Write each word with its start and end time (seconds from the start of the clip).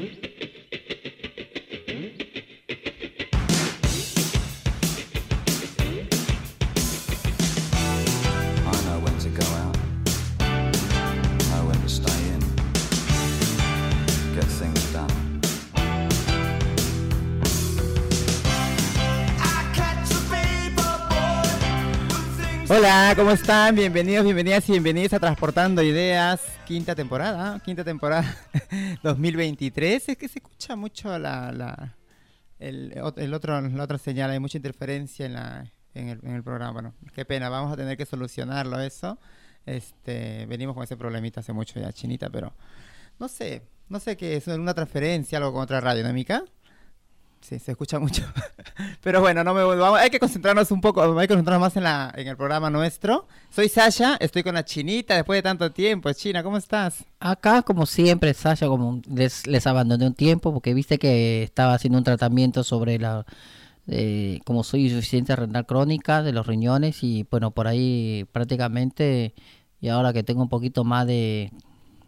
in 0.00 0.29
Hola, 22.82 23.12
¿cómo 23.14 23.30
están? 23.32 23.74
Bienvenidos, 23.74 24.24
bienvenidas 24.24 24.66
y 24.66 24.72
bienvenidos 24.72 25.12
a 25.12 25.18
Transportando 25.18 25.82
Ideas, 25.82 26.40
quinta 26.66 26.94
temporada, 26.94 27.60
quinta 27.62 27.84
temporada 27.84 28.34
2023. 29.02 30.08
Es 30.08 30.16
que 30.16 30.28
se 30.28 30.38
escucha 30.38 30.76
mucho 30.76 31.18
la, 31.18 31.52
la, 31.52 31.98
el, 32.58 32.98
otro, 33.02 33.60
la 33.60 33.84
otra 33.84 33.98
señal, 33.98 34.30
hay 34.30 34.38
mucha 34.38 34.56
interferencia 34.56 35.26
en, 35.26 35.34
la, 35.34 35.70
en, 35.92 36.08
el, 36.08 36.42
programa. 36.42 36.72
Bueno, 36.72 36.94
qué 37.14 37.26
pena, 37.26 37.50
vamos 37.50 37.70
a 37.70 37.76
tener 37.76 37.98
que 37.98 38.06
solucionarlo 38.06 38.80
eso. 38.80 39.18
Este, 39.66 40.46
venimos 40.46 40.74
con 40.74 40.82
ese 40.82 40.96
problemita 40.96 41.40
hace 41.40 41.52
mucho 41.52 41.78
ya, 41.78 41.92
Chinita, 41.92 42.30
pero 42.30 42.54
no 43.18 43.28
sé, 43.28 43.60
no 43.90 44.00
sé 44.00 44.16
qué 44.16 44.36
es, 44.36 44.46
una 44.46 44.72
transferencia, 44.72 45.36
algo 45.36 45.52
con 45.52 45.60
otra 45.60 45.82
radio, 45.82 46.02
¿no, 46.02 46.08
Sí, 47.40 47.58
se 47.58 47.72
escucha 47.72 47.98
mucho. 47.98 48.22
Pero 49.02 49.20
bueno, 49.20 49.42
no 49.42 49.54
me 49.54 49.62
vamos, 49.62 49.98
hay 49.98 50.10
que 50.10 50.20
concentrarnos 50.20 50.70
un 50.70 50.80
poco, 50.80 51.02
hay 51.02 51.26
que 51.26 51.34
concentrarnos 51.34 51.60
más 51.60 51.76
en 51.76 51.84
la 51.84 52.12
en 52.14 52.28
el 52.28 52.36
programa 52.36 52.68
nuestro. 52.68 53.26
Soy 53.50 53.68
Sasha, 53.68 54.16
estoy 54.20 54.42
con 54.42 54.54
la 54.54 54.64
Chinita 54.64 55.14
después 55.14 55.38
de 55.38 55.42
tanto 55.42 55.72
tiempo. 55.72 56.12
China, 56.12 56.42
¿cómo 56.42 56.58
estás? 56.58 57.04
Acá 57.18 57.62
como 57.62 57.86
siempre, 57.86 58.34
Sasha, 58.34 58.66
como 58.66 59.00
les, 59.08 59.46
les 59.46 59.66
abandoné 59.66 60.06
un 60.06 60.14
tiempo 60.14 60.52
porque 60.52 60.74
viste 60.74 60.98
que 60.98 61.42
estaba 61.42 61.74
haciendo 61.74 61.98
un 61.98 62.04
tratamiento 62.04 62.62
sobre 62.62 62.98
la 62.98 63.24
eh, 63.88 64.40
como 64.44 64.62
soy 64.62 64.86
insuficiente 64.86 65.34
renal 65.34 65.66
crónica 65.66 66.22
de 66.22 66.32
los 66.32 66.46
riñones 66.46 67.02
y 67.02 67.26
bueno, 67.30 67.52
por 67.52 67.66
ahí 67.66 68.26
prácticamente 68.32 69.34
y 69.80 69.88
ahora 69.88 70.12
que 70.12 70.22
tengo 70.22 70.42
un 70.42 70.48
poquito 70.50 70.84
más 70.84 71.06
de 71.06 71.50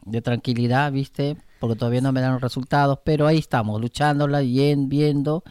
de 0.04 0.20
tranquilidad, 0.20 0.92
¿viste? 0.92 1.36
Porque 1.62 1.78
todavía 1.78 2.00
no 2.00 2.10
me 2.10 2.20
dan 2.20 2.32
los 2.32 2.42
resultados, 2.42 2.98
pero 3.04 3.28
ahí 3.28 3.38
estamos, 3.38 3.80
luchándola, 3.80 4.40
viendo 4.40 5.44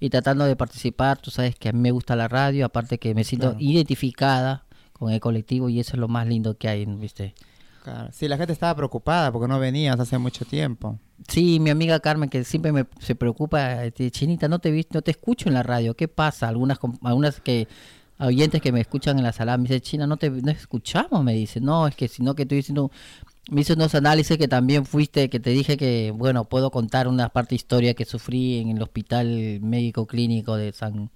y 0.00 0.10
tratando 0.10 0.44
de 0.44 0.56
participar. 0.56 1.18
Tú 1.18 1.30
sabes 1.30 1.54
que 1.54 1.68
a 1.68 1.72
mí 1.72 1.78
me 1.78 1.92
gusta 1.92 2.16
la 2.16 2.26
radio, 2.26 2.66
aparte 2.66 2.98
que 2.98 3.14
me 3.14 3.22
siento 3.22 3.54
identificada 3.60 4.64
con 4.92 5.12
el 5.12 5.20
colectivo 5.20 5.68
y 5.68 5.78
eso 5.78 5.92
es 5.92 6.00
lo 6.00 6.08
más 6.08 6.26
lindo 6.26 6.58
que 6.58 6.68
hay, 6.68 6.84
¿viste? 6.84 7.36
Claro. 7.84 8.08
Sí, 8.10 8.26
la 8.26 8.36
gente 8.36 8.52
estaba 8.52 8.74
preocupada 8.74 9.30
porque 9.30 9.46
no 9.46 9.60
venías 9.60 10.00
hace 10.00 10.18
mucho 10.18 10.44
tiempo. 10.44 10.98
Sí, 11.28 11.60
mi 11.60 11.70
amiga 11.70 12.00
Carmen 12.00 12.28
que 12.28 12.42
siempre 12.42 12.72
me, 12.72 12.86
se 12.98 13.14
preocupa, 13.14 13.84
este, 13.84 14.10
Chinita, 14.10 14.48
no 14.48 14.58
te 14.58 14.84
no 14.90 15.02
te 15.02 15.12
escucho 15.12 15.48
en 15.48 15.54
la 15.54 15.62
radio, 15.62 15.94
¿qué 15.94 16.08
pasa? 16.08 16.48
Algunas 16.48 16.80
algunas 17.04 17.40
que 17.40 17.68
oyentes 18.18 18.60
que 18.60 18.72
me 18.72 18.80
escuchan 18.80 19.16
en 19.18 19.22
la 19.22 19.32
sala 19.32 19.56
me 19.58 19.62
dicen, 19.62 19.80
China, 19.80 20.08
no 20.08 20.16
te 20.16 20.28
no 20.28 20.50
escuchamos, 20.50 21.22
me 21.22 21.34
dice, 21.34 21.60
no, 21.60 21.86
es 21.86 21.94
que 21.94 22.08
sino 22.08 22.34
que 22.34 22.42
estoy 22.42 22.56
diciendo 22.56 22.90
me 23.50 23.62
hice 23.62 23.72
unos 23.72 23.94
análisis 23.94 24.38
que 24.38 24.48
también 24.48 24.86
fuiste, 24.86 25.28
que 25.28 25.40
te 25.40 25.50
dije 25.50 25.76
que, 25.76 26.12
bueno, 26.14 26.44
puedo 26.44 26.70
contar 26.70 27.08
una 27.08 27.28
parte 27.30 27.54
historia 27.54 27.94
que 27.94 28.04
sufrí 28.04 28.58
en 28.58 28.70
el 28.70 28.82
Hospital 28.82 29.58
Médico 29.60 30.06
Clínico 30.06 30.56
de 30.56 30.72
San, 30.72 31.10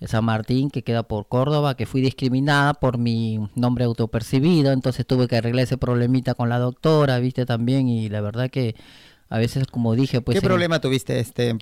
San 0.00 0.24
Martín, 0.24 0.70
que 0.70 0.84
queda 0.84 1.02
por 1.02 1.26
Córdoba, 1.26 1.76
que 1.76 1.86
fui 1.86 2.00
discriminada 2.00 2.74
por 2.74 2.98
mi 2.98 3.40
nombre 3.56 3.84
autopercibido, 3.84 4.70
entonces 4.72 5.04
tuve 5.06 5.26
que 5.26 5.36
arreglar 5.36 5.64
ese 5.64 5.78
problemita 5.78 6.34
con 6.34 6.48
la 6.48 6.58
doctora, 6.58 7.18
viste 7.18 7.44
también, 7.44 7.88
y 7.88 8.08
la 8.08 8.20
verdad 8.20 8.50
que 8.50 8.76
a 9.28 9.38
veces, 9.38 9.66
como 9.66 9.94
dije, 9.94 10.20
pues... 10.20 10.38
¿Qué 10.40 10.46
problema 10.46 10.80
tuviste 10.80 11.18
este? 11.18 11.56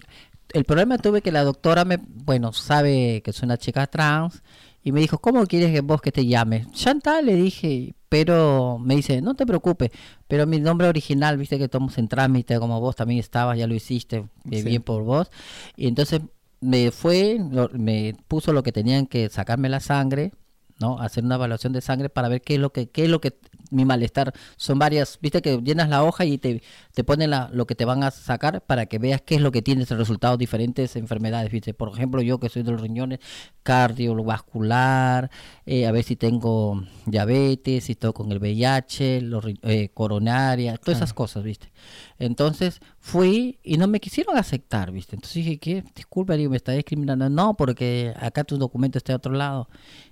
El 0.52 0.64
problema 0.64 0.98
tuve 0.98 1.22
que 1.22 1.32
la 1.32 1.42
doctora 1.42 1.84
me, 1.84 1.98
bueno, 2.06 2.52
sabe 2.52 3.22
que 3.24 3.32
soy 3.32 3.46
una 3.46 3.56
chica 3.56 3.86
trans, 3.86 4.42
y 4.84 4.92
me 4.92 5.00
dijo, 5.00 5.18
¿cómo 5.18 5.44
quieres 5.46 5.72
que 5.72 5.80
vos 5.80 6.00
que 6.00 6.12
te 6.12 6.26
llame? 6.26 6.66
Chantal, 6.72 7.26
le 7.26 7.34
dije, 7.34 7.94
pero 8.24 8.78
me 8.78 8.96
dice, 8.96 9.20
no 9.20 9.34
te 9.34 9.44
preocupes, 9.44 9.90
pero 10.26 10.46
mi 10.46 10.58
nombre 10.58 10.88
original, 10.88 11.36
viste 11.36 11.58
que 11.58 11.64
estamos 11.64 11.98
en 11.98 12.08
trámite, 12.08 12.58
como 12.58 12.80
vos 12.80 12.96
también 12.96 13.20
estabas, 13.20 13.58
ya 13.58 13.66
lo 13.66 13.74
hiciste, 13.74 14.24
eh, 14.50 14.62
bien 14.62 14.80
por 14.82 15.02
vos. 15.02 15.30
Y 15.76 15.86
entonces 15.86 16.22
me 16.62 16.90
fue, 16.92 17.38
me 17.72 18.16
puso 18.26 18.54
lo 18.54 18.62
que 18.62 18.72
tenían 18.72 19.06
que 19.06 19.28
sacarme 19.28 19.68
la 19.68 19.80
sangre, 19.80 20.32
¿no? 20.80 20.98
Hacer 20.98 21.24
una 21.24 21.34
evaluación 21.34 21.74
de 21.74 21.82
sangre 21.82 22.08
para 22.08 22.28
ver 22.30 22.40
qué 22.40 22.54
es 22.54 22.60
lo 22.60 22.72
que, 22.72 22.88
qué 22.88 23.04
es 23.04 23.10
lo 23.10 23.20
que 23.20 23.36
mi 23.70 23.84
malestar. 23.84 24.32
Son 24.56 24.78
varias, 24.78 25.18
viste 25.20 25.42
que 25.42 25.58
llenas 25.58 25.88
la 25.88 26.04
hoja 26.04 26.24
y 26.24 26.38
te, 26.38 26.62
te 26.94 27.04
ponen 27.04 27.30
la, 27.30 27.50
lo 27.52 27.66
que 27.66 27.74
te 27.74 27.84
van 27.84 28.02
a 28.02 28.10
sacar 28.10 28.62
para 28.62 28.86
que 28.86 28.98
veas 28.98 29.22
qué 29.22 29.36
es 29.36 29.40
lo 29.40 29.52
que 29.52 29.62
tienes 29.62 29.90
el 29.90 29.98
resultado 29.98 30.36
diferentes 30.36 30.96
enfermedades. 30.96 31.50
¿viste? 31.50 31.74
Por 31.74 31.90
ejemplo, 31.90 32.22
yo 32.22 32.38
que 32.38 32.48
soy 32.48 32.62
de 32.62 32.72
los 32.72 32.80
riñones, 32.80 33.20
cardiovascular, 33.62 35.30
eh, 35.64 35.86
a 35.86 35.92
ver 35.92 36.04
si 36.04 36.16
tengo 36.16 36.82
diabetes, 37.04 37.84
si 37.84 37.92
estoy 37.92 38.12
con 38.12 38.30
el 38.32 38.38
VIH, 38.38 39.22
los, 39.22 39.44
eh, 39.62 39.90
coronaria, 39.92 40.76
todas 40.76 40.98
esas 40.98 41.12
cosas, 41.12 41.42
¿viste? 41.42 41.72
Entonces 42.18 42.80
fui 42.98 43.58
y 43.62 43.76
no 43.76 43.88
me 43.88 44.00
quisieron 44.00 44.36
aceptar, 44.36 44.92
¿viste? 44.92 45.16
Entonces 45.16 45.36
dije, 45.36 45.58
¿qué? 45.58 45.84
Disculpa, 45.94 46.34
digo, 46.34 46.50
me 46.50 46.56
está 46.56 46.72
discriminando. 46.72 47.28
No, 47.28 47.56
porque 47.56 48.14
acá 48.18 48.44
tu 48.44 48.56
documento 48.56 48.98
está 48.98 49.12
a 49.12 49.16
otro 49.16 49.32
lado. 49.32 49.68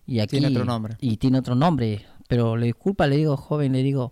Y 0.06 0.20
aquí, 0.20 0.38
tiene 0.38 0.48
otro 0.48 0.64
nombre. 0.64 0.96
Y 1.00 1.16
tiene 1.16 1.38
otro 1.38 1.54
nombre 1.54 2.04
pero 2.28 2.56
le 2.56 2.66
disculpa, 2.66 3.06
le 3.06 3.16
digo, 3.16 3.36
joven, 3.36 3.72
le 3.72 3.82
digo, 3.82 4.10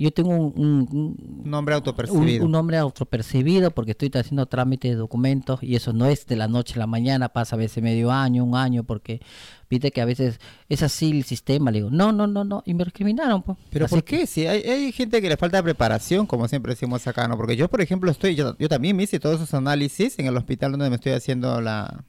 yo 0.00 0.12
tengo 0.12 0.30
un, 0.30 1.42
nombre 1.44 1.74
autopercibido. 1.74 2.44
Un, 2.44 2.52
nombre 2.52 2.76
autopercibido 2.76 3.72
porque 3.72 3.90
estoy 3.90 4.12
haciendo 4.14 4.46
trámite 4.46 4.86
de 4.86 4.94
documentos 4.94 5.60
y 5.60 5.74
eso 5.74 5.92
no 5.92 6.06
es 6.06 6.24
de 6.26 6.36
la 6.36 6.46
noche 6.46 6.74
a 6.74 6.78
la 6.78 6.86
mañana, 6.86 7.30
pasa 7.30 7.56
a 7.56 7.58
veces 7.58 7.82
medio 7.82 8.12
año, 8.12 8.44
un 8.44 8.54
año, 8.54 8.84
porque 8.84 9.20
viste 9.68 9.90
que 9.90 10.00
a 10.00 10.04
veces 10.04 10.38
es 10.68 10.84
así 10.84 11.10
el 11.10 11.24
sistema. 11.24 11.72
Le 11.72 11.78
digo, 11.78 11.90
no, 11.90 12.12
no, 12.12 12.28
no, 12.28 12.44
no, 12.44 12.62
y 12.64 12.74
me 12.74 12.84
discriminaron. 12.84 13.42
Pues. 13.42 13.58
¿Pero 13.70 13.88
por 13.88 14.04
qué? 14.04 14.28
Si 14.28 14.46
hay, 14.46 14.62
hay, 14.62 14.92
gente 14.92 15.20
que 15.20 15.28
le 15.28 15.36
falta 15.36 15.60
preparación, 15.64 16.26
como 16.26 16.46
siempre 16.46 16.74
decimos 16.74 17.04
acá, 17.08 17.26
¿no? 17.26 17.36
Porque 17.36 17.56
yo, 17.56 17.68
por 17.68 17.80
ejemplo, 17.80 18.08
estoy, 18.08 18.36
yo, 18.36 18.56
yo 18.56 18.68
también 18.68 18.96
me 18.96 19.02
hice 19.02 19.18
todos 19.18 19.40
esos 19.40 19.52
análisis 19.54 20.16
en 20.20 20.26
el 20.26 20.36
hospital 20.36 20.70
donde 20.70 20.90
me 20.90 20.96
estoy 20.96 21.10
haciendo 21.10 21.60
la, 21.60 22.04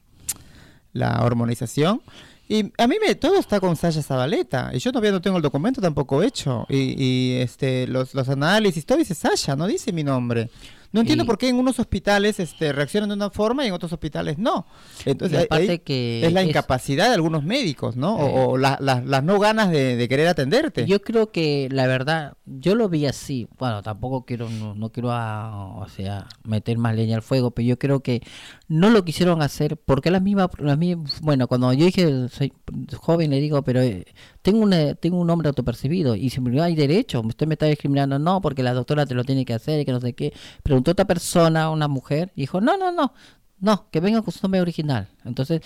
la 0.92 1.24
hormonización. 1.24 2.02
Y 2.50 2.72
a 2.78 2.88
mí 2.88 2.96
me 3.00 3.14
todo 3.14 3.38
está 3.38 3.60
con 3.60 3.76
Sasha 3.76 4.02
Zabaleta. 4.02 4.72
Y 4.72 4.80
yo 4.80 4.90
todavía 4.90 5.12
no 5.12 5.22
tengo 5.22 5.36
el 5.36 5.42
documento 5.42 5.80
tampoco 5.80 6.20
hecho. 6.20 6.66
Y, 6.68 7.00
y 7.00 7.36
este 7.36 7.86
los, 7.86 8.12
los 8.12 8.28
análisis, 8.28 8.84
todo 8.84 8.98
dice 8.98 9.14
Sasha, 9.14 9.54
no 9.54 9.68
dice 9.68 9.92
mi 9.92 10.02
nombre. 10.02 10.50
No 10.92 11.00
entiendo 11.00 11.24
por 11.24 11.38
qué 11.38 11.48
en 11.48 11.56
unos 11.56 11.78
hospitales 11.78 12.40
este, 12.40 12.72
reaccionan 12.72 13.08
de 13.10 13.14
una 13.14 13.30
forma 13.30 13.64
y 13.64 13.68
en 13.68 13.74
otros 13.74 13.92
hospitales 13.92 14.38
no. 14.38 14.66
Entonces, 15.04 15.46
que 15.84 16.26
es 16.26 16.32
la 16.32 16.42
incapacidad 16.42 17.08
de 17.08 17.14
algunos 17.14 17.44
médicos, 17.44 17.96
¿no? 17.96 18.16
o, 18.16 18.56
eh. 18.56 18.60
las 18.60 19.24
no 19.24 19.38
ganas 19.38 19.70
de, 19.70 20.06
querer 20.08 20.28
atenderte. 20.28 20.86
Yo 20.86 21.00
creo 21.00 21.30
que 21.30 21.68
la 21.70 21.86
verdad, 21.86 22.34
yo 22.44 22.74
lo 22.74 22.88
vi 22.88 23.06
así. 23.06 23.46
Bueno, 23.58 23.82
tampoco 23.82 24.24
quiero, 24.24 24.48
no, 24.50 24.90
quiero, 24.90 25.10
o 25.10 25.86
sea, 25.94 26.26
meter 26.44 26.78
más 26.78 26.96
leña 26.96 27.16
al 27.16 27.22
fuego, 27.22 27.52
pero 27.52 27.68
yo 27.68 27.78
creo 27.78 28.00
que 28.00 28.22
no 28.66 28.90
lo 28.90 29.04
quisieron 29.04 29.42
hacer 29.42 29.76
porque 29.76 30.10
la 30.10 30.20
misma, 30.20 30.50
la 30.58 30.76
misma 30.76 31.04
bueno, 31.22 31.46
cuando 31.48 31.72
yo 31.72 31.84
dije 31.84 32.28
soy 32.28 32.52
joven 32.96 33.30
le 33.30 33.40
digo, 33.40 33.62
pero 33.62 33.80
eh, 33.80 34.04
tengo 34.42 34.60
una, 34.60 34.94
tengo 34.94 35.18
un 35.18 35.26
nombre 35.26 35.48
autopercibido 35.48 36.16
y 36.16 36.30
si 36.30 36.40
me 36.40 36.60
hay 36.60 36.74
derecho, 36.74 37.20
usted 37.20 37.46
me 37.46 37.54
está 37.54 37.66
discriminando, 37.66 38.18
no, 38.18 38.40
porque 38.40 38.62
la 38.62 38.74
doctora 38.74 39.06
te 39.06 39.14
lo 39.14 39.24
tiene 39.24 39.44
que 39.44 39.54
hacer 39.54 39.80
y 39.80 39.84
que 39.84 39.92
no 39.92 40.00
sé 40.00 40.14
qué. 40.14 40.32
Pero 40.62 40.79
otra 40.88 41.06
persona, 41.06 41.70
una 41.70 41.88
mujer, 41.88 42.32
dijo, 42.36 42.60
no, 42.60 42.76
no, 42.76 42.92
no, 42.92 43.12
no, 43.58 43.90
que 43.90 44.00
venga 44.00 44.22
con 44.22 44.32
su 44.32 44.40
nombre 44.42 44.60
original. 44.60 45.08
Entonces, 45.24 45.60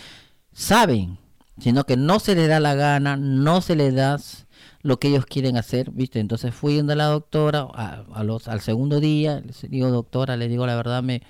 saben, 0.52 1.18
sino 1.58 1.84
que 1.84 1.96
no 1.96 2.18
se 2.18 2.34
le 2.34 2.46
da 2.46 2.60
la 2.60 2.74
gana, 2.74 3.16
no 3.16 3.60
se 3.60 3.76
le 3.76 3.92
da 3.92 4.18
lo 4.82 4.98
que 4.98 5.08
ellos 5.08 5.26
quieren 5.26 5.56
hacer, 5.56 5.90
¿viste? 5.90 6.20
Entonces 6.20 6.54
fui 6.54 6.76
donde 6.76 6.96
la 6.96 7.06
doctora, 7.06 7.68
a, 7.72 8.24
los, 8.24 8.48
al 8.48 8.60
segundo 8.60 9.00
día, 9.00 9.40
le 9.40 9.68
digo, 9.68 9.90
doctora, 9.90 10.36
le 10.36 10.48
digo 10.48 10.66
la 10.66 10.76
verdad, 10.76 11.02
me 11.02 11.22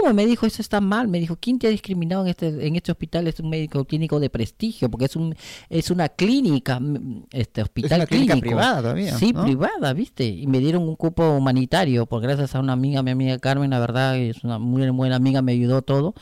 ¿Cómo? 0.00 0.14
Me 0.14 0.26
dijo, 0.26 0.46
eso 0.46 0.62
está 0.62 0.80
mal. 0.80 1.08
Me 1.08 1.18
dijo, 1.18 1.36
¿quién 1.40 1.58
te 1.58 1.66
ha 1.66 1.70
discriminado 1.70 2.22
en 2.22 2.28
este, 2.28 2.66
en 2.66 2.76
este 2.76 2.92
hospital? 2.92 3.26
Es 3.26 3.40
un 3.40 3.50
médico 3.50 3.84
clínico 3.84 4.20
de 4.20 4.30
prestigio, 4.30 4.90
porque 4.90 5.06
es 5.06 5.16
un 5.16 5.34
es 5.68 5.90
una 5.90 6.08
clínica, 6.08 6.80
este 7.32 7.62
hospital 7.62 7.92
es 7.92 7.96
una 7.98 8.06
clínica 8.06 8.36
privada 8.36 8.82
todavía. 8.82 9.16
Sí, 9.16 9.32
privada, 9.32 9.92
¿viste? 9.92 10.26
Y 10.26 10.46
me 10.46 10.58
dieron 10.58 10.82
un 10.82 10.96
cupo 10.96 11.30
humanitario, 11.30 12.06
por 12.06 12.22
gracias 12.22 12.54
a 12.54 12.60
una 12.60 12.72
amiga, 12.72 13.02
mi 13.02 13.10
amiga 13.10 13.38
Carmen, 13.38 13.70
la 13.70 13.78
verdad, 13.78 14.18
es 14.18 14.44
una 14.44 14.58
muy 14.58 14.88
buena 14.90 15.16
amiga, 15.16 15.42
me 15.42 15.52
ayudó 15.52 15.82
todo. 15.82 16.14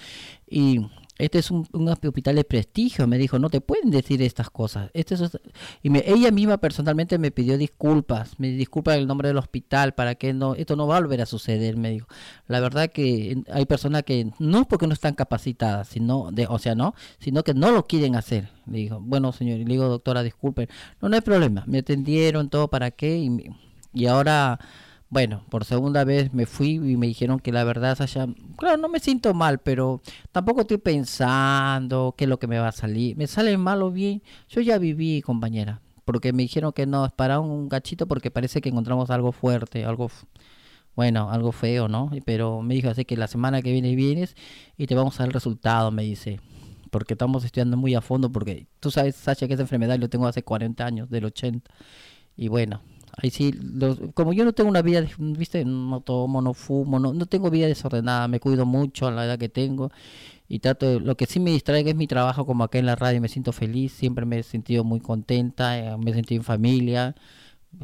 Y 0.49 0.87
este 1.19 1.39
es 1.39 1.51
un, 1.51 1.67
hospital 1.89 2.37
de 2.37 2.45
prestigio, 2.45 3.07
me 3.07 3.17
dijo, 3.17 3.39
no 3.39 3.49
te 3.49 3.61
pueden 3.61 3.91
decir 3.91 4.21
estas 4.21 4.51
cosas. 4.51 4.91
Este 4.93 5.15
es, 5.15 5.39
y 5.83 5.89
me, 5.89 6.05
ella 6.07 6.31
misma 6.31 6.59
personalmente 6.59 7.19
me 7.19 7.31
pidió 7.31 7.57
disculpas, 7.57 8.39
me 8.39 8.49
disculpa 8.49 8.95
el 8.95 9.07
nombre 9.07 9.29
del 9.29 9.39
hospital 9.39 9.95
para 9.95 10.15
que 10.15 10.35
no, 10.35 10.55
esto 10.55 10.77
no 10.77 10.87
va 10.87 10.99
a 10.99 11.01
volver 11.01 11.23
a 11.23 11.27
suceder, 11.27 11.77
me 11.77 11.91
dijo. 11.91 12.07
La 12.49 12.61
verdad 12.61 12.91
que 12.91 13.43
hay 13.51 13.65
personas 13.65 14.03
que 14.03 14.31
no 14.39 14.69
porque 14.69 14.87
no 14.87 14.93
están 14.93 15.15
capacitadas, 15.15 15.89
sino, 15.89 16.31
de, 16.33 16.47
o 16.49 16.59
sea, 16.59 16.75
no, 16.75 16.95
sino 17.19 17.43
que 17.43 17.55
no 17.55 17.71
lo 17.71 17.87
quieren 17.87 18.15
hacer. 18.15 18.51
Le 18.67 18.79
dijo, 18.79 19.01
bueno 19.01 19.33
señor, 19.33 19.59
y 19.59 19.65
le 19.65 19.73
digo, 19.73 19.89
doctora, 19.89 20.23
disculpe, 20.23 20.69
no, 21.01 21.09
no 21.09 21.15
hay 21.15 21.23
problema, 21.23 21.65
me 21.67 21.79
atendieron 21.79 22.51
todo 22.51 22.69
para 22.69 22.91
qué 22.91 23.17
y, 23.17 23.51
y 23.95 24.07
ahora 24.07 24.59
Bueno, 25.09 25.45
por 25.51 25.65
segunda 25.65 26.05
vez 26.05 26.35
me 26.35 26.47
fui 26.47 26.73
y 26.75 26.97
me 26.97 27.07
dijeron 27.07 27.39
que 27.39 27.53
la 27.53 27.63
verdad, 27.63 27.97
Sasha, 27.97 28.27
claro, 28.57 28.77
no 28.77 28.89
me 28.89 28.99
siento 28.99 29.35
mal, 29.35 29.61
pero 29.61 30.01
tampoco 30.33 30.63
estoy 30.63 30.79
pensando 30.79 32.15
qué 32.19 32.25
es 32.25 32.31
lo 32.31 32.41
que 32.41 32.49
me 32.49 32.59
va 32.59 32.69
a 32.69 32.73
salir. 32.73 33.17
Me 33.17 33.29
sale 33.29 33.57
mal 33.57 33.83
o 33.83 33.93
bien. 33.93 34.23
Yo 34.49 34.61
ya 34.63 34.79
viví, 34.79 35.23
compañera, 35.23 35.81
porque 36.05 36.33
me 36.33 36.43
dijeron 36.43 36.73
que 36.73 36.87
no, 36.87 37.07
es 37.07 37.13
para 37.13 37.39
un 37.39 37.69
gachito 37.69 38.09
porque 38.09 38.33
parece 38.33 38.61
que 38.61 38.69
encontramos 38.69 39.11
algo 39.11 39.31
fuerte, 39.31 39.85
algo, 39.85 40.11
bueno, 40.97 41.31
algo 41.31 41.53
feo, 41.53 41.87
¿no? 41.87 42.11
Pero 42.25 42.63
me 42.63 42.75
dijo 42.75 42.89
así 42.89 43.05
que 43.05 43.17
la 43.17 43.29
semana 43.29 43.63
que 43.63 43.71
viene 43.73 43.95
vienes 43.95 44.35
y 44.77 44.87
te 44.87 44.97
vamos 44.97 45.15
a 45.17 45.19
dar 45.21 45.29
el 45.29 45.35
resultado, 45.35 45.93
me 45.93 46.03
dice. 46.03 46.41
Porque 46.91 47.15
estamos 47.15 47.45
estudiando 47.45 47.77
muy 47.77 47.95
a 47.95 48.01
fondo, 48.01 48.33
porque 48.33 48.67
tú 48.81 48.91
sabes, 48.91 49.15
Sasha, 49.17 49.47
que 49.47 49.55
esa 49.55 49.63
enfermedad 49.63 49.99
lo 49.99 50.09
tengo 50.09 50.27
hace 50.27 50.43
40 50.43 50.85
años, 50.85 51.11
del 51.11 51.27
80. 51.27 51.71
Y 52.37 52.49
bueno, 52.49 52.81
Ahí 53.17 53.31
sí, 53.31 53.55
como 54.13 54.35
yo 54.35 54.45
no 54.45 54.53
tengo 54.53 54.69
una 54.69 54.83
vida, 54.83 55.03
viste, 55.19 55.65
no 55.65 56.01
tomo, 56.03 56.43
no 56.43 56.53
fumo, 56.53 56.99
no, 56.99 57.15
no 57.15 57.27
tengo 57.27 57.51
vida 57.51 57.67
desordenada, 57.67 58.29
me 58.29 58.41
cuido 58.41 58.67
mucho 58.67 59.07
a 59.07 59.11
la 59.11 59.25
edad 59.25 59.39
que 59.39 59.49
tengo 59.49 59.91
y 60.49 60.61
trato 60.61 61.01
lo 61.01 61.17
que 61.17 61.27
sí 61.27 61.41
me 61.41 61.51
distrae 61.51 61.89
es 61.89 61.97
mi 61.97 62.07
trabajo 62.07 62.47
como 62.47 62.65
acá 62.65 62.79
en 62.79 62.87
la 62.87 62.95
radio, 62.97 63.21
me 63.21 63.29
siento 63.29 63.53
feliz, 63.53 63.93
siempre 63.93 64.27
me 64.27 64.39
he 64.39 64.43
sentido 64.43 64.85
muy 64.85 65.01
contenta, 65.01 65.79
eh, 65.79 65.97
me 65.99 66.11
he 66.11 66.15
sentido 66.15 66.41
en 66.41 66.45
familia, 66.45 67.15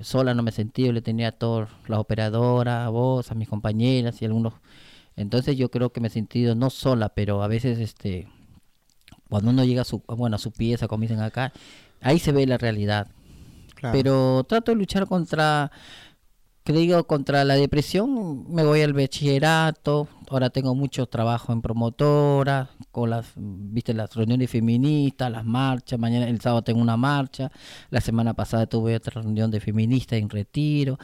sola 0.03 0.35
no 0.35 0.43
me 0.43 0.51
he 0.51 0.53
sentido, 0.53 0.93
le 0.93 1.03
tenía 1.03 1.29
a 1.29 1.33
todos, 1.33 1.71
la 1.89 1.99
operadora, 2.01 2.85
a 2.87 2.89
vos, 2.91 3.31
a 3.31 3.35
mis 3.35 3.49
compañeras 3.49 4.23
y 4.23 4.27
algunos, 4.27 4.55
entonces 5.17 5.57
yo 5.57 5.71
creo 5.71 5.93
que 5.93 6.01
me 6.01 6.09
he 6.09 6.11
sentido 6.11 6.55
no 6.55 6.71
sola, 6.71 7.11
pero 7.11 7.43
a 7.43 7.49
veces 7.49 7.79
este 7.79 8.29
cuando 9.29 9.51
uno 9.51 9.65
llega 9.65 9.83
a 9.83 9.85
su, 9.85 10.03
bueno, 10.07 10.37
a 10.37 10.39
su 10.39 10.53
pieza, 10.53 10.89
como 10.89 11.03
dicen 11.03 11.21
acá, 11.21 11.53
ahí 12.03 12.19
se 12.19 12.33
ve 12.33 12.47
la 12.47 12.59
realidad 12.59 13.09
pero 13.91 14.45
trato 14.45 14.71
de 14.71 14.77
luchar 14.77 15.07
contra, 15.07 15.73
que 16.65 16.73
digo, 16.73 17.05
contra 17.07 17.45
la 17.45 17.55
depresión. 17.55 18.53
Me 18.53 18.65
voy 18.65 18.83
al 18.83 18.93
bachillerato. 18.93 20.09
Ahora 20.31 20.51
tengo 20.51 20.75
mucho 20.75 21.07
trabajo 21.07 21.53
en 21.53 21.61
promotora, 21.61 22.71
con 22.91 23.11
las, 23.11 23.33
viste, 23.37 23.95
las 23.95 24.15
reuniones 24.15 24.51
feministas, 24.51 25.31
las 25.31 25.45
marchas. 25.45 25.99
Mañana, 25.99 26.29
el 26.29 26.41
sábado 26.41 26.63
tengo 26.63 26.81
una 26.81 26.97
marcha. 26.97 27.51
La 27.91 28.01
semana 28.01 28.35
pasada 28.35 28.67
tuve 28.67 28.97
otra 28.97 29.21
reunión 29.23 29.51
de 29.51 29.61
feministas 29.61 30.19
en 30.19 30.31
retiro. 30.31 30.99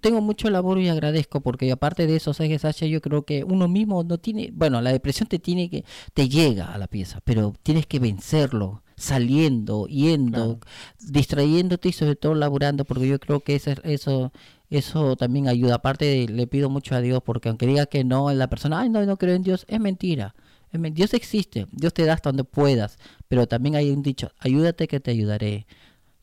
tengo 0.00 0.20
mucho 0.20 0.50
labor 0.50 0.78
y 0.78 0.88
agradezco 0.88 1.40
porque 1.40 1.72
aparte 1.72 2.06
de 2.06 2.16
eso, 2.16 2.34
¿sabes, 2.34 2.62
Sacha? 2.62 2.86
Yo 2.86 3.00
creo 3.00 3.24
que 3.24 3.44
uno 3.44 3.68
mismo 3.68 4.04
no 4.04 4.18
tiene, 4.18 4.50
bueno, 4.52 4.80
la 4.80 4.92
depresión 4.92 5.28
te 5.28 5.38
tiene 5.38 5.68
que, 5.70 5.84
te 6.14 6.28
llega 6.28 6.72
a 6.72 6.78
la 6.78 6.86
pieza, 6.86 7.20
pero 7.24 7.54
tienes 7.62 7.86
que 7.86 7.98
vencerlo 7.98 8.82
saliendo, 9.02 9.88
yendo, 9.88 10.60
distrayéndote 11.00 11.88
y 11.88 11.92
sobre 11.92 12.14
todo 12.14 12.34
laburando, 12.36 12.84
porque 12.84 13.08
yo 13.08 13.18
creo 13.18 13.40
que 13.40 13.56
eso, 13.56 13.72
eso, 13.82 14.32
eso 14.70 15.16
también 15.16 15.48
ayuda. 15.48 15.74
Aparte, 15.74 16.28
le 16.28 16.46
pido 16.46 16.70
mucho 16.70 16.94
a 16.94 17.00
Dios, 17.00 17.20
porque 17.24 17.48
aunque 17.48 17.66
diga 17.66 17.86
que 17.86 18.04
no, 18.04 18.32
la 18.32 18.48
persona, 18.48 18.80
ay, 18.80 18.90
no, 18.90 19.04
no 19.04 19.16
creo 19.16 19.34
en 19.34 19.42
Dios, 19.42 19.64
es 19.68 19.80
mentira. 19.80 20.36
Dios 20.72 21.14
existe, 21.14 21.66
Dios 21.72 21.92
te 21.92 22.04
da 22.04 22.14
hasta 22.14 22.30
donde 22.30 22.44
puedas, 22.44 22.96
pero 23.26 23.48
también 23.48 23.74
hay 23.74 23.90
un 23.90 24.02
dicho, 24.02 24.30
ayúdate 24.38 24.86
que 24.86 25.00
te 25.00 25.10
ayudaré. 25.10 25.66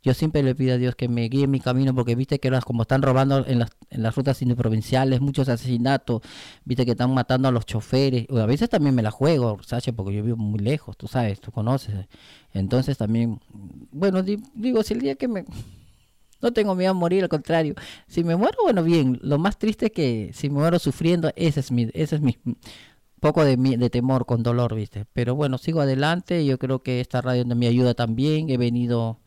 Yo 0.02 0.14
siempre 0.14 0.44
le 0.44 0.56
pido 0.56 0.76
a 0.76 0.78
Dios 0.78 0.96
que 0.96 1.10
me 1.10 1.28
guíe 1.28 1.44
en 1.44 1.52
mi 1.52 1.60
camino 1.60 1.94
porque 1.94 2.16
viste 2.16 2.40
que 2.40 2.50
como 2.66 2.84
están 2.84 3.02
robando 3.02 3.46
en 3.46 3.60
las, 3.60 3.72
en 3.90 4.04
las 4.04 4.16
rutas 4.16 4.40
provinciales, 4.58 5.20
muchos 5.20 5.50
asesinatos, 5.50 6.22
viste 6.64 6.86
que 6.86 6.92
están 6.92 7.14
matando 7.14 7.48
a 7.50 7.52
los 7.52 7.66
choferes. 7.66 8.26
a 8.30 8.46
veces 8.46 8.70
también 8.70 8.96
me 8.96 9.04
la 9.04 9.12
juego, 9.12 9.58
Sacha, 9.64 9.92
porque 9.92 10.16
yo 10.16 10.24
vivo 10.24 10.38
muy 10.38 10.60
lejos, 10.60 10.98
tú 10.98 11.08
sabes, 11.08 11.42
tú 11.42 11.52
conoces. 11.52 12.08
Entonces 12.54 12.98
también, 12.98 13.40
bueno, 13.92 14.24
digo, 14.24 14.84
si 14.84 14.94
el 14.94 15.02
día 15.02 15.16
que 15.16 15.28
me... 15.28 15.46
No 16.42 16.54
tengo 16.54 16.74
miedo 16.74 16.92
a 16.92 16.94
morir, 16.94 17.24
al 17.24 17.30
contrario. 17.30 17.76
Si 18.08 18.24
me 18.24 18.38
muero, 18.38 18.58
bueno, 18.64 18.82
bien. 18.82 19.20
Lo 19.22 19.38
más 19.38 19.60
triste 19.60 19.88
es 19.88 19.92
que 19.92 20.32
si 20.34 20.50
me 20.50 20.60
muero 20.60 20.80
sufriendo, 20.80 21.34
ese 21.36 21.60
es 21.60 21.70
mi, 21.70 21.90
ese 21.94 22.16
es 22.16 22.22
mi 22.22 22.38
poco 23.20 23.44
de, 23.44 23.58
de 23.58 23.90
temor, 23.90 24.26
con 24.26 24.42
dolor, 24.42 24.74
viste. 24.74 25.06
Pero 25.12 25.36
bueno, 25.36 25.58
sigo 25.58 25.82
adelante. 25.82 26.46
Yo 26.46 26.58
creo 26.58 26.82
que 26.82 27.02
esta 27.02 27.20
radio 27.20 27.46
me 27.46 27.68
ayuda 27.68 27.94
también. 27.94 28.50
He 28.50 28.58
venido 28.58 29.20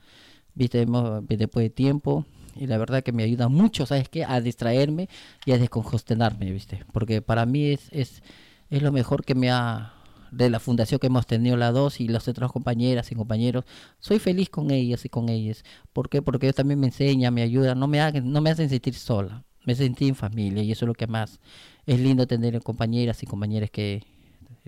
viste, 0.54 0.86
después 1.28 1.64
de 1.64 1.70
tiempo. 1.70 2.26
Y 2.54 2.66
la 2.66 2.76
verdad 2.76 3.02
que 3.02 3.12
me 3.12 3.22
ayuda 3.22 3.48
mucho, 3.48 3.86
¿sabes 3.86 4.08
qué? 4.08 4.24
A 4.24 4.40
distraerme 4.40 5.08
y 5.46 5.52
a 5.52 5.58
descongestionarme, 5.58 6.50
¿viste? 6.50 6.84
Porque 6.92 7.22
para 7.22 7.46
mí 7.46 7.66
es, 7.66 7.88
es, 7.92 8.22
es 8.68 8.82
lo 8.82 8.92
mejor 8.92 9.24
que 9.24 9.34
me 9.34 9.50
ha, 9.50 9.94
de 10.32 10.50
la 10.50 10.58
fundación 10.60 10.98
que 10.98 11.06
hemos 11.06 11.26
tenido 11.26 11.56
la 11.56 11.72
dos 11.72 12.00
y 12.00 12.08
las 12.08 12.26
otras 12.26 12.50
compañeras 12.50 13.12
y 13.12 13.14
compañeros, 13.14 13.64
soy 14.00 14.18
feliz 14.18 14.50
con 14.50 14.70
ellas 14.70 15.04
y 15.04 15.08
con 15.08 15.28
ellas. 15.28 15.64
¿Por 15.92 16.08
qué? 16.08 16.22
Porque 16.22 16.46
ellos 16.46 16.56
también 16.56 16.80
me 16.80 16.86
enseñan, 16.86 17.32
me 17.32 17.42
ayudan, 17.42 17.78
no 17.78 17.86
me, 17.86 18.00
hagan, 18.00 18.30
no 18.32 18.40
me 18.40 18.50
hacen 18.50 18.68
sentir 18.68 18.94
sola, 18.94 19.44
me 19.64 19.74
sentí 19.74 20.08
en 20.08 20.14
familia 20.14 20.62
y 20.62 20.72
eso 20.72 20.84
es 20.84 20.88
lo 20.88 20.94
que 20.94 21.06
más 21.06 21.38
es 21.86 22.00
lindo 22.00 22.26
tener 22.26 22.60
compañeras 22.62 23.22
y 23.22 23.26
compañeros 23.26 23.70
que, 23.70 24.04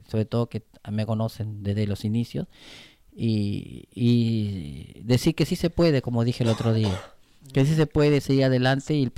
sobre 0.08 0.26
todo 0.26 0.48
que 0.48 0.62
me 0.90 1.06
conocen 1.06 1.62
desde 1.62 1.86
los 1.86 2.04
inicios 2.04 2.46
y, 3.14 3.88
y 3.94 5.00
decir 5.02 5.34
que 5.34 5.46
sí 5.46 5.56
se 5.56 5.70
puede, 5.70 6.02
como 6.02 6.24
dije 6.24 6.44
el 6.44 6.50
otro 6.50 6.72
día, 6.72 7.00
que 7.52 7.64
sí 7.64 7.74
se 7.74 7.86
puede 7.86 8.20
seguir 8.20 8.44
adelante 8.44 8.94
y 8.94 9.10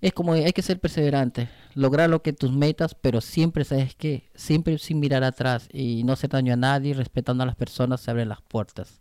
es 0.00 0.12
como 0.12 0.32
hay 0.32 0.52
que 0.52 0.62
ser 0.62 0.80
perseverante, 0.80 1.48
lograr 1.74 2.08
lo 2.08 2.22
que 2.22 2.32
tus 2.32 2.52
metas, 2.52 2.94
pero 2.94 3.20
siempre 3.20 3.64
sabes 3.64 3.94
que 3.94 4.30
siempre 4.34 4.78
sin 4.78 4.98
mirar 5.00 5.24
atrás 5.24 5.68
y 5.72 6.04
no 6.04 6.14
hacer 6.14 6.30
daño 6.30 6.54
a 6.54 6.56
nadie, 6.56 6.94
respetando 6.94 7.42
a 7.42 7.46
las 7.46 7.56
personas 7.56 8.00
se 8.00 8.10
abren 8.10 8.28
las 8.30 8.40
puertas 8.40 9.00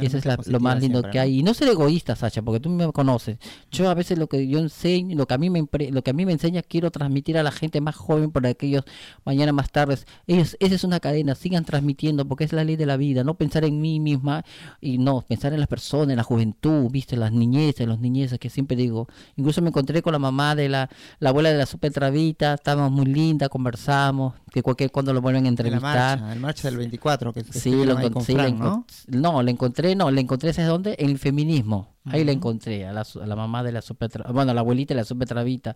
y 0.00 0.06
eso 0.06 0.18
es 0.18 0.48
lo 0.48 0.60
más 0.60 0.80
lindo 0.80 1.02
que 1.02 1.18
hay. 1.18 1.38
Y 1.38 1.42
no 1.42 1.54
ser 1.54 1.68
egoísta, 1.68 2.16
Sacha, 2.16 2.42
porque 2.42 2.60
tú 2.60 2.70
me 2.70 2.90
conoces. 2.92 3.38
Yo 3.70 3.88
a 3.88 3.94
veces 3.94 4.18
lo 4.18 4.28
que 4.28 4.46
yo 4.48 4.58
enseño, 4.58 5.16
lo 5.16 5.26
que 5.26 5.34
a 5.34 5.38
mí 5.38 5.50
me 5.50 5.60
lo 5.90 6.02
que 6.02 6.10
a 6.10 6.14
mí 6.14 6.26
me 6.26 6.32
enseña, 6.32 6.62
quiero 6.62 6.90
transmitir 6.90 7.38
a 7.38 7.42
la 7.42 7.52
gente 7.52 7.80
más 7.80 7.96
joven 7.96 8.30
para 8.30 8.52
que 8.54 8.66
ellos 8.66 8.84
mañana 9.24 9.52
más 9.52 9.70
tarde, 9.70 9.98
ellos, 10.26 10.56
esa 10.60 10.74
es 10.74 10.84
una 10.84 11.00
cadena, 11.00 11.34
sigan 11.34 11.64
transmitiendo, 11.64 12.26
porque 12.26 12.44
es 12.44 12.52
la 12.52 12.64
ley 12.64 12.76
de 12.76 12.86
la 12.86 12.96
vida, 12.96 13.24
no 13.24 13.34
pensar 13.34 13.64
en 13.64 13.80
mí 13.80 14.00
misma 14.00 14.44
y 14.80 14.98
no, 14.98 15.22
pensar 15.22 15.52
en 15.52 15.60
las 15.60 15.68
personas, 15.68 16.10
en 16.10 16.16
la 16.16 16.24
juventud, 16.24 16.90
viste, 16.90 17.16
las 17.16 17.32
niñeces, 17.32 17.86
los 17.86 18.00
niñeces, 18.00 18.38
que 18.38 18.50
siempre 18.50 18.76
digo. 18.76 19.08
Incluso 19.36 19.62
me 19.62 19.68
encontré 19.68 20.02
con 20.02 20.12
la 20.12 20.18
mamá 20.18 20.54
de 20.54 20.68
la, 20.68 20.88
la 21.18 21.30
abuela 21.30 21.50
de 21.50 21.58
la 21.58 21.66
super 21.66 21.92
travita, 21.92 22.54
estábamos 22.54 22.92
muy 22.92 23.06
linda, 23.06 23.48
conversamos, 23.48 24.34
que 24.50 24.62
cualquier 24.62 24.90
cuando 24.90 25.12
lo 25.12 25.20
vuelven 25.20 25.46
a 25.46 25.48
entrevistar. 25.48 26.18
La 26.18 26.24
marcha, 26.24 26.32
el 26.32 26.40
marcha 26.40 26.68
del 26.68 26.76
24, 26.78 27.32
que 27.32 27.44
sí, 27.44 27.84
lo, 27.84 27.96
sí, 28.20 28.34
¿no? 28.34 28.84
no, 29.08 29.42
le 29.50 29.54
encontré, 29.54 29.96
no, 29.96 30.10
le 30.12 30.20
encontré, 30.20 30.52
¿sabes 30.52 30.70
dónde? 30.70 30.94
En 30.98 31.10
el 31.10 31.18
feminismo. 31.18 31.96
Ahí 32.04 32.24
le 32.24 32.32
encontré, 32.32 32.86
a 32.86 32.92
la, 32.92 33.00
a 33.00 33.26
la 33.26 33.36
mamá 33.36 33.64
de 33.64 33.72
la 33.72 33.82
Supetra, 33.82 34.30
bueno, 34.30 34.52
a 34.52 34.54
la 34.54 34.60
abuelita 34.60 34.94
de 34.94 35.00
la 35.00 35.04
Supetravita. 35.04 35.74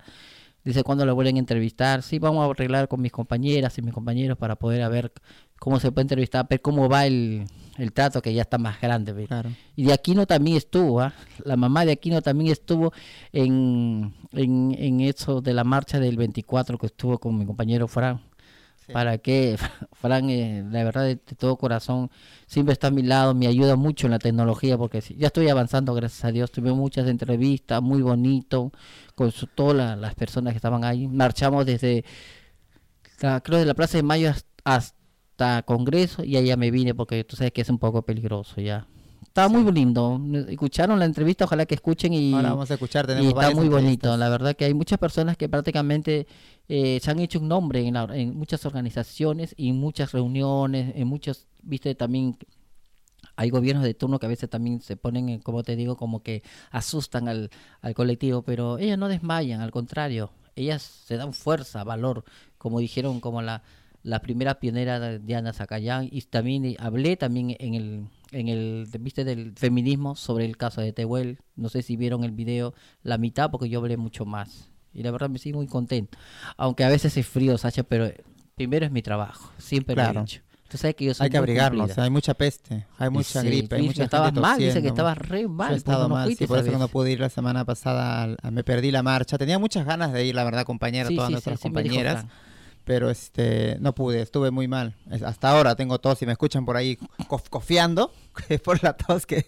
Dice, 0.64 0.84
cuando 0.84 1.04
lo 1.04 1.14
vuelven 1.14 1.36
a 1.36 1.40
entrevistar? 1.40 2.02
Sí, 2.02 2.18
vamos 2.18 2.46
a 2.46 2.50
arreglar 2.50 2.88
con 2.88 3.00
mis 3.02 3.12
compañeras 3.12 3.76
y 3.76 3.82
mis 3.82 3.92
compañeros 3.92 4.38
para 4.38 4.56
poder 4.56 4.88
ver 4.90 5.12
cómo 5.58 5.78
se 5.80 5.90
puede 5.90 6.04
entrevistar, 6.04 6.46
ver 6.48 6.62
cómo 6.62 6.88
va 6.88 7.04
el, 7.04 7.44
el 7.76 7.92
trato 7.92 8.22
que 8.22 8.32
ya 8.32 8.42
está 8.42 8.58
más 8.58 8.80
grande. 8.80 9.26
Claro. 9.26 9.50
Y 9.74 9.84
de 9.84 9.92
Aquino 9.92 10.24
también 10.24 10.56
estuvo, 10.56 11.00
¿ah? 11.00 11.12
la 11.44 11.56
mamá 11.56 11.84
de 11.84 11.92
Aquino 11.92 12.22
también 12.22 12.52
estuvo 12.52 12.92
en, 13.32 14.14
en, 14.32 14.74
en 14.78 15.00
eso 15.00 15.40
de 15.42 15.52
la 15.52 15.64
marcha 15.64 15.98
del 15.98 16.16
24 16.16 16.78
que 16.78 16.86
estuvo 16.86 17.18
con 17.18 17.36
mi 17.36 17.44
compañero 17.44 17.88
Fran 17.88 18.20
para 18.92 19.18
que 19.18 19.56
Fran, 19.92 20.30
eh, 20.30 20.64
la 20.70 20.84
verdad 20.84 21.04
de, 21.04 21.16
todo 21.16 21.56
corazón, 21.56 22.10
siempre 22.46 22.72
está 22.72 22.88
a 22.88 22.90
mi 22.90 23.02
lado, 23.02 23.34
me 23.34 23.46
ayuda 23.46 23.76
mucho 23.76 24.06
en 24.06 24.12
la 24.12 24.18
tecnología 24.18 24.76
porque 24.76 25.00
ya 25.00 25.28
estoy 25.28 25.48
avanzando, 25.48 25.94
gracias 25.94 26.24
a 26.24 26.32
Dios. 26.32 26.50
Tuve 26.50 26.72
muchas 26.72 27.08
entrevistas, 27.08 27.82
muy 27.82 28.02
bonito, 28.02 28.72
con 29.14 29.32
todas 29.54 29.98
las 29.98 30.14
personas 30.14 30.52
que 30.52 30.56
estaban 30.56 30.84
ahí. 30.84 31.08
Marchamos 31.08 31.66
desde, 31.66 32.04
creo, 33.42 33.58
de 33.58 33.66
la 33.66 33.74
Plaza 33.74 33.98
de 33.98 34.02
Mayo 34.02 34.32
hasta 34.64 35.62
Congreso 35.62 36.24
y 36.24 36.36
allá 36.36 36.56
me 36.56 36.70
vine 36.70 36.94
porque 36.94 37.24
tú 37.24 37.36
sabes 37.36 37.52
que 37.52 37.62
es 37.62 37.68
un 37.68 37.78
poco 37.78 38.02
peligroso 38.02 38.60
ya. 38.60 38.86
Estaba 39.34 39.48
muy 39.48 39.72
lindo. 39.72 40.20
Escucharon 40.48 40.96
la 41.00 41.06
entrevista, 41.06 41.44
ojalá 41.44 41.66
que 41.66 41.74
escuchen 41.74 42.12
y. 42.12 42.32
Ahora 42.32 42.50
vamos 42.50 42.70
a 42.70 42.74
escuchar, 42.74 43.04
tenemos 43.04 43.34
y 43.34 43.36
está 43.36 43.50
muy 43.50 43.68
bonito. 43.68 44.16
La 44.16 44.28
verdad 44.28 44.54
que 44.54 44.64
hay 44.64 44.74
muchas 44.74 44.96
personas 45.00 45.36
que 45.36 45.48
prácticamente 45.48 46.28
eh, 46.68 47.00
se 47.02 47.10
han 47.10 47.18
hecho 47.18 47.40
un 47.40 47.48
nombre 47.48 47.80
en, 47.80 47.96
en 47.96 48.36
muchas 48.36 48.64
organizaciones 48.64 49.52
y 49.56 49.70
en 49.70 49.76
muchas 49.80 50.12
reuniones, 50.12 50.92
en 50.94 51.08
muchos, 51.08 51.48
viste, 51.64 51.96
también 51.96 52.38
hay 53.34 53.50
gobiernos 53.50 53.82
de 53.82 53.94
turno 53.94 54.20
que 54.20 54.26
a 54.26 54.28
veces 54.28 54.48
también 54.48 54.80
se 54.80 54.96
ponen, 54.96 55.40
como 55.40 55.64
te 55.64 55.74
digo, 55.74 55.96
como 55.96 56.22
que 56.22 56.44
asustan 56.70 57.26
al, 57.26 57.50
al 57.80 57.92
colectivo, 57.92 58.42
pero 58.42 58.78
ellas 58.78 58.98
no 58.98 59.08
desmayan, 59.08 59.60
al 59.62 59.72
contrario, 59.72 60.30
ellas 60.54 60.80
se 60.82 61.16
dan 61.16 61.34
fuerza, 61.34 61.82
valor, 61.82 62.22
como 62.56 62.78
dijeron, 62.78 63.18
como 63.18 63.42
la, 63.42 63.64
la 64.04 64.20
primera 64.20 64.60
pionera 64.60 65.18
Diana 65.18 65.52
Zacayán, 65.52 66.08
y 66.08 66.22
también 66.22 66.76
hablé 66.78 67.16
también 67.16 67.56
en 67.58 67.74
el 67.74 68.06
en 68.34 68.48
el 68.48 68.88
viste 69.00 69.24
del 69.24 69.52
feminismo 69.56 70.16
sobre 70.16 70.44
el 70.44 70.56
caso 70.56 70.80
de 70.80 70.92
Tehuel. 70.92 71.38
No 71.56 71.68
sé 71.68 71.82
si 71.82 71.96
vieron 71.96 72.24
el 72.24 72.32
video 72.32 72.74
la 73.02 73.16
mitad 73.16 73.50
porque 73.50 73.68
yo 73.68 73.78
hablé 73.78 73.96
mucho 73.96 74.24
más. 74.26 74.70
Y 74.92 75.02
la 75.02 75.10
verdad 75.10 75.28
me 75.30 75.38
sigo 75.38 75.58
muy 75.58 75.66
contento. 75.66 76.18
Aunque 76.56 76.84
a 76.84 76.88
veces 76.88 77.16
es 77.16 77.26
frío, 77.26 77.56
Sacha, 77.58 77.82
pero 77.84 78.10
primero 78.54 78.86
es 78.86 78.92
mi 78.92 79.02
trabajo. 79.02 79.52
Siempre 79.58 79.96
lo 79.96 80.02
he 80.02 80.20
dicho. 80.20 80.40
Tú 80.68 80.78
sabes 80.78 80.96
que 80.96 81.04
yo 81.04 81.14
soy 81.14 81.26
Hay 81.26 81.30
que 81.30 81.36
abrigarnos, 81.36 81.96
hay 81.98 82.10
mucha 82.10 82.34
peste, 82.34 82.86
hay 82.98 83.10
mucha 83.10 83.42
sí, 83.42 83.46
gripe, 83.46 83.76
hay 83.76 83.82
mucha 83.82 83.92
que 83.92 84.00
gente 84.00 84.04
estabas 84.04 84.34
mal, 84.34 84.58
dice 84.58 84.82
que 84.82 84.88
estabas 84.88 85.18
re 85.18 85.46
mal. 85.46 85.68
Yo 85.68 85.74
he 85.74 85.76
estado 85.76 86.08
no 86.08 86.14
mal, 86.14 86.34
sí, 86.34 86.46
por 86.46 86.58
eso 86.58 86.72
no 86.72 86.78
vez. 86.78 86.88
pude 86.90 87.12
ir 87.12 87.20
la 87.20 87.28
semana 87.28 87.64
pasada, 87.64 88.34
me 88.50 88.64
perdí 88.64 88.90
la 88.90 89.02
marcha. 89.04 89.38
Tenía 89.38 89.60
muchas 89.60 89.86
ganas 89.86 90.12
de 90.12 90.24
ir, 90.24 90.34
la 90.34 90.42
verdad, 90.42 90.64
compañera, 90.64 91.08
Sí, 91.08 91.16
todas 91.16 91.30
nuestras 91.30 91.60
compañeras. 91.60 92.26
Pero 92.84 93.10
este 93.10 93.76
no 93.80 93.94
pude, 93.94 94.20
estuve 94.22 94.50
muy 94.50 94.68
mal. 94.68 94.94
Hasta 95.24 95.50
ahora 95.50 95.74
tengo 95.76 95.98
tos 95.98 96.20
y 96.22 96.26
me 96.26 96.32
escuchan 96.32 96.64
por 96.64 96.76
ahí 96.76 96.96
cof- 97.28 97.48
cofiando, 97.48 98.12
por 98.64 98.82
la 98.82 98.94
tos 98.96 99.26
que, 99.26 99.46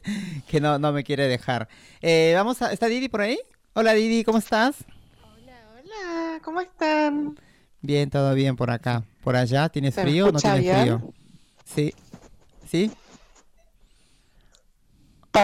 que 0.49 0.61
no, 0.61 0.79
no 0.79 0.93
me 0.93 1.05
quiere 1.05 1.29
dejar. 1.29 1.69
Eh, 2.01 2.33
vamos 2.35 2.63
a, 2.63 2.73
¿Está 2.73 2.87
Didi 2.87 3.09
por 3.09 3.21
ahí? 3.21 3.39
Hola 3.75 3.93
Didi, 3.93 4.25
¿cómo 4.25 4.39
estás? 4.39 4.77
Hola, 5.23 5.59
hola, 5.79 6.41
¿cómo 6.43 6.61
están? 6.61 7.39
Bien, 7.83 8.09
todo 8.11 8.35
bien 8.35 8.57
por 8.57 8.71
acá. 8.71 9.05
¿Por 9.23 9.37
allá? 9.37 9.69
¿Tienes 9.69 9.95
¿Se 9.95 10.03
me 10.05 10.11
frío 10.11 10.27
o 10.29 10.33
no 10.33 10.41
tienes 10.41 10.61
bien? 10.63 10.77
frío? 10.81 11.13
Sí. 11.65 11.95
¿Sí? 12.69 12.91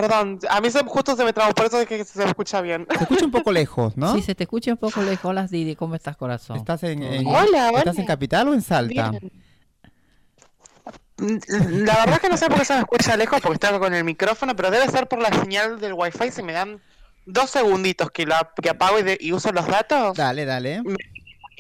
Perdón, 0.01 0.39
a 0.49 0.61
mí 0.61 0.71
se, 0.71 0.83
justo 0.85 1.15
se 1.17 1.25
me 1.25 1.33
trabó, 1.33 1.53
por 1.53 1.67
eso 1.67 1.81
es 1.81 1.87
que 1.87 2.05
se 2.05 2.19
me 2.21 2.25
escucha 2.31 2.61
bien. 2.63 2.87
Se 2.97 3.03
escucha 3.03 3.25
un 3.27 3.31
poco 3.31 3.53
lejos, 3.53 3.97
¿no? 3.97 4.15
Sí, 4.15 4.23
se 4.23 4.35
te 4.35 4.45
escucha 4.45 4.71
un 4.73 4.79
poco 4.79 5.03
lejos. 5.03 5.25
Hola, 5.27 5.47
Didi, 5.47 5.77
¿cómo 5.77 5.95
estás, 5.95 6.17
corazón? 6.17 6.57
¿Estás 6.57 6.83
en. 6.85 7.27
Hola, 7.27 7.71
¿Estás 7.77 7.99
en 7.99 8.07
Capital 8.07 8.49
o 8.49 8.55
en 8.55 8.63
Salta? 8.63 9.11
Bien. 9.11 9.31
La 11.19 11.95
verdad 12.05 12.21
que 12.21 12.29
no 12.29 12.37
sé 12.37 12.47
por 12.49 12.59
qué 12.59 12.65
se 12.65 12.73
me 12.75 12.81
escucha 12.81 13.17
lejos, 13.17 13.41
porque 13.41 13.55
estoy 13.65 13.79
con 13.79 13.95
el 13.95 14.03
micrófono, 14.05 14.57
pero 14.57 14.71
debe 14.71 14.89
ser 14.89 15.07
por 15.09 15.21
la 15.21 15.29
señal 15.31 15.79
del 15.79 15.93
wifi. 15.93 16.31
Si 16.33 16.43
me 16.43 16.53
dan 16.53 16.81
dos 17.27 17.51
segunditos 17.51 18.11
que, 18.11 18.27
la, 18.27 18.51
que 18.61 18.71
apago 18.71 18.99
y, 18.99 19.03
de- 19.03 19.19
y 19.21 19.33
uso 19.33 19.53
los 19.53 19.67
datos. 19.67 20.17
Dale, 20.17 20.45
dale. 20.45 20.83
me- 20.83 20.97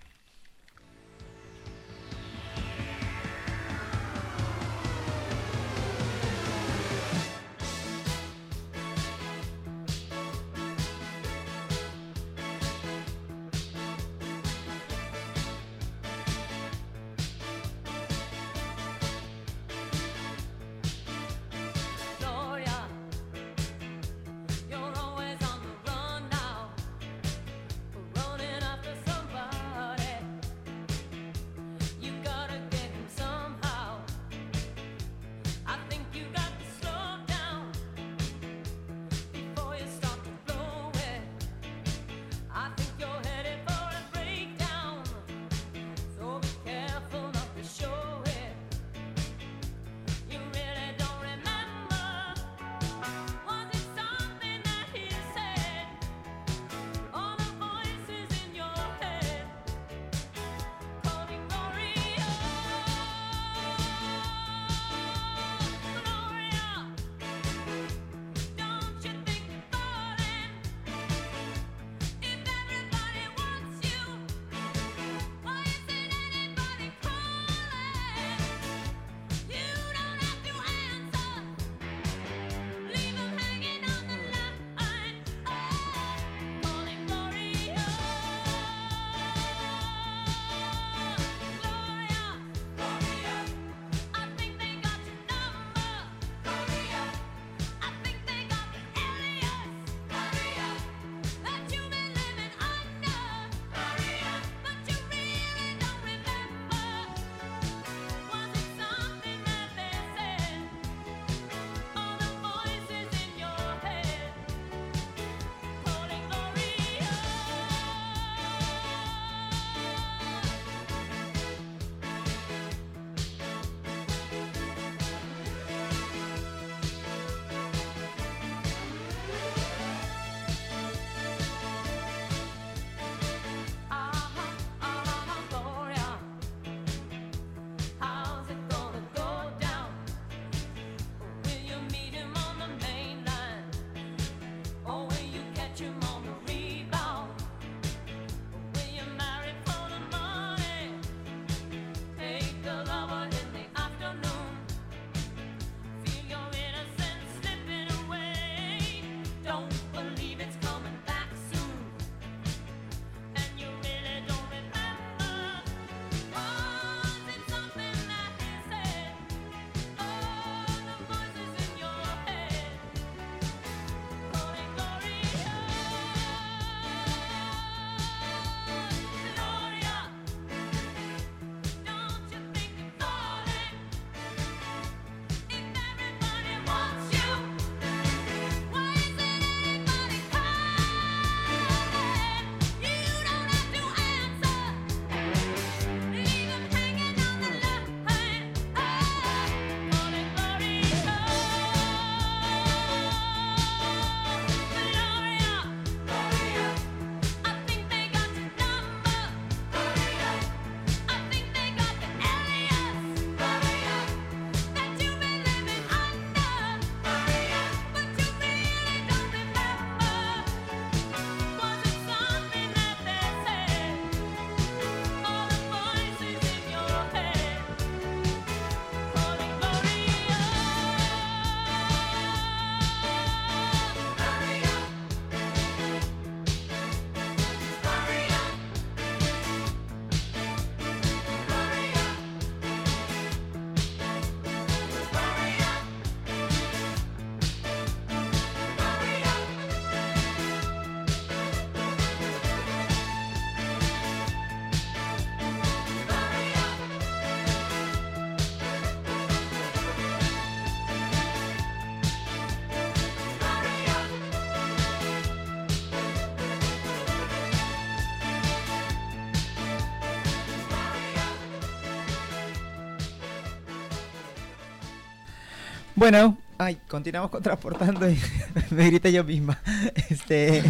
Bueno, 275.98 276.38
ay, 276.60 276.78
continuamos 276.88 277.32
con 277.32 277.42
transportando 277.42 278.08
y 278.10 278.18
me 278.70 278.86
grité 278.88 279.12
yo 279.12 279.24
misma. 279.24 279.60
Este, 280.10 280.62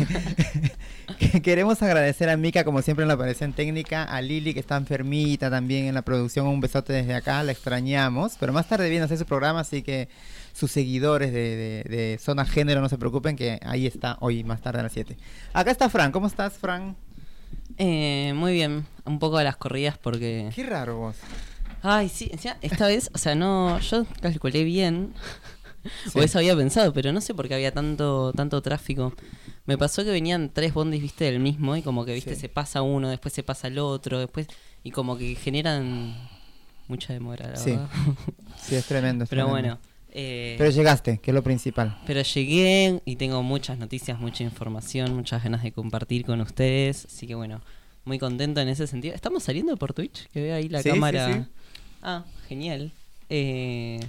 que- 1.20 1.42
queremos 1.42 1.82
agradecer 1.84 2.30
a 2.30 2.38
Mika, 2.38 2.64
como 2.64 2.82
siempre 2.82 3.04
en 3.04 3.10
la 3.10 3.16
aparición 3.16 3.52
técnica, 3.54 4.04
a 4.04 4.22
Lili, 4.22 4.54
que 4.54 4.60
está 4.62 4.78
enfermita 4.78 5.50
también 5.50 5.86
en 5.86 5.96
la 5.96 6.02
producción. 6.02 6.48
Un 6.48 6.62
besote 6.62 6.94
desde 6.94 7.14
acá, 7.14 7.44
la 7.44 7.52
extrañamos. 7.52 8.38
Pero 8.40 8.54
más 8.54 8.68
tarde 8.70 8.90
viene 8.90 9.04
a 9.04 9.06
hacer 9.06 9.18
su 9.18 9.26
programa, 9.26 9.60
así 9.60 9.82
que 9.84 10.08
sus 10.54 10.72
seguidores 10.72 11.32
de, 11.34 11.84
de- 11.84 11.98
de 11.98 12.18
Zona 12.20 12.46
Género 12.46 12.80
no 12.82 12.88
se 12.90 12.98
preocupen, 12.98 13.36
que 13.36 13.60
ahí 13.64 13.86
está 13.86 14.18
hoy 14.22 14.44
más 14.46 14.62
tarde 14.62 14.80
a 14.80 14.84
las 14.84 14.94
7. 14.94 15.18
Acá 15.54 15.72
está 15.72 15.90
Fran, 15.90 16.12
¿cómo 16.14 16.28
estás, 16.28 16.54
Fran? 16.54 16.96
Eh, 17.78 18.32
muy 18.34 18.54
bien, 18.54 18.86
un 19.06 19.20
poco 19.20 19.38
de 19.38 19.44
las 19.44 19.58
corridas 19.58 19.98
porque... 19.98 20.50
Qué 20.56 20.64
raro 20.64 20.98
vos. 20.98 21.16
Ay, 21.82 22.10
sí, 22.10 22.30
encima, 22.32 22.58
esta 22.62 22.88
vez, 22.88 23.10
o 23.14 23.18
sea, 23.18 23.36
no, 23.36 23.80
yo 23.80 24.06
calculé 24.22 24.64
bien, 24.64 25.14
Sí. 26.12 26.20
o 26.20 26.22
eso 26.24 26.40
había 26.40 26.56
pensado, 26.56 26.92
pero 26.92 27.14
no 27.14 27.22
sé 27.22 27.34
por 27.34 27.48
qué 27.48 27.54
había 27.56 27.72
tanto, 27.72 28.34
tanto 28.34 28.62
tráfico. 28.62 29.14
Me 29.66 29.78
pasó 29.78 30.04
que 30.04 30.10
venían 30.12 30.50
tres 30.54 30.74
bondis, 30.74 31.02
viste, 31.02 31.26
del 31.26 31.40
mismo, 31.40 31.76
y 31.78 31.82
como 31.82 32.04
que, 32.06 32.14
viste, 32.14 32.36
Sí. 32.36 32.42
se 32.42 32.50
pasa 32.50 32.82
uno, 32.82 33.10
después 33.10 33.34
se 33.34 33.44
pasa 33.44 33.68
el 33.68 33.80
otro, 33.80 34.20
después, 34.20 34.48
y 34.84 34.92
como 34.92 35.18
que 35.18 35.36
generan 35.36 36.16
mucha 36.88 37.14
demora, 37.14 37.50
la 37.52 37.56
Sí, 37.58 37.72
verdad. 37.72 37.88
Sí, 38.62 38.76
es 38.76 38.86
tremendo. 38.86 39.24
es 39.24 39.30
Pero 39.30 39.46
tremendo. 39.46 39.78
bueno, 39.78 39.80
eh, 40.12 40.56
Pero 40.58 40.72
llegaste, 40.72 41.20
que 41.20 41.32
es 41.32 41.36
lo 41.36 41.44
principal. 41.44 41.98
pero 42.06 42.22
llegué 42.22 43.02
y 43.06 43.16
tengo 43.18 43.42
muchas 43.44 43.78
noticias, 43.78 44.20
mucha 44.20 44.44
información, 44.44 45.14
muchas 45.16 45.44
ganas 45.44 45.64
de 45.64 45.72
compartir 45.72 46.26
con 46.26 46.42
ustedes. 46.42 47.06
Así 47.06 47.28
que 47.28 47.36
bueno, 47.36 47.62
muy 48.04 48.18
contento 48.20 48.60
en 48.62 48.68
ese 48.70 48.88
sentido. 48.88 49.14
¿Estamos 49.16 49.44
saliendo 49.44 49.78
por 49.78 49.94
Twitch? 49.94 50.28
Que 50.34 50.42
veo 50.42 50.56
ahí 50.56 50.68
la 50.70 50.80
Sí, 50.82 50.86
sí, 50.86 50.90
cámara. 50.90 51.34
sí. 51.34 51.42
Ah, 52.02 52.24
genial. 52.48 52.92
Eh, 53.30 54.00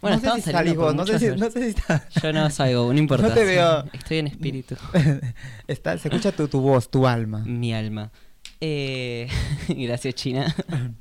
bueno, 0.00 0.18
no 0.22 0.34
sé 0.34 0.42
si 0.42 0.50
salís 0.50 0.76
vos, 0.76 0.94
no 0.94 1.04
sé, 1.04 1.12
muchas 1.12 1.20
si, 1.20 1.28
ver- 1.28 1.38
no 1.38 1.50
sé 1.50 1.62
si 1.62 1.68
está, 1.78 2.08
Yo 2.22 2.32
no 2.32 2.48
salgo, 2.50 2.92
no 2.92 2.98
importa. 2.98 3.28
No 3.28 3.34
te 3.34 3.44
veo. 3.44 3.84
Estoy 3.92 4.18
en 4.18 4.26
espíritu. 4.28 4.76
está- 5.68 5.98
se 5.98 6.08
escucha 6.08 6.32
tu, 6.32 6.48
tu 6.48 6.60
voz, 6.60 6.90
tu 6.90 7.06
alma. 7.06 7.40
Mi 7.44 7.74
alma. 7.74 8.10
Eh, 8.60 9.28
gracias, 9.68 10.14
China. 10.14 10.54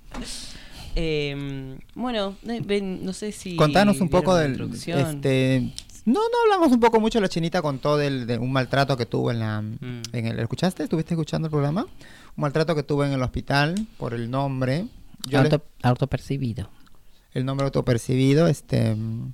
Eh, 0.96 1.78
bueno, 1.96 2.36
ven, 2.66 3.06
no 3.06 3.14
sé 3.14 3.32
si. 3.32 3.56
Contanos 3.56 4.02
un 4.02 4.10
poco 4.10 4.36
del... 4.36 4.60
Este, 4.74 5.72
no, 6.06 6.20
no 6.20 6.38
hablamos 6.46 6.72
un 6.74 6.80
poco 6.80 7.00
mucho, 7.00 7.22
la 7.22 7.30
chinita 7.30 7.62
contó 7.62 7.96
del, 7.96 8.26
de 8.28 8.38
un 8.38 8.52
maltrato 8.52 8.98
que 8.98 9.06
tuvo 9.06 9.32
en 9.32 9.40
la... 9.40 9.62
Mm. 9.62 10.02
En 10.12 10.26
el, 10.26 10.40
¿Escuchaste? 10.40 10.84
¿Estuviste 10.84 11.14
escuchando 11.14 11.46
el 11.48 11.52
programa? 11.52 11.84
Un 11.84 12.42
maltrato 12.42 12.76
que 12.76 12.84
tuvo 12.84 13.06
en 13.06 13.14
el 13.14 13.22
hospital 13.22 13.76
por 13.98 14.14
el 14.14 14.30
nombre. 14.30 14.88
Yo 15.28 15.42
les- 15.44 15.52
Auto, 15.54 15.66
autopercibido. 15.84 16.70
el 17.34 17.46
nombre 17.46 17.66
autopercibido, 17.66 18.48
este... 18.48 18.96
mm, 18.96 19.34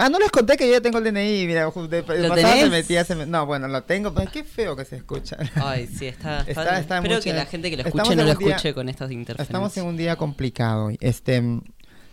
Ah, 0.00 0.08
no 0.08 0.20
les 0.20 0.30
conté 0.30 0.56
que 0.56 0.64
yo 0.68 0.74
ya 0.74 0.80
tengo 0.80 0.98
el 0.98 1.04
DNI, 1.04 1.44
mira, 1.48 1.62
de, 1.88 2.02
¿Lo 2.02 2.36
se 2.36 2.70
metía, 2.70 3.04
se 3.04 3.16
me- 3.16 3.26
no, 3.26 3.46
bueno, 3.46 3.66
lo 3.66 3.82
tengo, 3.82 4.14
pero 4.14 4.30
qué 4.30 4.44
feo 4.44 4.76
que 4.76 4.84
se 4.84 4.94
escucha. 4.94 5.36
Ay, 5.56 5.88
sí, 5.88 6.06
está. 6.06 6.38
está- 6.46 6.50
Está- 6.62 6.78
está 6.78 6.96
espero 6.98 7.14
mucha- 7.16 7.24
que 7.24 7.32
la 7.36 7.46
gente 7.46 7.68
que 7.68 7.76
lo 7.78 7.82
escuche 7.82 8.14
no 8.14 8.22
lo 8.24 8.34
día- 8.36 8.48
escuche 8.54 8.74
con 8.74 8.88
estas 8.88 9.10
interferencias. 9.10 9.48
Estamos 9.48 9.76
en 9.76 9.86
un 9.86 9.96
día 9.96 10.14
complicado. 10.14 10.90
Este, 11.00 11.40
mm, 11.40 11.62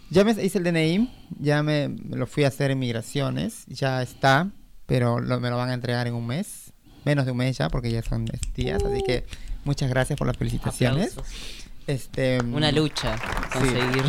ya 0.10 0.24
me 0.24 0.32
hice 0.32 0.58
el 0.58 0.64
DNI, 0.64 1.14
ya 1.38 1.62
me, 1.62 1.90
me 1.90 2.18
lo 2.18 2.26
fui 2.26 2.44
a 2.44 2.48
hacer 2.48 2.72
en 2.72 2.80
migraciones, 2.80 3.66
ya 3.68 4.02
está, 4.02 4.50
pero 4.88 5.20
lo- 5.20 5.40
me 5.40 5.52
lo 5.52 5.58
van 5.58 5.70
a 5.70 5.76
entregar 5.76 6.08
en 6.08 6.16
un 6.16 6.26
mes, 6.26 6.74
menos 7.04 7.26
de 7.26 7.32
un 7.34 7.38
mes 7.38 7.56
ya, 7.56 7.70
porque 7.70 7.92
ya 7.92 8.02
son 8.02 8.26
días, 8.56 8.84
así 8.84 9.04
que 9.04 9.26
muchas 9.64 9.92
gracias 9.92 10.18
por 10.18 10.26
las 10.26 10.38
felicitaciones. 10.38 11.12
Aplausos. 11.12 11.65
Este, 11.88 12.42
mm, 12.42 12.54
Una 12.56 12.72
lucha 12.72 13.16
conseguir. 13.54 14.04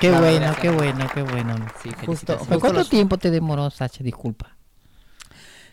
Qué 0.00 0.10
bueno, 0.10 0.54
qué 0.60 0.70
bueno, 0.70 1.06
qué 1.12 1.22
bueno. 1.22 1.54
Sí, 1.82 1.90
Justo- 1.90 1.94
felicitaciones. 2.38 2.48
¿Pero 2.48 2.60
¿Cuánto 2.60 2.78
los- 2.78 2.88
tiempo 2.88 3.18
te 3.18 3.30
demoró, 3.30 3.70
Sacha? 3.70 4.02
Disculpa. 4.02 4.56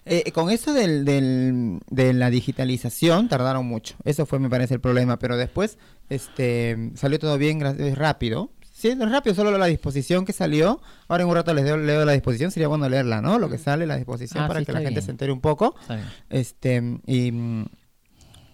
Eh, 0.06 0.32
con 0.32 0.50
eso 0.50 0.74
del, 0.74 1.06
del- 1.06 1.80
de 1.90 2.14
la 2.14 2.30
digitalización 2.30 3.28
tardaron 3.30 3.66
mucho. 3.68 3.96
Eso 4.06 4.26
fue, 4.26 4.40
me 4.40 4.50
parece, 4.50 4.74
el 4.74 4.80
problema. 4.82 5.20
Pero 5.20 5.38
después 5.38 5.78
este, 6.10 6.92
salió 6.96 7.20
todo 7.20 7.38
bien, 7.38 7.62
rápido. 7.96 8.50
Sí, 8.74 8.88
es 8.88 8.98
rápido, 9.12 9.36
solo 9.36 9.56
la 9.58 9.66
disposición 9.66 10.26
que 10.26 10.32
salió. 10.34 10.82
Ahora 11.10 11.24
en 11.24 11.30
un 11.30 11.36
rato 11.36 11.54
les 11.54 11.66
leo, 11.66 11.78
leo 11.78 12.06
la 12.06 12.14
disposición. 12.14 12.50
Sería 12.50 12.70
bueno 12.70 12.88
leerla, 12.88 13.22
¿no? 13.22 13.38
Lo 13.38 13.50
que 13.50 13.58
sale, 13.58 13.86
la 13.86 13.98
disposición, 13.98 14.46
Ah, 14.46 14.48
para 14.48 14.62
sí, 14.62 14.66
que 14.66 14.72
la 14.72 14.80
gente 14.80 15.02
se 15.02 15.12
entere 15.12 15.32
un 15.34 15.42
poco. 15.42 15.76
Está 15.82 15.96
bien. 15.96 16.08
Este, 16.30 17.00
y, 17.06 17.32
mm, 17.34 17.66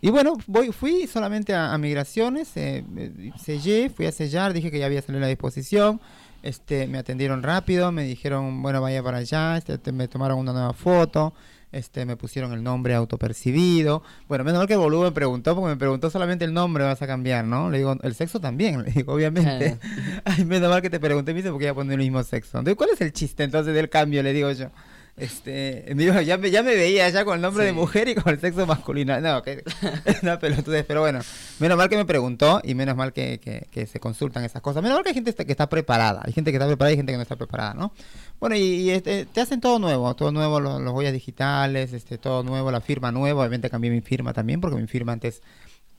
y 0.06 0.12
bueno, 0.12 0.38
voy, 0.48 0.72
fui 0.72 1.08
solamente 1.08 1.54
a, 1.54 1.74
a 1.74 1.78
migraciones, 1.78 2.56
eh, 2.58 2.84
eh, 2.98 3.32
sellé, 3.44 3.90
fui 3.90 4.06
a 4.06 4.12
sellar, 4.12 4.54
dije 4.54 4.70
que 4.70 4.80
ya 4.80 4.86
había 4.86 5.02
salido 5.02 5.22
la 5.22 5.28
disposición, 5.28 6.00
este, 6.44 6.86
me 6.88 7.00
atendieron 7.00 7.42
rápido, 7.42 7.92
me 7.92 8.04
dijeron, 8.04 8.62
bueno, 8.62 8.82
vaya 8.82 9.02
para 9.02 9.18
allá, 9.18 9.58
este, 9.58 9.78
te- 9.80 9.92
me 9.92 10.08
tomaron 10.08 10.38
una 10.38 10.54
nueva 10.54 10.74
foto, 10.74 11.34
este, 11.72 12.06
me 12.06 12.16
pusieron 12.16 12.54
el 12.54 12.62
nombre 12.64 12.94
autopercibido. 12.94 14.04
Bueno, 14.30 14.44
menos 14.44 14.60
mal 14.60 14.68
que 14.68 14.74
el 14.74 14.80
boludo 14.80 15.04
me 15.06 15.12
preguntó, 15.12 15.56
porque 15.56 15.70
me 15.70 15.76
preguntó 15.76 16.10
solamente 16.10 16.46
el 16.46 16.54
nombre, 16.54 16.84
vas 16.84 17.02
a 17.02 17.08
cambiar, 17.08 17.44
¿no? 17.46 17.70
Le 17.72 17.80
digo, 17.80 17.98
el 18.04 18.14
sexo 18.16 18.40
también, 18.40 18.84
le 18.86 18.92
digo, 18.92 19.12
obviamente. 19.14 19.78
Ay, 20.24 20.46
menos 20.46 20.70
mal 20.70 20.82
que 20.82 20.90
te 20.92 21.00
pregunté, 21.00 21.34
me 21.34 21.38
dice, 21.40 21.50
porque 21.50 21.66
voy 21.66 21.72
a 21.72 21.74
poner 21.74 21.94
el 22.00 22.06
mismo 22.06 22.24
sexo. 22.24 22.60
Entonces, 22.60 22.78
¿cuál 22.78 22.92
es 22.94 23.02
el 23.02 23.12
chiste 23.12 23.44
entonces 23.44 23.74
del 23.74 23.90
cambio? 23.90 24.22
Le 24.24 24.32
digo 24.34 24.52
yo. 24.52 24.70
Este, 25.18 25.86
ya 26.26 26.38
me, 26.38 26.52
ya 26.52 26.62
me 26.62 26.76
veía 26.76 27.08
ya 27.10 27.24
con 27.24 27.36
el 27.36 27.42
nombre 27.42 27.64
de 27.64 27.70
Sí. 27.72 27.76
mujer 27.76 28.10
y 28.10 28.16
con 28.16 28.34
el 28.34 28.40
sexo 28.42 28.66
masculino. 28.68 29.18
No, 29.22 29.42
que 29.44 29.64
no, 30.24 30.38
pelotudez, 30.40 30.86
pero 30.86 31.00
bueno, 31.00 31.20
menos 31.60 31.78
mal 31.78 31.88
que 31.88 31.96
me 31.96 32.04
preguntó 32.04 32.60
y 32.66 32.76
menos 32.76 32.98
mal 32.98 33.14
que, 33.14 33.40
que- 33.40 33.68
que 33.72 33.86
se 33.88 34.02
consultan 34.02 34.44
esas 34.44 34.62
cosas. 34.62 34.84
Menos 34.84 34.98
mal 34.98 35.04
que 35.04 35.10
hay 35.12 35.16
gente 35.16 35.34
que 35.34 35.52
está 35.54 35.70
preparada. 35.70 36.22
Hay 36.26 36.34
gente 36.34 36.52
que 36.52 36.58
está 36.58 36.68
preparada 36.68 36.92
y 36.94 36.98
gente 36.98 37.14
que 37.14 37.18
no 37.18 37.22
está 37.22 37.38
preparada, 37.38 37.74
¿no? 37.74 37.94
Bueno, 38.42 38.58
y, 38.58 38.60
y, 38.60 38.90
este, 38.90 39.26
te 39.26 39.40
hacen 39.40 39.62
todo 39.62 39.80
nuevo, 39.80 40.14
todo 40.16 40.34
nuevo, 40.34 40.60
los, 40.60 40.82
los 40.82 40.94
huellas 40.94 41.14
digitales, 41.14 41.94
este, 41.94 42.18
todo 42.18 42.44
nuevo, 42.44 42.70
la 42.70 42.82
firma 42.82 43.14
nueva. 43.14 43.40
Obviamente 43.42 43.70
cambié 43.70 43.92
mi 43.92 44.02
firma 44.02 44.34
también, 44.34 44.60
porque 44.60 44.76
mi 44.82 44.88
firma 44.88 45.14
antes 45.14 45.42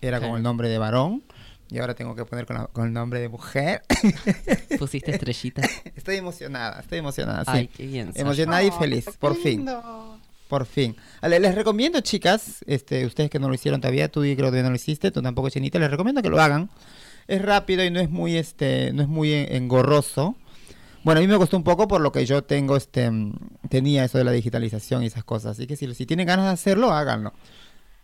era 0.02 0.18
con 0.18 0.24
Claro. 0.26 0.36
el 0.36 0.42
nombre 0.42 0.68
de 0.68 0.76
varón. 0.76 1.22
Y 1.70 1.78
ahora 1.78 1.94
tengo 1.94 2.14
que 2.14 2.24
poner 2.24 2.46
con, 2.46 2.56
la- 2.56 2.66
con 2.68 2.86
el 2.86 2.92
nombre 2.92 3.20
de 3.20 3.28
mujer. 3.28 3.82
Pusiste 4.78 5.10
estrellitas. 5.12 5.68
estoy 5.96 6.16
emocionada, 6.16 6.80
estoy 6.80 6.98
emocionada, 6.98 7.44
sí. 7.44 7.50
Ay, 7.52 7.68
qué 7.68 7.86
bien. 7.86 8.12
Emocionada 8.14 8.62
y 8.62 8.68
Oh, 8.68 8.72
feliz, 8.78 9.06
por 9.18 9.34
fin. 9.36 9.66
Por 10.48 10.64
fin. 10.64 10.94
Ale, 11.20 11.40
les 11.40 11.54
recomiendo, 11.56 12.00
chicas, 12.02 12.64
este, 12.68 13.04
ustedes 13.04 13.30
que 13.30 13.40
no 13.40 13.48
lo 13.48 13.54
hicieron 13.54 13.80
todavía, 13.80 14.08
tú 14.08 14.20
creo 14.20 14.52
que 14.52 14.62
no 14.62 14.70
lo 14.70 14.76
hiciste, 14.76 15.10
tú 15.10 15.20
tampoco, 15.20 15.50
Chinita, 15.50 15.78
les 15.80 15.90
recomiendo 15.90 16.22
que 16.22 16.28
lo 16.30 16.40
hagan. 16.40 16.70
Es 17.26 17.42
rápido 17.42 17.84
y 17.84 17.90
no 17.90 17.98
es 17.98 18.08
muy, 18.10 18.36
este, 18.36 18.92
no 18.92 19.02
es 19.02 19.08
muy 19.08 19.32
en- 19.32 19.52
engorroso. 19.56 20.36
Bueno, 21.02 21.18
a 21.18 21.22
mí 21.22 21.26
me 21.26 21.36
costó 21.36 21.56
un 21.56 21.64
poco 21.64 21.88
por 21.88 22.00
lo 22.00 22.12
que 22.12 22.24
yo 22.26 22.44
tengo, 22.44 22.76
este, 22.76 23.10
tenía 23.68 24.04
eso 24.04 24.18
de 24.18 24.24
la 24.24 24.30
digitalización 24.32 25.02
y 25.02 25.06
esas 25.06 25.24
cosas. 25.24 25.52
Así 25.52 25.66
que 25.66 25.74
si, 25.76 25.92
si 25.94 26.06
tienen 26.06 26.26
ganas 26.28 26.46
de 26.46 26.52
hacerlo, 26.52 26.92
háganlo. 26.92 27.32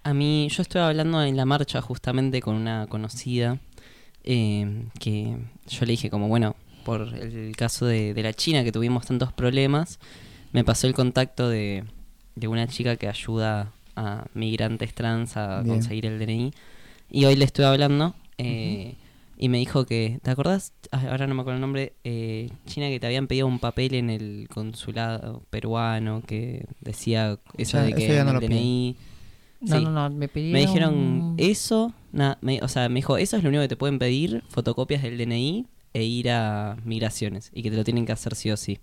A 0.05 0.15
mí, 0.15 0.49
yo 0.51 0.63
estuve 0.63 0.83
hablando 0.83 1.23
en 1.23 1.37
la 1.37 1.45
marcha 1.45 1.81
justamente 1.81 2.41
con 2.41 2.57
una 2.57 2.87
conocida 2.89 3.59
eh, 4.25 4.87
que 4.99 5.37
yo 5.69 5.87
le 5.87 5.93
dije 5.93 6.11
como, 6.11 6.29
bueno, 6.29 6.57
por 6.85 7.03
el 7.15 7.55
caso 7.57 7.87
de, 7.87 8.13
de 8.13 8.23
la 8.23 8.33
China 8.33 8.65
que 8.65 8.73
tuvimos 8.73 9.07
tantos 9.07 9.33
problemas, 9.33 10.01
me 10.53 10.65
pasó 10.65 10.87
el 10.89 10.95
contacto 10.95 11.49
de, 11.49 11.85
de 12.35 12.49
una 12.49 12.67
chica 12.67 12.97
que 12.97 13.09
ayuda 13.09 13.73
a 13.95 14.27
migrantes 14.35 14.93
trans 14.95 15.37
a 15.37 15.63
Bien. 15.63 15.77
conseguir 15.77 16.07
el 16.07 16.19
DNI. 16.19 16.53
Y 17.11 17.25
hoy 17.27 17.37
le 17.37 17.45
estuve 17.45 17.67
hablando 17.67 18.15
eh, 18.39 18.97
y 19.39 19.49
me 19.49 19.59
dijo 19.59 19.87
que, 19.87 20.19
¿te 20.23 20.31
acordás? 20.33 20.73
Ah, 20.91 21.03
Ahora 21.11 21.27
no 21.29 21.35
me 21.37 21.43
acuerdo 21.43 21.57
el 21.59 21.61
nombre, 21.61 21.93
eh, 22.03 22.49
China, 22.67 22.89
que 22.89 22.99
te 22.99 23.07
habían 23.07 23.29
pedido 23.29 23.47
un 23.47 23.61
papel 23.61 23.95
en 23.95 24.11
el 24.11 24.49
consulado 24.53 25.43
peruano 25.51 26.23
que 26.27 26.67
decía 26.81 27.39
eso 27.57 27.79
Ya, 27.79 27.85
de 27.85 27.93
que 27.95 28.07
eso 28.17 28.25
no 28.25 28.31
el 28.33 28.39
piden. 28.41 28.53
No, 29.63 29.77
Sí. 29.79 29.85
no, 29.85 29.91
no, 29.93 30.11
me 30.11 30.29
pidieron... 30.29 30.53
Me 30.53 30.61
dijeron 30.61 31.35
eso, 31.39 31.93
na- 32.13 32.37
me- 32.41 32.61
o 32.63 32.69
sea, 32.69 32.89
me 32.89 32.97
dijo, 32.97 33.17
eso 33.17 33.37
es 33.37 33.43
lo 33.43 33.49
único 33.49 33.63
que 33.63 33.69
te 33.69 33.77
pueden 33.77 33.99
pedir, 33.99 34.43
fotocopias 34.49 35.03
del 35.03 35.17
DNI 35.19 35.67
e 35.95 36.03
ir 36.05 36.31
a 36.31 36.77
migraciones 36.85 37.51
y 37.55 37.63
que 37.63 37.71
te 37.71 37.77
lo 37.77 37.85
tienen 37.85 38.05
que 38.05 38.13
hacer 38.13 38.35
sí 38.35 38.51
o 38.51 38.57
sí. 38.57 38.79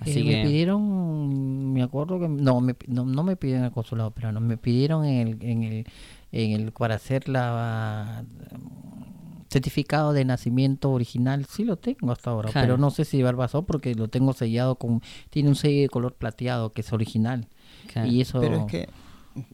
Así 0.00 0.20
Eh, 0.20 0.24
que 0.24 0.36
Me 0.36 0.44
pidieron, 0.44 1.72
me 1.72 1.82
acuerdo 1.82 2.18
que... 2.20 2.28
No, 2.28 2.60
me, 2.60 2.74
no, 2.86 3.04
no 3.04 3.22
me 3.22 3.36
pidieron 3.36 3.64
el 3.64 3.70
consulado, 3.72 4.10
pero 4.12 4.30
no, 4.32 4.40
me 4.40 4.56
pidieron 4.56 5.04
en 5.04 5.28
el, 5.28 5.42
en 5.42 5.62
el, 5.64 5.86
en 6.32 6.52
el 6.52 6.72
para 6.72 6.94
hacer 6.96 7.28
la 7.28 8.24
mm, 8.52 9.44
certificado 9.50 10.12
de 10.12 10.24
nacimiento 10.24 10.90
original. 10.90 11.44
Sí 11.46 11.64
lo 11.64 11.76
tengo 11.76 12.10
hasta 12.12 12.30
ahora, 12.30 12.50
Claro. 12.50 12.66
pero 12.66 12.78
no 12.78 12.90
sé 12.90 13.04
si 13.04 13.16
llevar 13.18 13.36
pasó 13.36 13.62
porque 13.64 13.94
lo 13.94 14.08
tengo 14.08 14.32
sellado 14.32 14.76
con... 14.76 15.00
Tiene 15.30 15.48
un 15.48 15.54
sello 15.54 15.82
de 15.82 15.88
color 15.88 16.14
plateado 16.14 16.72
que 16.72 16.80
es 16.80 16.92
original. 16.92 17.46
claro, 17.92 18.10
Y 18.10 18.20
eso... 18.20 18.40
Pero 18.40 18.56
es 18.60 18.64
que 18.66 18.88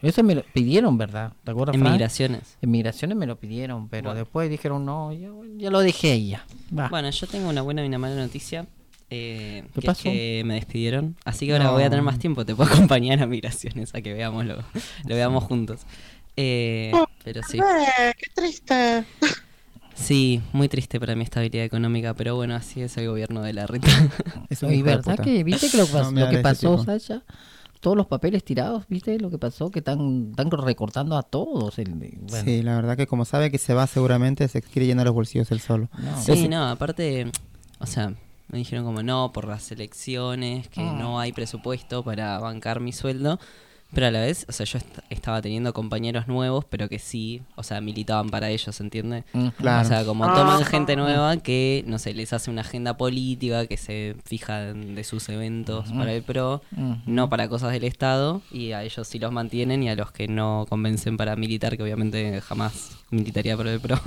Eso 0.03 0.23
me 0.23 0.35
lo 0.35 0.43
pidieron, 0.43 0.99
¿verdad? 0.99 1.33
¿Te 1.45 1.51
acuerdas, 1.51 1.75
en 1.77 1.83
migraciones. 1.83 2.57
En 2.61 2.71
migraciones 2.71 3.17
me 3.17 3.27
lo 3.27 3.37
pidieron, 3.39 3.89
pero 3.89 4.11
Bueno. 4.11 4.19
después 4.21 4.51
dijeron, 4.51 4.85
no, 4.85 5.13
ya, 5.13 5.29
ya 5.57 5.71
lo 5.71 5.81
dejé 5.81 6.13
ahí 6.13 6.29
ya. 6.31 6.45
Va. 6.77 6.89
Bueno, 6.89 7.09
yo 7.11 7.27
tengo 7.27 7.49
una 7.49 7.63
buena 7.63 7.83
y 7.85 7.89
una 7.89 7.99
mala 7.99 8.17
noticia. 8.17 8.67
eh, 9.11 9.65
¿Qué 9.75 9.81
que 9.81 9.87
pasó? 9.87 10.09
es 10.09 10.15
que 10.15 10.43
me 10.45 10.55
despidieron. 10.55 11.17
Así 11.25 11.47
que 11.47 11.53
ahora 11.53 11.65
No. 11.65 11.73
voy 11.73 11.83
a 11.83 11.91
tener 11.91 12.05
más 12.05 12.19
tiempo. 12.19 12.45
Te 12.47 12.55
puedo 12.55 12.71
acompañar 12.73 13.21
a 13.23 13.27
migraciones 13.27 13.95
a 13.95 14.01
que 14.03 14.13
veamos 14.15 14.45
lo, 14.47 14.57
lo 14.57 15.15
veamos 15.17 15.45
juntos. 15.45 15.81
Eh, 16.37 16.93
pero 17.25 17.43
sí. 17.43 17.59
Eh, 17.59 18.13
qué 18.19 18.31
triste. 18.35 19.05
Sí, 19.93 20.41
muy 20.55 20.67
triste 20.69 20.99
para 20.99 21.15
mi 21.15 21.25
estabilidad 21.25 21.65
económica, 21.67 22.15
pero 22.15 22.35
bueno, 22.35 22.55
así 22.55 22.81
es 22.81 22.97
el 22.97 23.07
gobierno 23.09 23.43
de 23.43 23.53
la 23.53 23.67
renta. 23.67 23.89
Es 24.49 24.63
un 24.63 24.73
Y 24.73 24.81
verdad 24.81 25.17
puta. 25.17 25.23
que, 25.25 25.45
viste 25.45 25.69
que 25.69 25.77
lo, 25.77 25.87
No 26.11 26.21
lo 26.21 26.31
que 26.31 26.39
pasó. 26.39 26.83
Sasha, 26.83 27.23
todos 27.81 27.97
los 27.97 28.07
papeles 28.07 28.45
tirados, 28.45 28.85
viste 28.89 29.19
lo 29.19 29.31
que 29.31 29.39
pasó, 29.39 29.71
que 29.71 29.79
están, 29.81 30.29
están 30.31 30.51
recortando 30.51 31.17
a 31.17 31.23
todos. 31.23 31.79
El, 31.79 31.95
bueno, 31.95 32.45
Sí, 32.45 32.63
la 32.63 32.77
verdad 32.77 32.97
que 32.97 33.07
como 33.07 33.25
sabe 33.25 33.51
que 33.51 33.59
se 33.59 33.73
va 33.75 33.87
seguramente 33.87 34.47
se 34.49 34.61
quiere 34.63 34.87
llenar 34.87 35.07
los 35.07 35.15
bolsillos 35.15 35.51
él 35.51 35.61
solo. 35.61 35.89
no. 35.99 36.21
Sí, 36.23 36.33
Es- 36.33 36.49
no, 36.51 36.69
aparte, 36.69 37.31
o 37.79 37.87
sea, 37.87 38.15
me 38.49 38.59
dijeron 38.59 38.85
como 38.85 39.03
no, 39.03 39.33
por 39.33 39.47
las 39.49 39.71
elecciones, 39.73 40.69
que 40.69 40.83
Ah. 40.83 40.97
no 40.99 41.19
hay 41.21 41.33
presupuesto 41.33 42.05
para 42.05 42.39
bancar 42.39 42.81
mi 42.81 42.93
sueldo, 42.93 43.39
pero 43.93 44.07
a 44.07 44.11
la 44.11 44.21
vez, 44.21 44.47
o 44.49 44.53
sea, 44.53 44.67
yo 44.67 44.79
est- 44.79 44.99
estaba 45.11 45.43
teniendo 45.43 45.73
compañeros 45.73 46.29
nuevos, 46.29 46.65
pero 46.65 46.89
que 46.89 46.99
sí, 46.99 47.43
o 47.57 47.63
sea, 47.63 47.81
militaban 47.81 48.31
para 48.31 48.49
ellos, 48.51 48.79
¿entiendes? 48.81 49.25
Ujú. 49.35 49.53
Claro. 49.53 49.83
O 49.87 49.89
sea, 49.89 50.05
como 50.05 50.25
Ah. 50.25 50.35
toman 50.35 50.65
gente 50.65 50.97
nueva 50.97 51.37
que, 51.39 51.83
no 51.87 51.99
sé, 51.99 52.15
les 52.15 52.33
hace 52.33 52.51
una 52.51 52.61
agenda 52.63 52.97
política, 52.97 53.67
que 53.67 53.77
se 53.77 54.17
fija 54.25 54.69
en- 54.71 54.95
de 54.95 55.05
sus 55.05 55.29
eventos 55.29 55.91
para 55.93 56.13
el 56.13 56.23
PRO, 56.23 56.63
Ujú. 56.77 56.97
no 57.07 57.29
para 57.29 57.49
cosas 57.49 57.73
del 57.73 57.85
Estado, 57.85 58.43
y 58.53 58.73
a 58.73 58.85
ellos 58.85 59.09
sí 59.09 59.19
los 59.19 59.33
mantienen, 59.33 59.83
y 59.83 59.91
a 59.91 59.97
los 59.97 60.13
que 60.13 60.29
no 60.29 60.67
convencen 60.69 61.17
para 61.17 61.35
militar, 61.37 61.77
que 61.77 61.83
obviamente 61.83 62.41
jamás 62.41 62.99
militaría 63.11 63.57
para 63.57 63.73
el 63.73 63.81
PRO. 63.81 63.99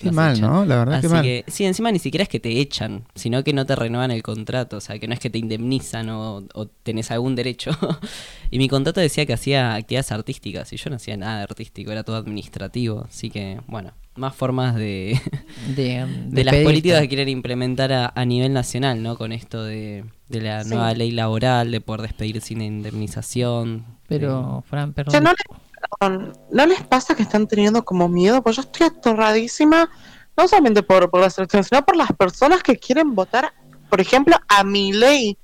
Qué 0.00 0.12
mal, 0.12 0.36
echan. 0.36 0.50
¿no? 0.50 0.64
La 0.64 0.76
verdad 0.76 1.00
que 1.00 1.06
Así 1.06 1.14
mal. 1.14 1.22
que, 1.22 1.44
sí, 1.48 1.64
encima 1.64 1.90
ni 1.90 1.98
siquiera 1.98 2.22
es 2.22 2.28
que 2.28 2.40
te 2.40 2.60
echan, 2.60 3.04
sino 3.14 3.42
que 3.44 3.52
no 3.52 3.66
te 3.66 3.74
renuevan 3.76 4.10
el 4.10 4.22
contrato, 4.22 4.76
o 4.76 4.80
sea, 4.80 4.98
que 4.98 5.08
no 5.08 5.14
es 5.14 5.20
que 5.20 5.30
te 5.30 5.38
indemnizan 5.38 6.08
o, 6.10 6.44
o 6.54 6.66
tenés 6.66 7.10
algún 7.10 7.34
derecho. 7.34 7.70
y 8.50 8.58
mi 8.58 8.68
contrato 8.68 9.00
decía 9.00 9.26
que 9.26 9.32
hacía 9.32 9.74
actividades 9.74 10.12
artísticas, 10.12 10.72
y 10.72 10.76
yo 10.76 10.90
no 10.90 10.96
hacía 10.96 11.16
nada 11.16 11.42
artístico, 11.42 11.90
era 11.92 12.04
todo 12.04 12.16
administrativo, 12.16 13.04
así 13.08 13.30
que, 13.30 13.60
bueno, 13.66 13.92
más 14.16 14.34
formas 14.34 14.74
de, 14.74 15.20
De, 15.76 16.06
de 16.28 16.44
las 16.44 16.54
políticas 16.56 17.00
que 17.02 17.08
quieren 17.08 17.28
implementar 17.28 17.92
a, 17.92 18.12
a 18.14 18.24
nivel 18.24 18.52
nacional, 18.52 19.02
¿no? 19.02 19.16
Con 19.16 19.32
esto 19.32 19.62
de, 19.64 20.04
de 20.28 20.40
la 20.40 20.62
Sí. 20.64 20.70
nueva 20.70 20.92
ley 20.94 21.10
laboral, 21.10 21.70
de 21.70 21.80
poder 21.80 22.02
despedir 22.02 22.40
sin 22.40 22.60
indemnización. 22.62 23.84
Pero, 24.08 24.62
Fran, 24.68 24.92
perdón. 24.92 25.12
Che, 25.12 25.20
¿no, 25.20 25.32
perdón, 25.34 25.65
¿no 26.00 26.66
les 26.66 26.82
pasa 26.82 27.14
que 27.14 27.22
están 27.22 27.46
teniendo 27.46 27.84
como 27.84 28.08
miedo? 28.08 28.42
Pues 28.42 28.56
yo 28.56 28.62
estoy 28.62 28.86
aterradísima, 28.86 29.90
no 30.36 30.48
solamente 30.48 30.82
por, 30.82 31.10
por 31.10 31.20
la 31.20 31.30
selección, 31.30 31.64
sino 31.64 31.84
por 31.84 31.96
las 31.96 32.12
personas 32.12 32.62
que 32.62 32.76
quieren 32.76 33.14
votar, 33.14 33.52
por 33.88 34.00
ejemplo, 34.00 34.36
a 34.48 34.64
mi 34.64 34.92
ley. 34.92 35.38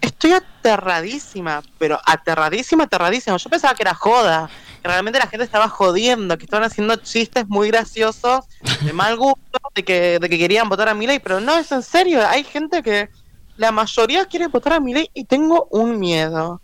Estoy 0.00 0.32
aterradísima, 0.32 1.62
pero 1.78 1.98
aterradísima, 2.04 2.84
aterradísima. 2.84 3.36
Yo 3.36 3.48
pensaba 3.48 3.74
que 3.74 3.82
era 3.82 3.94
joda, 3.94 4.50
que 4.82 4.88
realmente 4.88 5.18
la 5.18 5.26
gente 5.26 5.44
estaba 5.44 5.68
jodiendo, 5.68 6.36
que 6.36 6.44
estaban 6.44 6.64
haciendo 6.64 6.96
chistes 6.96 7.48
muy 7.48 7.68
graciosos, 7.68 8.44
de 8.82 8.92
mal 8.92 9.16
gusto, 9.16 9.58
de 9.74 9.82
que, 9.82 10.18
de 10.18 10.28
que 10.28 10.38
querían 10.38 10.68
votar 10.68 10.88
a 10.88 10.94
mi 10.94 11.06
ley, 11.06 11.20
pero 11.20 11.40
no, 11.40 11.56
es 11.56 11.72
en 11.72 11.82
serio. 11.82 12.26
Hay 12.26 12.44
gente 12.44 12.82
que 12.82 13.08
la 13.56 13.72
mayoría 13.72 14.26
quiere 14.26 14.48
votar 14.48 14.74
a 14.74 14.80
mi 14.80 14.92
ley 14.92 15.10
y 15.14 15.24
tengo 15.24 15.68
un 15.70 15.98
miedo. 15.98 16.60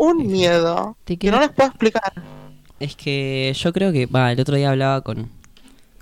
Un 0.00 0.26
miedo 0.26 0.96
que 1.04 1.30
no 1.30 1.38
les 1.38 1.50
puedo 1.50 1.68
explicar. 1.68 2.12
Es 2.78 2.96
que 2.96 3.52
yo 3.54 3.72
creo 3.72 3.92
que, 3.92 4.06
va, 4.06 4.32
el 4.32 4.40
otro 4.40 4.56
día 4.56 4.70
hablaba 4.70 5.02
con, 5.02 5.28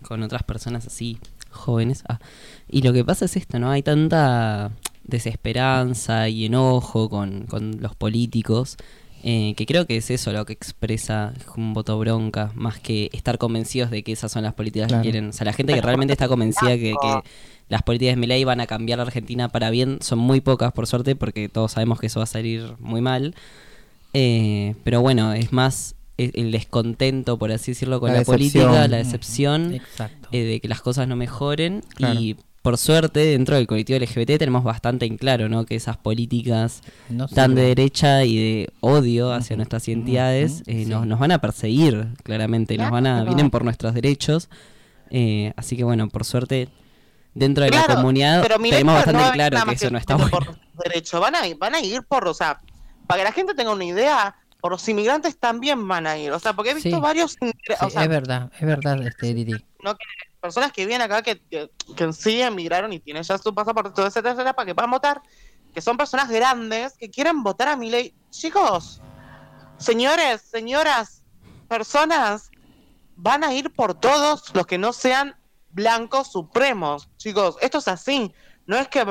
con 0.07 0.23
otras 0.23 0.45
personas 0.45 0.87
así, 0.87 1.19
jóvenes, 1.51 2.05
ah, 2.09 2.21
y 2.69 2.83
lo 2.83 2.93
que 2.93 3.05
pasa 3.05 3.25
es 3.25 3.37
esto, 3.37 3.59
¿no? 3.59 3.71
Hay 3.71 3.83
tanta 3.83 4.71
desesperanza 5.03 6.29
y 6.29 6.45
enojo 6.47 7.11
con, 7.11 7.47
con 7.47 7.81
los 7.81 7.97
políticos, 7.97 8.77
eh, 9.25 9.55
que 9.57 9.67
creo 9.67 9.85
que 9.87 9.97
es 9.97 10.11
eso 10.11 10.33
lo 10.33 10.47
que 10.47 10.53
expresa 10.53 11.33
un 11.57 11.75
voto 11.75 11.99
bronca, 11.99 12.53
más 12.55 12.79
que 12.79 13.11
estar 13.13 13.37
convencidos 13.39 13.91
de 13.91 14.05
que 14.05 14.13
esas 14.13 14.31
son 14.31 14.45
las 14.45 14.55
políticas 14.55 14.87
Claro. 14.89 15.03
que 15.03 15.11
quieren. 15.11 15.31
O 15.31 15.33
sea, 15.33 15.45
la 15.45 15.53
gente 15.53 15.75
que 15.75 15.83
realmente 15.83 16.13
está 16.13 16.29
convencida 16.29 16.77
que, 16.77 16.95
que 17.01 17.21
las 17.69 17.83
políticas 17.83 18.15
de 18.15 18.21
Milei 18.21 18.45
van 18.45 18.61
a 18.61 18.69
cambiar 18.69 18.99
la 18.99 19.05
Argentina 19.05 19.49
para 19.49 19.71
bien 19.71 19.99
son 20.03 20.21
muy 20.21 20.41
pocas, 20.41 20.73
por 20.73 20.87
suerte, 20.87 21.17
porque 21.17 21.49
todos 21.49 21.73
sabemos 21.73 21.99
que 21.99 22.07
eso 22.07 22.21
va 22.21 22.25
a 22.25 22.27
salir 22.27 22.75
muy 22.79 23.01
mal. 23.01 23.35
Eh, 24.15 24.75
pero 24.85 25.01
bueno, 25.01 25.33
es 25.33 25.53
más 25.53 25.95
e- 26.17 26.33
el 26.35 26.51
descontento, 26.53 27.39
por 27.39 27.53
así 27.53 27.73
decirlo, 27.73 28.01
con 28.01 28.13
La 28.13 28.19
la, 28.21 28.25
política, 28.25 28.61
decepción. 28.65 28.91
la 28.91 28.97
decepción 28.97 29.75
Exacto. 29.75 30.29
eh, 30.33 30.43
de 30.43 30.61
que 30.61 30.69
las 30.69 30.81
cosas 30.81 31.07
no 31.09 31.17
mejoren. 31.17 31.83
Claro. 31.95 32.19
Y 32.21 32.37
por 32.63 32.77
suerte, 32.77 33.21
dentro 33.21 33.55
del 33.57 33.67
colectivo 33.67 33.99
LGBT 33.99 34.37
tenemos 34.39 34.65
bastante 34.65 35.07
en 35.07 35.17
claro, 35.17 35.49
¿no? 35.49 35.65
Que 35.65 35.77
esas 35.77 35.97
políticas 35.97 36.83
No 37.09 37.29
tan 37.29 37.55
de 37.55 37.63
derecha 37.63 38.25
y 38.25 38.37
de 38.37 38.71
odio 38.81 39.33
hacia 39.33 39.57
nuestras 39.57 39.87
identidades 39.89 40.63
eh, 40.67 40.83
sí. 40.85 40.87
nos, 40.87 41.07
nos 41.07 41.19
van 41.19 41.33
a 41.33 41.39
perseguir, 41.41 42.09
claramente. 42.25 42.77
Nos 42.77 42.91
van 42.91 43.07
a, 43.07 43.25
vienen 43.25 43.51
por 43.51 43.65
nuestros 43.65 43.95
derechos. 43.95 44.49
Eh, 45.11 45.53
así 45.57 45.77
que 45.77 45.85
bueno, 45.85 46.09
por 46.09 46.25
suerte, 46.25 46.69
dentro 47.33 47.65
de 47.65 47.71
la 47.71 47.87
comunidad 47.87 48.43
tenemos 48.47 48.95
bastante 48.95 49.21
no 49.23 49.27
en 49.29 49.33
claro 49.35 49.59
que 49.67 49.75
eso 49.75 49.91
no 49.91 49.99
está 49.99 50.19
por 50.19 50.31
bueno. 50.31 50.57
derecho, 50.85 51.21
van 51.21 51.37
a 51.37 51.47
ir, 51.47 51.57
van 51.57 51.75
a 51.75 51.81
ir 51.81 52.03
por, 52.03 52.27
o 52.29 52.35
sea, 52.35 52.61
para 53.09 53.21
que 53.21 53.25
la 53.25 53.33
gente 53.33 53.55
tenga 53.55 53.73
una 53.73 53.85
idea, 53.85 54.37
por 54.61 54.71
los 54.73 54.89
inmigrantes 54.89 55.37
también 55.39 55.87
van 55.89 56.07
a 56.07 56.17
ir, 56.17 56.31
o 56.31 56.39
sea, 56.39 56.53
porque 56.53 56.71
he 56.71 56.75
visto 56.75 56.91
Sí. 56.91 57.01
varios 57.01 57.33
Sí, 57.41 57.51
o 57.81 57.91
sea, 57.91 58.03
es 58.03 58.09
verdad, 58.09 58.53
es 58.59 58.67
verdad, 58.67 59.05
este 59.07 59.35
Didi. 59.35 59.55
no 59.83 59.97
que- 59.97 60.05
personas 60.41 60.71
que 60.73 60.87
vienen 60.87 61.03
acá 61.11 61.23
que, 61.23 61.41
que, 61.51 61.69
que 61.97 62.05
en 62.05 62.13
sí 62.13 62.41
emigraron 62.41 62.93
y 62.93 63.01
tienen 63.01 63.25
ya 63.25 63.39
su 63.39 63.53
pasaporte, 63.55 63.91
todo 63.91 64.07
etcétera, 64.07 64.33
etcétera, 64.35 64.53
para 64.55 64.67
que 64.67 64.75
puedan 64.75 64.91
votar, 64.93 65.21
que 65.75 65.81
son 65.81 65.97
personas 65.97 66.29
grandes 66.29 66.97
que 66.97 67.11
quieren 67.11 67.43
votar 67.43 67.69
a 67.69 67.77
mi 67.77 67.91
ley. 67.91 68.15
Chicos, 68.31 69.01
señores, 69.79 70.43
señoras, 70.43 71.23
personas, 71.69 72.51
van 73.17 73.43
a 73.45 73.53
ir 73.53 73.73
por 73.73 73.95
todos 73.95 74.55
los 74.55 74.67
que 74.67 74.79
no 74.79 74.93
sean 74.93 75.37
blancos 75.71 76.31
supremos. 76.33 77.09
Chicos, 77.17 77.57
esto 77.61 77.79
es 77.79 77.89
así. 77.89 78.33
No 78.69 78.77
es 78.77 78.87
que, 78.89 79.03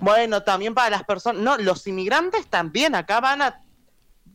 bueno, 0.00 0.42
también 0.44 0.72
para 0.72 0.88
las 0.88 1.04
personas, 1.04 1.42
no, 1.42 1.58
los 1.58 1.86
inmigrantes 1.86 2.46
también 2.46 2.94
acá 2.94 3.20
van 3.20 3.42
a, 3.42 3.62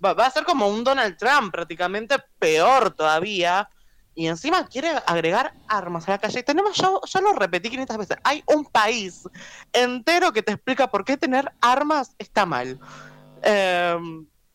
va, 0.05 0.11
a 0.11 0.29
ser 0.29 0.43
como 0.43 0.67
un 0.67 0.83
Donald 0.83 1.17
Trump, 1.17 1.51
prácticamente 1.51 2.17
peor 2.37 2.91
todavía. 2.91 3.67
Y 4.13 4.27
encima 4.27 4.67
quiere 4.67 4.91
agregar 5.07 5.55
armas 5.67 6.07
a 6.07 6.11
la 6.11 6.17
calle. 6.19 6.43
Tenemos, 6.43 6.77
yo, 6.77 7.01
yo 7.03 7.21
lo 7.21 7.33
repetí 7.33 7.71
500 7.71 7.97
veces, 7.97 8.17
hay 8.23 8.43
un 8.45 8.63
país 8.63 9.27
entero 9.73 10.31
que 10.31 10.43
te 10.43 10.51
explica 10.51 10.91
por 10.91 11.03
qué 11.03 11.17
tener 11.17 11.51
armas 11.61 12.13
está 12.19 12.45
mal. 12.45 12.79
Eh, 13.41 13.97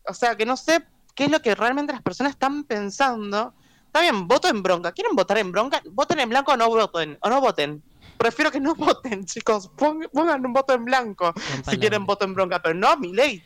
o 0.07 0.15
sea, 0.15 0.37
que 0.37 0.47
no 0.47 0.57
sé 0.57 0.87
qué 1.17 1.25
es 1.25 1.31
lo 1.33 1.43
que 1.43 1.57
realmente 1.57 1.93
las 1.93 2.03
personas 2.03 2.35
están 2.35 2.63
pensando. 2.63 3.53
Está 3.87 4.01
bien, 4.01 4.29
voto 4.29 4.47
en 4.47 4.63
bronca. 4.63 4.93
¿Quieren 4.93 5.17
votar 5.17 5.39
en 5.39 5.51
bronca? 5.51 5.83
Voten 5.91 6.21
en 6.21 6.29
blanco 6.29 6.53
o 6.53 6.57
no 6.57 6.69
voten. 6.69 7.19
O 7.21 7.29
no 7.29 7.41
voten. 7.41 7.83
Prefiero 8.25 8.51
que 8.51 8.59
no 8.59 8.75
voten, 8.75 9.27
chicos. 9.27 9.69
Pon- 9.77 10.09
Pongan 10.11 10.45
un 10.47 10.55
voto 10.55 10.73
en 10.73 10.87
blanco 10.87 11.35
si 11.69 11.77
quieren 11.77 12.07
voto 12.07 12.25
en 12.25 12.33
bronca. 12.33 12.63
Pero 12.63 12.75
no 12.75 12.89
a 12.89 12.97
mi 12.97 13.13
ley. 13.13 13.43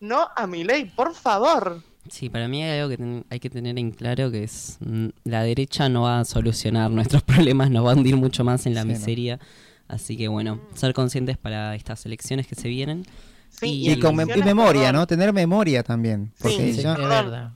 No 0.00 0.26
a 0.34 0.46
mi 0.46 0.64
ley, 0.64 0.86
por 0.96 1.14
favor. 1.14 1.82
Sí, 2.08 2.30
para 2.30 2.48
mí 2.48 2.62
hay 2.62 2.78
algo 2.78 2.88
que 2.88 2.96
ten- 2.96 3.26
hay 3.28 3.38
que 3.40 3.50
tener 3.50 3.78
en 3.78 3.90
claro 3.90 4.30
que 4.30 4.42
es 4.44 4.78
mm, 4.80 5.08
la 5.24 5.42
derecha 5.42 5.90
no 5.90 6.02
va 6.02 6.20
a 6.20 6.24
solucionar 6.24 6.90
nuestros 6.98 7.22
problemas, 7.22 7.70
nos 7.70 7.84
va 7.86 7.92
a 7.92 7.94
hundir 7.94 8.16
mucho 8.16 8.42
más 8.42 8.64
en 8.64 8.74
la 8.74 8.82
Sí, 8.82 8.88
no. 8.88 8.94
miseria. 8.94 9.38
Así 9.86 10.16
que 10.16 10.28
bueno, 10.28 10.58
ser 10.74 10.94
conscientes 10.94 11.36
para 11.36 11.74
estas 11.74 12.06
elecciones 12.06 12.46
que 12.46 12.54
se 12.54 12.68
vienen. 12.68 13.04
Sí, 13.50 13.82
Y- 13.82 13.90
Y 13.92 14.00
con 14.00 14.16
me- 14.16 14.22
y 14.22 14.26
misiones, 14.26 14.46
memoria, 14.46 14.82
perdón, 14.84 14.96
¿no? 14.96 15.06
Tener 15.06 15.32
memoria 15.34 15.82
también. 15.82 16.32
Porque 16.40 16.56
Sí, 16.56 16.72
Sí, 16.72 16.82
ya- 16.82 16.94
es 16.94 16.98
verdad. 17.08 17.52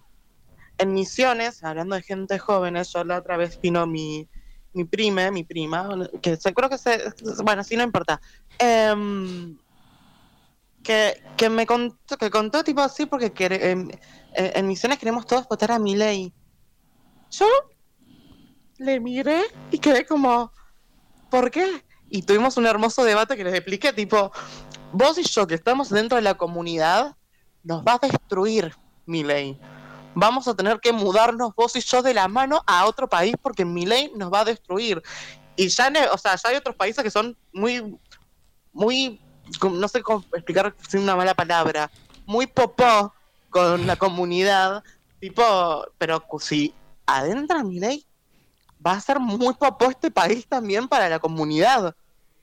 En 0.77 0.93
misiones, 0.93 1.65
hablando 1.65 1.97
de 1.97 2.03
gente 2.03 2.39
jóvenes, 2.39 2.93
yo 2.93 3.03
la 3.03 3.17
otra 3.17 3.39
vez 3.39 3.59
vino 3.63 3.87
mi, 3.87 4.29
mi 4.77 4.85
prima, 4.85 5.31
mi 5.31 5.43
prima, 5.43 5.89
que 6.21 6.37
se, 6.37 6.53
creo 6.53 6.69
que 6.69 6.77
se, 6.79 7.03
bueno, 7.43 7.65
sí, 7.65 7.77
no 7.77 7.83
importa. 7.83 8.21
Em, 8.59 9.57
que, 10.83 11.23
que 11.37 11.49
me 11.49 11.67
contó, 11.67 12.17
que 12.19 12.31
contó 12.31 12.63
tipo 12.63 12.83
así 12.83 13.07
porque 13.07 13.33
quere- 13.33 13.71
em, 13.71 13.89
eh, 14.37 14.53
en 14.55 14.69
misiones 14.69 14.99
queremos 14.99 15.27
todos 15.27 15.49
votar 15.49 15.73
a 15.73 15.79
mi 15.79 15.97
ley. 15.97 16.33
Yo 17.31 17.47
le 18.79 19.01
miré 19.01 19.43
y 19.73 19.79
quedé 19.79 20.05
como, 20.05 20.53
¿por 21.31 21.51
qué? 21.51 21.83
Y 22.11 22.23
tuvimos 22.23 22.57
un 22.59 22.67
hermoso 22.67 23.03
debate 23.03 23.37
que 23.37 23.45
les 23.45 23.55
expliqué, 23.55 23.93
tipo, 23.95 24.31
vos 24.93 25.17
y 25.19 25.23
yo 25.25 25.47
que 25.47 25.55
estamos 25.55 25.89
dentro 25.89 26.17
de 26.17 26.23
la 26.23 26.35
comunidad, 26.35 27.17
nos 27.65 27.83
va 27.83 27.95
a 27.95 28.07
destruir 28.07 28.73
mi 29.07 29.25
ley. 29.25 29.59
Vamos 30.19 30.49
a 30.49 30.55
tener 30.57 30.81
que 30.81 30.93
mudarnos 30.93 31.55
vos 31.55 31.77
y 31.77 31.81
yo 31.81 32.01
de 32.01 32.15
la 32.15 32.27
mano 32.27 32.63
a 32.67 32.87
otro 32.87 33.07
país 33.07 33.35
porque 33.43 33.67
mi 33.67 33.85
ley 33.85 34.11
nos 34.17 34.33
va 34.33 34.41
a 34.41 34.45
destruir. 34.47 35.03
Y 35.57 35.69
ya, 35.69 35.91
ne- 35.91 36.09
o 36.09 36.17
sea, 36.17 36.37
ya 36.37 36.49
hay 36.49 36.57
otros 36.57 36.75
países 36.75 37.05
que 37.05 37.11
son 37.11 37.37
muy, 37.53 37.99
muy, 38.73 39.21
no 39.63 39.87
sé 39.89 40.03
cómo 40.03 40.25
explicar 40.33 40.75
sin 40.89 41.03
una 41.03 41.17
mala 41.17 41.35
palabra, 41.35 41.91
muy 42.25 42.47
popó 42.47 43.13
con 43.51 43.87
la 43.87 43.97
comunidad, 43.97 44.83
tipo, 45.21 45.87
pero 45.99 46.25
si 46.41 46.75
adentra 47.05 47.63
mi 47.63 47.79
ley, 47.79 48.07
va 48.85 48.93
a 48.93 49.01
ser 49.03 49.21
muy 49.21 49.53
popó 49.53 49.91
este 49.91 50.11
país 50.11 50.47
también 50.47 50.89
para 50.89 51.11
la 51.11 51.19
comunidad. 51.19 51.95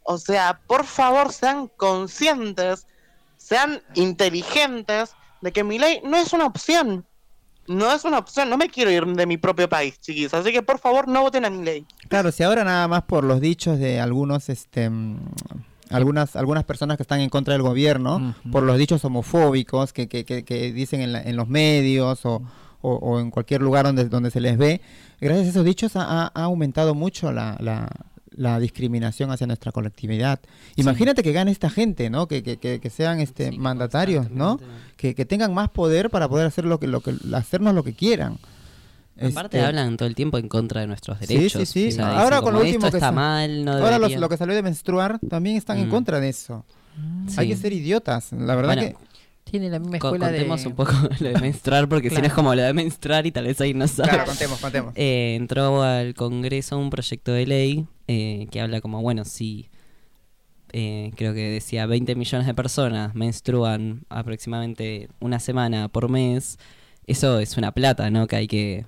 O 0.03 0.19
sea, 0.19 0.59
por 0.67 0.85
favor, 0.85 1.33
sean 1.33 1.69
conscientes, 1.69 2.85
sean 3.37 3.81
inteligentes 3.95 5.15
de 5.41 5.51
que 5.51 5.63
mi 5.63 5.79
ley 5.79 6.01
no 6.03 6.17
es 6.17 6.33
una 6.33 6.45
opción. 6.45 7.03
No 7.67 7.91
es 7.93 8.03
una 8.03 8.17
opción, 8.17 8.49
no 8.49 8.57
me 8.57 8.69
quiero 8.69 8.91
ir 8.91 9.05
de 9.05 9.25
mi 9.25 9.37
propio 9.37 9.69
país, 9.69 9.99
chiquis. 10.01 10.33
Así 10.33 10.51
que 10.51 10.61
por 10.61 10.79
favor 10.79 11.07
no 11.07 11.21
voten 11.21 11.45
a 11.45 11.49
mi 11.49 11.63
ley. 11.63 11.85
Claro, 12.09 12.31
si 12.31 12.43
ahora 12.43 12.63
nada 12.63 12.87
más 12.87 13.03
por 13.03 13.23
los 13.23 13.39
dichos 13.39 13.79
de 13.79 13.99
algunos, 14.01 14.49
este, 14.49 14.89
mm, 14.89 15.17
algunas, 15.89 16.35
algunas 16.35 16.63
personas 16.63 16.97
que 16.97 17.03
están 17.03 17.19
en 17.21 17.29
contra 17.29 17.53
del 17.53 17.61
gobierno, 17.61 18.35
por 18.51 18.63
los 18.63 18.77
dichos 18.77 19.05
homofóbicos 19.05 19.93
que, 19.93 20.07
que, 20.07 20.25
que, 20.25 20.43
que 20.43 20.71
dicen 20.73 21.01
en, 21.01 21.13
la- 21.13 21.21
en 21.21 21.35
los 21.35 21.47
medios 21.47 22.25
o, 22.25 22.41
o- 22.81 22.95
o 22.95 23.19
en 23.19 23.31
cualquier 23.31 23.61
lugar 23.61 23.85
donde, 23.85 24.05
donde 24.09 24.29
se 24.31 24.41
les 24.41 24.57
ve, 24.57 24.81
gracias 25.21 25.47
a 25.47 25.49
esos 25.51 25.65
dichos 25.65 25.95
ha, 25.95 26.01
ha- 26.25 26.31
ha 26.33 26.43
aumentado 26.43 26.95
mucho 26.95 27.31
la, 27.31 27.55
la, 27.59 27.87
la 28.35 28.59
discriminación 28.59 29.31
hacia 29.31 29.47
nuestra 29.47 29.71
colectividad. 29.71 30.39
Imagínate 30.75 31.23
que 31.23 31.31
gane 31.31 31.51
esta 31.51 31.69
gente, 31.69 32.09
¿no? 32.09 32.27
Que, 32.27 32.43
que, 32.43 32.57
que, 32.57 32.79
que 32.79 32.89
sean 32.89 33.19
este 33.19 33.51
Sí, 33.51 33.57
mandatarios, 33.57 34.29
¿no? 34.31 34.59
Que, 34.97 35.15
que 35.15 35.25
tengan 35.25 35.53
más 35.53 35.69
poder 35.69 36.09
para 36.09 36.27
poder 36.29 36.47
hacer 36.47 36.65
lo 36.65 36.79
que, 36.79 36.87
lo 36.87 37.01
que, 37.01 37.13
hacernos 37.33 37.73
lo 37.75 37.83
que 37.83 37.93
quieran. 37.93 38.37
Aparte 39.15 39.57
Este, 39.57 39.61
hablan 39.67 39.95
todo 39.95 40.07
el 40.07 40.15
tiempo 40.15 40.37
en 40.39 40.47
contra 40.47 40.81
de 40.81 40.87
nuestros 40.87 41.19
Sí, 41.19 41.27
derechos. 41.27 41.69
sí, 41.69 41.83
sí. 41.83 41.87
O 41.89 41.91
sea, 41.91 42.07
Ahora 42.19 42.37
dicen 42.37 42.43
con 42.43 42.53
lo 42.53 42.59
último 42.61 42.89
que 42.89 42.97
está 42.97 43.11
mal, 43.11 43.63
no 43.63 43.71
Ahora 43.73 43.91
los- 43.91 43.99
deberían". 43.99 44.21
lo 44.21 44.29
que 44.29 44.37
salió 44.37 44.55
de 44.55 44.63
menstruar 44.63 45.19
también 45.29 45.55
están 45.55 45.77
en 45.77 45.87
Mm. 45.87 45.91
contra 45.91 46.19
de 46.19 46.29
eso. 46.29 46.65
Hay 47.37 47.47
que 47.49 47.55
Sí. 47.55 47.61
ser 47.61 47.73
idiotas. 47.73 48.31
La 48.33 48.55
verdad 48.55 48.75
Bueno, 48.75 48.81
que... 48.99 49.12
Tiene 49.53 49.69
la 49.69 49.77
misma 49.77 49.99
Co- 49.99 50.07
escuela 50.07 50.31
de... 50.31 50.37
contemos 50.39 50.65
un 50.65 50.73
poco 50.73 50.93
lo 51.19 51.29
de 51.29 51.39
menstruar, 51.39 51.87
porque 51.87 52.09
si 52.09 52.15
no 52.15 52.21
es 52.21 52.25
Claro. 52.29 52.35
como 52.35 52.55
lo 52.55 52.63
de 52.63 52.73
menstruar 52.73 53.27
y 53.27 53.31
tal 53.31 53.45
vez 53.45 53.61
ahí 53.61 53.75
no 53.75 53.87
sabe. 53.87 54.09
Claro, 54.09 54.25
contemos, 54.25 54.59
contemos. 54.59 54.93
Eh, 54.95 55.35
entró 55.35 55.83
al 55.83 56.15
Congreso 56.15 56.79
un 56.79 56.89
proyecto 56.89 57.31
de 57.33 57.45
ley 57.45 57.85
eh, 58.07 58.47
que 58.49 58.61
habla 58.61 58.81
como, 58.81 58.99
bueno, 59.03 59.25
si 59.25 59.69
eh, 60.71 61.11
creo 61.15 61.35
que 61.35 61.51
decía 61.51 61.85
20 61.85 62.15
millones 62.15 62.47
de 62.47 62.53
personas 62.55 63.13
menstruan 63.13 64.05
aproximadamente 64.09 65.07
una 65.19 65.39
semana 65.39 65.87
por 65.87 66.09
mes, 66.09 66.57
eso 67.05 67.37
es 67.39 67.55
una 67.57 67.71
plata, 67.73 68.09
¿no? 68.09 68.25
Que 68.25 68.37
hay 68.37 68.47
que 68.47 68.85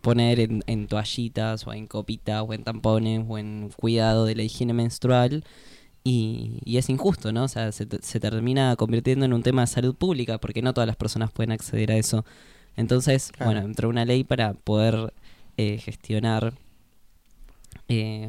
poner 0.00 0.40
en, 0.40 0.62
en 0.66 0.86
toallitas 0.86 1.66
o 1.66 1.74
en 1.74 1.86
copitas 1.86 2.42
o 2.46 2.54
en 2.54 2.62
tampones 2.64 3.22
o 3.28 3.36
en 3.38 3.70
cuidado 3.76 4.24
de 4.24 4.34
la 4.34 4.44
higiene 4.44 4.72
menstrual. 4.72 5.44
Y, 6.08 6.60
y 6.64 6.76
es 6.76 6.88
injusto, 6.88 7.32
¿no? 7.32 7.42
O 7.42 7.48
sea, 7.48 7.72
se, 7.72 7.84
se 8.00 8.20
termina 8.20 8.76
convirtiendo 8.76 9.24
en 9.24 9.32
un 9.32 9.42
tema 9.42 9.62
de 9.62 9.66
salud 9.66 9.92
pública 9.96 10.38
porque 10.38 10.62
no 10.62 10.72
todas 10.72 10.86
las 10.86 10.94
personas 10.94 11.32
pueden 11.32 11.50
acceder 11.50 11.90
a 11.90 11.96
eso. 11.96 12.24
Entonces, 12.76 13.32
Claro. 13.32 13.50
bueno, 13.52 13.66
entró 13.66 13.88
una 13.88 14.04
ley 14.04 14.22
para 14.22 14.52
poder 14.54 15.12
eh, 15.56 15.78
gestionar, 15.78 16.52
eh, 17.88 18.28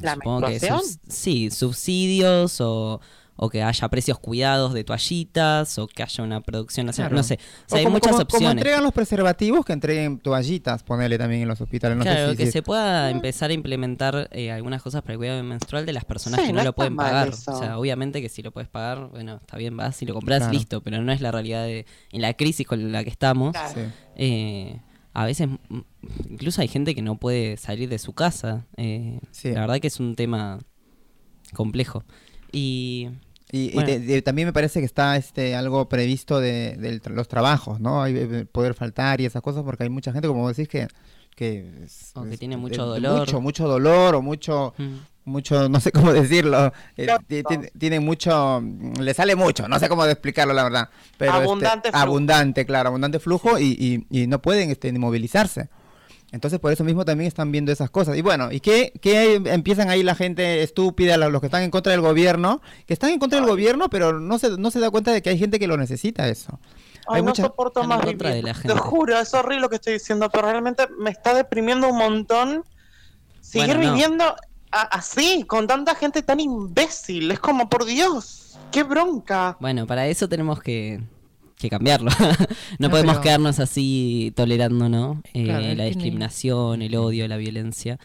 ¿La 0.00 0.14
supongo 0.14 0.46
que 0.46 0.60
sí, 1.08 1.50
subsidios 1.50 2.60
o, 2.60 3.00
o 3.36 3.48
que 3.50 3.62
haya 3.62 3.88
precios 3.88 4.18
cuidados 4.18 4.72
de 4.72 4.82
toallitas 4.84 5.78
o 5.78 5.86
que 5.88 6.02
haya 6.02 6.24
una 6.24 6.40
producción 6.40 6.86
nacional, 6.86 7.10
Claro. 7.10 7.18
no 7.20 7.22
sé. 7.22 7.34
O 7.34 7.36
O 7.36 7.68
sea, 7.68 7.78
hay 7.78 7.84
como, 7.84 7.94
muchas 7.96 8.12
como- 8.12 8.24
como 8.26 8.36
opciones. 8.38 8.56
entregan 8.62 8.82
los 8.82 8.92
preservativos, 8.92 9.64
que 9.64 9.72
entreguen 9.74 10.18
toallitas, 10.18 10.82
ponerle 10.82 11.18
también 11.18 11.42
en 11.42 11.48
los 11.48 11.60
hospitales. 11.60 11.96
No 11.98 12.04
sé 12.04 12.10
claro, 12.10 12.30
si- 12.30 12.36
que 12.36 12.46
si- 12.46 12.52
se 12.52 12.62
pueda 12.62 13.10
empezar 13.10 13.50
a 13.50 13.52
implementar 13.52 14.28
eh, 14.32 14.50
algunas 14.50 14.82
cosas 14.82 15.02
para 15.02 15.12
el 15.14 15.18
cuidado 15.18 15.42
menstrual 15.42 15.84
de 15.86 15.92
las 15.92 16.04
personas 16.04 16.40
Sí, 16.40 16.46
que 16.46 16.52
no 16.52 16.58
no, 16.60 16.64
lo 16.64 16.72
pueden 16.74 16.96
pagar. 16.96 17.28
eso. 17.28 17.52
O 17.52 17.58
sea, 17.58 17.78
obviamente 17.78 18.20
que 18.22 18.28
si 18.28 18.42
lo 18.42 18.50
puedes 18.52 18.68
pagar, 18.68 19.08
bueno, 19.10 19.36
está 19.36 19.56
bien, 19.58 19.76
vas 19.76 20.00
y 20.02 20.06
lo 20.06 20.14
compras, 20.14 20.38
Claro. 20.40 20.52
listo, 20.52 20.80
pero 20.82 21.02
no 21.02 21.12
es 21.12 21.20
la 21.20 21.30
realidad 21.30 21.64
de, 21.64 21.86
en 22.12 22.22
la 22.22 22.32
crisis 22.34 22.66
con 22.66 22.90
la 22.92 23.04
que 23.04 23.10
estamos. 23.10 23.52
Claro. 23.52 23.74
sí. 23.74 23.80
eh, 24.16 24.80
a 25.12 25.24
veces, 25.26 25.48
mm, 25.48 25.78
incluso 26.30 26.60
hay 26.62 26.68
gente 26.68 26.94
que 26.94 27.00
no 27.02 27.16
puede 27.18 27.56
salir 27.58 27.88
de 27.88 27.98
su 27.98 28.12
casa. 28.14 28.66
eh, 28.76 29.20
Sí. 29.30 29.50
La 29.52 29.60
verdad 29.60 29.78
que 29.80 29.86
es 29.88 29.98
un 30.00 30.14
tema 30.14 30.58
complejo. 31.54 32.04
Y 32.52 33.08
Y, 33.52 33.78
y 33.78 33.84
de- 33.84 34.00
de- 34.00 34.22
también 34.22 34.46
me 34.48 34.52
parece 34.52 34.80
que 34.80 34.86
está 34.86 35.16
este 35.16 35.54
algo 35.54 35.88
previsto 35.88 36.40
de, 36.40 36.76
de 36.76 37.00
tra- 37.00 37.14
los 37.14 37.28
trabajos, 37.28 37.78
¿no? 37.80 38.02
Hay 38.02 38.16
eh, 38.16 38.44
poder 38.50 38.74
faltar 38.74 39.20
y 39.20 39.26
esas 39.26 39.40
cosas 39.42 39.62
porque 39.62 39.84
hay 39.84 39.88
mucha 39.90 40.12
gente, 40.12 40.26
como 40.28 40.48
decís, 40.48 40.68
que... 40.68 40.88
que, 41.36 41.70
es- 41.84 42.10
O 42.14 42.24
que 42.24 42.34
es- 42.34 42.40
tiene 42.40 42.56
mucho 42.56 42.84
dolor. 42.84 43.20
Mucho, 43.20 43.40
mucho 43.40 43.68
dolor 43.68 44.14
o 44.16 44.22
mucho... 44.22 44.74
mm, 44.78 44.94
mucho, 45.26 45.68
no 45.68 45.80
sé 45.80 45.90
cómo 45.90 46.12
decirlo, 46.12 46.72
eh, 46.96 47.08
tiene, 47.26 47.72
tiene 47.76 47.98
mucho, 47.98 48.62
le 49.00 49.12
sale 49.12 49.34
mucho, 49.34 49.66
no 49.66 49.76
sé 49.80 49.88
cómo 49.88 50.04
explicarlo 50.06 50.54
la 50.54 50.62
verdad, 50.62 50.88
pero 51.18 51.32
este, 51.32 51.42
Abundante 51.44 51.88
flujo. 51.90 52.02
abundante, 52.04 52.64
claro, 52.64 52.88
abundante 52.90 53.18
flujo 53.18 53.58
y, 53.58 54.04
y, 54.10 54.22
y 54.22 54.26
no 54.28 54.40
pueden 54.40 54.70
este, 54.70 54.92
ni 54.92 55.00
movilizarse. 55.00 55.68
Entonces 56.32 56.58
por 56.58 56.72
eso 56.72 56.82
mismo 56.84 57.04
también 57.04 57.28
están 57.28 57.52
viendo 57.52 57.70
esas 57.72 57.88
cosas. 57.88 58.16
Y 58.16 58.20
bueno, 58.22 58.50
¿y 58.50 58.60
qué, 58.60 58.92
qué 59.00 59.34
empiezan 59.46 59.90
ahí 59.90 60.02
la 60.02 60.14
gente 60.14 60.62
estúpida, 60.62 61.16
los, 61.16 61.40
que 61.40 61.46
están 61.46 61.62
en 61.62 61.70
contra 61.70 61.92
del 61.92 62.00
gobierno? 62.00 62.60
Que 62.86 62.94
están 62.94 63.10
en 63.10 63.18
contra 63.18 63.38
del 63.38 63.48
gobierno, 63.48 63.88
pero 63.88 64.18
no 64.18 64.38
se, 64.38 64.50
no 64.58 64.70
se 64.70 64.80
da 64.80 64.90
cuenta 64.90 65.12
de 65.12 65.22
que 65.22 65.30
hay 65.30 65.38
gente 65.38 65.58
que 65.58 65.66
lo 65.68 65.76
necesita 65.76 66.28
eso. 66.28 66.58
Ay, 67.08 67.16
Hay 67.18 67.22
no 67.22 67.28
mucha- 67.28 67.44
soporto 67.44 67.84
más 67.84 68.04
contra 68.04 68.30
vivir. 68.30 68.44
de 68.44 68.50
la 68.52 68.54
Te 68.54 68.68
gente. 68.68 68.78
juro, 68.80 69.18
es 69.18 69.32
horrible 69.34 69.60
lo 69.60 69.68
que 69.68 69.76
estoy 69.76 69.92
diciendo, 69.94 70.28
pero 70.30 70.50
realmente 70.50 70.88
me 70.98 71.10
está 71.10 71.32
deprimiendo 71.32 71.88
un 71.88 71.96
montón 71.98 72.64
seguir 73.40 73.76
Bueno, 73.76 73.84
no. 73.84 73.92
viviendo 73.94 74.24
a- 74.24 74.80
así, 74.82 75.44
con 75.46 75.68
tanta 75.68 75.94
gente 75.94 76.22
tan 76.22 76.40
imbécil. 76.40 77.30
Es 77.30 77.38
como, 77.38 77.68
por 77.70 77.84
Dios, 77.84 78.58
qué 78.72 78.82
bronca. 78.82 79.56
Bueno, 79.60 79.86
para 79.86 80.08
eso 80.08 80.28
tenemos 80.28 80.60
que, 80.60 81.00
que 81.58 81.70
cambiarlo. 81.70 82.10
no 82.78 82.88
No, 82.88 82.90
podemos 82.90 83.14
pero- 83.14 83.22
quedarnos 83.22 83.58
así 83.60 84.32
tolerando, 84.36 84.88
¿no? 84.88 85.22
Eh, 85.34 85.44
Claro, 85.44 85.60
la 85.62 85.66
tiene- 85.68 85.84
discriminación, 85.86 86.82
el 86.82 86.94
odio, 86.96 87.26
la 87.28 87.36
violencia. 87.36 87.98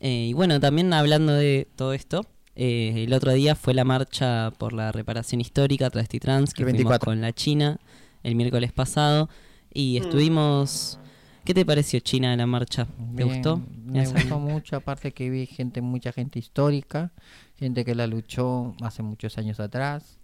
Eh, 0.00 0.26
y 0.30 0.32
bueno, 0.32 0.60
también 0.60 0.92
hablando 0.92 1.32
de 1.32 1.68
todo 1.76 1.92
esto, 1.92 2.26
eh, 2.56 3.04
el 3.06 3.12
otro 3.12 3.32
día 3.32 3.54
fue 3.54 3.74
la 3.74 3.84
marcha 3.84 4.52
por 4.58 4.72
la 4.72 4.92
reparación 4.92 5.40
histórica 5.40 5.90
travesti 5.90 6.20
trans 6.20 6.54
que 6.54 6.62
fuimos 6.62 6.78
24. 6.78 7.04
con 7.06 7.20
la 7.20 7.32
China 7.32 7.78
el 8.22 8.34
miércoles 8.36 8.72
pasado 8.72 9.28
y 9.72 9.98
Mm. 10.00 10.04
estuvimos... 10.04 10.98
¿Qué 11.44 11.52
te 11.52 11.66
pareció 11.66 12.00
China 12.00 12.34
la 12.36 12.46
marcha? 12.46 12.86
¿Te 12.86 13.24
Bien, 13.24 13.28
gustó? 13.28 13.60
Me 13.84 14.02
Esa- 14.02 14.14
gustó 14.14 14.38
mucho, 14.38 14.76
aparte 14.76 15.12
que 15.12 15.28
vi 15.28 15.44
gente, 15.44 15.82
mucha 15.82 16.10
gente 16.10 16.38
histórica, 16.38 17.12
gente 17.58 17.84
que 17.84 17.94
la 17.94 18.06
luchó 18.06 18.74
hace 18.80 19.02
muchos 19.02 19.36
años 19.36 19.60
atrás. 19.60 20.18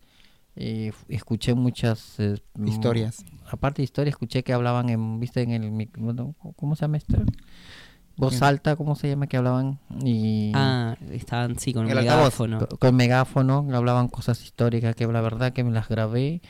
Eh, 0.56 0.92
escuché 1.08 1.54
muchas 1.54 2.18
eh, 2.18 2.36
mm, 2.56 2.66
Historias. 2.68 3.24
Aparte 3.50 3.82
de 3.82 3.84
historias, 3.84 4.12
escuché 4.14 4.42
que 4.42 4.52
hablaban 4.52 4.88
en, 4.90 5.20
viste, 5.20 5.42
en 5.42 5.50
el, 5.52 5.70
mic- 5.70 5.96
bueno, 5.96 6.34
¿cómo 6.56 6.76
se 6.76 6.82
llama 6.82 6.96
esto? 6.98 7.16
Voz 8.16 8.42
alta, 8.42 8.76
¿cómo 8.76 8.96
se 8.96 9.08
llama? 9.08 9.26
Que 9.28 9.38
hablaban 9.38 9.78
y 10.04 10.52
Ah, 10.54 10.96
estaban 11.10 11.58
sí 11.58 11.72
con 11.72 11.88
El 11.90 11.96
altavoz. 11.96 12.24
megáfono. 12.38 12.58
co- 12.68 12.76
con 12.76 12.94
megáfono, 12.96 13.66
hablaban 13.72 14.08
cosas 14.08 14.42
históricas 14.44 14.94
que 14.94 15.06
la 15.06 15.20
verdad 15.22 15.52
que 15.54 15.64
me 15.64 15.70
las 15.70 15.88
grabé 15.88 16.42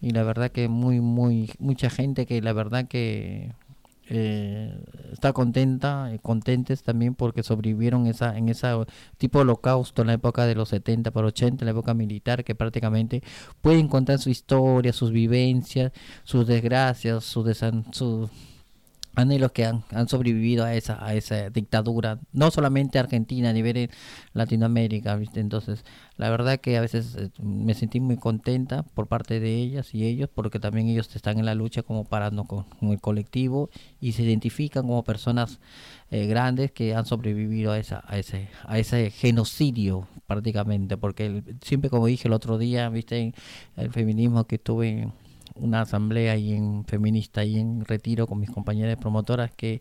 y 0.00 0.10
la 0.10 0.24
verdad 0.24 0.50
que 0.50 0.68
muy, 0.68 1.00
muy, 1.00 1.52
mucha 1.60 1.90
gente 1.90 2.26
que 2.26 2.42
la 2.42 2.52
verdad 2.52 2.88
que 2.88 3.52
eh, 4.08 4.74
está 5.12 5.32
contenta, 5.32 6.12
eh, 6.12 6.18
contentes 6.20 6.82
también 6.82 7.14
porque 7.14 7.42
sobrevivieron 7.42 8.06
esa, 8.06 8.36
en 8.36 8.48
esa 8.48 8.84
tipo 9.18 9.38
de 9.38 9.42
holocausto 9.42 10.02
en 10.02 10.08
la 10.08 10.14
época 10.14 10.46
de 10.46 10.54
los 10.54 10.68
70 10.70 11.10
por 11.12 11.24
80, 11.24 11.62
en 11.62 11.66
la 11.66 11.72
época 11.72 11.94
militar, 11.94 12.44
que 12.44 12.54
prácticamente 12.54 13.22
pueden 13.60 13.88
contar 13.88 14.18
su 14.18 14.30
historia, 14.30 14.92
sus 14.92 15.10
vivencias, 15.12 15.92
sus 16.24 16.46
desgracias, 16.46 17.24
sus, 17.24 17.46
desan- 17.46 17.84
sus 17.92 18.28
anhelos 19.14 19.52
que 19.52 19.64
han, 19.64 19.82
sobrevivido 20.08 20.64
a 20.64 20.74
esa, 20.74 21.04
a 21.04 21.14
esa 21.14 21.50
dictadura, 21.50 22.18
no 22.32 22.50
solamente 22.50 22.98
Argentina, 22.98 23.50
a 23.50 23.52
nivel 23.52 23.74
de 23.74 23.90
Latinoamérica, 24.32 25.16
¿viste? 25.16 25.40
Entonces, 25.40 25.84
la 26.16 26.30
verdad 26.30 26.58
que 26.60 26.76
a 26.76 26.80
veces 26.80 27.16
eh, 27.16 27.30
me 27.40 27.74
sentí 27.74 28.00
muy 28.00 28.16
contenta 28.16 28.82
por 28.82 29.06
parte 29.08 29.40
de 29.40 29.54
ellas 29.56 29.94
y 29.94 30.04
ellos, 30.04 30.30
porque 30.34 30.58
también 30.58 30.88
ellos 30.88 31.14
están 31.14 31.38
en 31.38 31.46
la 31.46 31.54
lucha 31.54 31.82
como 31.82 32.04
parando 32.04 32.44
con, 32.44 32.66
el 32.80 33.00
colectivo 33.00 33.70
y 34.00 34.12
se 34.12 34.22
identifican 34.22 34.86
como 34.86 35.04
personas 35.04 35.60
eh, 36.10 36.26
grandes 36.26 36.72
que 36.72 36.94
han 36.94 37.06
sobrevivido 37.06 37.72
a, 37.72 37.78
esa, 37.78 38.02
a, 38.06 38.18
ese, 38.18 38.48
a 38.64 38.78
ese 38.78 39.10
genocidio 39.10 40.08
prácticamente, 40.26 40.96
porque 40.96 41.42
siempre 41.62 41.90
como 41.90 42.06
dije 42.06 42.28
el 42.28 42.34
otro 42.34 42.56
día, 42.58 42.88
viste, 42.88 43.34
el 43.76 43.90
feminismo 43.90 44.44
que 44.44 44.58
tuve 44.58 45.08
una 45.62 45.82
asamblea 45.82 46.32
ahí 46.32 46.52
en 46.52 46.84
feminista 46.84 47.40
ahí 47.42 47.58
en 47.58 47.84
retiro 47.84 48.26
con 48.26 48.38
mis 48.40 48.50
compañeras 48.50 48.96
promotoras 48.98 49.50
que 49.56 49.80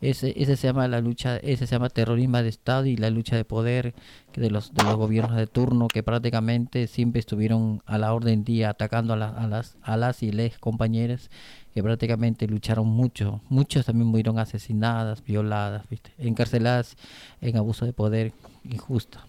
ese, 0.00 0.32
ese 0.36 0.56
se 0.56 0.66
llama 0.66 0.88
la 0.88 1.00
lucha 1.00 1.36
ese 1.38 1.66
se 1.66 1.72
llama 1.74 1.88
terrorismo 1.88 2.42
de 2.42 2.48
estado 2.48 2.86
y 2.86 2.96
la 2.96 3.10
lucha 3.10 3.36
de 3.36 3.44
poder 3.44 3.94
de 4.34 4.50
los 4.50 4.74
de 4.74 4.84
los 4.84 4.96
gobiernos 4.96 5.36
de 5.36 5.46
turno 5.46 5.88
que 5.88 6.02
prácticamente 6.02 6.86
siempre 6.86 7.20
estuvieron 7.20 7.82
a 7.86 7.98
la 7.98 8.12
orden 8.12 8.44
día 8.44 8.70
atacando 8.70 9.14
a, 9.14 9.16
la- 9.16 9.28
a 9.30 9.46
las 9.46 9.76
a 9.82 9.96
las 9.96 10.22
y 10.22 10.32
les 10.32 10.58
compañeras 10.58 11.30
que 11.74 11.82
prácticamente 11.82 12.46
lucharon 12.48 12.86
mucho 12.88 13.40
muchos 13.48 13.86
también 13.86 14.08
murieron 14.08 14.38
asesinadas 14.38 15.22
violadas 15.24 15.88
¿viste? 15.88 16.10
encarceladas 16.18 16.96
en 17.40 17.56
abuso 17.56 17.86
de 17.86 17.92
poder 17.92 18.32
injusto 18.68 19.20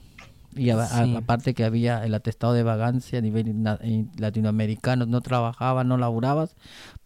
y 0.56 0.70
a- 0.70 0.82
a- 0.84 1.06
Sí. 1.06 1.16
aparte 1.16 1.54
que 1.54 1.64
había 1.64 2.04
el 2.06 2.14
atestado 2.14 2.54
de 2.54 2.64
vagancia 2.64 3.20
a 3.20 3.22
nivel 3.22 3.62
na- 3.62 3.80
eh, 3.82 4.06
latinoamericano, 4.18 5.06
no 5.06 5.22
trabajabas, 5.22 5.86
no 5.86 5.98
laburabas, 5.98 6.56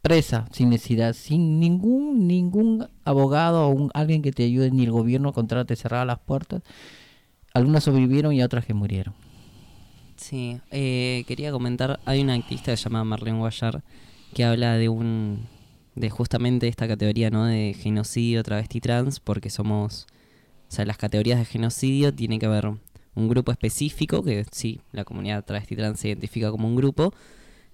presa, 0.01 0.45
sin 0.51 0.69
necesidad, 0.69 1.13
sin 1.13 1.59
ningún 1.59 2.27
ningún 2.27 2.87
abogado 3.03 3.67
o 3.67 3.69
un, 3.69 3.91
alguien 3.93 4.21
que 4.21 4.31
te 4.31 4.43
ayude, 4.43 4.71
ni 4.71 4.83
el 4.83 4.91
gobierno 4.91 5.33
contra 5.33 5.65
te 5.65 5.75
cerraba 5.75 6.05
las 6.05 6.19
puertas. 6.19 6.61
Algunas 7.53 7.83
sobrevivieron 7.83 8.33
y 8.33 8.41
otras 8.43 8.65
que 8.65 8.73
murieron. 8.73 9.13
Sí, 10.17 10.59
eh, 10.71 11.23
quería 11.27 11.51
comentar, 11.51 11.99
hay 12.05 12.21
una 12.21 12.33
activista 12.33 12.71
que 12.71 12.77
se 12.77 12.83
llama 12.85 13.03
Marlene 13.03 13.37
Guayar 13.39 13.83
que 14.33 14.43
habla 14.45 14.73
de 14.75 14.89
un 14.89 15.47
de 15.95 16.09
justamente 16.09 16.67
esta 16.67 16.87
categoría 16.89 17.29
¿no? 17.29 17.45
de 17.45 17.73
genocidio, 17.73 18.43
travesti 18.43 18.81
trans, 18.81 19.21
porque 19.21 19.49
somos, 19.49 20.07
o 20.67 20.71
sea, 20.71 20.83
las 20.85 20.97
categorías 20.97 21.39
de 21.39 21.45
genocidio 21.45 22.13
tiene 22.13 22.37
que 22.37 22.45
haber 22.47 22.73
un 23.15 23.27
grupo 23.29 23.51
específico, 23.51 24.23
que 24.23 24.45
sí, 24.51 24.81
la 24.91 25.05
comunidad 25.05 25.43
travesti 25.45 25.75
trans 25.75 25.99
se 25.99 26.09
identifica 26.09 26.51
como 26.51 26.67
un 26.67 26.75
grupo, 26.75 27.13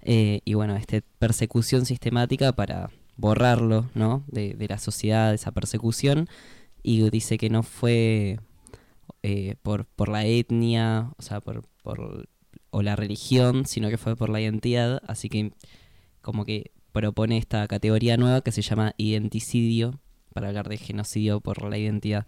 eh, 0.01 0.41
y 0.45 0.53
bueno, 0.53 0.75
este 0.75 1.01
persecución 1.19 1.85
sistemática 1.85 2.53
para 2.53 2.89
borrarlo, 3.17 3.89
¿no? 3.93 4.23
De, 4.27 4.53
de 4.53 4.67
la 4.67 4.77
sociedad, 4.77 5.33
esa 5.33 5.51
persecución, 5.51 6.27
y 6.83 7.07
dice 7.09 7.37
que 7.37 7.49
no 7.49 7.63
fue 7.63 8.39
eh, 9.23 9.55
por, 9.61 9.85
por 9.85 10.09
la 10.09 10.25
etnia, 10.25 11.11
o 11.17 11.21
sea, 11.21 11.41
por, 11.41 11.63
por, 11.83 12.27
o 12.71 12.81
la 12.81 12.95
religión, 12.95 13.65
sino 13.65 13.89
que 13.89 13.97
fue 13.97 14.15
por 14.15 14.29
la 14.29 14.41
identidad, 14.41 15.01
así 15.07 15.29
que 15.29 15.53
como 16.21 16.45
que 16.45 16.71
propone 16.91 17.37
esta 17.37 17.67
categoría 17.67 18.17
nueva 18.17 18.41
que 18.41 18.51
se 18.51 18.61
llama 18.61 18.93
identicidio, 18.97 19.99
para 20.33 20.47
hablar 20.47 20.69
de 20.69 20.77
genocidio 20.77 21.41
por 21.41 21.63
la 21.69 21.77
identidad. 21.77 22.25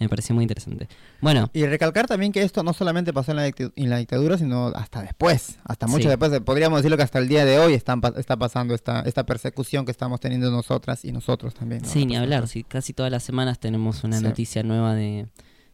Me 0.00 0.08
pareció 0.08 0.34
muy 0.34 0.42
interesante. 0.42 0.88
Bueno, 1.20 1.50
Y 1.52 1.64
recalcar 1.66 2.06
también 2.06 2.32
que 2.32 2.42
esto 2.42 2.62
no 2.64 2.72
solamente 2.72 3.12
pasó 3.12 3.30
en 3.30 3.36
la, 3.36 3.46
en 3.46 3.90
la 3.90 3.98
dictadura, 3.98 4.36
sino 4.36 4.66
hasta 4.68 5.02
después, 5.02 5.58
hasta 5.64 5.86
mucho 5.86 6.02
Sí. 6.04 6.08
después. 6.08 6.32
de- 6.32 6.40
Podríamos 6.40 6.80
decirlo 6.80 6.96
que 6.96 7.04
hasta 7.04 7.20
el 7.20 7.28
día 7.28 7.44
de 7.44 7.58
hoy 7.60 7.74
están, 7.74 8.00
está 8.16 8.36
pasando 8.36 8.74
esta, 8.74 9.00
esta 9.02 9.24
persecución 9.24 9.84
que 9.84 9.92
estamos 9.92 10.18
teniendo 10.18 10.50
nosotras 10.50 11.04
y 11.04 11.12
nosotros 11.12 11.54
también. 11.54 11.82
¿no? 11.82 11.88
sí, 11.88 12.06
ni 12.06 12.16
hablar, 12.16 12.48
sí, 12.48 12.64
casi 12.64 12.92
todas 12.92 13.12
las 13.12 13.22
semanas 13.22 13.60
tenemos 13.60 14.02
una 14.02 14.18
Sí. 14.18 14.24
noticia 14.24 14.62
nueva 14.64 14.94
de, 14.96 15.28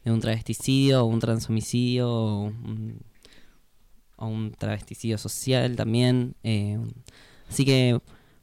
de 0.05 0.11
un 0.13 0.21
travesticidio 0.21 1.03
o 1.03 1.07
un 1.07 1.19
transhomicidio 1.19 2.11
o 2.13 2.43
un, 2.45 3.01
o 4.17 4.27
un 4.27 4.53
travesticidio 4.53 5.17
social 5.17 5.77
también. 5.77 6.35
eh, 6.43 6.79
así 7.49 7.65
que, 7.65 7.99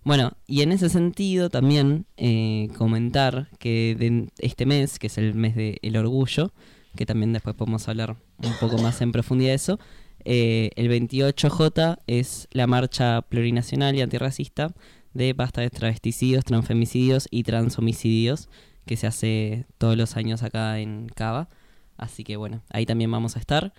bueno, 0.08 0.32
y 0.48 0.62
en 0.62 0.72
ese 0.72 0.88
sentido 0.88 1.50
también 1.50 2.06
eh, 2.16 2.70
comentar 2.78 3.50
que 3.60 3.94
de 4.00 4.30
este 4.40 4.66
mes, 4.66 5.00
que 5.00 5.08
es 5.08 5.18
el 5.18 5.34
mes 5.34 5.54
del 5.54 5.98
orgullo, 5.98 6.54
que 6.96 7.06
también 7.06 7.34
después 7.34 7.58
podemos 7.58 7.90
hablar 7.90 8.16
un 8.38 8.54
poco 8.62 8.78
más 8.78 9.02
en 9.02 9.12
profundidad 9.12 9.50
de 9.50 9.56
eso, 9.56 9.80
eh, 10.24 10.70
el 10.78 10.90
28J 10.90 12.00
es 12.08 12.48
la 12.52 12.68
marcha 12.68 13.22
plurinacional 13.24 13.98
y 13.98 14.02
antirracista 14.02 14.74
de 15.14 15.34
basta 15.34 15.60
de 15.60 15.70
travesticidios, 15.70 16.46
transfemicidios 16.46 17.28
y 17.30 17.44
transhomicidios 17.44 18.48
que 18.86 18.96
se 18.96 19.08
hace 19.08 19.66
todos 19.78 19.98
los 19.98 20.16
años 20.16 20.42
acá 20.42 20.80
en 20.80 21.10
Cava. 21.10 21.50
Así 21.98 22.24
que 22.24 22.38
bueno, 22.38 22.64
ahí 22.70 22.86
también 22.86 23.12
vamos 23.12 23.36
a 23.36 23.40
estar. 23.40 23.74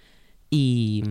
Y, 0.51 1.03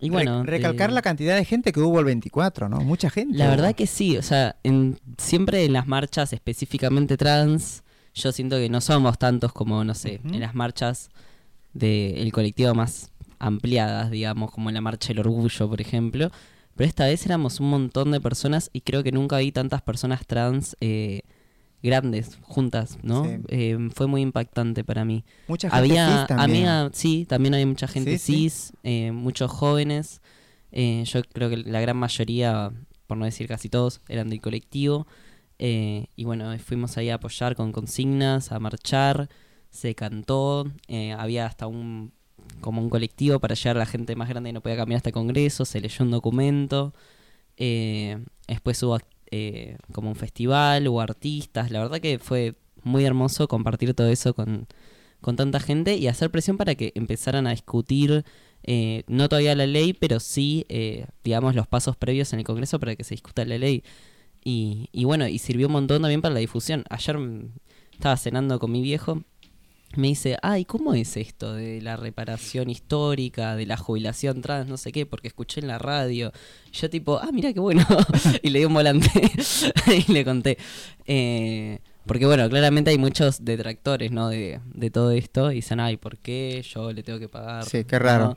y 0.00 0.06
Re- 0.08 0.10
bueno... 0.12 0.42
recalcar 0.44 0.90
eh, 0.90 0.92
la 0.94 1.02
cantidad 1.02 1.36
de 1.36 1.44
gente 1.44 1.72
que 1.72 1.80
hubo 1.80 1.98
el 1.98 2.04
24, 2.04 2.68
¿no? 2.68 2.80
Mucha 2.80 3.10
gente. 3.10 3.36
la 3.36 3.48
verdad 3.48 3.74
que 3.74 3.86
sí, 3.86 4.16
o 4.16 4.22
sea, 4.22 4.56
en, 4.62 4.98
siempre 5.18 5.64
en 5.64 5.72
las 5.72 5.86
marchas 5.86 6.32
específicamente 6.32 7.16
trans, 7.16 7.82
yo 8.14 8.32
siento 8.32 8.56
que 8.56 8.68
no 8.68 8.80
somos 8.80 9.18
tantos 9.18 9.52
como, 9.52 9.82
no 9.84 9.94
sé, 9.94 10.20
en 10.24 10.40
las 10.40 10.54
marchas 10.54 11.10
del 11.74 12.32
colectivo 12.32 12.74
más 12.74 13.10
ampliadas, 13.38 14.10
digamos, 14.10 14.50
como 14.50 14.70
en 14.70 14.74
la 14.74 14.80
Marcha 14.80 15.08
del 15.08 15.18
Orgullo, 15.20 15.68
por 15.68 15.80
ejemplo. 15.80 16.30
Pero 16.74 16.88
esta 16.88 17.04
vez 17.06 17.24
éramos 17.26 17.60
un 17.60 17.68
montón 17.70 18.10
de 18.12 18.20
personas 18.20 18.70
y 18.72 18.80
creo 18.82 19.02
que 19.02 19.12
nunca 19.12 19.38
vi 19.38 19.52
tantas 19.52 19.82
personas 19.82 20.26
trans 20.26 20.76
eh, 20.80 21.22
grandes, 21.82 22.38
juntas, 22.42 22.98
¿no? 23.02 23.24
Sí. 23.24 23.30
Eh, 23.48 23.78
fue 23.94 24.06
muy 24.06 24.22
impactante 24.22 24.82
para 24.84 25.04
mí. 25.04 25.24
Mucha 25.48 25.70
gente 25.70 25.78
Había, 25.92 26.18
cis 26.18 26.26
también. 26.26 26.90
sí, 26.92 27.26
también 27.28 27.54
hay 27.54 27.66
mucha 27.66 27.86
gente 27.86 28.18
Sí, 28.18 28.18
sí. 28.18 28.32
cis, 28.50 28.72
eh, 28.82 29.12
muchos 29.12 29.50
jóvenes. 29.50 30.20
eh, 30.72 31.04
yo 31.06 31.22
creo 31.32 31.48
que 31.48 31.56
la 31.58 31.80
gran 31.80 31.96
mayoría, 31.96 32.72
por 33.06 33.16
no 33.16 33.24
decir 33.24 33.46
casi 33.48 33.68
todos, 33.68 34.00
eran 34.08 34.28
del 34.30 34.40
colectivo. 34.40 35.06
eh, 35.58 36.08
y 36.16 36.24
bueno, 36.24 36.54
fuimos 36.58 36.96
ahí 36.98 37.08
a 37.08 37.14
apoyar 37.14 37.56
con 37.56 37.72
consignas, 37.72 38.52
a 38.52 38.58
marchar, 38.58 39.28
se 39.70 39.94
cantó, 39.94 40.70
había 41.16 41.46
hasta 41.46 41.66
un 41.66 42.12
como 42.60 42.80
un 42.82 42.90
colectivo 42.90 43.40
para 43.40 43.54
llegar 43.54 43.76
a 43.76 43.80
la 43.80 43.86
gente 43.86 44.14
más 44.16 44.28
grande 44.28 44.50
que 44.50 44.52
no 44.54 44.60
podía 44.60 44.76
caminar 44.76 44.98
hasta 44.98 45.08
el 45.08 45.14
Congreso, 45.14 45.64
se 45.64 45.80
leyó 45.80 46.04
un 46.04 46.10
documento, 46.12 46.94
eh, 47.56 48.18
después 48.46 48.82
hubo 48.82 48.98
eh, 49.30 49.78
como 49.92 50.08
un 50.10 50.16
festival, 50.16 50.88
hubo 50.88 51.00
artistas, 51.00 51.70
la 51.70 51.80
verdad 51.80 52.00
que 52.00 52.18
fue 52.18 52.54
muy 52.82 53.04
hermoso 53.04 53.48
compartir 53.48 53.94
todo 53.94 54.08
eso 54.08 54.34
con, 54.34 54.66
con 55.20 55.36
tanta 55.36 55.60
gente 55.60 55.96
y 55.96 56.06
hacer 56.06 56.30
presión 56.30 56.56
para 56.56 56.74
que 56.74 56.92
empezaran 56.94 57.46
a 57.46 57.50
discutir, 57.50 58.24
eh, 58.62 59.02
no 59.06 59.28
todavía 59.28 59.54
la 59.54 59.66
ley, 59.66 59.92
pero 59.92 60.20
sí, 60.20 60.66
eh, 60.68 61.06
digamos, 61.24 61.54
los 61.54 61.66
pasos 61.66 61.96
previos 61.96 62.32
en 62.32 62.40
el 62.40 62.44
Congreso 62.44 62.78
para 62.78 62.96
que 62.96 63.04
se 63.04 63.14
discuta 63.14 63.44
la 63.44 63.58
ley. 63.58 63.82
Y, 64.44 64.88
y 64.92 65.04
bueno, 65.04 65.26
y 65.26 65.38
sirvió 65.38 65.66
un 65.66 65.72
montón 65.72 66.02
también 66.02 66.22
para 66.22 66.34
la 66.34 66.40
difusión. 66.40 66.84
Ayer 66.88 67.18
mm, 67.18 67.50
estaba 67.92 68.16
cenando 68.16 68.58
con 68.58 68.70
mi 68.70 68.82
viejo, 68.82 69.24
me 69.94 70.08
dice, 70.08 70.36
ay, 70.42 70.64
¿cómo 70.64 70.94
es 70.94 71.16
esto 71.16 71.54
de 71.54 71.80
la 71.80 71.96
reparación 71.96 72.68
histórica, 72.68 73.56
de 73.56 73.66
la 73.66 73.76
jubilación 73.76 74.42
trans, 74.42 74.68
no 74.68 74.76
sé 74.76 74.92
qué? 74.92 75.06
Porque 75.06 75.28
escuché 75.28 75.60
en 75.60 75.68
la 75.68 75.78
radio. 75.78 76.32
Y 76.72 76.76
yo 76.76 76.90
tipo, 76.90 77.18
ah, 77.18 77.30
mira 77.32 77.52
qué 77.52 77.60
bueno. 77.60 77.86
y 78.42 78.50
le 78.50 78.58
di 78.58 78.64
un 78.64 78.74
volante 78.74 79.08
y 80.08 80.12
le 80.12 80.24
conté. 80.24 80.58
Eh, 81.06 81.78
porque 82.06 82.26
bueno, 82.26 82.48
claramente 82.48 82.90
hay 82.90 82.98
muchos 82.98 83.44
detractores, 83.44 84.12
¿no? 84.12 84.28
De, 84.28 84.60
de 84.74 84.90
todo 84.90 85.10
esto. 85.10 85.50
Y 85.50 85.56
dicen, 85.56 85.80
ay, 85.80 85.96
¿por 85.96 86.18
qué 86.18 86.62
yo 86.68 86.92
le 86.92 87.02
tengo 87.02 87.18
que 87.18 87.28
pagar? 87.28 87.64
Sí, 87.64 87.84
qué 87.84 87.98
raro. 87.98 88.28
¿No? 88.28 88.36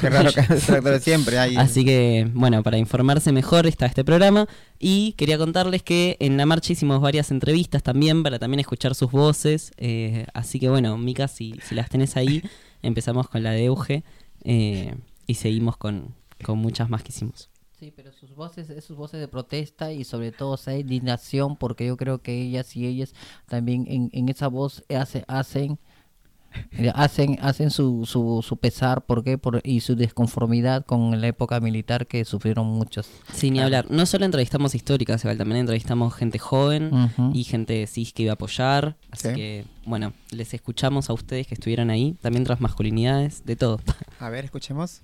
Qué 0.00 0.10
raro 0.10 0.32
que 0.32 0.42
tractores 0.66 1.02
siempre 1.02 1.38
hay. 1.38 1.56
Así 1.56 1.84
que, 1.84 2.28
bueno, 2.34 2.62
para 2.62 2.78
informarse 2.78 3.32
mejor 3.32 3.66
está 3.66 3.86
este 3.86 4.04
programa. 4.04 4.46
Y 4.78 5.12
quería 5.12 5.38
contarles 5.38 5.82
que 5.82 6.16
en 6.20 6.36
la 6.36 6.46
marcha 6.46 6.72
hicimos 6.72 7.00
varias 7.00 7.30
entrevistas 7.30 7.82
también 7.82 8.22
para 8.22 8.38
también 8.38 8.60
escuchar 8.60 8.94
sus 8.94 9.10
voces. 9.10 9.72
eh, 9.76 10.26
así 10.34 10.58
que, 10.58 10.68
bueno, 10.68 10.98
Mica, 10.98 11.28
si, 11.28 11.54
si 11.62 11.74
las 11.74 11.88
tenés 11.88 12.16
ahí, 12.16 12.42
empezamos 12.82 13.28
con 13.28 13.42
la 13.42 13.52
de 13.52 13.64
Euge 13.64 14.04
eh, 14.44 14.94
y 15.26 15.34
seguimos 15.34 15.76
con, 15.76 16.14
con 16.42 16.58
muchas 16.58 16.90
más 16.90 17.02
que 17.02 17.10
hicimos. 17.10 17.50
Sí, 17.78 17.92
pero 17.94 18.12
sus 18.12 18.34
voces, 18.34 18.84
sus 18.84 18.96
voces 18.96 19.20
de 19.20 19.28
protesta 19.28 19.92
y 19.92 20.04
sobre 20.04 20.32
todo 20.32 20.54
esa 20.54 20.76
indignación, 20.76 21.56
porque 21.56 21.86
yo 21.86 21.96
creo 21.96 22.22
que 22.22 22.40
ellas 22.40 22.76
y 22.76 22.86
ellas 22.86 23.14
también 23.46 23.84
en, 23.88 24.10
en 24.12 24.28
esa 24.28 24.48
voz 24.48 24.84
hace, 24.88 25.24
hacen 25.28 25.78
hacen 26.94 27.38
hacen 27.40 27.70
su, 27.70 28.04
su, 28.06 28.42
su 28.46 28.56
pesar 28.56 29.02
¿por 29.04 29.22
qué? 29.24 29.38
Por, 29.38 29.60
y 29.64 29.80
su 29.80 29.94
desconformidad 29.96 30.84
con 30.84 31.20
la 31.20 31.26
época 31.28 31.60
militar 31.60 32.06
que 32.06 32.24
sufrieron 32.24 32.66
muchos. 32.66 33.08
Sin 33.32 33.54
ni 33.54 33.60
hablar. 33.60 33.86
No 33.90 34.06
solo 34.06 34.24
entrevistamos 34.24 34.74
históricas, 34.74 35.22
igual 35.24 35.38
también 35.38 35.60
entrevistamos 35.60 36.14
gente 36.14 36.38
joven 36.38 36.92
Ujú. 36.92 37.30
y 37.34 37.44
gente 37.44 37.86
cis 37.86 38.12
que 38.12 38.24
iba 38.24 38.32
a 38.32 38.34
apoyar. 38.34 38.96
Así 39.10 39.28
Sí. 39.28 39.34
que, 39.34 39.64
bueno, 39.86 40.12
les 40.30 40.52
escuchamos 40.54 41.10
a 41.10 41.12
ustedes 41.12 41.46
que 41.46 41.54
estuvieron 41.54 41.90
ahí. 41.90 42.16
También 42.20 42.42
otras 42.42 42.60
masculinidades, 42.60 43.44
de 43.44 43.56
todo. 43.56 43.80
A 44.20 44.28
ver, 44.30 44.44
escuchemos. 44.44 45.00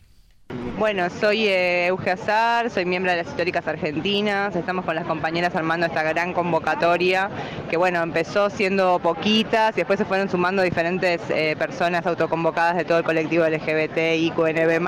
Bueno, 0.53 1.09
soy 1.11 1.47
eh, 1.47 1.87
Euge 1.87 2.11
Azar, 2.11 2.71
soy 2.71 2.85
miembro 2.85 3.13
de 3.13 3.19
las 3.19 3.29
Históricas 3.29 3.69
Argentinas, 3.69 4.57
estamos 4.57 4.85
con 4.85 4.97
las 4.97 5.07
compañeras 5.07 5.55
armando 5.55 5.87
esta 5.87 6.03
gran 6.03 6.33
convocatoria 6.33 7.31
que 7.69 7.77
bueno, 7.77 8.03
empezó 8.03 8.51
siendo 8.51 8.99
poquitas 8.99 9.75
y 9.75 9.77
después 9.77 9.99
se 9.99 10.05
fueron 10.05 10.29
sumando 10.29 10.63
diferentes 10.63 11.21
eh, 11.29 11.55
personas 11.57 12.05
autoconvocadas 12.05 12.77
de 12.77 12.85
todo 12.85 12.99
el 12.99 13.05
colectivo 13.05 13.47
LGBT 13.47 14.17
y 14.17 14.33
QNB+, 14.33 14.81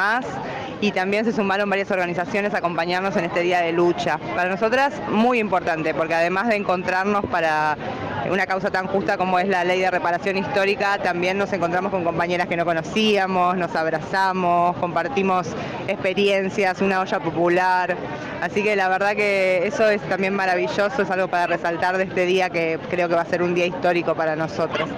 y 0.81 0.91
también 0.91 1.25
se 1.25 1.33
sumaron 1.33 1.71
varias 1.71 1.93
organizaciones 1.93 2.55
a 2.55 2.59
acompañarnos 2.59 3.15
en 3.17 3.27
este 3.27 3.41
día 3.41 3.61
de 3.61 3.71
lucha. 3.71 4.19
Para 4.35 4.51
nosotras 4.51 5.01
muy 5.11 5.39
importante 5.39 5.95
porque 5.95 6.15
además 6.15 6.49
de 6.49 6.57
encontrarnos 6.57 7.25
para 7.27 7.77
una 8.29 8.47
causa 8.47 8.71
tan 8.71 8.89
justa 8.89 9.17
como 9.17 9.39
es 9.39 9.49
la 9.49 9.63
ley 9.63 9.81
de 9.81 9.91
reparación 9.91 10.37
histórica, 10.37 10.99
también 10.99 11.39
nos 11.39 11.53
encontramos 11.53 11.93
con 11.93 12.03
compañeras 12.03 12.49
que 12.49 12.57
no 12.57 12.65
conocíamos, 12.65 13.57
nos 13.57 13.77
abrazamos, 13.77 14.77
compartimos 14.79 15.52
experiencias, 15.89 16.81
una 16.81 17.01
olla 17.01 17.21
popular. 17.21 17.97
Así 18.41 18.63
que 18.63 18.75
la 18.75 18.89
verdad 18.89 19.15
que 19.15 19.67
eso 19.67 19.89
es 19.89 20.01
también 20.03 20.35
maravilloso, 20.35 21.03
es 21.03 21.11
algo 21.11 21.29
para 21.29 21.47
resaltar 21.47 21.97
de 21.97 22.05
este 22.05 22.27
día 22.27 22.51
que 22.51 22.79
creo 22.91 23.09
que 23.09 23.15
va 23.15 23.23
a 23.23 23.27
ser 23.27 23.43
un 23.43 23.55
día 23.55 23.67
histórico 23.67 24.15
para 24.15 24.35
nosotros. 24.37 24.89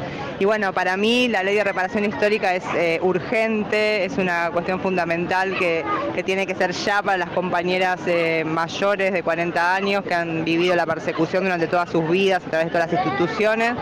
Y 0.40 0.46
bueno, 0.46 0.72
para 0.72 0.96
mí 0.96 1.28
la 1.28 1.42
ley 1.42 1.54
de 1.54 1.62
reparación 1.62 2.04
histórica 2.04 2.54
es 2.54 2.64
eh, 2.74 2.98
urgente, 3.02 4.04
es 4.04 4.18
una 4.18 4.50
cuestión 4.50 4.80
fundamental 4.80 5.56
que, 5.56 5.84
que 6.14 6.24
tiene 6.24 6.46
que 6.46 6.54
ser 6.54 6.72
ya 6.72 7.02
para 7.02 7.18
las 7.18 7.30
compañeras 7.30 8.00
eh, 8.06 8.42
mayores 8.44 9.12
de 9.12 9.22
40 9.22 9.74
años 9.74 10.02
que 10.02 10.14
han 10.14 10.44
vivido 10.44 10.74
la 10.74 10.86
persecución 10.86 11.44
durante 11.44 11.68
todas 11.68 11.90
sus 11.90 12.08
vidas 12.08 12.42
a 12.44 12.50
través 12.50 12.66
de 12.66 12.72
todas 12.72 12.90
las 12.90 13.04
instituciones. 13.04 13.74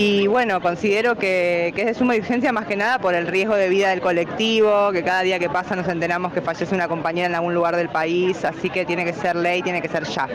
Y 0.00 0.28
bueno, 0.28 0.60
considero 0.60 1.16
que, 1.16 1.72
que 1.74 1.80
es 1.80 1.86
de 1.88 1.94
suma 1.94 2.14
urgencia 2.14 2.52
más 2.52 2.66
que 2.66 2.76
nada 2.76 3.00
por 3.00 3.16
el 3.16 3.26
riesgo 3.26 3.56
de 3.56 3.68
vida 3.68 3.88
del 3.88 4.00
colectivo, 4.00 4.92
que 4.92 5.02
cada 5.02 5.22
día 5.22 5.40
que 5.40 5.50
pasa 5.50 5.74
nos 5.74 5.88
enteramos 5.88 6.32
que 6.32 6.40
fallece 6.40 6.72
una 6.72 6.86
compañera 6.86 7.26
en 7.26 7.34
algún 7.34 7.52
lugar 7.52 7.74
del 7.74 7.88
país, 7.88 8.44
así 8.44 8.70
que 8.70 8.84
tiene 8.84 9.04
que 9.04 9.12
ser 9.12 9.34
ley, 9.34 9.60
tiene 9.60 9.82
que 9.82 9.88
ser 9.88 10.04
ya. 10.04 10.28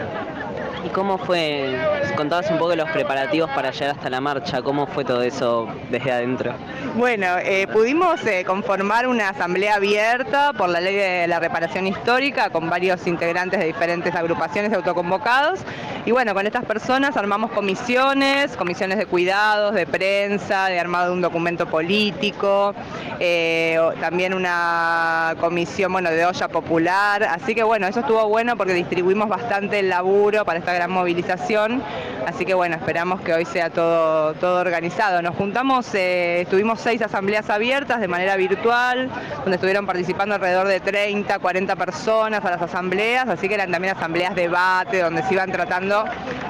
¿Y 0.86 0.90
cómo 0.90 1.18
fue? 1.18 1.80
Contabas 2.18 2.52
un 2.52 2.58
poco 2.58 2.76
los 2.76 2.90
preparativos 2.90 3.50
para 3.52 3.72
llegar 3.72 3.92
hasta 3.92 4.10
la 4.10 4.20
marcha, 4.20 4.62
¿cómo 4.62 4.86
fue 4.86 5.06
todo 5.06 5.22
eso 5.22 5.70
desde 5.90 6.12
adentro? 6.12 6.54
Bueno, 6.96 7.26
eh, 7.42 7.66
pudimos 7.72 8.22
eh, 8.26 8.44
conformar 8.46 9.08
una 9.08 9.30
asamblea 9.30 9.76
abierta 9.76 10.52
por 10.52 10.68
la 10.68 10.82
ley 10.82 10.96
de 10.96 11.28
la 11.28 11.40
reparación 11.40 11.88
histórica 11.88 12.50
con 12.50 12.70
varios 12.70 13.08
integrantes 13.08 13.62
de 13.62 13.68
diferentes 13.68 14.14
agrupaciones 14.14 14.74
autoconvocados. 14.74 15.62
Y 16.06 16.12
bueno, 16.12 16.34
con 16.34 16.46
estas 16.46 16.66
personas 16.66 17.16
armamos 17.16 17.52
comisiones, 17.52 18.58
comisiones 18.58 18.98
de 18.98 19.06
de 19.54 19.86
prensa, 19.86 20.66
de 20.66 20.80
armado 20.80 21.08
de 21.08 21.14
un 21.14 21.22
documento 21.22 21.68
político, 21.68 22.74
eh, 23.20 23.80
también 24.02 24.34
una 24.34 25.36
comisión 25.40 25.94
bueno, 25.94 26.10
de 26.10 26.26
olla 26.26 26.48
popular. 26.48 27.24
Así 27.24 27.54
que 27.54 27.62
bueno, 27.62 27.86
eso 27.86 28.00
estuvo 28.00 28.28
bueno 28.28 28.58
porque 28.58 28.74
distribuimos 28.74 29.30
bastante 29.30 29.80
el 29.80 29.90
laburo 29.90 30.44
para 30.44 30.58
esta 30.58 30.74
gran 30.74 30.90
movilización. 30.90 31.84
Así 32.26 32.46
que 32.46 32.56
bueno, 32.56 32.76
esperamos 32.76 33.22
que 33.22 33.34
hoy 33.34 33.46
sea 33.46 33.70
todo, 33.70 34.34
todo 34.36 34.60
organizado. 34.60 35.22
Nos 35.22 35.36
juntamos, 35.36 35.88
eh, 35.94 36.48
tuvimos 36.50 36.80
seis 36.80 37.02
asambleas 37.04 37.50
abiertas 37.52 38.02
de 38.02 38.08
manera 38.08 38.36
virtual, 38.36 39.08
donde 39.44 39.56
estuvieron 39.56 39.86
participando 39.86 40.34
alrededor 40.34 40.68
de 40.68 40.80
30, 40.80 41.38
40 41.38 41.76
personas 41.76 42.44
a 42.44 42.50
las 42.50 42.62
asambleas, 42.62 43.28
así 43.28 43.48
que 43.48 43.54
eran 43.54 43.72
también 43.72 43.96
asambleas 43.96 44.34
debate, 44.34 45.02
donde 45.02 45.22
se 45.24 45.36
iban 45.36 45.52
tratando 45.52 46.06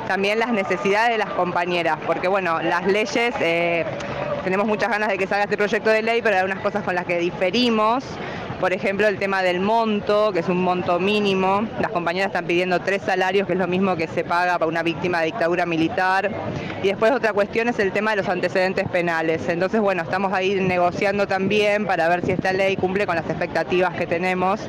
también 0.07 0.39
las 0.39 0.51
necesidades 0.51 1.11
de 1.11 1.17
las 1.17 1.31
compañeras, 1.31 1.97
porque 2.05 2.27
bueno, 2.27 2.61
las 2.61 2.82
leyes, 2.85 3.33
eh, 3.39 3.85
tenemos 4.43 4.67
muchas 4.67 4.89
ganas 4.89 5.09
de 5.09 5.17
que 5.17 5.27
salga 5.27 5.45
este 5.45 5.57
proyecto 5.57 5.89
de 5.89 6.01
ley, 6.01 6.21
pero 6.21 6.35
hay 6.35 6.41
algunas 6.41 6.63
cosas 6.63 6.83
con 6.83 6.95
las 6.95 7.05
que 7.05 7.17
diferimos 7.17 8.03
por 8.63 8.71
ejemplo, 8.71 9.09
el 9.09 9.19
tema 9.19 9.43
del 9.43 9.59
monto, 9.59 10.31
que 10.31 10.39
es 10.39 10.47
un 10.47 10.63
monto 10.63 10.97
mínimo. 10.97 11.67
Las 11.81 11.91
compañeras 11.91 12.27
están 12.27 12.45
pidiendo 12.45 12.79
tres 12.79 13.01
salarios, 13.01 13.45
que 13.45 13.51
es 13.51 13.59
lo 13.59 13.67
mismo 13.67 13.97
que 13.97 14.07
se 14.07 14.23
paga 14.23 14.57
para 14.57 14.69
una 14.69 14.83
víctima 14.83 15.19
de 15.19 15.25
dictadura 15.25 15.65
militar. 15.65 16.31
Y 16.81 16.87
después 16.87 17.11
otra 17.11 17.33
cuestión 17.33 17.67
es 17.67 17.77
el 17.79 17.91
tema 17.91 18.11
de 18.11 18.17
los 18.17 18.29
antecedentes 18.29 18.87
penales. 18.87 19.49
Entonces, 19.49 19.81
bueno, 19.81 20.03
estamos 20.03 20.31
ahí 20.31 20.55
negociando 20.61 21.27
también 21.27 21.85
para 21.85 22.07
ver 22.07 22.25
si 22.25 22.31
esta 22.31 22.53
ley 22.53 22.77
cumple 22.77 23.05
con 23.05 23.17
las 23.17 23.29
expectativas 23.29 23.95
que 23.95 24.07
tenemos 24.07 24.61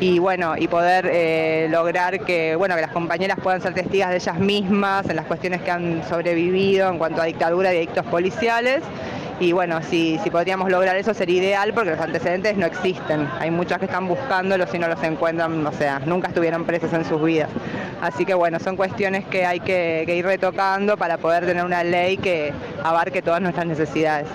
y 0.00 0.18
bueno, 0.18 0.54
y 0.58 0.68
poder 0.68 1.08
eh, 1.10 1.68
lograr 1.70 2.20
que, 2.20 2.54
bueno, 2.56 2.74
que 2.74 2.82
las 2.82 2.92
compañeras 2.92 3.38
puedan 3.42 3.60
ser 3.60 3.74
testigas 3.74 4.10
de 4.10 4.16
ellas 4.16 4.38
mismas 4.38 5.08
en 5.08 5.16
las 5.16 5.26
cuestiones 5.26 5.62
que 5.62 5.70
han 5.70 6.06
sobrevivido 6.08 6.90
en 6.90 6.98
cuanto 6.98 7.22
a 7.22 7.24
dictadura 7.24 7.72
y 7.72 7.78
delitos 7.78 8.06
policiales 8.06 8.82
y 9.38 9.52
bueno, 9.52 9.82
si, 9.82 10.18
si 10.24 10.30
podríamos 10.30 10.70
lograr 10.70 10.96
eso 10.96 11.12
sería 11.12 11.42
ideal 11.42 11.72
porque 11.74 11.90
los 11.90 12.00
antecedentes 12.00 12.56
no 12.56 12.66
existen. 12.66 13.28
Hay 13.38 13.50
muchas 13.50 13.78
que 13.78 13.84
están 13.84 14.08
buscándolos 14.08 14.72
y 14.74 14.78
no 14.78 14.88
los 14.88 15.02
encuentran, 15.02 15.66
o 15.66 15.72
sea, 15.72 15.98
nunca 16.00 16.28
estuvieron 16.28 16.64
presas 16.64 16.92
en 16.94 17.04
sus 17.04 17.22
vidas. 17.22 17.50
Así 18.00 18.24
que 18.24 18.34
bueno, 18.34 18.58
son 18.58 18.76
cuestiones 18.76 19.24
que 19.26 19.44
hay 19.44 19.60
que, 19.60 20.04
ir 20.08 20.24
retocando 20.24 20.96
para 20.96 21.18
poder 21.18 21.44
tener 21.44 21.64
una 21.64 21.84
ley 21.84 22.16
que 22.16 22.52
abarque 22.82 23.20
todas 23.20 23.42
nuestras 23.42 23.66
necesidades. 23.66 24.28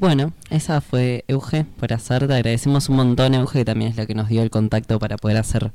Bueno, 0.00 0.32
esa 0.48 0.80
fue 0.80 1.26
Euge 1.28 1.66
por 1.78 1.92
hacer. 1.92 2.26
Te 2.26 2.32
agradecemos 2.32 2.88
un 2.88 2.96
montón, 2.96 3.34
Euge, 3.34 3.58
que 3.58 3.64
también 3.66 3.90
es 3.90 3.98
la 3.98 4.06
que 4.06 4.14
nos 4.14 4.30
dio 4.30 4.40
el 4.40 4.48
contacto 4.48 4.98
para 4.98 5.18
poder 5.18 5.36
hacer 5.36 5.72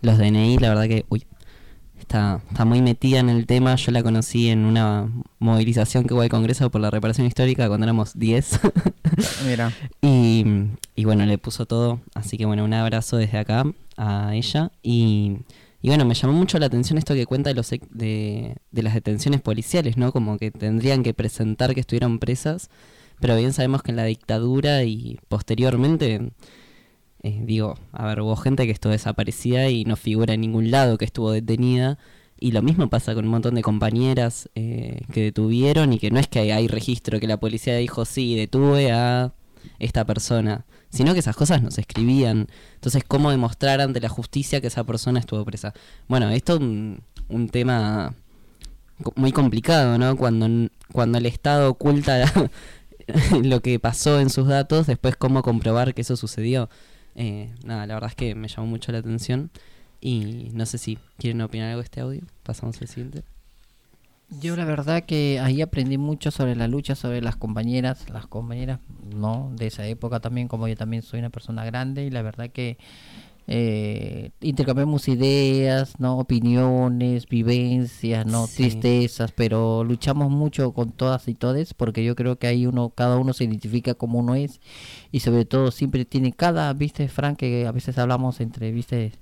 los 0.00 0.16
DNI. 0.16 0.56
La 0.56 0.70
verdad 0.70 0.84
que, 0.84 1.04
uy, 1.10 1.26
está, 2.00 2.40
está 2.48 2.64
muy 2.64 2.80
metida 2.80 3.18
en 3.18 3.28
el 3.28 3.44
tema. 3.44 3.74
Yo 3.74 3.92
la 3.92 4.02
conocí 4.02 4.48
en 4.48 4.64
una 4.64 5.12
movilización 5.38 6.04
que 6.04 6.14
hubo 6.14 6.22
al 6.22 6.30
Congreso 6.30 6.70
por 6.70 6.80
la 6.80 6.90
reparación 6.90 7.26
histórica 7.26 7.68
cuando 7.68 7.84
éramos 7.84 8.18
10. 8.18 8.58
Mira. 9.46 9.70
Y, 10.00 10.46
y, 10.96 11.04
bueno, 11.04 11.26
le 11.26 11.36
puso 11.36 11.66
todo. 11.66 12.00
Así 12.14 12.38
que 12.38 12.46
bueno, 12.46 12.64
un 12.64 12.72
abrazo 12.72 13.18
desde 13.18 13.36
acá 13.36 13.64
a 13.98 14.34
ella. 14.34 14.72
Y, 14.82 15.40
y 15.82 15.88
bueno, 15.88 16.06
me 16.06 16.14
llamó 16.14 16.32
mucho 16.32 16.58
la 16.58 16.64
atención 16.64 16.96
esto 16.96 17.12
que 17.12 17.26
cuenta 17.26 17.50
de, 17.50 17.54
los, 17.54 17.68
de, 17.68 18.56
de 18.70 18.82
las 18.82 18.94
detenciones 18.94 19.42
policiales, 19.42 19.98
¿no? 19.98 20.10
Como 20.10 20.38
que 20.38 20.50
tendrían 20.50 21.02
que 21.02 21.12
presentar 21.12 21.74
que 21.74 21.80
estuvieron 21.80 22.18
presas. 22.18 22.70
Pero 23.20 23.36
bien 23.36 23.52
sabemos 23.52 23.82
que 23.82 23.90
en 23.90 23.96
la 23.96 24.04
dictadura 24.04 24.84
y 24.84 25.18
posteriormente 25.28 26.30
eh, 27.22 27.40
digo, 27.42 27.76
a 27.92 28.06
ver, 28.06 28.20
hubo 28.20 28.36
gente 28.36 28.64
que 28.66 28.72
estuvo 28.72 28.92
desaparecida 28.92 29.68
y 29.68 29.84
no 29.84 29.96
figura 29.96 30.34
en 30.34 30.40
ningún 30.40 30.70
lado 30.70 30.98
que 30.98 31.04
estuvo 31.04 31.32
detenida. 31.32 31.98
Y 32.40 32.52
lo 32.52 32.62
mismo 32.62 32.88
pasa 32.88 33.14
con 33.14 33.24
un 33.24 33.32
montón 33.32 33.56
de 33.56 33.62
compañeras 33.62 34.48
eh, 34.54 35.00
que 35.12 35.22
detuvieron 35.22 35.92
y 35.92 35.98
que 35.98 36.10
no 36.10 36.20
es 36.20 36.28
que 36.28 36.52
hay 36.52 36.68
registro, 36.68 37.18
que 37.18 37.26
la 37.26 37.38
policía 37.38 37.76
dijo, 37.76 38.04
sí, 38.04 38.36
detuve 38.36 38.92
a 38.92 39.32
esta 39.80 40.04
persona, 40.04 40.64
sino 40.88 41.12
que 41.14 41.20
esas 41.20 41.34
cosas 41.34 41.62
no 41.62 41.72
se 41.72 41.80
escribían. 41.80 42.46
Entonces, 42.74 43.02
¿cómo 43.06 43.32
demostrar 43.32 43.80
ante 43.80 44.00
la 44.00 44.08
justicia 44.08 44.60
que 44.60 44.68
esa 44.68 44.84
persona 44.84 45.18
estuvo 45.18 45.44
presa? 45.44 45.74
Bueno, 46.06 46.30
esto 46.30 46.54
es 46.54 46.60
un, 46.60 47.02
un 47.28 47.48
tema 47.48 48.14
muy 49.16 49.32
complicado, 49.32 49.98
¿no? 49.98 50.16
Cuando, 50.16 50.70
cuando 50.92 51.18
el 51.18 51.26
Estado 51.26 51.70
oculta 51.70 52.32
lo 53.42 53.60
que 53.60 53.78
pasó 53.78 54.20
en 54.20 54.30
sus 54.30 54.48
datos, 54.48 54.86
después 54.86 55.16
cómo 55.16 55.42
comprobar 55.42 55.94
que 55.94 56.02
eso 56.02 56.16
sucedió. 56.16 56.68
Eh, 57.14 57.52
nada, 57.64 57.86
la 57.86 57.94
verdad 57.94 58.10
es 58.10 58.16
que 58.16 58.34
me 58.34 58.48
llamó 58.48 58.66
mucho 58.66 58.92
la 58.92 58.98
atención. 58.98 59.50
Y 60.00 60.50
no 60.52 60.64
sé 60.66 60.78
si 60.78 60.98
quieren 61.18 61.40
opinar 61.40 61.68
algo 61.70 61.80
de 61.80 61.84
este 61.84 62.00
audio. 62.00 62.22
Pasamos 62.44 62.80
al 62.80 62.88
siguiente. 62.88 63.24
Yo 64.30 64.56
la 64.56 64.66
verdad 64.66 65.04
que 65.04 65.40
ahí 65.40 65.62
aprendí 65.62 65.96
mucho 65.96 66.30
sobre 66.30 66.54
la 66.54 66.68
lucha, 66.68 66.94
sobre 66.94 67.22
las 67.22 67.36
compañeras, 67.36 68.10
las 68.10 68.26
compañeras, 68.26 68.78
¿no? 69.14 69.50
De 69.56 69.66
esa 69.66 69.86
época 69.86 70.20
también, 70.20 70.48
como 70.48 70.68
yo 70.68 70.76
también 70.76 71.02
soy 71.02 71.20
una 71.20 71.30
persona 71.30 71.64
grande 71.64 72.04
y 72.04 72.10
la 72.10 72.20
verdad 72.20 72.50
que 72.50 72.76
eh, 73.50 74.32
intercambiamos 74.42 75.08
ideas, 75.08 75.98
no 75.98 76.18
opiniones, 76.18 77.26
vivencias, 77.26 78.26
no 78.26 78.46
tristezas, 78.46 79.32
pero 79.32 79.84
luchamos 79.84 80.30
mucho 80.30 80.72
con 80.74 80.92
todas 80.92 81.28
y 81.28 81.34
todes 81.34 81.72
porque 81.72 82.04
yo 82.04 82.14
creo 82.14 82.38
que 82.38 82.46
ahí 82.46 82.66
uno, 82.66 82.90
cada 82.90 83.16
uno 83.16 83.32
se 83.32 83.44
identifica 83.44 83.94
como 83.94 84.18
uno 84.18 84.34
es 84.34 84.60
y 85.12 85.20
sobre 85.20 85.46
todo 85.46 85.70
siempre 85.70 86.04
tiene 86.04 86.32
cada, 86.32 86.70
viste, 86.74 87.08
Frank, 87.08 87.38
que 87.38 87.66
a 87.66 87.72
veces 87.72 87.96
hablamos 87.96 88.40
entre, 88.40 88.70
viste, 88.70 89.12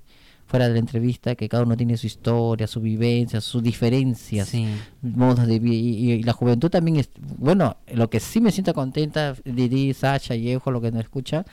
fuera 0.45 0.67
de 0.67 0.73
la 0.73 0.79
entrevista, 0.79 1.35
que 1.35 1.47
cada 1.47 1.63
uno 1.63 1.77
tiene 1.77 1.95
su 1.95 2.07
historia, 2.07 2.67
su 2.67 2.81
vivencia, 2.81 3.39
sus 3.39 3.63
diferencias, 3.63 4.53
modos 5.01 5.47
de 5.47 5.55
y, 5.55 6.11
y, 6.11 6.23
la 6.23 6.33
juventud 6.33 6.69
también 6.69 6.97
es, 6.97 7.09
bueno, 7.37 7.77
lo 7.93 8.09
que 8.09 8.19
sí 8.19 8.41
me 8.41 8.51
siento 8.51 8.73
contenta, 8.73 9.35
Didi, 9.45 9.93
Sacha 9.93 10.35
y 10.35 10.51
Ejo, 10.51 10.71
lo 10.71 10.81
que 10.81 10.91
nos 10.91 11.01
escucha, 11.01 11.45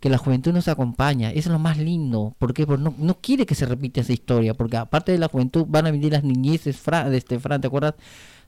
que 0.00 0.08
la 0.08 0.18
juventud 0.18 0.52
nos 0.52 0.68
acompaña. 0.68 1.30
Eso 1.30 1.50
es 1.50 1.52
lo 1.52 1.58
más 1.58 1.78
lindo. 1.78 2.34
¿Por 2.38 2.54
qué? 2.54 2.66
Porque 2.66 2.82
no, 2.82 2.94
no 2.98 3.18
quiere 3.20 3.46
que 3.46 3.54
se 3.54 3.66
repita 3.66 4.00
esa 4.00 4.12
historia. 4.12 4.54
Porque 4.54 4.78
aparte 4.78 5.12
de 5.12 5.18
la 5.18 5.28
juventud 5.28 5.66
van 5.68 5.86
a 5.86 5.90
venir 5.90 6.12
las 6.12 6.24
niñeces, 6.24 6.78
Fran, 6.78 7.12
este, 7.14 7.38
Fran 7.38 7.60
¿te 7.60 7.66
acuerdas? 7.66 7.94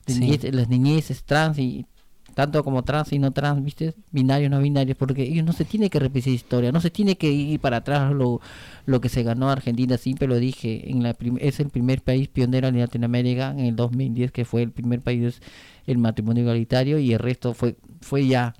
las 0.05 0.67
niñeces 0.67 1.23
trans 1.23 1.57
y 1.59 1.85
tanto 2.33 2.63
como 2.63 2.83
trans 2.83 3.13
y 3.13 3.19
no 3.19 3.31
trans, 3.31 3.63
¿viste? 3.63 3.93
Binarios, 4.11 4.49
no 4.51 4.59
binarios, 4.59 4.97
porque 4.97 5.23
ellos 5.23 5.45
no 5.45 5.53
se 5.53 5.65
tiene 5.65 5.89
que 5.89 5.99
repetir 5.99 6.33
historia, 6.33 6.71
no 6.71 6.81
se 6.81 6.89
tiene 6.89 7.15
que 7.15 7.29
ir 7.29 7.59
para 7.59 7.77
atrás 7.77 8.11
lo, 8.11 8.41
lo 8.85 9.01
que 9.01 9.09
se 9.09 9.23
ganó 9.23 9.49
Argentina, 9.49 9.97
siempre 9.97 10.27
lo 10.27 10.37
dije, 10.37 10.89
en 10.89 11.03
la 11.03 11.15
es 11.39 11.59
el 11.59 11.69
primer 11.69 12.01
país 12.01 12.27
pionero 12.27 12.67
en 12.67 12.79
Latinoamérica 12.79 13.51
en 13.51 13.59
el 13.59 13.75
2010 13.75 14.31
que 14.31 14.45
fue 14.45 14.63
el 14.63 14.71
primer 14.71 15.01
país 15.01 15.41
el 15.85 15.97
matrimonio 15.97 16.43
igualitario 16.43 16.97
y 16.99 17.13
el 17.13 17.19
resto 17.19 17.53
fue 17.53 17.75
fue 18.01 18.27
ya 18.27 18.55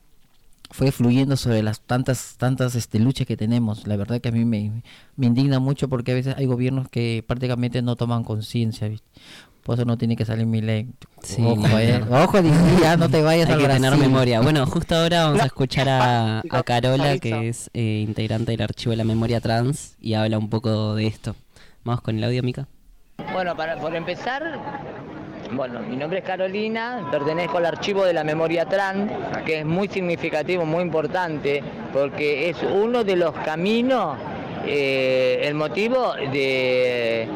fue 0.73 0.91
fluyendo 0.91 1.37
sobre 1.37 1.61
las 1.61 1.81
tantas 1.81 2.35
tantas 2.37 2.73
este, 2.73 2.97
luchas 2.97 3.27
que 3.27 3.37
tenemos. 3.37 3.85
La 3.85 3.95
verdad 3.95 4.19
que 4.19 4.29
a 4.29 4.31
mí 4.31 4.43
me, 4.43 4.81
me 5.15 5.27
indigna 5.27 5.59
mucho 5.59 5.87
porque 5.87 6.13
a 6.13 6.15
veces 6.15 6.33
hay 6.35 6.47
gobiernos 6.47 6.89
que 6.89 7.23
prácticamente 7.25 7.83
no 7.83 7.95
toman 7.95 8.23
conciencia. 8.23 8.89
Por 9.61 9.75
eso 9.75 9.85
no 9.85 9.99
tiene 9.99 10.15
que 10.15 10.25
salir 10.25 10.47
mi 10.47 10.61
ley. 10.61 10.89
Ojo, 11.39 11.67
eh. 11.77 12.03
Ojo, 12.09 12.39
ya 12.81 12.97
no 12.97 13.07
te 13.07 13.21
vayas 13.21 13.49
Hay 13.51 13.59
que 13.59 13.67
tener 13.67 13.95
memoria. 13.97 14.41
Bueno, 14.41 14.65
justo 14.65 14.95
ahora 14.95 15.25
vamos 15.25 15.41
a 15.41 15.45
escuchar 15.45 15.87
a, 15.87 16.39
a 16.49 16.63
Carola, 16.63 17.19
que 17.19 17.49
es 17.49 17.69
eh, 17.75 18.03
integrante 18.05 18.51
del 18.51 18.61
archivo 18.63 18.91
de 18.91 18.97
la 18.97 19.03
memoria 19.03 19.41
trans, 19.41 19.95
y 20.01 20.15
habla 20.15 20.39
un 20.39 20.49
poco 20.49 20.95
de 20.95 21.05
esto. 21.05 21.35
Vamos 21.83 22.01
con 22.01 22.17
el 22.17 22.23
audio, 22.23 22.41
Mica. 22.41 22.67
Bueno, 23.31 23.55
para, 23.55 23.77
por 23.77 23.95
empezar, 23.95 24.59
bueno, 25.55 25.79
mi 25.81 25.95
nombre 25.95 26.19
es 26.19 26.25
Carolina, 26.25 27.07
pertenezco 27.11 27.57
al 27.57 27.65
archivo 27.65 28.05
de 28.05 28.13
la 28.13 28.23
memoria 28.23 28.65
trans, 28.65 29.11
que 29.45 29.59
es 29.59 29.65
muy 29.65 29.87
significativo, 29.87 30.65
muy 30.65 30.81
importante, 30.81 31.63
porque 31.91 32.49
es 32.49 32.57
uno 32.63 33.03
de 33.03 33.15
los 33.15 33.33
caminos, 33.33 34.17
eh, 34.65 35.41
el 35.43 35.55
motivo 35.55 36.13
de 36.31 37.27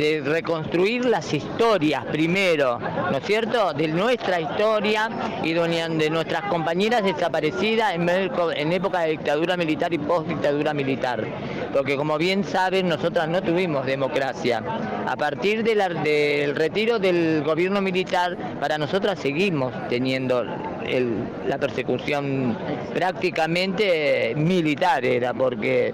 de 0.00 0.22
reconstruir 0.24 1.04
las 1.04 1.32
historias 1.32 2.04
primero, 2.06 2.78
¿no 2.78 3.18
es 3.18 3.24
cierto?, 3.24 3.74
de 3.74 3.88
nuestra 3.88 4.40
historia 4.40 5.10
y 5.42 5.52
de 5.52 6.10
nuestras 6.10 6.44
compañeras 6.44 7.04
desaparecidas 7.04 7.94
en, 7.94 8.72
época 8.72 9.00
de 9.00 9.10
dictadura 9.10 9.56
militar 9.58 9.92
y 9.92 9.98
post-dictadura 9.98 10.72
militar. 10.72 11.26
Porque 11.72 11.96
como 11.96 12.18
bien 12.18 12.44
saben, 12.44 12.88
nosotras 12.88 13.28
no 13.28 13.42
tuvimos 13.42 13.86
democracia. 13.86 14.62
A 15.06 15.16
partir 15.16 15.62
del 15.62 16.54
retiro 16.54 16.98
del 16.98 17.42
gobierno 17.44 17.80
militar, 17.80 18.36
para 18.58 18.76
nosotras 18.78 19.18
seguimos 19.18 19.72
teniendo 19.88 20.44
la 20.44 21.58
persecución 21.58 22.56
prácticamente 22.92 24.34
militar, 24.36 25.04
era 25.04 25.32
porque 25.32 25.92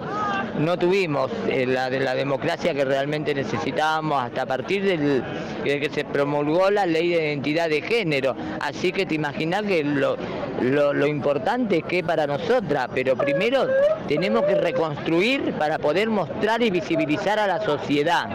no 0.59 0.77
tuvimos 0.77 1.31
eh, 1.47 1.65
la 1.65 1.89
de 1.89 1.99
la 1.99 2.15
democracia 2.15 2.73
que 2.73 2.83
realmente 2.83 3.33
necesitábamos 3.33 4.23
hasta 4.23 4.43
a 4.43 4.45
partir 4.45 4.83
del, 4.83 5.23
de 5.63 5.79
que 5.79 5.89
se 5.89 6.03
promulgó 6.05 6.69
la 6.71 6.85
ley 6.85 7.09
de 7.09 7.27
identidad 7.27 7.69
de 7.69 7.81
género. 7.81 8.35
Así 8.59 8.91
que 8.91 9.05
te 9.05 9.15
imaginas 9.15 9.63
que 9.63 9.83
lo, 9.83 10.17
lo, 10.61 11.07
importante 11.07 11.77
es 11.77 11.83
que 11.83 12.03
para 12.03 12.25
nosotras, 12.27 12.87
pero 12.93 13.15
primero 13.15 13.67
tenemos 14.07 14.43
que 14.45 14.55
reconstruir 14.55 15.53
para 15.53 15.77
poder 15.77 16.09
mostrar 16.09 16.61
y 16.61 16.71
visibilizar 16.71 17.39
a 17.39 17.47
la 17.47 17.61
sociedad. 17.61 18.27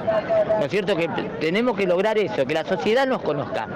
¿No 0.59 0.66
es 0.66 0.70
cierto? 0.70 0.97
Que 0.97 1.09
tenemos 1.41 1.77
que 1.77 1.87
lograr 1.87 2.18
eso, 2.18 2.47
que 2.47 2.55
la 2.55 2.64
sociedad 2.64 3.07
nos 3.07 3.23
conozca. 3.23 3.66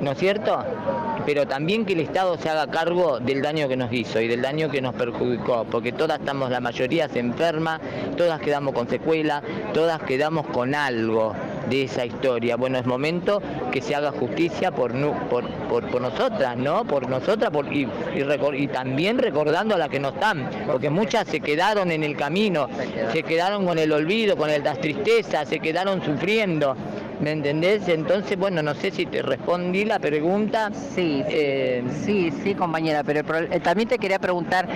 ¿No 0.00 0.12
es 0.12 0.18
cierto? 0.18 0.64
Pero 1.24 1.46
también 1.46 1.84
que 1.84 1.92
el 1.92 2.00
Estado 2.00 2.36
se 2.38 2.48
haga 2.48 2.66
cargo 2.68 3.20
del 3.20 3.42
daño 3.42 3.68
que 3.68 3.76
nos 3.76 3.92
hizo 3.92 4.20
y 4.20 4.28
del 4.28 4.42
daño 4.42 4.70
que 4.70 4.80
nos 4.82 4.94
perjudicó, 4.94 5.64
porque 5.70 5.92
todas 5.92 6.18
estamos, 6.18 6.50
la 6.50 6.60
mayoría 6.60 7.08
se 7.08 7.20
enferma, 7.20 7.80
todas 8.16 8.40
quedamos 8.40 8.74
con 8.74 8.88
secuela, 8.88 9.42
todas 9.72 10.02
quedamos 10.02 10.46
con 10.48 10.74
algo 10.74 11.34
de 11.70 11.84
esa 11.84 12.04
historia. 12.04 12.56
Bueno, 12.56 12.78
es 12.78 12.86
momento 12.86 13.40
que 13.70 13.80
se 13.80 13.94
haga 13.94 14.10
justicia 14.10 14.72
por, 14.72 14.92
por, 15.30 15.48
por, 15.68 15.86
por 15.88 16.00
nosotras, 16.00 16.56
¿no? 16.56 16.84
Por 16.84 17.08
nosotras 17.08 17.50
por, 17.50 17.72
y, 17.72 17.88
y 18.56 18.66
también 18.68 19.18
recordando 19.18 19.74
a 19.76 19.78
las 19.78 19.88
que 19.88 20.00
no 20.00 20.08
están, 20.10 20.50
porque 20.66 20.90
muchas 20.90 21.28
se 21.28 21.40
quedaron 21.40 21.90
en 21.92 22.02
el 22.02 22.16
camino, 22.16 22.68
se 23.12 23.22
quedaron 23.22 23.64
con 23.66 23.78
el 23.78 23.92
olvido, 23.92 24.36
con 24.36 24.50
el- 24.50 24.62
las 24.62 24.80
tristezas, 24.80 25.48
se 25.48 25.60
quedaron 25.60 26.02
sufriendo. 26.04 26.76
¿Me 27.22 27.30
entendés? 27.32 27.86
Entonces, 27.88 28.36
bueno, 28.36 28.62
no 28.62 28.74
sé 28.74 28.90
si 28.90 29.06
te 29.06 29.22
respondí 29.22 29.84
la 29.84 29.98
pregunta. 30.00 30.70
Sí, 30.94 31.22
Eh, 31.28 31.84
sí, 32.04 32.32
sí, 32.42 32.54
compañera, 32.54 33.04
pero 33.04 33.20
eh, 33.38 33.60
también 33.60 33.88
te 33.88 33.96
quería 33.98 34.18
preguntar, 34.18 34.66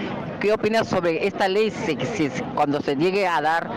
¿qué 0.40 0.52
opinas 0.52 0.86
sobre 0.86 1.26
esta 1.26 1.48
ley 1.48 1.70
si, 1.70 1.96
si- 2.14 2.30
cuando 2.54 2.80
se 2.80 2.94
llegue 2.94 3.26
a 3.26 3.40
dar, 3.40 3.68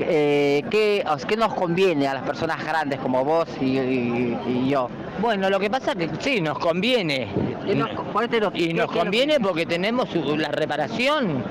eh, 0.00 0.64
¿qué, 0.70 1.04
qué 1.28 1.36
nos 1.36 1.54
conviene 1.54 2.08
a 2.08 2.14
las 2.14 2.24
personas 2.24 2.64
grandes 2.64 2.98
como 2.98 3.24
vos 3.24 3.48
y, 3.60 3.78
y- 3.78 4.38
y 4.48 4.68
yo? 4.68 4.88
Bueno, 5.20 5.48
lo 5.48 5.60
que 5.60 5.70
pasa 5.70 5.92
es 5.92 6.10
que 6.10 6.10
sí, 6.18 6.40
nos 6.40 6.58
conviene. 6.58 7.28
¿Qué 7.66 7.76
nos- 7.76 7.90
cuál 8.12 8.28
te 8.28 8.40
lo- 8.40 8.50
Y 8.52 8.74
nos 8.74 8.90
conviene 8.90 9.38
porque 9.38 9.64
tenemos 9.64 10.08
la 10.36 10.48
reparación 10.48 11.44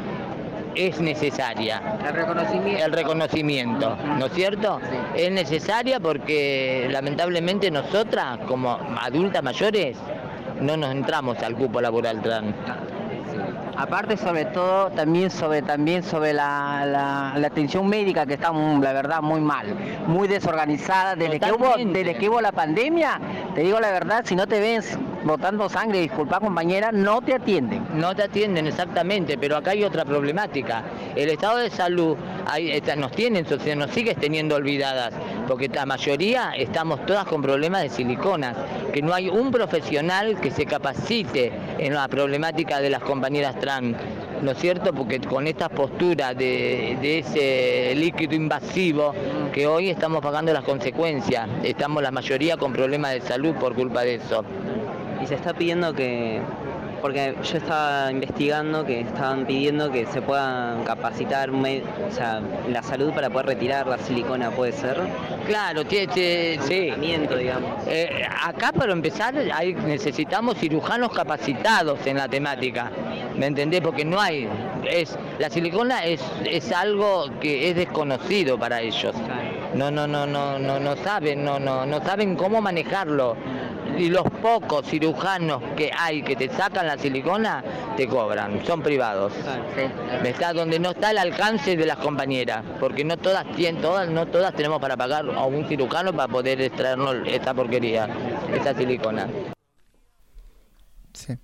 es 0.75 0.99
necesaria. 0.99 1.81
El 2.07 2.13
reconocimiento. 2.13 2.85
El 2.85 2.91
reconocimiento, 2.91 3.97
¿no 4.17 4.25
es 4.25 4.33
cierto? 4.33 4.79
Sí. 4.89 5.23
Es 5.23 5.31
necesaria 5.31 5.99
porque 5.99 6.87
lamentablemente 6.89 7.71
nosotras, 7.71 8.39
como 8.47 8.77
adultas 8.99 9.43
mayores, 9.43 9.97
no 10.61 10.77
nos 10.77 10.91
entramos 10.91 11.37
al 11.39 11.55
cupo 11.55 11.81
laboral 11.81 12.21
trans. 12.21 12.55
Aparte, 13.81 14.15
sobre 14.15 14.45
todo, 14.45 14.91
también 14.91 15.31
sobre 15.31 15.63
también 15.63 16.03
sobre 16.03 16.33
la, 16.33 16.85
la- 16.85 17.33
la 17.35 17.47
atención 17.47 17.87
médica 17.87 18.27
que 18.27 18.35
está, 18.35 18.51
la 18.53 18.93
verdad, 18.93 19.23
muy 19.23 19.41
mal, 19.41 19.65
muy 20.05 20.27
desorganizada. 20.27 21.15
Desde 21.15 21.39
que, 21.39 21.51
hubo, 21.51 21.65
Totalmente. 21.65 21.97
desde 22.03 22.15
que 22.19 22.29
hubo 22.29 22.41
la 22.41 22.51
pandemia, 22.51 23.19
te 23.55 23.61
digo 23.61 23.79
la 23.79 23.89
verdad, 23.91 24.21
si 24.23 24.35
no 24.35 24.45
te 24.45 24.59
ves 24.59 24.99
botando 25.23 25.67
sangre, 25.67 25.99
disculpa 25.99 26.39
compañera, 26.39 26.91
no 26.91 27.21
te 27.21 27.33
atienden. 27.33 27.83
No 27.95 28.15
te 28.15 28.21
atienden 28.23 28.67
exactamente, 28.67 29.35
pero 29.39 29.57
acá 29.57 29.71
hay 29.71 29.83
otra 29.83 30.05
problemática. 30.05 30.83
El 31.15 31.29
estado 31.29 31.57
de 31.57 31.71
salud 31.71 32.15
está- 32.55 32.95
nos 32.95 33.11
tiene, 33.13 33.43
sociedad, 33.45 33.77
nos 33.77 33.89
sigue 33.91 34.13
teniendo 34.13 34.55
olvidadas, 34.57 35.11
porque 35.47 35.69
la 35.69 35.87
mayoría 35.87 36.51
estamos 36.55 37.03
todas 37.07 37.25
con 37.25 37.41
problemas 37.41 37.81
de 37.81 37.89
siliconas, 37.89 38.55
que 38.93 39.01
no 39.01 39.11
hay 39.13 39.27
un 39.29 39.49
profesional 39.51 40.39
que 40.39 40.51
se 40.51 40.67
capacite 40.67 41.51
en 41.79 41.95
la 41.95 42.07
problemática 42.07 42.79
de 42.79 42.89
las 42.91 43.01
compañeras 43.01 43.55
trans, 43.59 43.70
¿no 43.79 44.51
es 44.51 44.57
cierto? 44.57 44.93
Porque 44.93 45.19
con 45.21 45.47
estas 45.47 45.69
posturas 45.69 46.35
de, 46.37 46.97
de 47.01 47.19
ese 47.19 47.93
líquido 47.95 48.35
invasivo 48.35 49.13
que 49.53 49.67
hoy 49.67 49.89
estamos 49.89 50.21
pagando 50.21 50.51
las 50.51 50.63
consecuencias, 50.63 51.47
estamos 51.63 52.03
la 52.03 52.11
mayoría 52.11 52.57
con 52.57 52.73
problemas 52.73 53.13
de 53.13 53.21
salud 53.21 53.55
por 53.55 53.75
culpa 53.75 54.01
de 54.01 54.15
eso. 54.15 54.43
Y 55.21 55.27
se 55.27 55.35
está 55.35 55.53
pidiendo 55.53 55.93
que, 55.93 56.41
porque 57.01 57.35
yo 57.43 57.57
estaba 57.57 58.11
investigando 58.11 58.85
que 58.85 59.01
estaban 59.01 59.45
pidiendo 59.45 59.91
que 59.91 60.05
se 60.07 60.21
puedan 60.21 60.83
capacitar 60.83 61.51
me- 61.51 61.81
o 62.07 62.11
sea, 62.11 62.41
la 62.69 62.81
salud 62.83 63.11
para 63.13 63.29
poder 63.29 63.47
retirar 63.47 63.87
la 63.87 63.97
silicona, 63.97 64.51
puede 64.51 64.71
ser. 64.71 64.97
Claro, 65.47 65.83
tie- 65.83 66.07
tie- 66.09 66.59
sí. 66.61 66.91
Digamos. 67.37 67.69
Eh, 67.87 68.23
acá 68.43 68.71
para 68.71 68.93
empezar 68.93 69.33
hay- 69.53 69.73
necesitamos 69.73 70.57
cirujanos 70.57 71.11
capacitados 71.11 72.05
en 72.05 72.17
la 72.17 72.27
temática, 72.27 72.91
¿me 73.37 73.47
entendés? 73.47 73.81
Porque 73.81 74.05
no 74.05 74.19
hay, 74.19 74.47
es 74.89 75.17
la 75.39 75.49
silicona 75.49 76.05
es, 76.05 76.21
es 76.45 76.71
algo 76.71 77.25
que 77.39 77.69
es 77.69 77.75
desconocido 77.75 78.57
para 78.57 78.81
ellos. 78.81 79.15
No, 79.73 79.89
no, 79.89 80.05
no, 80.05 80.27
no, 80.27 80.59
no, 80.59 80.79
no 80.79 80.95
saben, 80.97 81.43
no, 81.45 81.59
no, 81.59 81.85
no 81.85 82.01
saben 82.03 82.35
cómo 82.35 82.61
manejarlo. 82.61 83.35
Y 83.97 84.09
los 84.09 84.23
pocos 84.41 84.85
cirujanos 84.87 85.61
que 85.75 85.91
hay 85.97 86.23
que 86.23 86.35
te 86.35 86.49
sacan 86.49 86.87
la 86.87 86.97
silicona 86.97 87.63
te 87.97 88.07
cobran, 88.07 88.65
son 88.65 88.81
privados. 88.81 89.33
Está 90.23 90.53
donde 90.53 90.79
no 90.79 90.91
está 90.91 91.11
el 91.11 91.17
alcance 91.17 91.75
de 91.77 91.85
las 91.85 91.97
compañeras, 91.97 92.63
porque 92.79 93.03
no 93.03 93.17
todas 93.17 93.45
tienen, 93.55 93.81
todas, 93.81 94.09
no 94.09 94.25
todas 94.27 94.53
tenemos 94.55 94.79
para 94.81 94.97
pagar 94.97 95.25
a 95.29 95.45
un 95.45 95.67
cirujano 95.67 96.13
para 96.13 96.27
poder 96.31 96.61
extraernos 96.61 97.15
esta 97.27 97.53
porquería, 97.53 98.07
esta 98.53 98.73
silicona. 98.75 99.27
Sí. 101.13 101.37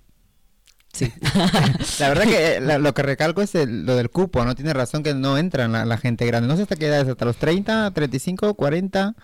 Sí. 0.92 1.12
La 2.00 2.08
verdad 2.08 2.24
que 2.24 2.56
eh, 2.56 2.60
la- 2.60 2.78
lo 2.78 2.92
que 2.94 3.02
recalco 3.02 3.42
es 3.42 3.54
el- 3.54 3.84
lo 3.86 3.94
del 3.94 4.10
cupo, 4.10 4.44
no 4.44 4.54
tiene 4.54 4.72
razón 4.72 5.02
que 5.02 5.14
no 5.14 5.38
entran 5.38 5.70
la, 5.70 5.84
la 5.84 5.98
gente 5.98 6.26
grande. 6.26 6.48
No 6.48 6.56
sé 6.56 6.62
hasta 6.62 6.76
qué 6.76 6.86
edad 6.86 7.02
es, 7.02 7.08
hasta 7.08 7.24
los 7.24 7.36
30, 7.36 7.90
35, 7.92 8.54
40, 8.54 9.14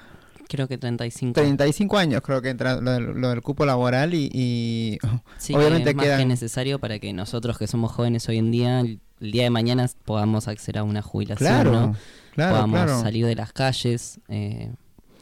Creo 0.48 0.68
que 0.68 0.78
35. 0.78 1.32
35 1.40 1.96
años 1.98 2.20
creo 2.22 2.40
que 2.42 2.50
entra 2.50 2.80
lo 2.80 2.90
del, 2.92 3.04
lo 3.04 3.30
del 3.30 3.40
cupo 3.42 3.64
laboral 3.66 4.14
y, 4.14 4.30
y 4.32 4.98
Sí, 5.38 5.54
obviamente 5.54 5.84
que 5.84 5.90
es 5.90 5.96
más 5.96 6.04
que 6.06 6.10
quedan... 6.12 6.28
necesario 6.28 6.78
para 6.78 6.98
que 6.98 7.12
nosotros 7.12 7.58
que 7.58 7.66
somos 7.66 7.92
jóvenes 7.92 8.28
hoy 8.28 8.38
en 8.38 8.50
día, 8.50 8.80
el, 8.80 9.00
el 9.20 9.32
día 9.32 9.44
de 9.44 9.50
mañana 9.50 9.88
podamos 10.04 10.46
acceder 10.48 10.78
a 10.78 10.84
una 10.84 11.02
jubilación, 11.02 11.48
Claro, 11.48 11.70
¿no? 11.72 11.96
claro, 12.34 12.54
podamos 12.56 12.80
claro. 12.82 13.00
salir 13.00 13.26
de 13.26 13.34
las 13.34 13.52
calles. 13.52 14.20
eh, 14.28 14.72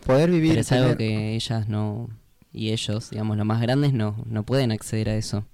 Poder 0.07 0.31
vivir... 0.31 0.51
pero 0.51 0.61
es 0.63 0.73
algo 0.73 0.97
tener- 0.97 0.99
que 0.99 1.35
ellas 1.37 1.69
no 1.69 2.09
y 2.53 2.71
ellos, 2.73 3.11
digamos, 3.11 3.37
los 3.39 3.47
más 3.47 3.63
grandes 3.63 3.93
no 3.95 4.17
no 4.27 4.43
pueden 4.43 4.73
acceder 4.73 5.09
a 5.09 5.15
eso. 5.17 5.45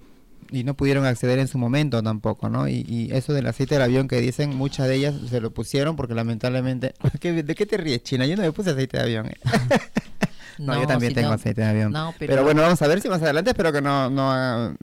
Y 0.50 0.64
no 0.64 0.74
pudieron 0.74 1.04
acceder 1.06 1.38
en 1.38 1.48
su 1.48 1.58
momento 1.58 2.02
tampoco, 2.02 2.48
¿no? 2.48 2.68
Y, 2.68 2.84
y 2.88 3.10
eso 3.12 3.32
del 3.32 3.46
aceite 3.46 3.74
del 3.74 3.82
avión 3.82 4.08
que 4.08 4.20
dicen, 4.20 4.54
muchas 4.56 4.88
de 4.88 4.94
ellas 4.96 5.14
se 5.28 5.40
lo 5.40 5.52
pusieron 5.52 5.96
porque 5.96 6.14
lamentablemente... 6.14 6.94
¿Qué- 7.20 7.42
¿De 7.42 7.54
qué 7.54 7.66
te 7.66 7.76
ríes, 7.76 8.02
China? 8.02 8.26
Yo 8.26 8.36
no 8.36 8.42
me 8.42 8.52
puse 8.52 8.70
aceite 8.70 8.96
de 8.96 9.02
avión. 9.02 9.26
eh. 9.26 9.36
no, 10.58 10.80
yo 10.80 10.86
también 10.86 11.10
si 11.10 11.14
tengo 11.16 11.28
no- 11.28 11.34
aceite 11.34 11.60
de 11.60 11.66
avión. 11.68 11.92
No, 11.92 12.14
pero... 12.18 12.32
pero, 12.32 12.44
bueno, 12.44 12.62
vamos 12.62 12.80
a 12.82 12.86
ver 12.88 13.00
si 13.00 13.08
más 13.08 13.22
adelante 13.22 13.50
espero 13.50 13.72
que 13.72 13.80
no, 13.82 14.10
no. 14.10 14.76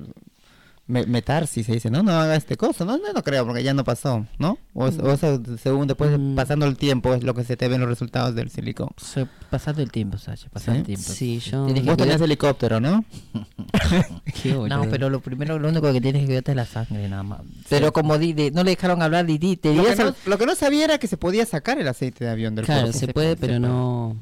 Me- 0.87 1.05
Metarsi 1.05 1.63
se 1.63 1.73
dice, 1.73 1.89
no, 1.89 2.03
no 2.03 2.11
haga 2.11 2.35
este 2.35 2.57
coso, 2.57 2.85
no, 2.85 2.97
no, 2.97 3.11
no 3.13 3.23
creo, 3.23 3.45
porque 3.45 3.63
ya 3.63 3.73
no 3.73 3.83
pasó, 3.83 4.25
¿no? 4.37 4.57
O, 4.73 4.85
o 4.85 5.11
eso, 5.11 5.41
según 5.61 5.87
después 5.87 6.17
Mm. 6.19 6.35
pasando 6.35 6.65
el 6.67 6.77
tiempo 6.77 7.13
es 7.13 7.23
lo 7.23 7.33
que 7.33 7.43
se 7.43 7.57
te 7.57 7.67
ven 7.67 7.79
los 7.81 7.89
resultados 7.89 8.35
del 8.35 8.49
silicón. 8.51 8.89
Se- 8.97 9.25
pasando 9.49 9.81
el 9.81 9.91
tiempo, 9.91 10.17
Sacha, 10.17 10.47
pasando 10.51 10.75
¿Sí? 10.75 10.79
el 10.81 10.85
tiempo. 10.85 11.11
Sí, 11.11 11.39
yo 11.39 11.65
Tienes 11.65 11.85
Vos 11.85 11.97
tenías 11.97 12.21
helicóptero, 12.21 12.79
¿no? 12.79 13.03
Qué 14.43 14.53
No, 14.53 14.83
pero 14.89 15.09
lo 15.09 15.21
primero, 15.21 15.57
lo 15.59 15.69
único 15.69 15.91
que 15.91 16.01
tienes 16.01 16.21
que 16.21 16.25
cuidarte 16.27 16.51
es 16.51 16.57
la 16.57 16.65
sangre, 16.65 17.07
nada 17.09 17.23
más. 17.23 17.41
Pero 17.69 17.91
como 17.93 18.17
di, 18.17 18.33
de- 18.33 18.51
no 18.51 18.63
le 18.63 18.71
dejaron 18.71 19.01
hablar, 19.01 19.25
di, 19.25 19.37
di, 19.37 19.57
te 19.57 19.73
Lo 19.73 19.83
que, 19.83 19.95
no, 19.95 20.13
lo 20.25 20.37
que 20.37 20.45
no 20.45 20.55
sabía 20.55 20.85
era 20.85 20.97
que 20.97 21.07
se 21.07 21.17
podía 21.17 21.45
sacar 21.45 21.79
el 21.79 21.87
aceite 21.87 22.25
de 22.25 22.31
avión 22.31 22.55
del 22.55 22.65
Claro, 22.65 22.81
cuerpo. 22.83 22.99
se 22.99 23.05
se 23.07 23.13
puede, 23.13 23.35
pero 23.35 23.59
no 23.59 24.15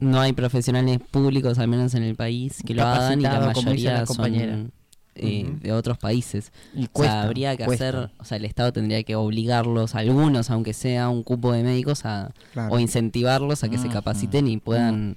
no 0.00 0.20
hay 0.20 0.32
profesionales 0.32 0.98
públicos, 1.10 1.58
al 1.58 1.68
menos 1.68 1.94
en 1.94 2.02
el 2.02 2.16
país, 2.16 2.62
que 2.66 2.74
lo 2.74 2.82
hagan 2.84 3.20
y 3.20 3.22
la 3.22 3.52
como 3.52 3.62
mayoría 3.62 4.04
compañera. 4.04 4.52
son 4.56 4.72
eh, 5.16 5.52
de 5.60 5.72
otros 5.72 5.98
países. 5.98 6.52
Y 6.74 6.88
o 6.92 7.02
sea, 7.02 7.22
habría 7.22 7.56
que 7.56 7.64
cuesta. 7.64 7.88
hacer, 7.88 8.10
o 8.18 8.24
sea, 8.24 8.36
el 8.36 8.44
Estado 8.44 8.72
tendría 8.72 9.02
que 9.02 9.16
obligarlos, 9.16 9.94
algunos, 9.94 10.50
aunque 10.50 10.72
sea 10.72 11.08
un 11.08 11.22
cupo 11.22 11.52
de 11.52 11.62
médicos, 11.62 12.04
a, 12.04 12.32
Claro. 12.52 12.74
o 12.74 12.78
incentivarlos 12.78 13.64
a 13.64 13.68
que 13.68 13.78
se 13.78 13.88
capaciten 13.88 14.48
y 14.48 14.58
puedan 14.58 15.16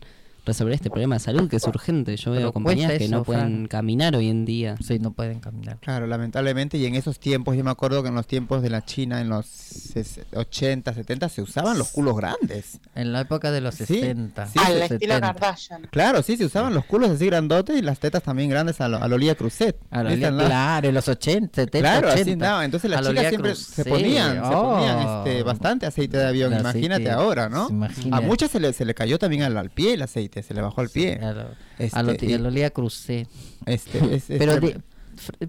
resolver 0.50 0.74
este 0.74 0.90
problema 0.90 1.16
de 1.16 1.20
salud 1.20 1.50
que 1.50 1.56
es 1.56 1.64
urgente. 1.66 2.16
Yo 2.18 2.32
Pero 2.32 2.36
veo 2.42 2.54
compañías 2.54 2.90
cuesta 2.92 3.06
que 3.06 3.10
no 3.10 3.24
pueden 3.24 3.42
Fran. 3.44 3.68
caminar 3.68 4.16
hoy 4.16 4.30
en 4.30 4.46
día. 4.46 4.76
Sí, 4.86 5.00
no 5.00 5.12
pueden 5.14 5.40
caminar. 5.40 5.78
Claro, 5.80 6.08
lamentablemente, 6.08 6.78
y 6.78 6.86
en 6.86 6.96
esos 6.96 7.20
tiempos, 7.20 7.56
yo 7.56 7.64
me 7.64 7.72
acuerdo 7.72 8.02
que 8.04 8.10
en 8.10 8.16
los 8.16 8.28
tiempos 8.28 8.62
de 8.62 8.70
la 8.70 8.84
China, 8.84 9.22
en 9.22 9.30
los 9.30 9.46
ses- 9.46 10.24
80, 10.36 10.94
70, 10.94 11.30
se 11.30 11.42
usaban 11.42 11.78
los 11.78 11.90
culos 11.90 12.16
grandes. 12.18 12.80
En 12.96 13.14
la 13.14 13.22
época 13.22 13.52
de 13.52 13.62
los 13.62 13.76
Sí, 13.76 13.86
60. 13.86 14.48
sí, 14.48 14.60
Al 14.60 14.66
sí, 14.66 14.82
estilo 14.82 15.14
70. 15.16 15.22
Kardashian. 15.34 15.82
Claro, 15.92 16.22
sí, 16.24 16.36
se 16.38 16.46
usaban 16.46 16.74
los 16.74 16.86
culos 16.86 17.12
así 17.12 17.26
grandotes 17.28 17.78
y 17.78 17.82
las 17.82 18.00
tetas 18.00 18.24
también 18.24 18.50
grandes 18.50 18.82
a 18.82 18.88
lo, 18.90 18.98
a 19.02 19.08
lo 19.08 19.18
Lía 19.18 19.36
Cruzet. 19.36 19.78
Claro, 19.90 20.88
en 20.90 20.94
los 20.96 21.08
80, 21.08 21.56
70, 21.62 21.80
Claro, 21.80 22.08
80. 22.08 22.22
así 22.22 22.32
andaba. 22.32 22.66
Entonces 22.66 22.90
las 22.90 23.08
chicas 23.08 23.28
siempre 23.30 23.52
Cruz, 23.52 23.60
se 23.66 23.84
sí. 23.84 23.90
ponían, 23.90 24.34
se 24.36 24.40
ponían 24.42 24.98
Oh. 25.00 25.24
este, 25.26 25.44
bastante 25.44 25.86
aceite 25.86 26.18
de 26.18 26.28
avión. 26.28 26.54
Imagínate 26.60 27.10
ahora, 27.12 27.50
¿no? 27.50 27.68
imagina. 27.70 28.18
A 28.18 28.22
muchas 28.22 28.52
se 28.52 28.60
le, 28.60 28.74
se 28.74 28.86
le 28.86 28.94
cayó 28.94 29.20
también 29.20 29.44
al, 29.44 29.56
al 29.58 29.70
pie 29.70 29.94
el 29.94 30.02
aceite, 30.02 30.39
se 30.44 30.54
le 30.54 30.62
bajó 30.62 30.82
al 30.82 30.90
pie. 30.90 31.20
A 31.22 31.32
lo, 31.34 31.46
Este, 31.78 31.98
a 32.00 32.04
lo, 32.04 32.14
y- 32.20 32.34
a 32.34 32.38
lo 32.40 32.50
Lía 32.50 32.70
Crucé. 32.70 33.28
Este, 33.66 33.98
es- 34.16 34.30
es 34.30 34.38
Pero, 34.40 34.60
de- 34.60 34.80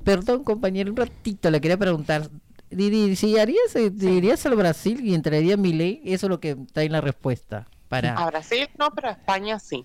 perdón, 0.05 0.45
compañero, 0.45 0.91
un 0.91 0.97
ratito 0.97 1.51
le 1.51 1.61
quería 1.61 1.77
preguntar. 1.77 2.29
Didi, 2.71 3.17
si 3.17 3.37
harías, 3.39 3.75
eh, 3.75 3.93
irías 4.01 4.47
al 4.47 4.55
Brasil 4.55 5.01
y 5.05 5.15
entraría 5.15 5.57
mi 5.57 5.73
ley, 5.73 6.01
eso 6.05 6.27
es 6.27 6.31
lo 6.31 6.39
que 6.41 6.51
está 6.51 6.83
en 6.85 6.93
la 6.93 7.01
respuesta. 7.01 7.67
Para... 7.89 8.15
A 8.15 8.27
Brasil 8.31 8.69
no, 8.79 8.91
pero 8.95 9.09
a 9.09 9.13
España 9.13 9.59
sí. 9.59 9.85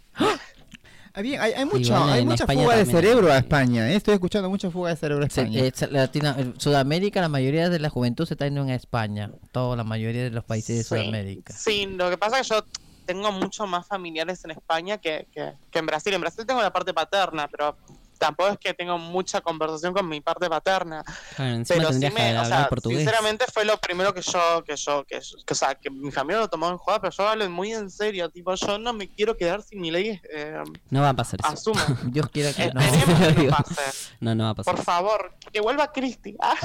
Ah, 1.18 1.22
bien, 1.22 1.40
hay, 1.42 1.54
hay, 1.54 1.64
mucho, 1.66 1.94
bueno, 1.94 2.12
hay 2.12 2.26
mucha 2.26 2.44
España 2.44 2.62
fuga 2.64 2.76
de 2.76 2.86
cerebro 2.86 3.32
a 3.32 3.38
España. 3.38 3.90
¿eh? 3.90 3.96
Estoy 3.96 4.16
escuchando 4.16 4.50
mucha 4.50 4.70
fuga 4.70 4.90
de 4.90 4.98
cerebro 4.98 5.24
a 5.24 5.28
España. 5.28 5.62
eh, 5.62 5.72
Latina- 5.90 6.36
en 6.38 6.60
Sudamérica, 6.60 7.22
la 7.22 7.30
mayoría 7.30 7.70
de 7.70 7.80
la 7.80 7.90
juventud 7.90 8.26
se 8.28 8.34
está 8.34 8.46
yendo 8.46 8.62
en 8.64 8.70
España. 8.72 9.32
Toda 9.54 9.78
la 9.78 9.84
mayoría 9.86 10.24
de 10.24 10.30
los 10.32 10.44
países 10.44 10.76
de 10.78 10.84
Sí, 10.84 10.90
Sudamérica. 10.90 11.54
Sí, 11.54 11.86
lo 11.88 12.10
que 12.10 12.18
pasa 12.18 12.40
es 12.42 12.48
que 12.50 12.54
yo 12.56 12.66
tengo 13.06 13.32
mucho 13.32 13.68
más 13.68 13.88
familiares 13.88 14.44
en 14.46 14.52
España 14.52 14.98
que, 14.98 15.28
que, 15.32 15.80
en 15.80 15.86
Brasil. 15.86 16.14
En 16.14 16.22
Brasil 16.22 16.46
tengo 16.46 16.62
la 16.62 16.74
parte 16.74 16.94
paterna, 16.94 17.48
pero 17.48 17.78
tampoco 18.18 18.50
es 18.52 18.58
que 18.60 18.74
tengo 18.74 18.98
mucha 18.98 19.42
conversación 19.42 19.94
con 19.94 20.08
mi 20.08 20.22
parte 20.22 20.50
paterna. 20.50 21.04
Claro, 21.36 21.64
Pero 21.68 21.94
sí 21.94 22.00
me, 22.12 22.40
o 22.40 22.46
sea, 22.46 22.68
portugués. 22.70 23.00
sinceramente 23.00 23.46
fue 23.54 23.66
lo 23.66 23.78
primero 23.78 24.14
que 24.14 24.22
yo, 24.22 24.64
que 24.66 24.76
yo, 24.76 25.04
que, 25.06 25.18
o 25.18 25.56
sea, 25.56 25.76
que 25.76 25.90
mi 25.90 26.12
familia 26.12 26.40
lo 26.42 26.50
tomó 26.50 26.70
en 26.70 26.78
joda, 26.78 27.00
pero 27.02 27.12
yo 27.12 27.28
hablo 27.28 27.50
muy 27.50 27.74
en 27.74 27.90
serio, 27.90 28.30
tipo, 28.30 28.54
yo 28.56 28.78
no 28.80 28.94
me 28.94 29.08
quiero 29.10 29.36
quedar 29.38 29.62
sin 29.62 29.82
mi 29.82 29.92
ley, 29.92 30.20
eh, 30.34 30.58
No 30.90 31.02
va 31.02 31.10
a 31.10 31.14
pasar 31.14 31.40
eso. 31.44 31.50
asuma. 31.54 31.86
Dios 32.06 32.28
quiera 32.30 32.54
que 32.54 32.72
no. 32.74 32.82
Que 32.82 33.44
no 33.44 33.50
pase. 33.58 33.82
No, 34.20 34.36
no 34.36 34.44
va 34.46 34.50
a 34.52 34.56
pasar. 34.56 34.76
Por 34.76 34.84
favor, 34.84 35.36
que 35.52 35.62
vuelva 35.62 35.92
Cristi. 35.92 36.36
Ah, 36.40 36.56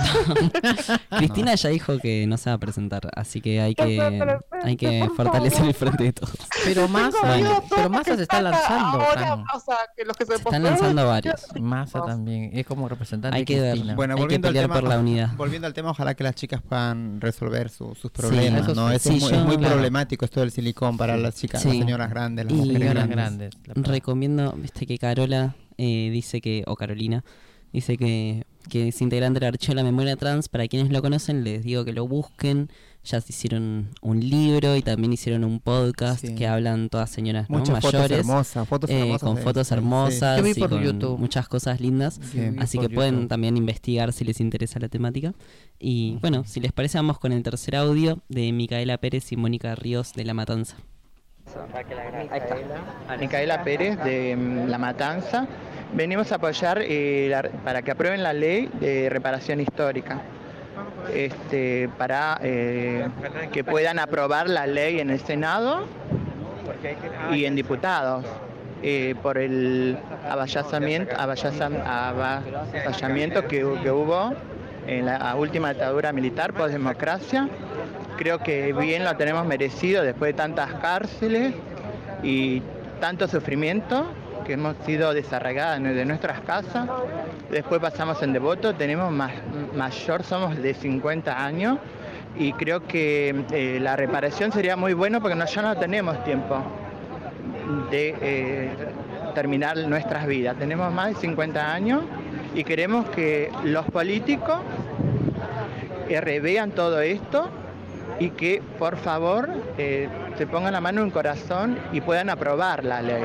Cristina 1.19 1.55
ya 1.55 1.69
dijo 1.71 1.99
que 1.99 2.27
no 2.27 2.37
se 2.37 2.51
va 2.51 2.57
a 2.57 2.59
presentar, 2.59 3.11
así 3.15 3.41
que 3.41 3.61
hay 3.61 3.75
Que 3.75 4.01
hay 4.63 4.77
que 4.77 5.09
fortalecer 5.17 5.53
favor. 5.59 5.69
el 5.69 5.75
frente 5.75 6.05
de 6.05 6.13
todos. 6.13 6.35
Pero 6.65 6.87
todo 6.89 7.65
pero 7.69 8.03
que 8.03 8.17
se 8.17 8.23
está 8.23 8.41
lanzando. 8.43 9.01
Ahora, 9.01 9.45
o 9.55 9.61
sea, 9.61 9.79
que 9.97 10.05
los 10.05 10.17
que 10.17 10.25
se, 10.27 10.33
Se 10.37 10.43
están 10.43 10.63
lanzando 10.63 11.07
varios. 11.07 11.40
Massa 11.61 12.03
también, 12.05 12.51
es 12.53 12.67
como 12.67 12.89
representante 12.89 13.37
Hay 13.37 13.43
de 13.43 13.47
que 13.47 13.61
ver. 13.61 13.71
Cristina. 13.73 13.95
Bueno, 13.95 14.15
Hay 14.17 14.27
que 14.27 14.35
al, 14.37 14.41
pelear 14.41 14.65
tema, 14.65 14.75
por 14.81 14.89
la 14.89 14.99
unidad. 14.99 15.37
volviendo 15.37 15.67
al 15.67 15.75
tema, 15.75 15.91
ojalá 15.91 16.15
que 16.15 16.25
las 16.25 16.35
chicas 16.35 16.63
puedan 16.63 17.21
resolver 17.21 17.69
su- 17.71 17.95
sus 17.95 18.11
problemas, 18.11 18.75
¿no? 18.75 18.89
sí. 18.91 18.95
Eso 18.97 19.11
Sí, 19.11 19.17
es 19.17 19.23
muy, 19.23 19.31
yo- 19.31 19.37
es 19.39 19.45
muy 19.47 19.57
claro. 19.59 19.75
problemático 19.75 20.25
esto 20.25 20.41
del 20.41 20.51
silicón 20.51 20.97
para 20.97 21.17
las 21.17 21.35
chicas, 21.37 21.65
las 21.65 21.75
señoras 21.75 22.11
grandes, 22.11 22.45
las 22.47 22.53
Y- 22.55 22.57
mujeres 22.57 22.79
Señoras 22.81 23.09
grandes. 23.09 23.51
grandes. 23.63 23.89
Recomiendo, 23.89 24.53
viste 24.57 24.87
que 24.87 24.99
Carola 24.99 25.57
eh, 25.79 26.11
dice 26.13 26.41
que, 26.41 26.63
o 26.67 26.77
Carolina, 26.77 27.25
dice 27.73 27.97
que, 27.97 28.45
que 28.69 28.89
es 28.89 29.01
integrante 29.01 29.41
del 29.41 29.49
archivo 29.49 29.71
de 29.73 29.77
la 29.77 29.85
memoria 29.85 30.17
trans. 30.17 30.49
Para 30.49 30.69
quienes 30.69 30.91
lo 30.91 31.01
conocen, 31.03 31.45
les 31.45 31.63
digo 31.63 31.85
que 31.85 31.93
lo 31.93 32.07
busquen. 32.07 32.69
Ya 33.03 33.19
se 33.21 33.33
hicieron 33.33 33.89
un 34.03 34.21
libro 34.21 34.77
y 34.77 34.83
también 34.83 35.13
hicieron 35.13 35.43
un 35.45 35.59
podcast 35.61 36.21
Sí. 36.21 36.35
que 36.35 36.47
hablan 36.47 36.91
todas 36.91 37.09
señoras 37.09 37.49
¿no? 37.49 37.59
Muchas 37.59 37.77
fotos 37.81 37.95
mayores. 37.95 38.19
hermosas, 38.19 38.69
fotos 38.69 38.91
eh, 38.91 39.01
hermosas 39.01 39.21
con 39.23 39.35
de- 39.37 39.43
fotos 39.43 39.67
sí. 39.69 39.75
hermosas 39.75 40.37
Yo 40.37 40.45
vi 40.45 40.51
y 40.51 40.55
por 40.55 40.69
con 40.69 40.83
YouTube. 40.83 41.19
muchas 41.19 41.49
cosas 41.49 41.81
lindas. 41.81 42.21
Sí. 42.31 42.41
Así 42.59 42.79
que 42.79 42.91
pueden 42.91 43.15
YouTube. 43.15 43.29
también 43.29 43.57
investigar 43.57 44.13
si 44.13 44.25
les 44.25 44.39
interesa 44.41 44.79
la 44.81 44.89
temática. 44.89 45.33
Y 45.79 46.19
bueno, 46.21 46.45
si 46.45 46.61
les 46.61 46.73
parece, 46.73 46.99
vamos 46.99 47.19
con 47.19 47.33
el 47.33 47.43
tercer 47.43 47.75
audio 47.77 48.19
de 48.29 48.53
Micaela 48.53 48.99
Pérez 48.99 49.33
y 49.33 49.37
Mónica 49.37 49.75
Ríos 49.75 50.13
de 50.13 50.25
La 50.25 50.35
Matanza. 50.35 50.77
Micaela 53.19 53.65
Pérez 53.65 53.99
de 54.05 54.37
mm, 54.37 54.69
La 54.69 54.79
Matanza. 54.79 55.47
Venimos 55.95 56.31
a 56.33 56.37
apoyar 56.37 56.81
eh, 56.83 57.29
la- 57.31 57.51
para 57.65 57.83
que 57.83 57.91
aprueben 57.91 58.23
la 58.23 58.33
ley 58.33 58.69
de 58.81 59.09
reparación 59.11 59.61
histórica. 59.61 60.23
Este, 61.15 61.89
para 61.99 62.39
eh, 62.43 63.09
que 63.53 63.63
puedan 63.65 63.99
aprobar 63.99 64.49
la 64.49 64.67
ley 64.67 65.01
en 65.01 65.11
el 65.11 65.21
Senado 65.21 65.87
y 67.33 67.47
en 67.47 67.57
diputados 67.57 68.25
eh, 68.83 69.15
por 69.23 69.39
el 69.39 69.99
avasallamiento 70.29 71.17
que, 73.43 73.67
que 73.83 73.91
hubo 73.91 74.35
en 74.87 75.07
la 75.07 75.35
última 75.35 75.71
dictadura 75.71 76.13
militar 76.13 76.53
por 76.53 76.71
democracia. 76.71 77.49
Creo 78.17 78.39
que 78.39 78.73
bien 78.73 79.05
lo 79.05 79.17
tenemos 79.17 79.45
merecido 79.47 80.03
después 80.03 80.31
de 80.31 80.35
tantas 80.35 80.73
cárceles 80.75 81.55
y 82.23 82.63
tanto 83.01 83.27
sufrimiento 83.27 84.07
que 84.45 84.55
hemos 84.55 84.77
sido 84.85 85.13
desarraigadas 85.13 85.83
de 85.83 86.05
nuestras 86.05 86.41
casas. 86.41 86.89
Después 87.51 87.81
pasamos 87.81 88.23
en 88.23 88.33
Devoto, 88.33 88.75
tenemos 88.75 89.13
más, 89.13 89.33
mayor, 89.75 90.23
somos 90.23 90.57
de 90.57 90.75
50 90.75 91.45
años 91.45 91.79
y 92.37 92.53
creo 92.53 92.87
que 92.87 93.45
eh, 93.53 93.79
la 93.81 93.97
reparación 93.97 94.53
sería 94.53 94.77
muy 94.77 94.95
bueno 94.95 95.21
porque 95.21 95.37
no, 95.37 95.47
ya 95.47 95.63
no 95.63 95.77
tenemos 95.77 96.23
tiempo 96.25 96.59
de 97.91 98.17
eh, 98.21 98.71
terminar 99.35 99.77
nuestras 99.79 100.27
vidas. 100.27 100.57
Tenemos 100.59 100.93
más 100.93 101.09
de 101.09 101.15
50 101.17 101.73
años 101.73 102.03
y 102.55 102.65
queremos 102.65 103.09
que 103.11 103.51
los 103.65 103.87
políticos 103.87 104.61
revean 106.09 106.73
todo 106.73 107.01
esto 107.01 107.49
y 108.21 108.31
que 108.31 108.63
por 108.79 108.97
favor 108.97 109.49
eh, 109.79 110.09
se 110.37 110.47
pongan 110.47 110.73
la 110.73 110.81
mano 110.81 111.01
en 111.01 111.09
el 111.09 111.13
corazón 111.13 111.79
y 111.93 112.01
puedan 112.01 112.29
aprobar 112.29 112.85
la 112.85 113.03
ley. 113.03 113.25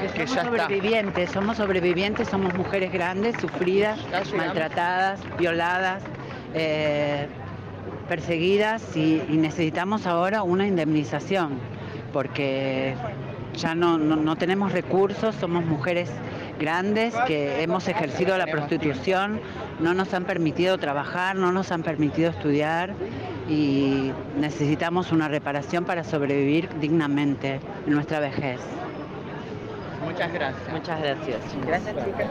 Que 0.00 0.26
Somos 0.26 0.34
ya 0.34 0.42
está. 0.42 0.44
sobrevivientes, 0.44 1.30
somos 1.30 1.56
sobrevivientes, 1.56 2.28
somos 2.28 2.54
mujeres 2.54 2.92
grandes, 2.92 3.36
sufridas, 3.40 3.98
maltratadas, 4.36 5.20
violadas, 5.38 6.02
eh, 6.54 7.26
perseguidas 8.08 8.96
y, 8.96 9.22
y 9.28 9.36
necesitamos 9.36 10.06
ahora 10.06 10.42
una 10.42 10.66
indemnización 10.66 11.58
porque 12.12 12.94
ya 13.54 13.74
no, 13.74 13.98
no- 13.98 14.16
no 14.16 14.36
tenemos 14.36 14.72
recursos, 14.72 15.34
somos 15.36 15.64
mujeres 15.64 16.10
grandes 16.58 17.14
que 17.26 17.62
hemos 17.62 17.86
ejercido 17.88 18.36
la 18.36 18.46
prostitución, 18.46 19.40
no 19.80 19.94
nos 19.94 20.12
han 20.12 20.24
permitido 20.24 20.76
trabajar, 20.78 21.36
no 21.36 21.52
nos 21.52 21.70
han 21.72 21.82
permitido 21.82 22.30
estudiar 22.30 22.94
y 23.48 24.12
necesitamos 24.38 25.12
una 25.12 25.28
reparación 25.28 25.84
para 25.84 26.04
sobrevivir 26.04 26.68
dignamente 26.80 27.60
en 27.86 27.92
nuestra 27.94 28.18
vejez. 28.20 28.60
Muchas 30.04 30.32
gracias. 30.32 30.72
Muchas 30.72 31.00
gracias. 31.00 31.40
Gracias, 31.66 31.96
chicas. 32.04 32.30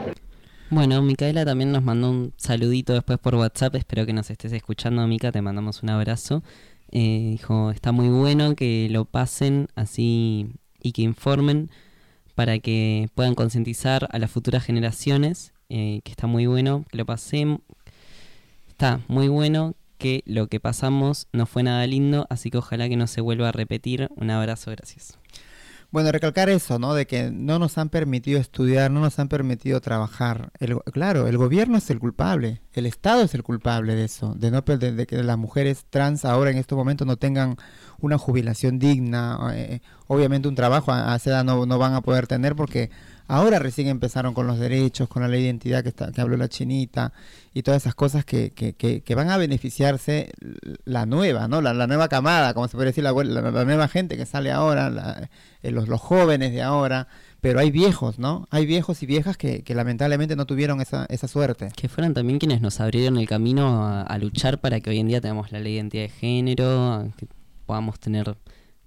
Bueno, 0.70 1.02
Micaela 1.02 1.44
también 1.44 1.72
nos 1.72 1.82
mandó 1.82 2.10
un 2.10 2.32
saludito 2.36 2.92
después 2.94 3.18
por 3.18 3.34
WhatsApp. 3.34 3.74
Espero 3.74 4.06
que 4.06 4.12
nos 4.12 4.30
estés 4.30 4.52
escuchando, 4.52 5.06
Mica. 5.06 5.32
Te 5.32 5.42
mandamos 5.42 5.82
un 5.82 5.90
abrazo. 5.90 6.42
Eh, 6.92 7.28
dijo, 7.32 7.70
está 7.70 7.92
muy 7.92 8.08
bueno 8.08 8.54
que 8.54 8.88
lo 8.90 9.04
pasen 9.04 9.68
así 9.74 10.52
y 10.82 10.92
que 10.92 11.02
informen 11.02 11.70
para 12.34 12.58
que 12.58 13.08
puedan 13.14 13.34
concientizar 13.34 14.08
a 14.12 14.18
las 14.18 14.30
futuras 14.30 14.64
generaciones. 14.64 15.52
eh, 15.72 16.00
que 16.02 16.10
está 16.10 16.26
muy 16.26 16.46
bueno 16.46 16.84
que 16.90 16.98
lo 16.98 17.06
pasemos. 17.06 17.60
Está 18.68 19.00
muy 19.08 19.28
bueno 19.28 19.74
que 19.98 20.22
lo 20.26 20.48
que 20.48 20.58
pasamos 20.58 21.28
no 21.32 21.46
fue 21.46 21.62
nada 21.62 21.86
lindo, 21.86 22.26
así 22.30 22.50
que 22.50 22.58
ojalá 22.58 22.88
que 22.88 22.96
no 22.96 23.06
se 23.06 23.20
vuelva 23.20 23.50
a 23.50 23.52
repetir. 23.52 24.08
Un 24.16 24.30
abrazo, 24.30 24.70
gracias. 24.72 25.18
Bueno, 25.92 26.12
recalcar 26.12 26.48
eso, 26.48 26.78
¿no? 26.78 26.94
De 26.94 27.06
que 27.08 27.32
no 27.32 27.58
nos 27.58 27.76
han 27.76 27.88
permitido 27.88 28.38
estudiar, 28.38 28.92
no 28.92 29.00
nos 29.00 29.18
han 29.18 29.28
permitido 29.28 29.80
trabajar. 29.80 30.52
El, 30.60 30.78
claro, 30.92 31.26
el 31.26 31.36
gobierno 31.36 31.78
es 31.78 31.90
el 31.90 31.98
culpable, 31.98 32.62
el 32.72 32.86
Estado 32.86 33.22
es 33.22 33.34
el 33.34 33.42
culpable 33.42 33.96
de 33.96 34.04
eso, 34.04 34.34
de 34.34 34.52
no 34.52 34.60
de, 34.60 34.92
de 34.92 35.06
que 35.06 35.20
las 35.24 35.36
mujeres 35.36 35.86
trans 35.90 36.24
ahora 36.24 36.52
en 36.52 36.58
estos 36.58 36.78
momentos 36.78 37.08
no 37.08 37.16
tengan 37.16 37.56
una 37.98 38.18
jubilación 38.18 38.78
digna, 38.78 39.36
eh, 39.52 39.80
obviamente 40.06 40.46
un 40.46 40.54
trabajo 40.54 40.92
a, 40.92 41.12
a 41.12 41.16
esa 41.16 41.30
edad 41.30 41.44
no, 41.44 41.66
no 41.66 41.78
van 41.78 41.94
a 41.94 42.02
poder 42.02 42.28
tener 42.28 42.54
porque 42.54 42.90
ahora 43.30 43.60
recién 43.60 43.86
empezaron 43.86 44.34
con 44.34 44.48
los 44.48 44.58
derechos, 44.58 45.08
con 45.08 45.22
la 45.22 45.28
ley 45.28 45.42
de 45.42 45.46
identidad 45.46 45.84
que, 45.84 45.90
está, 45.90 46.10
que 46.10 46.20
habló 46.20 46.36
la 46.36 46.48
chinita 46.48 47.12
y 47.54 47.62
todas 47.62 47.82
esas 47.82 47.94
cosas 47.94 48.24
que, 48.24 48.50
que, 48.50 48.72
que, 48.72 49.02
que 49.02 49.14
van 49.14 49.30
a 49.30 49.36
beneficiarse 49.36 50.32
la 50.84 51.06
nueva, 51.06 51.46
¿no? 51.46 51.62
La, 51.62 51.86
nueva 51.86 52.08
camada, 52.08 52.54
como 52.54 52.66
se 52.66 52.76
puede 52.76 52.88
decir, 52.88 53.04
la, 53.04 53.12
nueva 53.12 53.86
gente 53.86 54.16
que 54.16 54.26
sale 54.26 54.50
ahora, 54.50 55.28
eh, 55.62 55.70
los, 55.70 55.88
jóvenes 56.00 56.52
de 56.52 56.62
ahora, 56.62 57.06
pero 57.40 57.60
hay 57.60 57.70
viejos, 57.70 58.18
¿no? 58.18 58.48
Hay 58.50 58.66
viejos 58.66 59.00
y 59.04 59.06
viejas 59.06 59.36
que, 59.36 59.62
lamentablemente 59.68 60.34
no 60.34 60.44
tuvieron 60.44 60.80
esa, 60.80 61.06
esa 61.08 61.28
suerte. 61.28 61.68
Que 61.76 61.88
fueron 61.88 62.14
también 62.14 62.40
quienes 62.40 62.60
nos 62.60 62.80
abrieron 62.80 63.16
el 63.16 63.28
camino 63.28 63.86
a, 63.86 64.02
a 64.02 64.18
luchar 64.18 64.60
para 64.60 64.80
que 64.80 64.90
hoy 64.90 64.98
en 64.98 65.06
día 65.06 65.20
tengamos 65.20 65.52
la 65.52 65.60
ley 65.60 65.74
de 65.74 65.78
identidad 65.78 66.02
de 66.02 66.08
género, 66.08 67.12
que 67.16 67.28
podamos 67.64 68.00
tener 68.00 68.36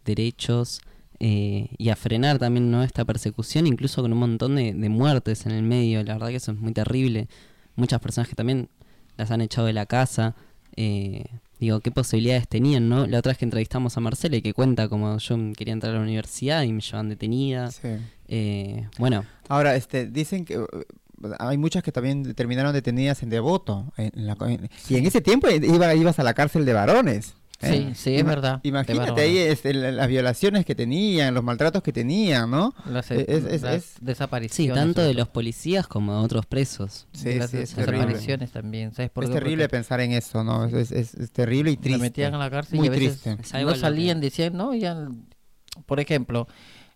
derechos 0.03 0.81
eh, 1.25 1.69
y 1.77 1.87
a 1.89 1.95
frenar 1.95 2.37
también 2.37 2.69
¿no? 2.69 2.83
esta 2.83 3.05
persecución, 3.05 3.65
incluso 3.65 4.01
con 4.01 4.11
un 4.11 4.19
montón 4.19 4.55
de, 4.55 4.73
de 4.73 4.89
muertes 4.89 5.45
en 5.45 5.53
el 5.53 5.63
medio. 5.63 6.03
La 6.03 6.13
verdad 6.15 6.27
que 6.29 6.35
eso 6.35 6.51
es 6.51 6.57
muy 6.59 6.73
terrible. 6.73 7.29
Muchas 7.77 8.01
personas 8.01 8.27
que 8.27 8.35
también 8.35 8.67
las 9.15 9.31
han 9.31 9.39
echado 9.41 9.67
de 9.67 9.73
la 9.73 9.85
casa. 9.85 10.35
eh, 10.75 11.23
digo, 11.59 11.79
qué 11.79 11.91
posibilidades 11.91 12.45
tenían, 12.49 12.89
¿no? 12.89 13.07
La 13.07 13.19
otra 13.19 13.29
vez 13.29 13.37
que 13.37 13.45
entrevistamos 13.45 13.95
a 13.95 14.01
Marcela 14.01 14.35
y 14.35 14.41
que 14.41 14.53
cuenta 14.53 14.89
como 14.89 15.17
yo 15.17 15.37
quería 15.55 15.71
entrar 15.73 15.93
a 15.93 15.97
la 15.97 16.03
universidad 16.03 16.63
y 16.63 16.73
me 16.73 16.81
llevan 16.81 17.07
detenida. 17.07 17.71
Sí. 17.71 17.87
Eh, 18.27 18.87
bueno, 18.99 19.23
Ahora, 19.47 19.75
este, 19.77 20.07
dicen 20.07 20.43
que 20.43 20.59
hay 21.39 21.57
muchas 21.57 21.83
que 21.83 21.93
también 21.93 22.33
terminaron 22.35 22.73
detenidas 22.73 23.23
en 23.23 23.29
Devoto. 23.29 23.93
en- 23.95 24.11
la 24.27 24.35
en- 24.41 24.69
y 24.89 24.95
en 24.97 25.05
ese 25.05 25.21
tiempo 25.21 25.47
iba, 25.49 25.93
ibas 25.95 26.19
a 26.19 26.23
la 26.23 26.33
cárcel 26.33 26.65
de 26.65 26.73
varones. 26.73 27.35
Sí, 27.63 27.75
¿eh? 27.75 27.91
sí, 27.95 28.15
es 28.15 28.21
Ima- 28.23 28.27
verdad. 28.27 28.59
Imagínate 28.63 29.21
ahí 29.21 29.37
es 29.37 29.65
el- 29.65 29.95
las 29.97 30.07
violaciones 30.07 30.65
que 30.65 30.75
tenían, 30.75 31.33
los 31.33 31.43
maltratos 31.43 31.81
que 31.83 31.91
tenían, 31.93 32.51
¿no? 32.51 32.73
Las, 32.85 33.09
Es- 33.11 33.27
es- 33.27 33.61
las 33.61 33.75
es- 33.75 33.83
Sí, 33.85 33.97
desapariciones. 34.01 34.75
tanto 34.83 35.01
de 35.01 35.13
los 35.13 35.27
policías 35.27 35.87
como 35.87 36.19
de 36.19 36.25
otros 36.25 36.45
presos. 36.45 37.07
Sí, 37.13 37.33
las 37.35 37.49
sí, 37.51 37.57
es 37.57 37.69
des- 37.69 37.75
terrible. 37.75 37.97
desapariciones 37.99 38.51
también. 38.51 38.93
¿sabes 38.93 39.11
por 39.11 39.23
Es 39.23 39.29
qué? 39.29 39.33
terrible 39.35 39.63
Porque 39.65 39.77
pensar 39.77 40.01
en 40.01 40.11
eso, 40.11 40.43
¿no? 40.43 40.65
Es, 40.65 40.91
es- 40.91 41.13
es 41.15 41.31
terrible 41.31 41.71
y 41.71 41.77
triste. 41.77 42.01
metían 42.01 42.33
a 42.35 42.37
la 42.37 42.49
cárcel 42.49 42.77
Muy 42.79 42.87
y 42.87 42.89
a 42.89 42.91
veces 42.91 43.21
triste. 43.21 43.63
No 43.63 43.75
salían, 43.75 44.21
decían, 44.21 44.55
no, 44.55 44.73
ya, 44.73 45.07
por 45.85 45.99
ejemplo, 45.99 46.47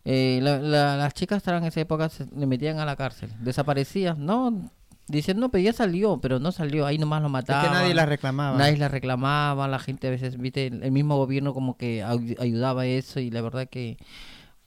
eh, 0.06 0.40
la- 0.42 0.60
la- 0.60 0.96
las 0.98 1.14
chicas 1.14 1.44
trans 1.44 1.62
en 1.64 1.68
esa 1.68 1.82
época 1.82 2.10
se 2.10 2.26
le 2.36 2.46
metían 2.46 2.80
a 2.80 2.86
la 2.86 2.96
cárcel, 2.96 3.30
desaparecían, 3.42 4.26
no, 4.26 4.72
dicen, 5.08 5.40
no, 5.40 5.50
pero 5.50 5.64
ya 5.64 5.74
salió, 5.74 6.20
pero 6.20 6.40
no 6.40 6.52
salió, 6.52 6.86
ahí 6.86 6.98
nomás 6.98 7.22
lo 7.22 7.28
Es 7.28 7.32
mataban. 7.34 7.66
que 7.66 7.72
nadie 7.72 7.94
las 7.94 8.10
reclamaba. 8.10 8.58
Nadie 8.58 8.78
la 8.78 8.88
reclamaba, 8.90 9.68
la 9.68 9.80
gente 9.80 10.08
a 10.08 10.12
veces, 10.12 10.38
viste, 10.38 10.68
el 10.68 10.92
mismo 10.92 11.18
gobierno 11.18 11.54
como 11.54 11.78
que 11.78 12.04
ayudaba 12.04 12.82
a 12.82 12.86
eso 12.86 13.20
y 13.20 13.30
la 13.32 13.42
verdad 13.42 13.68
que, 13.70 13.98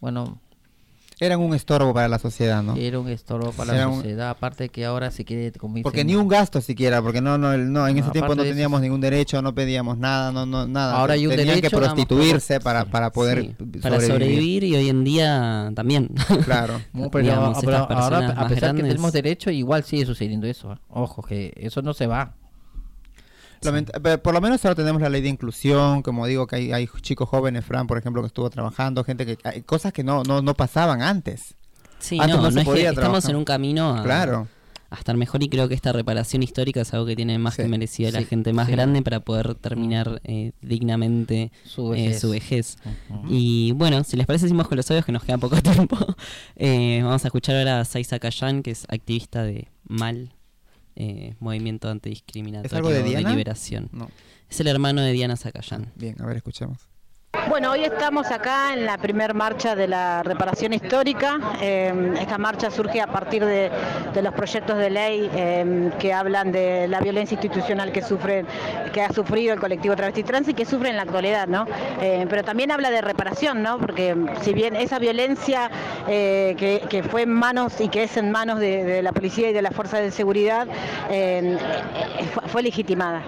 bueno, 0.01 0.41
Eran 1.23 1.41
un 1.41 1.55
estorbo 1.55 1.93
para 1.93 2.09
la 2.09 2.19
sociedad, 2.19 2.63
¿no? 2.63 2.77
era 2.77 2.99
un 2.99 3.09
estorbo 3.09 3.53
para 3.53 3.75
Era 3.75 3.83
la 3.83 3.89
un- 3.89 3.97
sociedad, 3.97 4.31
aparte 4.31 4.71
que 4.71 4.87
ahora 4.87 5.11
si 5.11 5.25
quiere, 5.27 5.51
dicen, 5.51 5.83
Porque 5.83 6.03
ni 6.03 6.15
un 6.15 6.29
gasto 6.29 6.61
siquiera, 6.63 7.03
porque 7.03 7.21
no, 7.21 7.37
no, 7.37 7.49
no 7.59 7.87
en 7.87 7.95
No, 7.97 8.01
ese 8.03 8.11
tiempo 8.11 8.35
no 8.35 8.43
eso, 8.43 8.51
teníamos 8.51 8.81
ningún 8.81 9.03
derecho, 9.03 9.43
no 9.43 9.55
pedíamos 9.55 9.99
nada, 9.99 10.33
no, 10.33 10.47
no, 10.47 10.67
nada. 10.67 10.95
Ahora 10.97 11.15
hay 11.15 11.27
un 11.27 11.37
Tenían 11.37 11.61
que 11.61 11.69
prostituirse 11.69 12.59
para, 12.61 12.85
sí. 12.85 12.89
para 12.91 13.11
poder 13.13 13.43
Sí, 13.43 13.55
para 13.83 14.01
sobrevivir. 14.01 14.09
sobrevivir 14.13 14.65
y 14.65 14.75
hoy 14.77 14.89
en 14.89 15.05
día 15.05 15.71
también. 15.75 16.09
Claro. 16.45 16.81
No, 16.95 17.11
pero, 17.11 17.25
Digamos, 17.25 17.59
pero 17.61 17.77
estas 17.83 17.97
ahora, 17.99 18.29
a 18.31 18.49
pesar 18.49 18.75
que 18.75 18.83
tenemos 18.83 19.13
derecho, 19.13 19.51
igual 19.51 19.85
sigue 19.85 20.07
sucediendo 20.07 20.47
eso. 20.47 20.73
¿eh? 20.73 20.77
Ojo, 20.89 21.23
que 21.23 21.53
eso 21.57 21.83
no 21.83 21.93
se 21.93 22.07
va. 22.07 22.35
Lament- 23.63 24.21
por 24.23 24.33
lo 24.35 24.41
menos 24.41 24.65
ahora 24.65 24.75
tenemos 24.75 25.03
la 25.03 25.09
ley 25.09 25.21
de 25.21 25.29
inclusión, 25.29 26.03
como 26.03 26.27
digo, 26.27 26.47
que 26.47 26.57
hay, 26.57 26.73
hay 26.73 26.89
chicos 27.03 27.29
jóvenes, 27.29 27.65
Fran, 27.65 27.87
por 27.87 27.99
ejemplo, 27.99 28.23
que 28.23 28.27
estuvo 28.29 28.49
trabajando, 28.51 29.05
gente 29.05 29.27
que... 29.27 29.37
hay 29.45 29.63
cosas 29.63 29.93
que 29.93 30.03
no, 30.03 30.23
no, 30.23 30.41
no 30.43 30.55
pasaban 30.55 31.03
antes. 31.03 31.55
Sí, 31.99 32.19
Antes 32.19 32.37
no, 32.37 32.43
no 32.43 32.49
no, 32.49 32.51
se 32.53 32.61
es 32.61 32.67
que 32.69 32.87
estamos 32.87 33.25
en 33.27 33.37
un 33.37 33.45
camino 33.45 33.95
a, 33.95 34.03
Claro. 34.03 34.49
a 34.89 34.97
estar 34.97 35.15
mejor 35.19 35.43
y 35.43 35.51
creo 35.51 35.69
que 35.69 35.75
esta 35.75 35.93
reparación 35.93 36.43
histórica 36.43 36.81
es 36.81 36.95
algo 36.95 37.05
que 37.05 37.15
tiene 37.15 37.39
más 37.39 37.57
Sí, 37.57 37.63
que 37.63 37.69
merecido 37.69 38.11
la 38.13 38.23
gente 38.23 38.55
más 38.55 38.67
sí. 38.69 38.73
grande 38.73 39.03
para 39.03 39.21
poder 39.21 39.55
terminar 39.57 40.23
eh, 40.25 40.53
dignamente 40.63 41.53
Su 41.65 41.93
eh, 41.93 41.97
vejez. 42.07 42.21
su 42.23 42.31
vejez. 42.31 42.77
Ujú. 43.11 43.27
Y 43.29 43.73
bueno, 43.73 44.03
si 44.05 44.17
les 44.17 44.27
parece, 44.27 44.47
seguimos 44.47 44.67
con 44.67 44.77
los 44.77 44.91
audios 44.91 45.05
que 45.05 45.13
nos 45.13 45.23
queda 45.25 45.37
poco 45.37 45.57
tiempo. 45.63 45.99
Eh, 46.57 47.01
vamos 47.03 47.23
a 47.25 47.29
escuchar 47.29 47.57
ahora 47.57 47.81
a 47.81 47.85
Saiza 47.85 48.19
Kayan, 48.19 48.63
que 48.63 48.71
es 48.71 48.87
activista 48.89 49.43
de 49.43 49.69
MAL, 49.87 50.33
eh, 50.97 51.35
Movimiento 51.41 51.89
Antidiscriminatorio 51.89 52.67
¿Es 52.67 52.73
algo 52.73 52.91
de 52.91 53.03
Diana? 53.03 53.31
Liberación. 53.31 53.89
No. 53.93 54.11
Es 54.49 54.61
el 54.61 54.67
hermano 54.67 55.01
de 55.03 55.13
Diana 55.13 55.37
Zacayán. 55.37 55.93
Bien, 55.97 56.17
a 56.21 56.27
ver, 56.27 56.37
escuchemos. 56.37 56.90
Bueno, 57.49 57.73
hoy 57.73 57.85
estamos 57.85 58.31
acá 58.31 58.75
en 58.75 58.87
la 58.87 58.99
primer 58.99 59.35
marcha 59.35 59.75
de 59.75 59.89
la 59.89 60.23
reparación 60.23 60.73
histórica. 60.73 61.39
Eh, 61.61 62.15
esta 62.21 62.39
marcha 62.39 62.71
surge 62.71 63.01
a 63.01 63.07
partir 63.07 63.45
de, 63.45 63.71
los 64.23 64.35
proyectos 64.35 64.77
de 64.77 64.91
ley 64.91 65.31
eh, 65.35 65.91
que 65.99 66.13
hablan 66.13 66.53
de 66.53 66.87
la 66.89 67.01
violencia 67.01 67.35
institucional 67.35 67.93
que 67.93 68.03
sufren, 68.03 68.47
que 68.93 69.03
ha 69.03 69.13
sufrido 69.13 69.55
el 69.55 69.61
colectivo 69.61 69.97
travesti 69.97 70.23
trans 70.23 70.49
y 70.49 70.55
que 70.55 70.65
sufre 70.65 70.91
en 70.91 70.97
la 70.97 71.03
actualidad, 71.03 71.49
¿no? 71.49 71.67
Eh, 72.01 72.27
pero 72.29 72.45
también 72.45 72.71
habla 72.71 72.91
de 72.91 73.01
reparación, 73.01 73.63
¿no? 73.63 73.79
Porque 73.79 74.15
si 74.43 74.53
bien 74.53 74.77
esa 74.77 74.99
violencia 74.99 75.71
eh, 76.09 76.55
que, 76.89 77.03
fue 77.03 77.23
en 77.23 77.31
manos 77.31 77.81
y 77.81 77.89
que 77.89 78.05
es 78.05 78.17
en 78.17 78.31
manos 78.31 78.61
de, 78.61 79.03
la 79.03 79.13
policía 79.13 79.51
y 79.51 79.53
de 79.53 79.63
las 79.63 79.75
fuerzas 79.75 80.01
de 80.01 80.11
seguridad 80.11 80.69
fue, 82.47 82.63
legitimada. 82.63 83.23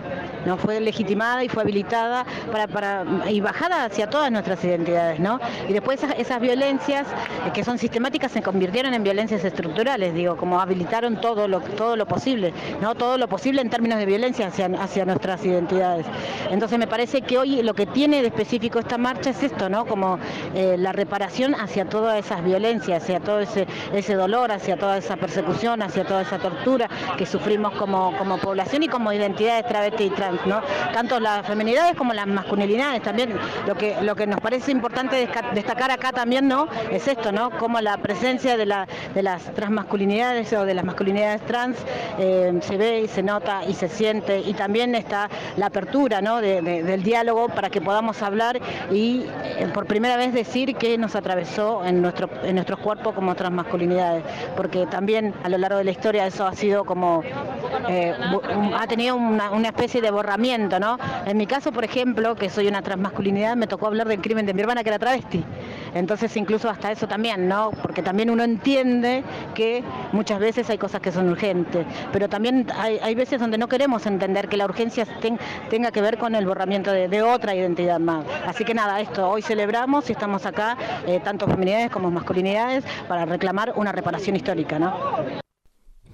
¿no? 0.44 0.56
Fue 0.56 0.80
legitimada 0.80 1.42
y 1.44 1.48
fue 1.48 1.62
habilitada 1.62 2.26
para, 2.70 3.04
y 3.30 3.40
bajada 3.40 3.84
hacia 3.84 4.01
todas 4.09 4.30
nuestras 4.30 4.62
identidades, 4.64 5.20
¿no? 5.20 5.40
Y 5.68 5.72
después 5.72 6.03
esas, 6.03 6.18
esas 6.18 6.40
violencias 6.40 7.07
eh, 7.46 7.50
que 7.53 7.64
son 7.64 7.78
sistemáticas 7.78 8.32
se 8.32 8.42
convirtieron 8.42 8.94
en 8.94 9.03
violencias 9.03 9.44
estructurales, 9.44 10.14
digo, 10.14 10.36
como 10.36 10.61
habilitaron 10.61 11.20
todo 11.20 11.48
lo, 11.48 11.61
todo 11.61 11.96
lo 11.96 12.07
posible, 12.07 12.53
¿no? 12.80 12.94
Todo 12.94 13.18
lo 13.18 13.28
posible 13.28 13.62
en 13.62 13.70
términos 13.70 13.98
de 13.98 14.07
violencia 14.07 14.46
hacia, 14.46 14.66
hacia 14.66 15.05
nuestras 15.05 15.44
identidades. 15.44 16.07
Entonces 16.50 16.78
me 16.78 16.86
parece 16.86 17.22
que 17.22 17.38
hoy 17.38 17.62
lo 17.62 17.74
que 17.74 17.86
tiene 17.86 18.20
de 18.20 18.28
específico 18.28 18.78
esta 18.78 18.98
marcha 18.98 19.30
es 19.30 19.42
esto, 19.42 19.68
¿no? 19.68 19.86
Como 19.86 20.18
eh, 20.55 20.76
la 20.78 20.92
reparación 20.92 21.55
hacia 21.55 21.84
todas 21.84 22.24
esas 22.24 22.42
violencias, 22.44 23.03
hacia 23.03 23.20
todo 23.20 23.40
ese, 23.40 23.66
ese 23.92 24.14
dolor, 24.14 24.53
hacia 24.53 24.76
toda 24.76 24.98
esa 24.98 25.16
persecución, 25.16 25.82
hacia 25.82 26.05
toda 26.05 26.22
esa 26.22 26.38
tortura 26.38 26.88
que 27.16 27.26
sufrimos 27.26 27.72
como, 27.74 28.16
como 28.18 28.38
población 28.38 28.82
y 28.82 28.88
como 28.88 29.12
identidades 29.12 29.66
travesti 29.66 30.05
y 30.05 30.11
trans, 30.11 30.44
¿no? 30.46 30.61
Tanto 30.92 31.20
las 31.20 31.46
feminidades 31.46 31.96
como 31.96 32.12
las 32.12 32.26
masculinidades 32.26 33.03
también. 33.03 33.34
Lo 33.66 33.74
que, 33.74 33.91
lo 34.03 34.14
que 34.16 34.26
nos 34.26 34.40
parece 34.40 34.70
importante 34.72 35.28
destacar 35.55 35.90
acá 35.90 36.12
también, 36.12 36.49
¿no? 36.49 36.68
Es 36.90 37.07
esto, 37.09 37.32
¿no? 37.32 37.51
Como 37.59 37.80
la 37.80 37.97
presencia 37.99 38.57
de, 38.57 38.66
la, 38.66 38.86
de 39.14 39.22
las 39.22 39.43
transmasculinidades 39.55 40.53
o 40.53 40.64
de 40.64 40.74
las 40.74 40.84
masculinidades 40.84 41.40
trans 41.47 41.76
eh, 42.18 42.53
se 42.62 42.76
ve 42.76 43.01
y 43.03 43.09
se 43.09 43.22
nota 43.22 43.64
y 43.64 43.74
se 43.74 43.88
siente 43.88 44.40
y 44.40 44.55
también 44.55 44.95
está 44.95 45.28
la 45.57 45.66
apertura, 45.66 46.20
¿no? 46.20 46.40
de- 46.40 46.62
de- 46.62 46.82
del 46.82 47.03
diálogo 47.03 47.49
para 47.49 47.70
que 47.70 47.80
podamos 47.80 48.22
hablar 48.22 48.59
y 48.90 49.24
eh, 49.59 49.68
por 49.74 49.86
primera 49.86 50.16
vez 50.16 50.32
decir 50.32 50.76
qué 50.76 50.97
nos 50.99 51.14
atravesó 51.16 51.84
en, 51.84 52.01
nuestro, 52.03 52.28
en 52.45 52.55
nuestros 52.55 52.78
cuerpos 52.80 53.14
como 53.14 53.34
transmasculinidades, 53.34 54.24
porque 54.57 54.86
también 54.86 55.34
a 55.43 55.49
lo 55.49 55.59
largo 55.59 55.78
de 55.78 55.84
la 55.84 55.90
historia 55.90 56.26
eso 56.26 56.47
ha 56.47 56.55
sido 56.55 56.84
como, 56.84 57.22
eh, 57.88 58.14
ha 58.78 58.86
tenido 58.86 59.16
una, 59.16 59.51
una 59.51 59.68
especie 59.68 60.01
de 60.01 60.11
borramiento, 60.11 60.78
¿no? 60.78 60.99
En 61.26 61.36
mi 61.36 61.47
caso, 61.47 61.72
por 61.72 61.84
ejemplo, 61.84 62.34
que 62.34 62.49
soy 62.51 62.68
una 62.68 62.82
transmasculinidad, 62.82 63.57
me 63.57 63.66
tocó 63.66 63.82
hablar 63.87 64.09
del 64.09 64.20
crimen 64.20 64.47
de 64.47 64.55
mi 64.55 64.61
hermana 64.62 64.83
que 64.83 64.89
era 64.91 64.99
travesti. 64.99 65.45
Entonces 65.95 66.37
incluso 66.37 66.70
hasta 66.70 66.91
eso 66.91 67.07
también, 67.07 67.49
¿no? 67.49 67.70
Porque 67.83 68.03
también 68.03 68.30
uno 68.30 68.43
entiende 68.43 69.22
que 69.55 69.83
muchas 70.12 70.39
veces 70.39 70.68
hay 70.70 70.78
cosas 70.78 71.01
que 71.01 71.12
son 71.12 71.28
urgentes, 71.28 71.87
pero 72.12 72.28
también 72.28 72.66
hay, 72.78 73.14
veces 73.14 73.41
donde 73.41 73.59
no 73.59 73.68
queremos 73.68 74.07
entender 74.07 74.49
que 74.49 74.57
la 74.57 74.64
urgencia 74.64 75.05
ten- 75.20 75.39
tenga 75.68 75.91
que 75.91 76.01
ver 76.01 76.16
con 76.18 76.35
el 76.35 76.47
borramiento 76.47 76.91
de, 76.93 77.09
de 77.09 77.22
otra 77.22 77.55
identidad 77.55 78.01
más. 78.01 78.24
Así 78.47 78.64
que 78.64 78.74
nada, 78.74 79.01
esto, 79.01 79.28
hoy 79.28 79.43
celebramos 79.43 80.09
y 80.09 80.12
estamos 80.12 80.47
acá, 80.47 80.76
eh, 81.07 81.20
tanto 81.22 81.47
feminidades 81.47 81.91
como 81.91 82.11
masculinidades, 82.11 82.85
para 83.09 83.26
reclamar 83.26 83.72
una 83.76 83.93
reparación 83.93 84.37
histórica, 84.37 84.78
¿no? 84.78 85.41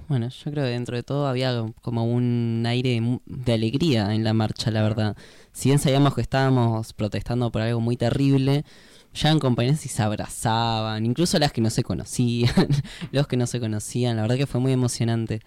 Bueno, 0.09 0.31
yo 0.31 0.51
creo 0.51 0.65
que 0.65 0.71
dentro 0.71 0.97
de 0.97 1.03
todo 1.03 1.27
había 1.27 1.65
como 1.83 2.05
un 2.05 2.65
aire 2.67 3.21
de 3.27 3.53
alegría 3.53 4.15
en 4.15 4.25
la 4.25 4.33
marcha, 4.33 4.71
la 4.71 4.83
verdad. 4.83 5.17
Si 5.53 5.69
bien 5.69 5.79
sabíamos 5.79 6.15
que 6.15 6.23
estábamos 6.23 6.95
protestando 6.95 7.53
por 7.53 7.61
algo 7.61 7.81
muy 7.81 7.99
terrible, 7.99 8.65
llegan 9.13 9.39
compañeras 9.39 9.85
y 9.85 9.91
se 9.91 10.03
abrazaban, 10.03 11.05
incluso 11.05 11.39
las 11.39 11.53
que 11.53 11.61
no 11.61 11.69
se 11.69 11.83
conocían, 11.83 12.55
los 13.13 13.27
que 13.27 13.37
no 13.37 13.47
se 13.47 13.61
conocían, 13.61 14.17
la 14.17 14.23
verdad 14.23 14.37
que 14.37 14.47
fue 14.47 14.61
muy 14.61 14.73
emocionante. 14.73 15.41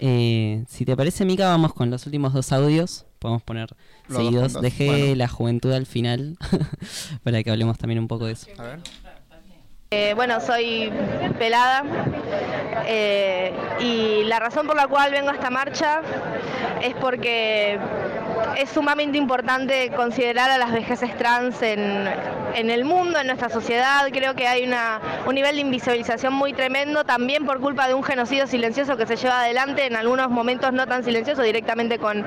Eh, 0.00 0.64
si 0.66 0.84
te 0.84 0.96
parece, 0.96 1.24
Mica, 1.24 1.46
vamos 1.48 1.72
con 1.74 1.90
los 1.90 2.06
últimos 2.06 2.32
dos 2.32 2.52
audios. 2.52 3.06
Podemos 3.18 3.42
poner 3.42 3.76
Los 4.08 4.16
seguidos. 4.16 4.60
Dejé 4.60 4.86
bueno. 4.86 5.14
la 5.14 5.28
juventud 5.28 5.72
al 5.72 5.86
final 5.86 6.38
para 7.22 7.42
que 7.42 7.50
hablemos 7.50 7.76
también 7.78 7.98
un 8.00 8.08
poco 8.08 8.24
de 8.26 8.32
eso. 8.32 8.48
A 8.58 8.62
ver. 8.62 8.80
Eh, 9.92 10.14
bueno, 10.14 10.38
soy 10.38 10.88
pelada 11.36 11.82
eh, 12.86 13.52
y 13.80 14.22
la 14.22 14.38
razón 14.38 14.68
por 14.68 14.76
la 14.76 14.86
cual 14.86 15.10
vengo 15.10 15.30
a 15.30 15.32
esta 15.32 15.50
marcha 15.50 16.00
es 16.80 16.94
porque 16.94 17.76
es 18.56 18.70
sumamente 18.70 19.18
importante 19.18 19.90
considerar 19.90 20.48
a 20.48 20.58
las 20.58 20.70
vejeces 20.70 21.16
trans 21.16 21.60
en, 21.62 22.08
en 22.54 22.70
el 22.70 22.84
mundo, 22.84 23.18
en 23.18 23.26
nuestra 23.26 23.48
sociedad. 23.48 24.06
Creo 24.12 24.34
que 24.34 24.46
hay 24.46 24.72
un 25.26 25.34
nivel 25.34 25.56
de 25.56 25.62
invisibilización 25.62 26.34
muy 26.34 26.52
tremendo, 26.52 27.02
también 27.04 27.44
por 27.44 27.60
culpa 27.60 27.88
de 27.88 27.94
un 27.94 28.04
genocidio 28.04 28.46
silencioso 28.46 28.96
que 28.96 29.06
se 29.06 29.16
lleva 29.16 29.40
adelante, 29.40 29.86
en 29.86 29.96
algunos 29.96 30.30
momentos 30.30 30.72
no 30.72 30.86
tan 30.86 31.02
silencioso, 31.02 31.42
directamente 31.42 31.98
con 31.98 32.24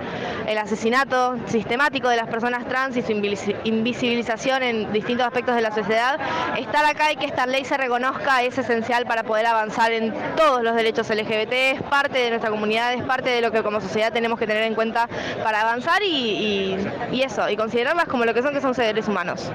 el 0.47 0.57
asesinato 0.57 1.37
sistemático 1.45 2.09
de 2.09 2.17
las 2.17 2.27
personas 2.27 2.67
trans 2.67 2.97
y 2.97 3.01
su 3.01 3.13
invisi- 3.13 3.55
invisibilización 3.63 4.63
en 4.63 4.91
distintos 4.91 5.25
aspectos 5.25 5.55
de 5.55 5.61
la 5.61 5.71
sociedad. 5.71 6.19
Estar 6.57 6.85
acá 6.85 7.11
y 7.13 7.15
que 7.15 7.25
esta 7.25 7.45
ley 7.53 7.65
se 7.65 7.77
reconozca 7.77 8.41
es 8.41 8.57
esencial 8.57 9.05
para 9.05 9.21
poder 9.21 9.45
avanzar 9.45 9.91
en 9.91 10.11
todos 10.35 10.63
los 10.63 10.75
derechos 10.75 11.07
LGBT, 11.07 11.53
es 11.53 11.81
parte 11.83 12.17
de 12.17 12.29
nuestra 12.31 12.49
comunidad, 12.49 12.93
es 12.93 13.03
parte 13.03 13.29
de 13.29 13.41
lo 13.41 13.51
que 13.51 13.61
como 13.61 13.79
sociedad 13.79 14.11
tenemos 14.11 14.39
que 14.39 14.47
tener 14.47 14.63
en 14.63 14.73
cuenta 14.73 15.07
para 15.43 15.61
avanzar 15.61 16.01
y, 16.01 16.75
eso, 17.23 17.47
y 17.47 17.55
considerarlas 17.55 18.07
como 18.07 18.25
lo 18.25 18.33
que 18.33 18.41
son, 18.41 18.55
que 18.55 18.61
son 18.61 18.73
seres 18.73 19.07
humanos. 19.07 19.51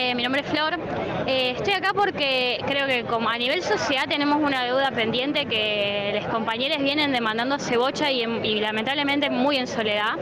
Eh, 0.00 0.14
mi 0.14 0.22
nombre 0.22 0.42
es 0.42 0.46
Flor. 0.46 0.78
Eh, 1.26 1.54
estoy 1.56 1.74
acá 1.74 1.90
porque 1.92 2.62
creo 2.68 2.86
que 2.86 3.02
como 3.02 3.28
a 3.28 3.36
nivel 3.36 3.64
sociedad 3.64 4.04
tenemos 4.08 4.40
una 4.40 4.62
deuda 4.62 4.92
pendiente 4.92 5.46
que 5.46 6.12
los 6.14 6.32
compañeros 6.32 6.78
vienen 6.78 7.10
demandando 7.10 7.56
hace 7.56 7.76
bocha 7.76 8.08
y, 8.12 8.22
y 8.22 8.60
lamentablemente 8.60 9.28
muy 9.28 9.56
en 9.56 9.66
soledad. 9.66 10.14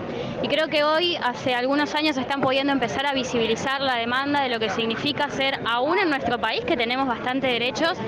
Y 0.43 0.49
creo 0.49 0.69
que 0.69 0.83
hoy, 0.83 1.17
hace 1.17 1.55
algunos 1.55 1.95
años, 1.95 2.17
están 2.17 2.41
pudiendo 2.41 2.73
empezar 2.73 3.05
a 3.05 3.13
visibilizar 3.13 3.83
la 3.83 3.97
demanda 3.97 4.43
de 4.43 4.49
lo 4.49 4.59
que 4.59 4.71
significa 4.71 5.29
ser, 5.29 5.61
aún 5.67 5.99
en 5.99 6.09
nuestro 6.09 6.39
país, 6.39 6.65
que 6.65 6.77
tenemos 6.77 7.07
bastantes 7.07 7.51
derechos, 7.51 7.99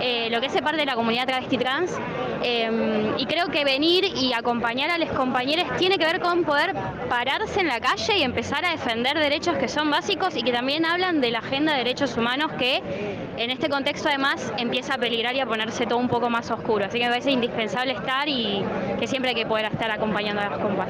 eh, 0.00 0.28
lo 0.30 0.40
que 0.40 0.46
es 0.46 0.62
parte 0.62 0.78
de 0.78 0.86
la 0.86 0.94
comunidad 0.94 1.26
travesti 1.26 1.58
trans. 1.58 1.98
Eh, 2.42 3.14
y 3.18 3.26
creo 3.26 3.48
que 3.48 3.64
venir 3.64 4.04
y 4.04 4.32
acompañar 4.32 4.90
a 4.90 4.98
los 4.98 5.10
compañeros 5.10 5.66
tiene 5.76 5.98
que 5.98 6.04
ver 6.04 6.20
con 6.20 6.44
poder 6.44 6.72
pararse 7.08 7.60
en 7.60 7.66
la 7.66 7.80
calle 7.80 8.18
y 8.18 8.22
empezar 8.22 8.64
a 8.64 8.70
defender 8.70 9.18
derechos 9.18 9.56
que 9.56 9.66
son 9.66 9.90
básicos 9.90 10.36
y 10.36 10.42
que 10.42 10.52
también 10.52 10.84
hablan 10.84 11.17
de 11.20 11.30
la 11.30 11.38
agenda 11.40 11.72
de 11.72 11.78
derechos 11.78 12.16
humanos 12.16 12.52
que 12.58 12.82
en 13.36 13.50
este 13.50 13.68
contexto 13.68 14.08
además 14.08 14.52
empieza 14.58 14.94
a 14.94 14.98
peligrar 14.98 15.34
y 15.34 15.40
a 15.40 15.46
ponerse 15.46 15.86
todo 15.86 15.98
un 15.98 16.08
poco 16.08 16.30
más 16.30 16.50
oscuro. 16.50 16.84
Así 16.84 16.98
que 16.98 17.04
me 17.04 17.10
parece 17.10 17.30
indispensable 17.30 17.92
estar 17.92 18.28
y 18.28 18.64
que 18.98 19.06
siempre 19.06 19.30
hay 19.30 19.36
que 19.36 19.46
poder 19.46 19.66
estar 19.66 19.90
acompañando 19.90 20.42
a 20.42 20.50
las 20.50 20.58
compas. 20.58 20.88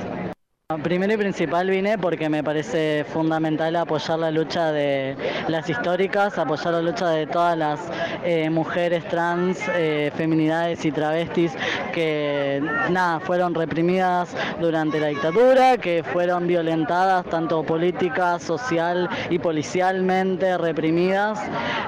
Primero 0.83 1.15
y 1.15 1.17
principal 1.17 1.71
vine 1.71 1.97
porque 1.97 2.29
me 2.29 2.45
parece 2.45 3.03
fundamental 3.11 3.75
apoyar 3.75 4.19
la 4.19 4.31
lucha 4.31 4.71
de 4.71 5.17
las 5.49 5.67
históricas, 5.71 6.37
apoyar 6.37 6.75
la 6.75 6.83
lucha 6.83 7.09
de 7.09 7.27
todas 7.27 7.57
las 7.57 7.81
eh, 8.23 8.51
mujeres 8.51 9.09
trans, 9.09 9.59
eh, 9.75 10.13
feminidades 10.15 10.85
y 10.85 10.93
travestis 10.93 11.55
que 11.95 12.63
nada, 12.91 13.19
fueron 13.19 13.55
reprimidas 13.55 14.37
durante 14.61 15.01
la 15.01 15.07
dictadura, 15.07 15.79
que 15.79 16.03
fueron 16.03 16.47
violentadas 16.47 17.25
tanto 17.25 17.63
política, 17.63 18.39
social 18.39 19.09
y 19.31 19.39
policialmente 19.39 20.59
reprimidas. 20.59 21.41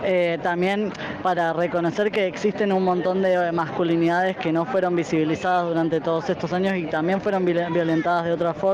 Eh, 0.05 0.39
también 0.43 0.91
para 1.23 1.53
reconocer 1.53 2.11
que 2.11 2.27
existen 2.27 2.73
un 2.73 2.85
montón 2.85 3.21
de 3.21 3.53
masculinidades 3.53 4.39
que 4.39 4.53
no 4.53 4.65
fueron 4.65 4.97
visibilizadas 4.97 5.69
durante 5.69 6.01
todos 6.01 6.31
estos 6.31 6.51
años 6.55 6.77
y 6.77 6.87
también 6.87 7.21
fueron 7.21 7.45
violentadas 7.45 8.25
de 8.25 8.33
otra 8.33 8.55
forma 8.55 8.70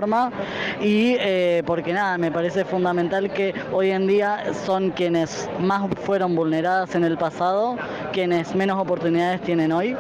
y 0.81 1.17
eh, 1.19 1.63
porque 1.65 1.93
nada, 1.93 2.19
me 2.19 2.31
parece 2.31 2.65
fundamental 2.65 3.33
que 3.33 3.55
hoy 3.73 3.91
en 3.91 4.07
día 4.07 4.53
son 4.67 4.91
quienes 4.91 5.49
más 5.59 5.89
fueron 6.05 6.35
vulneradas 6.35 6.95
en 6.95 7.05
el 7.05 7.17
pasado, 7.17 7.77
quienes 8.13 8.55
menos 8.55 8.79
oportunidades 8.79 9.41
tienen 9.43 9.73
hoy. 9.73 9.97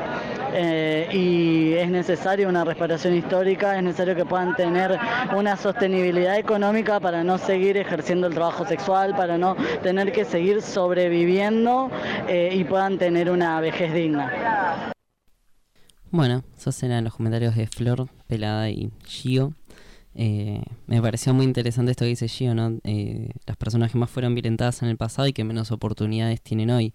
Eh, 0.58 1.08
y 1.12 1.74
es 1.74 1.90
necesario 1.90 2.48
una 2.48 2.64
reparación 2.64 3.14
histórica, 3.14 3.76
es 3.76 3.82
necesario 3.82 4.14
que 4.14 4.24
puedan 4.24 4.54
tener 4.56 4.98
una 5.34 5.56
sostenibilidad 5.56 6.38
económica 6.38 6.98
para 7.00 7.22
no 7.24 7.36
seguir 7.36 7.76
ejerciendo 7.76 8.26
el 8.26 8.34
trabajo 8.34 8.64
sexual, 8.66 9.14
para 9.16 9.36
no 9.36 9.56
tener 9.82 10.12
que 10.12 10.24
seguir 10.24 10.62
sobreviviendo 10.62 11.90
eh, 12.28 12.50
y 12.54 12.64
puedan 12.64 12.96
tener 12.98 13.30
una 13.30 13.60
vejez 13.60 13.92
digna. 13.92 14.92
Bueno, 16.10 16.44
esos 16.56 16.82
eran 16.82 17.04
los 17.04 17.14
comentarios 17.14 17.56
de 17.56 17.66
Flor, 17.66 18.08
Pelada 18.26 18.70
y 18.70 18.90
Gio. 19.04 19.52
Eh, 20.18 20.62
me 20.86 21.02
pareció 21.02 21.34
muy 21.34 21.44
interesante 21.44 21.90
esto 21.90 22.04
que 22.04 22.08
dice 22.08 22.26
Gio, 22.26 22.54
¿no? 22.54 22.78
Eh, 22.84 23.28
las 23.46 23.56
personas 23.58 23.92
que 23.92 23.98
más 23.98 24.10
fueron 24.10 24.34
violentadas 24.34 24.82
en 24.82 24.88
el 24.88 24.96
pasado 24.96 25.28
y 25.28 25.34
que 25.34 25.44
menos 25.44 25.70
oportunidades 25.70 26.40
tienen 26.40 26.70
hoy. 26.70 26.94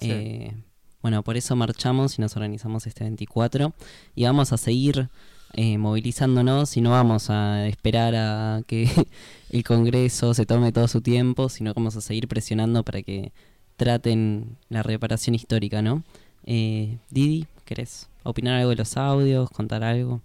Eh, 0.00 0.52
bueno, 1.00 1.22
por 1.22 1.36
eso 1.36 1.54
marchamos 1.54 2.18
y 2.18 2.20
nos 2.20 2.36
organizamos 2.36 2.86
este 2.88 3.04
24 3.04 3.72
y 4.16 4.24
vamos 4.24 4.52
a 4.52 4.56
seguir 4.56 5.08
movilizándonos 5.56 6.76
y 6.76 6.82
no 6.82 6.90
vamos 6.90 7.30
a 7.30 7.66
esperar 7.68 8.14
a 8.14 8.62
que 8.66 8.88
el 9.50 9.64
Congreso 9.64 10.34
se 10.34 10.44
tome 10.44 10.72
todo 10.72 10.88
su 10.88 11.00
tiempo, 11.00 11.48
sino 11.48 11.72
que 11.72 11.80
vamos 11.80 11.96
a 11.96 12.00
seguir 12.00 12.28
presionando 12.28 12.84
para 12.84 13.02
que 13.02 13.32
traten 13.76 14.58
la 14.68 14.82
reparación 14.82 15.34
histórica, 15.36 15.80
¿no? 15.80 16.02
Didi, 16.44 17.46
¿querés 17.64 18.10
opinar 18.24 18.56
algo 18.56 18.70
de 18.70 18.76
los 18.76 18.96
audios, 18.96 19.48
contar 19.50 19.84
algo? 19.84 20.22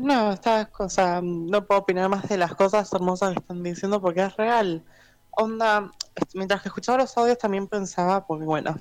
No, 0.00 0.32
estas 0.32 0.68
cosas, 0.68 1.22
no 1.22 1.66
puedo 1.66 1.82
opinar 1.82 2.08
más 2.08 2.26
de 2.26 2.38
las 2.38 2.54
cosas 2.54 2.90
hermosas 2.90 3.34
que 3.34 3.40
están 3.40 3.62
diciendo 3.62 4.00
porque 4.00 4.22
es 4.22 4.34
real. 4.34 4.82
Onda, 5.30 5.90
mientras 6.32 6.62
que 6.62 6.68
escuchaba 6.68 6.96
los 6.96 7.14
audios 7.18 7.36
también 7.36 7.68
pensaba, 7.68 8.26
porque 8.26 8.46
bueno, 8.46 8.80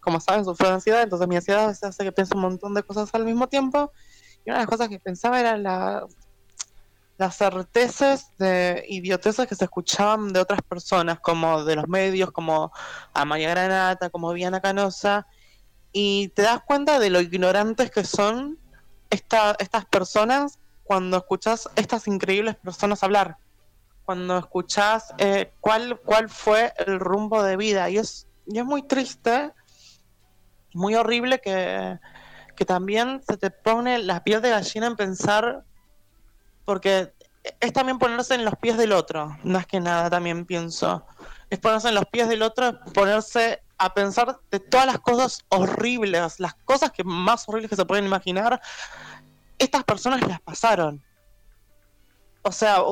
como 0.00 0.20
saben, 0.20 0.44
sufro 0.44 0.68
de 0.68 0.74
ansiedad, 0.74 1.02
entonces 1.02 1.26
mi 1.26 1.34
ansiedad 1.34 1.70
hace 1.70 2.04
que 2.04 2.12
piense 2.12 2.36
un 2.36 2.42
montón 2.42 2.72
de 2.72 2.84
cosas 2.84 3.10
al 3.14 3.24
mismo 3.24 3.48
tiempo. 3.48 3.92
Y 4.44 4.50
una 4.50 4.58
de 4.58 4.62
las 4.62 4.68
cosas 4.68 4.88
que 4.88 5.00
pensaba 5.00 5.40
era 5.40 5.56
la, 5.56 6.06
las 7.18 7.36
certezas 7.36 8.30
de 8.38 8.84
idioteces 8.88 9.48
que 9.48 9.56
se 9.56 9.64
escuchaban 9.64 10.32
de 10.32 10.38
otras 10.38 10.62
personas, 10.62 11.18
como 11.18 11.64
de 11.64 11.74
los 11.74 11.88
medios, 11.88 12.30
como 12.30 12.70
a 13.12 13.24
María 13.24 13.50
Granata, 13.50 14.08
como 14.08 14.32
Viana 14.32 14.60
Canosa, 14.60 15.26
y 15.90 16.28
te 16.28 16.42
das 16.42 16.60
cuenta 16.64 17.00
de 17.00 17.10
lo 17.10 17.20
ignorantes 17.20 17.90
que 17.90 18.04
son 18.04 18.59
estas 19.10 19.84
personas 19.86 20.58
cuando 20.84 21.18
escuchas 21.18 21.68
estas 21.76 22.08
increíbles 22.08 22.56
personas 22.56 23.02
hablar, 23.04 23.36
cuando 24.04 24.38
escuchas 24.38 25.14
eh, 25.18 25.52
cuál, 25.60 26.00
cuál 26.00 26.28
fue 26.28 26.72
el 26.84 26.98
rumbo 26.98 27.44
de 27.44 27.56
vida. 27.56 27.88
Y 27.90 27.98
es, 27.98 28.26
y 28.46 28.58
es 28.58 28.64
muy 28.64 28.82
triste, 28.82 29.52
muy 30.74 30.96
horrible 30.96 31.40
que, 31.40 31.98
que 32.56 32.64
también 32.64 33.22
se 33.26 33.36
te 33.36 33.50
pone 33.50 34.00
la 34.00 34.24
piel 34.24 34.42
de 34.42 34.50
gallina 34.50 34.88
en 34.88 34.96
pensar, 34.96 35.62
porque 36.64 37.12
es 37.60 37.72
también 37.72 37.98
ponerse 37.98 38.34
en 38.34 38.44
los 38.44 38.56
pies 38.56 38.76
del 38.76 38.92
otro, 38.92 39.38
más 39.44 39.66
que 39.66 39.78
nada 39.78 40.10
también 40.10 40.44
pienso. 40.44 41.06
Es 41.50 41.58
ponerse 41.58 41.88
en 41.88 41.94
los 41.94 42.06
pies 42.06 42.28
del 42.28 42.42
otro, 42.42 42.80
ponerse 42.92 43.62
a 43.80 43.94
pensar 43.94 44.38
de 44.50 44.60
todas 44.60 44.86
las 44.86 44.98
cosas 45.00 45.42
horribles, 45.48 46.38
las 46.38 46.54
cosas 46.66 46.92
que 46.92 47.02
más 47.02 47.48
horribles 47.48 47.70
que 47.70 47.76
se 47.76 47.86
pueden 47.86 48.04
imaginar, 48.04 48.60
estas 49.58 49.84
personas 49.84 50.20
las 50.28 50.38
pasaron. 50.42 51.02
O 52.42 52.52
sea, 52.52 52.82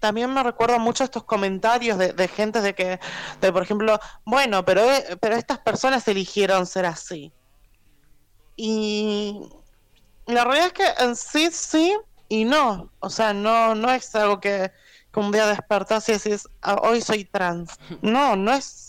también 0.00 0.34
me 0.34 0.42
recuerdo 0.42 0.80
mucho 0.80 1.04
estos 1.04 1.22
comentarios 1.22 1.96
de, 1.96 2.28
gente 2.28 2.60
de 2.60 2.74
que, 2.74 2.98
de 3.40 3.52
por 3.52 3.62
ejemplo, 3.62 4.00
bueno, 4.24 4.64
pero, 4.64 4.82
eh, 4.82 5.16
pero 5.20 5.36
estas 5.36 5.60
personas 5.60 6.08
eligieron 6.08 6.66
ser 6.66 6.84
así. 6.84 7.32
Y 8.56 9.48
la 10.26 10.42
realidad 10.42 10.66
es 10.66 10.72
que 10.72 11.04
en 11.04 11.14
sí 11.14 11.50
sí 11.52 11.96
y 12.28 12.44
no. 12.44 12.90
O 12.98 13.10
sea, 13.10 13.32
no, 13.32 13.76
no 13.76 13.92
es 13.92 14.12
algo 14.16 14.40
que, 14.40 14.72
que 15.12 15.20
un 15.20 15.30
día 15.30 15.46
despertás 15.46 16.08
y 16.08 16.14
decís, 16.14 16.48
ah, 16.62 16.80
hoy 16.82 17.00
soy 17.00 17.24
trans. 17.24 17.78
No, 18.02 18.34
no 18.34 18.52
es 18.52 18.87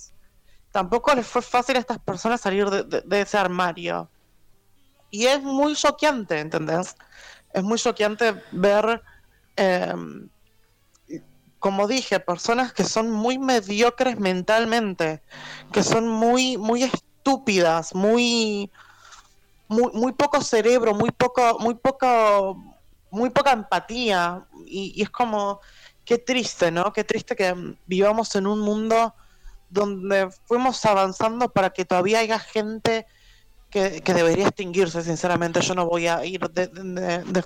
tampoco 0.72 1.13
les 1.15 1.26
fue 1.26 1.41
fácil 1.41 1.76
a 1.76 1.80
estas 1.80 1.99
personas 1.99 2.41
salir 2.41 2.70
de, 2.70 3.22
ese 3.22 3.38
armario. 3.38 4.09
Y 5.11 5.26
es 5.26 5.41
muy 5.41 5.76
choqueante, 5.76 6.39
¿entendés? 6.39 6.95
Es 7.53 7.63
muy 7.63 7.80
choqueante 7.80 8.41
ver, 8.51 9.01
em, 9.55 10.30
como 11.57 11.88
dije, 11.88 12.20
personas 12.20 12.74
que 12.74 12.84
son 12.84 13.11
muy 13.11 13.39
mediocres 13.39 14.20
mentalmente, 14.20 15.22
que 15.72 15.84
son 15.84 16.07
muy, 16.07 16.57
muy 16.57 16.84
estúpidas, 16.84 17.95
muy, 17.95 18.72
muy, 19.67 19.91
muy 19.93 20.13
poco 20.13 20.41
cerebro, 20.41 20.93
muy 20.93 21.11
poco, 21.11 21.57
muy 21.59 21.74
poco, 21.74 22.63
muy 23.09 23.32
poca 23.32 23.51
empatía. 23.51 24.45
Y, 24.67 24.93
y 24.95 25.01
es 25.01 25.09
como, 25.09 25.59
qué 26.05 26.20
triste, 26.20 26.70
¿no? 26.72 26.93
Qué 26.93 27.03
triste 27.03 27.36
que 27.36 27.55
vivamos 27.88 28.36
en 28.36 28.45
un 28.45 28.59
mundo 28.59 29.15
donde 29.70 30.30
fuimos 30.45 30.84
avanzando 30.86 31.49
para 31.49 31.70
que 31.70 31.86
todavía 31.86 32.20
haya 32.20 32.39
gente 32.39 33.05
que, 33.70 34.01
debería 34.01 34.47
extinguirse, 34.47 35.03
sinceramente. 35.03 35.61
Yo 35.61 35.76
no 35.76 35.86
voy 35.86 36.07
a 36.07 36.26
ir 36.26 36.41
de, 36.49 36.67
de, 36.67 37.43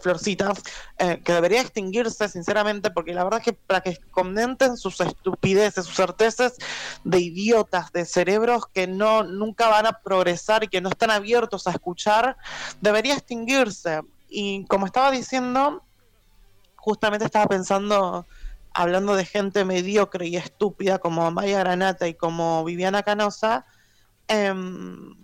eh, 0.97 1.21
que 1.23 1.33
debería 1.33 1.61
extinguirse, 1.61 2.29
sinceramente, 2.29 2.91
porque 2.91 3.13
la 3.13 3.23
verdad 3.23 3.39
es 3.39 3.45
que 3.45 3.53
para 3.53 3.81
que 3.81 3.97
comenten 4.11 4.77
sus 4.77 5.01
estupideces, 5.01 5.85
sus 5.85 5.95
certezas 5.95 6.55
de 7.03 7.19
idiotas, 7.19 7.91
de 7.91 8.05
cerebros 8.05 8.67
que 8.73 8.87
no 8.87 9.23
nunca 9.23 9.67
van 9.67 9.85
a 9.85 9.99
progresar 10.01 10.63
y 10.63 10.67
que 10.69 10.81
no 10.81 10.89
están 10.89 11.11
abiertos 11.11 11.67
a 11.67 11.71
escuchar, 11.71 12.37
debería 12.79 13.15
extinguirse. 13.15 14.01
Y 14.29 14.65
como 14.67 14.85
estaba 14.85 15.11
diciendo, 15.11 15.83
justamente 16.77 17.25
estaba 17.25 17.47
pensando 17.47 18.25
hablando 18.73 19.15
de 19.15 19.25
gente 19.25 19.65
mediocre 19.65 20.27
y 20.27 20.35
estúpida 20.35 20.99
como 20.99 21.29
Maya 21.31 21.59
Granata 21.59 22.07
y 22.07 22.15
como 22.15 22.63
Viviana 22.63 23.03
Canosa, 23.03 23.65
em, 24.27 25.15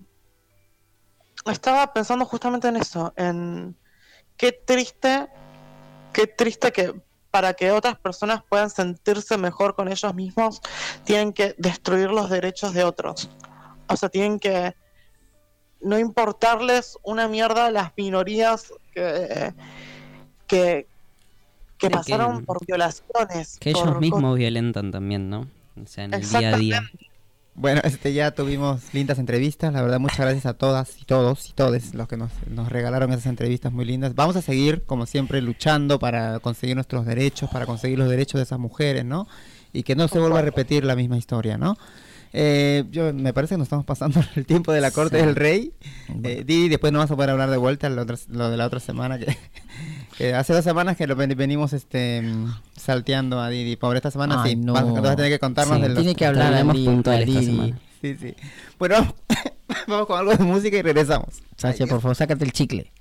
estaba 1.46 1.94
pensando 1.94 2.26
justamente 2.26 2.68
en 2.68 2.78
eso, 2.78 3.14
en 3.16 3.76
qué 4.38 4.52
triste, 4.52 5.28
qué 6.14 6.28
triste 6.28 6.72
que 6.72 7.02
para 7.32 7.54
que 7.54 7.72
otras 7.72 7.98
personas 7.98 8.42
puedan 8.50 8.70
sentirse 8.70 9.38
mejor 9.38 9.76
con 9.76 9.88
ellos 9.88 10.14
mismos, 10.16 10.62
tienen 11.04 11.32
que 11.34 11.56
destruir 11.58 12.10
los 12.10 12.30
derechos 12.30 12.74
de 12.74 12.84
otros. 12.84 13.30
O 13.88 13.96
sea, 13.96 14.10
tienen 14.10 14.40
que 14.40 14.76
no 15.82 15.98
importarles 15.98 16.98
una 17.04 17.28
mierda 17.28 17.68
a 17.68 17.72
las 17.72 17.92
minorías 17.96 18.74
que, 18.94 19.54
que, 20.48 20.88
que 21.80 21.90
pasaron 21.90 22.46
por 22.46 22.64
violaciones. 22.66 23.58
Que 23.60 23.72
ellos 23.72 24.00
mismos 24.00 24.38
violentan 24.38 24.92
también, 24.92 25.30
¿no? 25.30 25.48
O 25.82 25.88
sea, 25.88 26.04
en 26.04 26.14
el 26.14 26.30
día 26.30 26.54
a 26.54 26.58
día. 26.58 26.92
Bueno, 27.56 27.82
este 27.84 28.14
ya 28.14 28.32
tuvimos 28.32 28.94
lindas 28.94 29.20
entrevistas, 29.20 29.74
la 29.74 29.82
verdad 29.82 30.00
muchas 30.00 30.20
gracias 30.20 30.46
a 30.46 30.54
todas 30.54 30.96
y 31.02 31.04
todos 31.04 31.50
y 31.50 31.54
todos 31.54 31.94
los 31.94 32.08
que 32.08 32.16
nos, 32.16 32.32
nos 32.48 32.70
regalaron 32.70 33.12
esas 33.12 33.26
entrevistas 33.26 33.74
muy 33.74 33.84
lindas. 33.84 34.16
Vamos 34.16 34.38
a 34.38 34.42
seguir, 34.42 34.84
como 34.86 35.06
siempre, 35.06 35.42
luchando 35.42 36.00
para 36.00 36.40
conseguir 36.40 36.76
nuestros 36.76 37.06
derechos, 37.06 37.50
para 37.50 37.66
conseguir 37.66 38.00
los 38.00 38.10
derechos 38.10 38.40
de 38.40 38.44
esas 38.44 38.60
mujeres, 38.60 39.04
¿no? 39.04 39.28
Y 39.74 39.84
que 39.84 39.96
no 39.96 40.08
se 40.08 40.20
vuelva 40.20 40.40
a 40.40 40.42
repetir 40.42 40.86
la 40.86 40.96
misma 40.96 41.18
historia, 41.18 41.58
¿no? 41.58 41.78
Eh, 42.32 42.86
yo, 42.92 43.14
me 43.14 43.34
parece 43.34 43.56
que 43.56 43.58
nos 43.58 43.66
estamos 43.66 43.86
pasando 43.86 44.22
el 44.36 44.46
tiempo 44.46 44.72
de 44.72 44.82
la 44.82 44.92
corte 44.92 45.18
del 45.18 45.36
rey. 45.36 45.74
Eh, 46.24 46.44
Didi, 46.46 46.70
después 46.70 46.94
no 46.94 47.00
vas 47.00 47.12
a 47.12 47.16
poder 47.16 47.32
hablar 47.32 47.50
de 47.50 47.58
vuelta 47.58 47.90
lo, 47.90 48.06
lo 48.06 48.50
de 48.50 48.58
la 48.58 48.66
otra 48.66 48.80
semana. 48.80 49.20
Que, 49.20 49.36
hace 50.36 50.54
dos 50.54 50.64
semanas 50.64 50.98
que 50.98 51.08
lo 51.08 51.16
venimos 51.16 51.74
este 51.74 52.24
salteando 52.76 53.40
a 53.40 53.50
Didi. 53.50 53.76
Pobre, 53.76 53.98
esta 53.98 54.12
semana 54.12 54.44
sí. 54.44 54.56
Vas, 54.56 54.84
a 54.84 55.16
tener 55.16 55.32
que 55.32 55.40
contarnos 55.40 55.82
de 55.82 55.90
los... 55.90 55.98
Tiene 55.98 56.16
que 56.16 56.26
hablar 56.26 56.54
a 56.54 56.64
Didi. 56.64 57.74
Sí, 58.02 58.16
sí. 58.16 58.36
Bueno, 58.78 59.14
vamos 59.88 60.08
con 60.08 60.20
algo 60.20 60.36
de 60.36 60.44
música 60.44 60.78
y 60.78 60.82
regresamos. 60.82 61.42
Sacha, 61.58 61.86
por 61.86 62.02
favor, 62.02 62.16
sácate 62.16 62.44
el 62.46 62.52
chicle. 62.52 62.92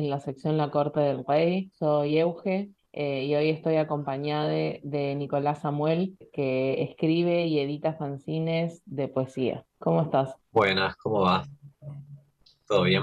En 0.00 0.10
la 0.10 0.20
sección 0.20 0.56
La 0.56 0.70
Corte 0.70 1.00
del 1.00 1.24
Rey. 1.26 1.70
Soy 1.78 2.18
Euge 2.18 2.70
eh, 2.92 3.24
y 3.24 3.34
hoy 3.34 3.50
estoy 3.50 3.76
acompañada 3.76 4.48
de, 4.48 5.14
Nicolás 5.16 5.60
Samuel, 5.60 6.16
que 6.32 6.82
escribe 6.82 7.46
y 7.46 7.60
edita 7.60 7.92
fanzines 7.94 8.82
de 8.86 9.08
poesía. 9.08 9.66
¿Cómo 9.78 10.02
estás? 10.02 10.34
Buenas, 10.52 10.96
¿cómo 10.96 11.20
va? 11.20 11.44
¿Todo 12.66 12.84
bien? 12.84 13.02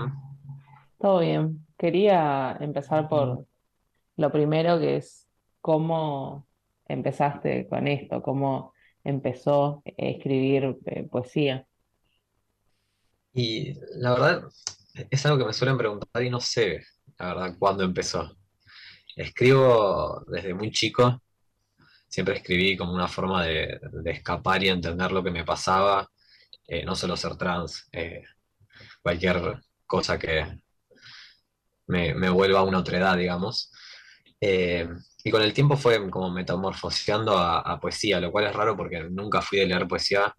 Todo 1.00 1.20
bien. 1.20 1.66
Quería 1.78 2.58
empezar 2.60 3.08
por 3.08 3.46
lo 4.16 4.32
primero 4.32 4.80
que 4.80 4.98
es 4.98 5.28
cómo 5.62 6.48
empezaste 6.88 7.68
con 7.68 7.88
esto, 7.88 8.24
cómo 8.24 8.74
empezó 9.04 9.84
a 9.86 9.92
escribir 9.98 10.78
eh, 10.86 11.04
poesía. 11.04 11.68
Y 13.34 13.76
la 13.94 14.14
verdad, 14.14 14.44
es 15.10 15.26
algo 15.26 15.38
que 15.40 15.46
me 15.46 15.54
suelen 15.54 15.78
preguntar 15.78 16.24
y 16.24 16.30
no 16.30 16.40
sé, 16.40 16.86
la 17.18 17.28
verdad, 17.28 17.56
cuándo 17.60 17.84
empezó. 17.84 18.38
Escribo 19.16 20.24
desde 20.28 20.54
muy 20.54 20.72
chico, 20.72 21.22
siempre 22.08 22.36
escribí 22.36 22.78
como 22.78 22.94
una 22.94 23.08
forma 23.08 23.46
de, 23.46 23.80
escapar 24.06 24.64
y 24.64 24.70
entender 24.70 25.12
lo 25.12 25.24
que 25.24 25.32
me 25.32 25.44
pasaba, 25.44 26.10
eh, 26.68 26.86
no 26.86 26.96
solo 26.96 27.18
ser 27.18 27.36
trans, 27.36 27.88
eh, 27.92 28.24
cualquier 29.02 29.62
cosa 29.86 30.20
que 30.20 30.60
me, 31.88 32.30
vuelva 32.30 32.60
a 32.60 32.64
una 32.64 32.80
otra 32.80 32.98
edad, 32.98 33.18
digamos. 33.18 33.72
Eh, 34.40 34.88
y 35.24 35.32
con 35.32 35.42
el 35.42 35.54
tiempo 35.54 35.76
fue 35.78 36.10
como 36.10 36.30
metamorfoseando 36.32 37.38
a, 37.38 37.80
poesía, 37.80 38.20
lo 38.20 38.32
cual 38.32 38.46
es 38.48 38.56
raro 38.56 38.78
porque 38.78 39.04
nunca 39.10 39.42
fui 39.42 39.60
de 39.60 39.66
leer 39.66 39.88
poesía 39.88 40.34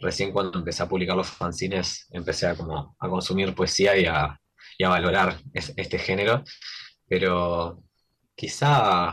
recién 0.00 0.32
cuando 0.32 0.58
empecé 0.58 0.82
a 0.82 0.88
publicar 0.88 1.16
los 1.16 1.28
fanzines, 1.28 2.06
empecé 2.10 2.46
a, 2.46 2.54
como, 2.54 2.96
a 2.98 3.08
consumir 3.08 3.54
poesía 3.54 3.96
y 3.96 4.06
a, 4.06 4.38
valorar 4.80 5.36
este 5.52 5.98
género, 5.98 6.44
pero 7.08 7.82
quizá, 8.36 9.12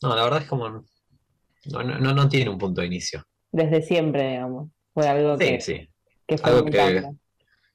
no, 0.00 0.14
la 0.14 0.22
verdad 0.22 0.42
es 0.42 0.48
como, 0.48 0.68
no, 0.68 1.82
no, 1.82 2.14
no, 2.14 2.28
tiene 2.28 2.50
un 2.50 2.58
punto 2.58 2.80
de 2.80 2.86
inicio. 2.86 3.24
Desde 3.50 3.82
siempre, 3.82 4.30
digamos, 4.30 4.70
fue 4.94 5.08
algo 5.08 5.36
que, 5.36 5.60
sí. 5.60 5.88
que 6.26 6.38
fue 6.38 6.62
mutando. 6.62 7.16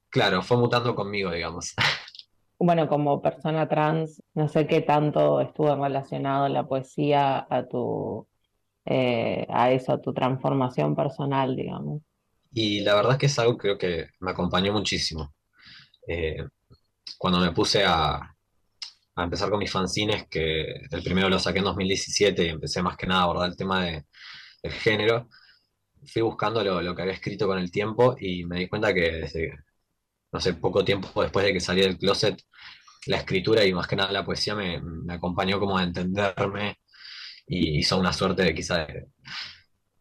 claro, 0.10 0.42
fue 0.42 0.58
mutando 0.58 0.96
conmigo, 0.96 1.32
digamos. 1.32 1.74
Bueno, 2.60 2.88
como 2.88 3.22
persona 3.22 3.68
trans, 3.68 4.24
no 4.36 4.48
sé 4.48 4.68
qué 4.68 4.80
tanto 4.80 5.42
estuvo 5.42 5.76
relacionado 5.76 6.48
la 6.48 6.66
poesía 6.66 7.46
a 7.50 7.68
tu 7.68 8.26
eh, 8.86 9.46
a 9.50 9.72
eso, 9.72 9.94
a 9.94 10.02
tu 10.02 10.14
transformación 10.14 10.96
personal, 10.96 11.56
digamos. 11.56 12.02
Y 12.52 12.82
la 12.82 12.96
verdad 12.96 13.14
es 13.14 13.18
que 13.18 13.26
es 13.28 13.40
algo 13.40 13.58
que 13.58 13.62
creo 13.62 13.78
que 13.78 14.08
me 14.20 14.32
acompañó 14.32 14.74
muchísimo. 14.74 15.34
Eh, 16.08 16.46
cuando 17.18 17.40
me 17.40 17.52
puse 17.52 17.84
a, 17.86 18.20
empezar 19.16 19.50
con 19.50 19.60
mis 19.60 19.72
fanzines, 19.72 20.28
que 20.28 20.64
el 20.92 21.04
primero 21.04 21.30
lo 21.30 21.40
saqué 21.40 21.60
en 21.60 21.66
2017 21.66 22.46
y 22.46 22.50
empecé 22.50 22.82
más 22.82 22.98
que 22.98 23.08
nada 23.08 23.22
a 23.22 23.24
abordar 23.26 23.50
el 23.50 23.58
tema 23.58 23.86
de, 23.86 24.06
del 24.62 24.72
género, 24.74 25.30
fui 26.06 26.22
buscando 26.22 26.64
lo, 26.64 26.82
lo, 26.82 26.96
que 26.96 27.04
había 27.04 27.14
escrito 27.14 27.48
con 27.48 27.60
el 27.60 27.72
tiempo 27.72 28.16
y 28.20 28.46
me 28.46 28.60
di 28.60 28.68
cuenta 28.68 28.94
que 28.94 29.12
desde, 29.12 29.54
no 30.32 30.40
sé, 30.40 30.56
poco 30.56 30.84
tiempo 30.84 31.22
después 31.22 31.46
de 31.46 31.54
que 31.54 31.60
salí 31.60 31.82
del 31.82 31.98
closet, 31.98 32.42
la 33.08 33.18
escritura 33.18 33.66
y 33.66 33.74
más 33.74 33.88
que 33.88 33.96
nada 33.96 34.12
la 34.12 34.26
poesía 34.26 34.56
me, 34.56 34.82
me 34.82 35.14
acompañó 35.14 35.60
como 35.60 35.78
a 35.78 35.84
entenderme 35.84 36.78
y 37.46 37.80
hizo 37.80 37.98
una 37.98 38.14
suerte 38.14 38.44
de 38.44 38.56
quizá 38.56 38.88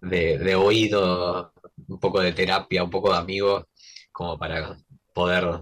de, 0.00 0.54
oído, 0.54 1.52
un 1.88 2.00
poco 2.00 2.20
de 2.20 2.32
terapia, 2.32 2.84
un 2.84 2.90
poco 2.90 3.12
de 3.12 3.18
amigo, 3.18 3.68
como 4.10 4.38
para 4.38 4.76
poder 5.12 5.60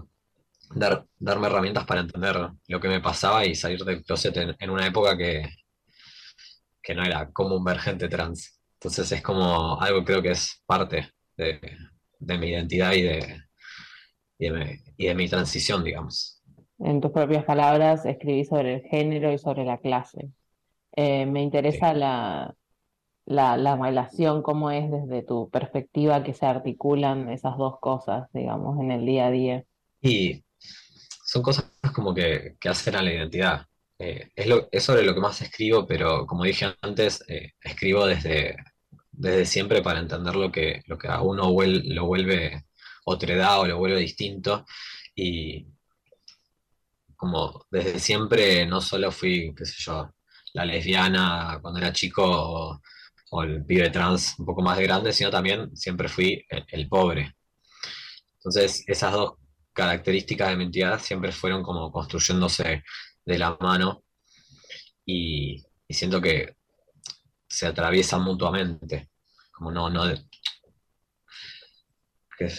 dar, 0.75 1.05
darme 1.19 1.47
herramientas 1.47 1.85
para 1.85 2.01
entender 2.01 2.37
lo 2.67 2.79
que 2.79 2.87
me 2.87 3.01
pasaba 3.01 3.45
y 3.45 3.55
salir 3.55 3.83
del 3.83 4.03
closet 4.03 4.35
en, 4.37 4.69
una 4.69 4.87
época 4.87 5.17
que, 5.17 5.47
que 6.81 6.95
no 6.95 7.03
era 7.03 7.31
común 7.31 7.63
ver 7.63 7.79
gente 7.79 8.07
trans. 8.07 8.59
Entonces 8.73 9.11
es 9.11 9.21
como 9.21 9.79
algo 9.79 10.03
creo 10.03 10.21
que 10.21 10.31
es 10.31 10.63
parte 10.65 11.11
de, 11.37 11.59
mi 12.19 12.49
identidad 12.49 12.91
de, 12.91 13.43
y 14.39 14.49
de, 14.49 14.81
y 14.97 15.05
de 15.05 15.15
mi 15.15 15.27
transición, 15.27 15.83
digamos. 15.83 16.41
En 16.79 16.99
tus 16.99 17.11
propias 17.11 17.43
palabras, 17.43 18.05
escribí 18.07 18.43
sobre 18.43 18.75
el 18.75 18.81
género 18.81 19.31
y 19.31 19.37
sobre 19.37 19.65
la 19.65 19.77
clase. 19.77 20.31
Eh, 20.95 21.25
me 21.25 21.41
interesa 21.41 21.93
la, 21.93 22.55
la, 23.25 23.57
la, 23.57 23.75
relación, 23.75 24.41
cómo 24.41 24.71
es 24.71 24.91
desde 24.91 25.23
tu 25.23 25.49
perspectiva 25.49 26.23
que 26.23 26.33
se 26.33 26.45
articulan 26.45 27.29
esas 27.29 27.57
dos 27.57 27.79
cosas, 27.79 28.27
digamos, 28.33 28.79
en 28.79 28.91
el 28.91 29.05
día 29.05 29.27
a 29.27 29.31
día. 29.31 29.63
Y 30.01 30.43
son 31.25 31.41
cosas 31.41 31.71
como 31.95 32.13
que, 32.13 32.55
que 32.59 32.69
hacen 32.69 32.95
a 32.95 33.01
la 33.01 33.13
identidad. 33.13 33.65
Eh, 33.99 34.29
es, 34.35 34.47
lo, 34.47 34.67
es 34.71 34.83
sobre 34.83 35.03
lo 35.03 35.13
que 35.13 35.21
más 35.21 35.41
escribo, 35.41 35.85
pero 35.85 36.25
como 36.25 36.43
dije 36.43 36.73
antes, 36.81 37.23
eh, 37.27 37.53
escribo 37.61 38.05
desde, 38.05 38.57
desde 39.11 39.45
siempre 39.45 39.81
para 39.81 39.99
entender 39.99 40.35
lo 40.35 40.51
que, 40.51 40.81
lo 40.87 40.97
que 40.97 41.07
a 41.07 41.21
uno 41.21 41.43
lo 41.43 42.05
vuelve 42.05 42.65
otredad 43.05 43.59
o 43.59 43.67
lo 43.67 43.77
vuelve 43.77 43.99
distinto. 43.99 44.65
Y 45.15 45.67
como 47.15 47.65
desde 47.69 47.99
siempre 47.99 48.65
no 48.65 48.81
solo 48.81 49.11
fui, 49.11 49.53
qué 49.55 49.65
sé 49.65 49.75
yo, 49.77 50.11
la 50.53 50.65
lesbiana 50.65 51.59
cuando 51.61 51.79
era 51.79 51.93
chico 51.93 52.81
o, 53.31 53.43
el 53.43 53.65
pibe 53.65 53.89
trans 53.89 54.35
un 54.39 54.45
poco 54.45 54.61
más 54.61 54.77
grande, 54.79 55.13
sino 55.13 55.31
también 55.31 55.75
siempre 55.75 56.09
fui 56.09 56.45
el, 56.49 56.89
pobre. 56.89 57.35
Entonces 58.35 58.83
esas 58.87 59.13
dos 59.13 59.33
características 59.73 60.49
de 60.49 60.57
mi 60.57 60.63
identidad 60.65 60.99
siempre 60.99 61.31
fueron 61.31 61.63
como 61.63 61.91
construyéndose 61.91 62.83
de 63.25 63.37
la 63.39 63.57
mano 63.61 64.03
y, 65.05 65.63
siento 65.89 66.21
que 66.21 66.55
se 67.47 67.67
atraviesan 67.67 68.21
mutuamente. 68.21 69.09
Como 69.51 69.71
no, 69.71 69.89
no, 69.89 70.03
qué 72.37 72.49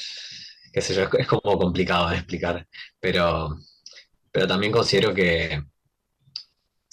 sé 0.80 0.94
yo, 0.94 1.08
es 1.18 1.26
como 1.26 1.58
complicado 1.58 2.08
de 2.10 2.16
explicar, 2.16 2.66
pero, 3.00 3.56
pero 4.30 4.46
también 4.46 4.72
considero 4.72 5.12
que 5.14 5.62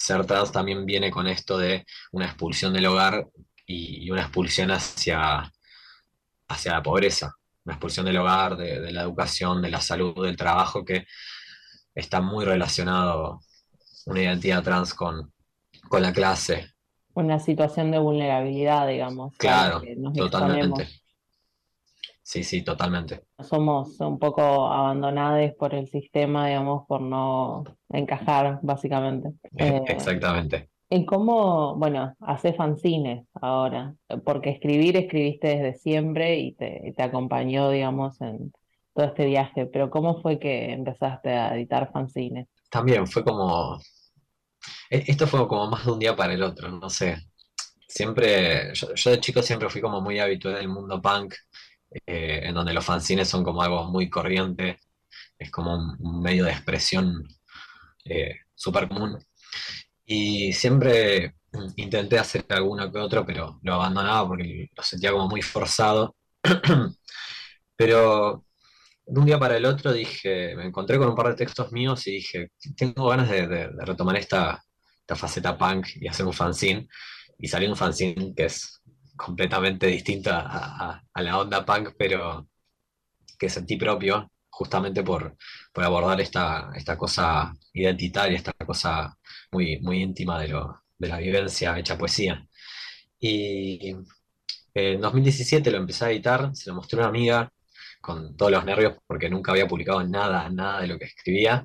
ser 0.00 0.24
trans 0.24 0.50
también 0.50 0.86
viene 0.86 1.10
con 1.10 1.26
esto 1.26 1.58
de 1.58 1.84
una 2.12 2.24
expulsión 2.24 2.72
del 2.72 2.86
hogar 2.86 3.28
y, 3.66 4.06
y 4.06 4.10
una 4.10 4.22
expulsión 4.22 4.70
hacia, 4.70 5.52
hacia 6.48 6.72
la 6.72 6.82
pobreza, 6.82 7.34
una 7.64 7.74
expulsión 7.74 8.06
del 8.06 8.16
hogar, 8.16 8.56
de, 8.56 8.80
de 8.80 8.92
la 8.92 9.02
educación, 9.02 9.60
de 9.60 9.70
la 9.70 9.80
salud, 9.80 10.24
del 10.24 10.36
trabajo, 10.36 10.84
que 10.84 11.06
está 11.94 12.22
muy 12.22 12.46
relacionado 12.46 13.40
una 14.06 14.22
identidad 14.22 14.62
trans 14.62 14.94
con, 14.94 15.32
con 15.88 16.02
la 16.02 16.12
clase. 16.12 16.72
Una 17.12 17.38
situación 17.38 17.90
de 17.90 17.98
vulnerabilidad, 17.98 18.88
digamos. 18.88 19.36
Claro, 19.36 19.82
totalmente. 20.16 20.99
Sí, 22.30 22.44
sí, 22.44 22.62
totalmente. 22.62 23.24
Somos 23.42 23.98
un 24.00 24.18
poco 24.18 24.42
abandonados 24.70 25.52
por 25.58 25.74
el 25.74 25.88
sistema, 25.88 26.46
digamos, 26.48 26.86
por 26.86 27.00
no 27.00 27.64
encajar, 27.88 28.60
básicamente. 28.62 29.32
Eh, 29.56 29.80
Exactamente. 29.86 30.70
¿Y 30.90 31.06
cómo, 31.06 31.76
bueno, 31.76 32.14
haces 32.20 32.56
fanzines 32.56 33.26
ahora? 33.34 33.94
Porque 34.24 34.50
escribir, 34.50 34.96
escribiste 34.96 35.48
desde 35.48 35.74
siempre 35.78 36.38
y 36.38 36.54
te, 36.54 36.82
y 36.88 36.92
te 36.94 37.02
acompañó, 37.04 37.70
digamos, 37.70 38.20
en 38.22 38.52
todo 38.94 39.06
este 39.06 39.26
viaje, 39.26 39.66
pero 39.66 39.90
¿cómo 39.90 40.20
fue 40.22 40.38
que 40.40 40.72
empezaste 40.72 41.30
a 41.30 41.54
editar 41.56 41.90
fanzines? 41.92 42.48
También 42.70 43.06
fue 43.06 43.22
como, 43.22 43.78
e- 44.90 45.04
esto 45.06 45.26
fue 45.26 45.46
como 45.48 45.68
más 45.70 45.84
de 45.84 45.92
un 45.92 45.98
día 45.98 46.16
para 46.16 46.32
el 46.34 46.42
otro, 46.42 46.70
no 46.70 46.90
sé. 46.90 47.16
Siempre, 47.88 48.74
yo, 48.74 48.94
yo 48.94 49.10
de 49.12 49.20
chico 49.20 49.42
siempre 49.42 49.70
fui 49.70 49.80
como 49.82 50.00
muy 50.00 50.18
habitual 50.20 50.56
del 50.56 50.68
mundo 50.68 51.00
punk, 51.02 51.34
eh, 52.06 52.40
en 52.44 52.54
donde 52.54 52.72
los 52.74 52.84
fanzines 52.84 53.28
son 53.28 53.44
como 53.44 53.62
algo 53.62 53.84
muy 53.90 54.08
corriente, 54.10 54.78
es 55.38 55.50
como 55.50 55.74
un, 55.74 55.96
un 56.00 56.22
medio 56.22 56.44
de 56.44 56.52
expresión 56.52 57.24
eh, 58.04 58.36
súper 58.54 58.88
común. 58.88 59.18
Y 60.04 60.52
siempre 60.52 61.34
intenté 61.76 62.18
hacer 62.18 62.46
alguno 62.50 62.90
que 62.92 62.98
otro, 62.98 63.24
pero 63.26 63.60
lo 63.62 63.74
abandonaba 63.74 64.26
porque 64.28 64.68
lo 64.76 64.82
sentía 64.82 65.12
como 65.12 65.28
muy 65.28 65.42
forzado. 65.42 66.16
Pero 67.76 68.44
de 69.06 69.20
un 69.20 69.26
día 69.26 69.38
para 69.38 69.56
el 69.56 69.66
otro 69.66 69.92
dije, 69.92 70.54
me 70.56 70.66
encontré 70.66 70.98
con 70.98 71.08
un 71.08 71.16
par 71.16 71.28
de 71.28 71.34
textos 71.36 71.72
míos 71.72 72.06
y 72.06 72.12
dije, 72.12 72.52
tengo 72.76 73.08
ganas 73.08 73.30
de, 73.30 73.46
de- 73.48 73.68
de 73.70 73.84
retomar 73.86 74.16
esta, 74.16 74.62
esta 75.00 75.16
faceta 75.16 75.56
punk 75.58 75.88
y 75.96 76.08
hacer 76.08 76.26
un 76.26 76.32
fanzine. 76.34 76.88
Y 77.38 77.48
salió 77.48 77.70
un 77.70 77.76
fanzine 77.76 78.34
que 78.36 78.46
es 78.46 78.79
completamente 79.24 79.86
distinto 79.86 80.30
a, 80.32 81.02
a- 81.14 81.22
la 81.22 81.38
onda 81.38 81.64
punk, 81.64 81.94
pero 81.98 82.48
que 83.38 83.48
sentí 83.48 83.76
propio, 83.76 84.30
justamente 84.50 85.02
por, 85.02 85.36
por 85.72 85.84
abordar 85.84 86.20
esta, 86.20 86.70
esta 86.76 86.96
cosa 86.98 87.54
identitaria, 87.72 88.36
esta 88.38 88.52
cosa 88.66 89.16
muy, 89.52 89.80
muy 89.80 90.02
íntima 90.02 90.40
de, 90.40 90.48
lo, 90.48 90.82
de 90.98 91.08
la 91.08 91.18
vivencia 91.18 91.78
hecha 91.78 91.98
poesía. 91.98 92.46
Y 93.20 93.94
en 94.74 95.00
2017 95.00 95.70
lo 95.70 95.78
empecé 95.78 96.04
a 96.06 96.10
editar, 96.10 96.50
se 96.54 96.70
lo 96.70 96.76
mostré 96.76 96.98
a 96.98 97.02
una 97.02 97.08
amiga 97.10 97.52
con 98.00 98.36
todos 98.36 98.52
los 98.52 98.64
nervios 98.64 98.96
porque 99.06 99.28
nunca 99.30 99.52
había 99.52 99.68
publicado 99.68 100.02
nada, 100.06 100.48
nada 100.50 100.80
de 100.82 100.88
lo 100.88 100.98
que 100.98 101.06
escribía. 101.06 101.64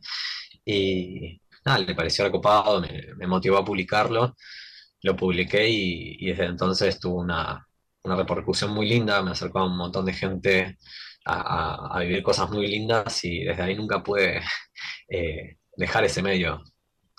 Y 0.65 1.41
nada, 1.65 1.79
le 1.79 1.95
pareció 1.95 2.25
recopado, 2.25 2.81
me, 2.81 3.03
me 3.17 3.27
motivó 3.27 3.57
a 3.57 3.65
publicarlo. 3.65 4.35
Lo 5.05 5.15
publiqué 5.17 5.69
y, 5.69 6.17
y 6.19 6.29
desde 6.31 6.45
entonces 6.47 6.99
tuvo 6.99 7.21
una, 7.21 7.67
una 8.03 8.17
repercusión 8.17 8.71
muy 8.73 8.87
linda, 8.89 9.21
me 9.23 9.31
acercó 9.31 9.59
a 9.59 9.67
un 9.67 9.77
montón 9.77 10.05
de 10.05 10.13
gente 10.13 10.77
a, 11.25 11.93
a- 11.93 11.97
a 11.97 12.01
vivir 12.01 12.23
cosas 12.23 12.49
muy 12.51 12.67
lindas 12.67 13.23
y 13.25 13.45
desde 13.45 13.63
ahí 13.63 13.75
nunca 13.77 14.03
pude 14.03 14.41
eh, 15.09 15.57
dejar 15.77 16.05
ese 16.05 16.21
medio, 16.23 16.63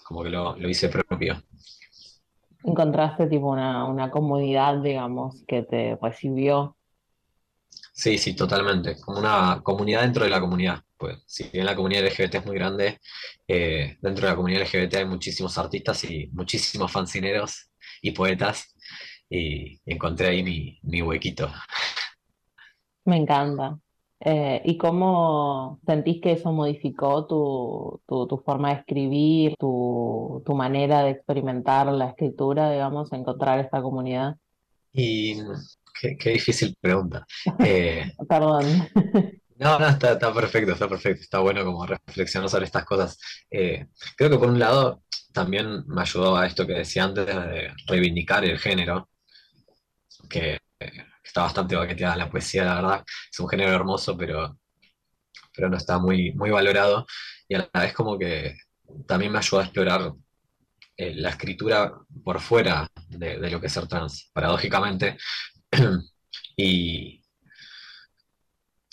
como 0.05 0.25
que 0.25 0.31
lo, 0.31 0.57
lo 0.59 0.69
hice 0.71 0.89
propio. 0.91 1.43
¿Encontraste 2.65 3.29
tipo 3.29 3.49
una, 3.51 3.87
una 3.87 4.11
comunidad, 4.11 4.83
digamos, 4.83 5.43
que 5.49 5.63
te 5.63 5.97
recibió? 6.03 6.77
Sí, 7.93 8.19
sí, 8.19 8.35
totalmente. 8.37 9.01
Como 9.01 9.19
una 9.19 9.61
comunidad 9.63 10.03
dentro 10.03 10.25
de 10.25 10.31
la 10.31 10.41
comunidad. 10.41 10.81
Pues 10.97 11.19
si 11.27 11.45
bien 11.51 11.67
la 11.67 11.75
comunidad 11.77 12.03
LGBT 12.05 12.39
es 12.39 12.47
muy 12.47 12.57
grande, 12.57 13.01
eh, 13.49 13.97
dentro 14.01 14.25
de 14.27 14.31
la 14.33 14.37
comunidad 14.37 14.63
LGBT 14.63 14.97
hay 14.99 15.05
muchísimos 15.07 15.57
artistas 15.59 16.05
y 16.05 16.29
muchísimos 16.33 16.91
fanzineros 16.93 17.66
y 18.03 18.13
poetas. 18.13 18.75
Y 19.29 19.81
encontré 19.85 20.29
ahí 20.29 20.43
mi, 20.43 20.79
mi 20.83 21.03
huequito. 21.03 21.51
Me 23.05 23.17
encanta. 23.17 23.79
Eh, 24.21 24.63
¿y 24.65 24.79
cómo 24.79 25.79
sentís 25.87 26.21
que 26.23 26.33
eso 26.33 26.51
modificó 26.53 27.27
tu, 27.27 28.01
tu, 28.07 28.27
tu 28.27 28.39
forma 28.39 28.71
de 28.71 28.81
escribir, 28.81 29.55
tu, 29.59 30.43
tu 30.45 30.55
manera 30.55 31.03
de 31.03 31.11
experimentar 31.11 31.87
la 31.89 32.09
escritura, 32.09 32.71
digamos, 32.71 33.13
encontrar 33.13 33.59
esta 33.59 33.83
comunidad? 33.83 34.37
Y 34.93 35.37
qué, 36.01 36.17
qué 36.17 36.31
difícil 36.31 36.75
pregunta. 36.81 37.27
Eh, 37.59 38.13
Perdón. 38.29 38.65
No, 39.59 39.79
no, 39.79 39.89
está, 39.89 40.13
está 40.13 40.35
perfecto, 40.35 40.73
está 40.73 40.87
perfecto, 40.87 41.23
está 41.23 41.39
bueno 41.39 41.65
como 41.65 41.87
reflexionar 41.87 42.51
sobre 42.51 42.67
estas 42.67 42.85
cosas. 42.85 43.19
Eh, 43.51 43.87
creo 44.15 44.29
que 44.29 44.37
por 44.37 44.51
un 44.51 44.59
lado 44.59 45.03
también 45.37 45.85
me 45.87 46.01
ayudó 46.01 46.35
a 46.35 46.47
esto 46.47 46.67
que 46.67 46.73
decía 46.73 47.05
antes 47.05 47.27
de 47.27 47.71
reivindicar 47.87 48.43
el 48.43 48.59
género, 48.59 49.11
que 50.31 50.59
eh, 50.81 50.93
está 51.23 51.43
bastante 51.43 51.77
baqueteada 51.77 52.17
la 52.17 52.31
poesía, 52.31 52.65
la 52.65 52.77
verdad. 52.77 53.05
Es 53.31 53.39
un 53.39 53.47
género 53.47 53.73
hermoso, 53.75 54.17
pero, 54.17 54.59
pero 55.55 55.69
no 55.69 55.77
está 55.77 55.99
muy, 55.99 56.33
muy 56.33 56.49
valorado. 56.51 57.07
Y 57.49 57.55
a 57.55 57.69
la 57.71 57.81
vez 57.83 57.93
como 57.93 58.19
que 58.19 58.57
también 59.07 59.31
me 59.31 59.39
ayudó 59.39 59.61
a 59.61 59.65
explorar 59.65 60.13
eh, 60.97 61.15
la 61.17 61.29
escritura 61.29 61.93
por 62.25 62.41
fuera 62.41 62.89
de, 63.09 63.39
de 63.39 63.51
lo 63.51 63.61
que 63.61 63.67
es 63.67 63.73
ser 63.75 63.87
trans, 63.89 64.31
paradójicamente. 64.33 65.19
Y, 66.59 67.23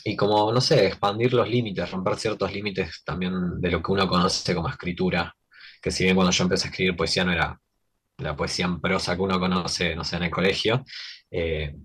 y 0.04 0.16
como, 0.18 0.52
no 0.52 0.60
sé, 0.60 0.88
expandir 0.88 1.34
los 1.34 1.48
límites, 1.48 1.90
romper 1.92 2.18
ciertos 2.18 2.52
límites 2.54 3.04
también 3.06 3.62
de 3.62 3.72
lo 3.72 3.82
que 3.82 3.92
uno 3.94 4.06
conoce 4.06 4.54
como 4.54 4.68
escritura, 4.68 5.34
que 5.84 5.92
si 5.92 6.06
bien 6.06 6.16
cuando 6.16 6.32
yo 6.32 6.44
empecé 6.46 6.68
a 6.68 6.72
escribir 6.72 6.96
poesía 6.96 7.26
no 7.26 7.34
era 7.34 7.60
la 8.18 8.36
poesía 8.36 8.66
en 8.66 8.80
prosa 8.80 9.16
que 9.16 9.22
uno 9.22 9.38
conoce, 9.38 9.96
no 9.96 10.06
sé, 10.06 10.16
en 10.16 10.24
el 10.24 10.32
colegio, 10.32 10.86
eh, 11.30 11.76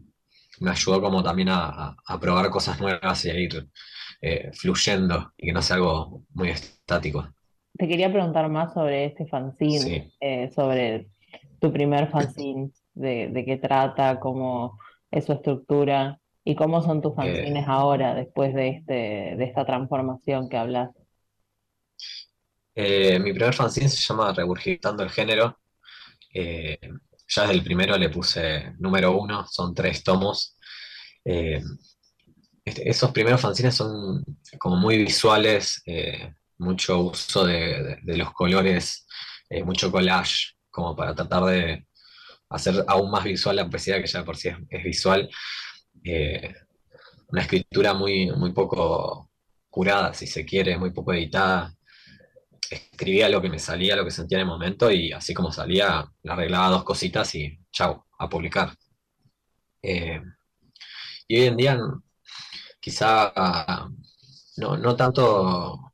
me 0.61 0.71
ayudó 0.71 1.01
como 1.01 1.23
también 1.23 1.49
a, 1.51 1.97
probar 2.21 2.49
cosas 2.49 2.81
nuevas 2.81 3.25
y 3.25 3.31
a 3.31 3.35
ir 3.35 3.69
eh, 4.21 4.51
fluyendo 4.53 5.33
y 5.37 5.49
que 5.49 5.53
no 5.53 5.63
sea 5.63 5.77
algo 5.77 6.23
muy 6.35 6.51
estático. 6.51 7.29
Te 7.77 7.89
quería 7.89 8.13
preguntar 8.13 8.49
más 8.49 8.73
sobre 8.73 9.07
este 9.07 9.27
fanzine, 9.27 9.79
Sí. 9.81 10.13
eh, 10.21 10.51
sobre 10.55 11.09
tu 11.61 11.73
primer 11.73 12.09
fanzine, 12.09 12.71
de, 12.95 13.29
de 13.29 13.45
qué 13.45 13.57
trata, 13.57 14.21
cómo 14.21 14.79
es 15.11 15.25
su 15.25 15.33
estructura 15.33 16.21
y 16.45 16.55
cómo 16.55 16.83
son 16.83 17.03
tus 17.03 17.15
fanzines 17.15 17.67
ahora, 17.67 18.15
después 18.15 18.55
de 18.55 18.69
este, 18.69 18.93
de 19.37 19.45
esta 19.45 19.65
transformación 19.65 20.49
que 20.49 20.57
hablas. 20.57 20.91
Eh, 22.81 23.19
mi 23.19 23.33
primer 23.33 23.53
fanzine 23.55 23.89
se 23.89 24.01
llama 24.01 24.33
Regurgitando 24.33 25.03
el 25.03 25.11
Género. 25.11 25.59
Eh, 26.33 26.79
ya 27.29 27.43
desde 27.43 27.55
el 27.55 27.65
primero 27.65 27.99
le 27.99 28.09
puse 28.09 28.75
número 28.79 29.19
uno, 29.19 29.45
son 29.49 29.75
tres 29.75 30.05
tomos. 30.05 30.57
Eh, 31.25 31.61
este- 32.65 32.89
esos 32.89 33.11
primeros 33.13 33.41
fanzines 33.41 33.75
son 33.75 34.25
como 34.59 34.77
muy 34.77 34.97
visuales, 34.99 35.83
mucho 36.59 37.01
uso 37.01 37.45
de, 37.47 37.99
los 38.05 38.33
colores, 38.33 39.07
mucho 39.65 39.91
collage, 39.91 40.55
como 40.71 40.95
para 40.97 41.15
tratar 41.15 41.45
de 41.47 41.87
hacer 42.51 42.85
aún 42.89 43.11
más 43.11 43.25
visual 43.25 43.57
la 43.57 43.69
poesía 43.71 44.01
que 44.01 44.07
ya 44.09 44.25
por 44.25 44.37
sí 44.37 44.49
es, 44.49 44.57
es 44.71 44.85
visual. 44.85 45.29
Una 47.29 47.43
escritura 47.43 47.95
muy, 47.95 48.31
muy 48.33 48.53
poco 48.53 49.31
curada, 49.69 50.15
si 50.15 50.27
se 50.27 50.45
quiere, 50.45 50.79
muy 50.79 50.91
poco 50.93 51.13
editada 51.13 51.78
escribía 52.71 53.29
lo 53.29 53.41
que 53.41 53.49
me 53.49 53.59
salía, 53.59 53.97
lo 53.97 54.05
que 54.05 54.11
sentía 54.11 54.39
en 54.39 54.43
el 54.43 54.49
momento 54.49 54.91
y 54.91 55.13
así 55.13 55.35
como 55.35 55.53
salía, 55.53 56.05
le 56.23 56.33
arreglaba 56.33 56.71
dos 56.71 56.85
cositas 56.85 57.35
y 57.35 57.59
chau, 57.73 58.05
a 58.19 58.29
publicar. 58.29 58.75
Eh, 59.83 60.21
y 61.27 61.41
hoy 61.41 61.47
en 61.47 61.57
día 61.57 61.81
quizá 62.81 63.33
no, 64.57 64.77
no 64.77 64.97
tanto, 64.97 65.93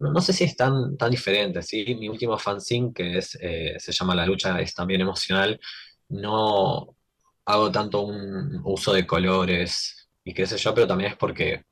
no, 0.00 0.20
sé 0.20 0.32
si 0.32 0.44
es 0.44 0.56
tan, 0.56 0.96
tan 0.96 1.10
diferente. 1.10 1.60
Mi 1.98 2.08
último 2.08 2.38
fanzine, 2.38 2.92
que 2.94 3.18
es, 3.18 3.38
eh, 3.40 3.76
se 3.78 3.92
llama 3.92 4.14
La 4.14 4.26
lucha 4.26 4.60
es 4.60 4.74
también 4.74 5.00
emocional, 5.00 5.60
no 6.08 6.96
hago 7.44 7.70
tanto 7.70 8.02
un 8.02 8.60
uso 8.64 8.92
de 8.92 9.06
colores 9.06 10.08
y 10.24 10.34
qué 10.34 10.46
sé 10.46 10.58
yo, 10.58 10.74
pero 10.74 10.86
también 10.86 11.12
es 11.12 11.16
porque 11.16 11.64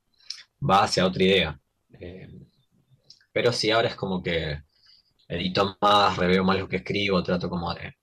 va 0.68 0.84
hacia 0.84 1.06
otra 1.06 1.24
idea. 1.24 1.60
Eh, 2.01 2.28
pero 3.35 3.52
sí, 3.52 3.70
ahora 3.73 3.89
es 3.89 3.97
como 3.97 4.23
que 4.23 4.62
edito 5.28 5.77
más, 5.82 6.16
reveo 6.19 6.44
más 6.44 6.59
lo 6.59 6.69
que 6.69 6.77
escribo, 6.78 7.23
trato 7.24 7.51
como 7.51 7.74
de, 7.74 7.94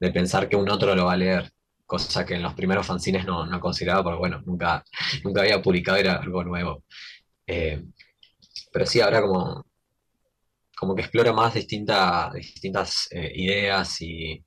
de 0.00 0.10
pensar 0.12 0.48
que 0.48 0.56
un 0.56 0.70
otro 0.70 0.94
lo 0.94 1.06
va 1.06 1.12
a 1.14 1.16
leer, 1.16 1.52
cosa 1.86 2.24
que 2.26 2.34
en 2.36 2.42
los 2.42 2.54
primeros 2.54 2.86
fanzines 2.86 3.26
no, 3.26 3.46
no 3.46 3.60
consideraba, 3.60 4.02
porque 4.04 4.18
bueno, 4.18 4.42
nunca, 4.46 4.84
nunca 5.24 5.42
había 5.42 5.62
publicado, 5.62 5.98
era 5.98 6.16
algo 6.16 6.44
nuevo. 6.44 6.84
Eh, 7.46 7.84
pero 8.72 8.86
sí, 8.86 9.00
ahora 9.00 9.22
como, 9.22 9.66
como 10.76 10.94
que 10.94 11.02
exploro 11.02 11.34
más 11.34 11.54
distintas 11.54 12.32
distintas 12.34 13.08
eh, 13.10 13.32
ideas 13.34 14.00
y, 14.00 14.44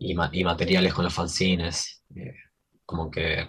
y, 0.00 0.14
materiales 0.14 0.94
con 0.94 1.04
los 1.04 1.14
fanzines. 1.14 2.02
Eh, 2.16 2.34
como 2.84 3.10
que 3.10 3.48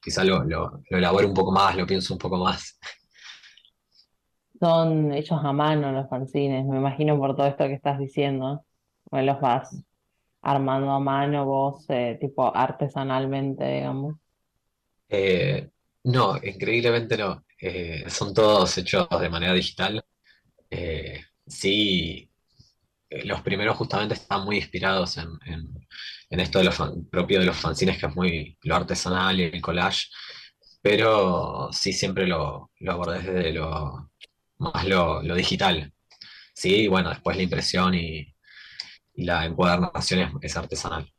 quizá 0.00 0.24
lo, 0.24 0.44
lo 0.44 0.82
elaboro 0.90 1.26
un 1.28 1.34
poco 1.34 1.52
más, 1.52 1.76
lo 1.76 1.86
pienso 1.86 2.14
un 2.14 2.18
poco 2.18 2.38
más. 2.38 2.78
Son 4.58 5.12
hechos 5.12 5.40
a 5.42 5.52
mano 5.52 5.92
los 5.92 6.08
fanzines, 6.08 6.64
me 6.64 6.78
imagino 6.78 7.18
por 7.18 7.36
todo 7.36 7.46
esto 7.46 7.66
que 7.66 7.74
estás 7.74 7.98
diciendo. 7.98 8.64
Los 9.10 9.40
vas 9.40 9.82
armando 10.42 10.90
a 10.90 11.00
mano 11.00 11.44
vos, 11.44 11.84
eh, 11.88 12.16
tipo 12.20 12.54
artesanalmente, 12.54 13.64
digamos. 13.64 14.16
Eh, 15.08 15.68
no, 16.04 16.36
increíblemente 16.36 17.16
no. 17.16 17.44
Eh, 17.60 18.04
son 18.08 18.32
todos 18.32 18.78
hechos 18.78 19.08
de 19.20 19.28
manera 19.28 19.52
digital. 19.52 20.04
sí, 21.46 22.30
los 23.24 23.40
primeros 23.42 23.76
justamente 23.76 24.14
están 24.14 24.44
muy 24.44 24.56
inspirados 24.56 25.16
en, 25.16 25.28
esto 26.30 26.58
de 26.58 26.64
lo 26.64 26.72
propio 27.10 27.40
de 27.40 27.46
los 27.46 27.56
fanzines, 27.56 27.98
que 27.98 28.06
es 28.06 28.16
muy 28.16 28.58
lo 28.62 28.76
artesanal 28.76 29.40
y 29.40 29.44
el 29.44 29.60
collage, 29.60 30.08
pero 30.82 31.68
sí 31.72 31.92
siempre 31.92 32.26
lo, 32.26 32.70
lo 32.80 32.92
abordé 32.92 33.20
desde 33.20 33.52
lo, 33.52 34.10
más 34.58 34.86
lo, 34.86 35.22
digital. 35.34 35.92
Sí, 36.54 36.88
bueno, 36.88 37.10
después 37.10 37.36
la 37.36 37.42
impresión 37.42 37.94
y, 37.94 38.26
la 39.14 39.46
encuadernación 39.46 40.38
es, 40.42 40.56
artesanal. 40.56 41.10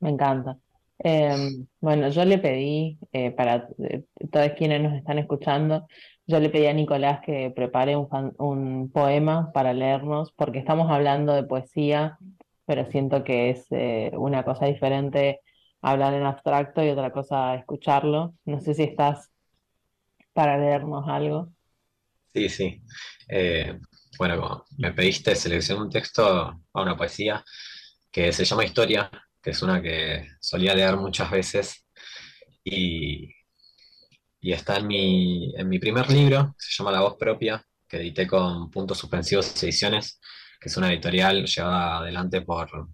Me 0.00 0.10
encanta. 0.10 0.56
Em, 0.98 1.66
bueno, 1.80 2.08
yo 2.08 2.24
le 2.24 2.38
pedí, 2.38 2.98
eh, 3.12 3.30
para 3.30 3.68
eh, 3.78 4.04
todos 4.30 4.52
quienes 4.56 4.80
nos 4.80 4.94
están 4.94 5.18
escuchando, 5.18 5.86
yo 6.26 6.40
le 6.40 6.48
pedí 6.48 6.66
a 6.66 6.72
Nicolás 6.72 7.20
que 7.20 7.50
prepare 7.50 7.96
un, 7.96 8.90
poema 8.92 9.52
para 9.52 9.74
leernos, 9.74 10.32
porque 10.32 10.58
estamos 10.58 10.90
hablando 10.90 11.34
de 11.34 11.42
poesía, 11.44 12.18
pero 12.64 12.86
siento 12.90 13.24
que 13.24 13.50
es 13.50 13.66
eh, 13.70 14.10
una 14.16 14.44
cosa 14.44 14.66
diferente 14.66 15.40
hablar 15.82 16.14
en 16.14 16.24
abstracto 16.24 16.82
y 16.82 16.88
otra 16.88 17.12
cosa 17.12 17.54
escucharlo. 17.56 18.34
No 18.46 18.60
sé 18.60 18.74
si 18.74 18.84
estás 18.84 19.30
para 20.32 20.56
leernos 20.58 21.06
algo. 21.08 21.50
Sí, 22.34 22.48
sí. 22.48 22.82
Eh, 23.28 23.78
bueno, 24.18 24.64
me 24.78 24.92
pediste, 24.92 25.34
seleccioné 25.36 25.82
un 25.82 25.90
texto 25.90 26.26
a 26.72 26.82
una 26.82 26.96
poesía 26.96 27.44
que 28.10 28.32
se 28.32 28.44
llama 28.44 28.64
Historia, 28.64 29.10
que 29.42 29.50
es 29.50 29.62
una 29.62 29.80
que 29.82 30.28
solía 30.40 30.74
leer 30.74 30.96
muchas 30.96 31.30
veces 31.30 31.86
y, 32.64 33.30
y 34.40 34.52
está 34.52 34.76
en 34.78 34.86
mi, 34.86 35.54
en 35.56 35.68
mi 35.68 35.78
primer 35.78 36.10
libro, 36.10 36.54
se 36.58 36.72
llama 36.76 36.92
La 36.92 37.00
Voz 37.00 37.16
Propia, 37.18 37.64
que 37.88 37.96
edité 37.98 38.26
con 38.26 38.70
Puntos 38.70 38.98
Suspensivos 38.98 39.62
Ediciones, 39.62 40.20
que 40.60 40.68
es 40.68 40.76
una 40.76 40.92
editorial 40.92 41.44
llevada 41.46 41.98
adelante 41.98 42.42
por 42.42 42.88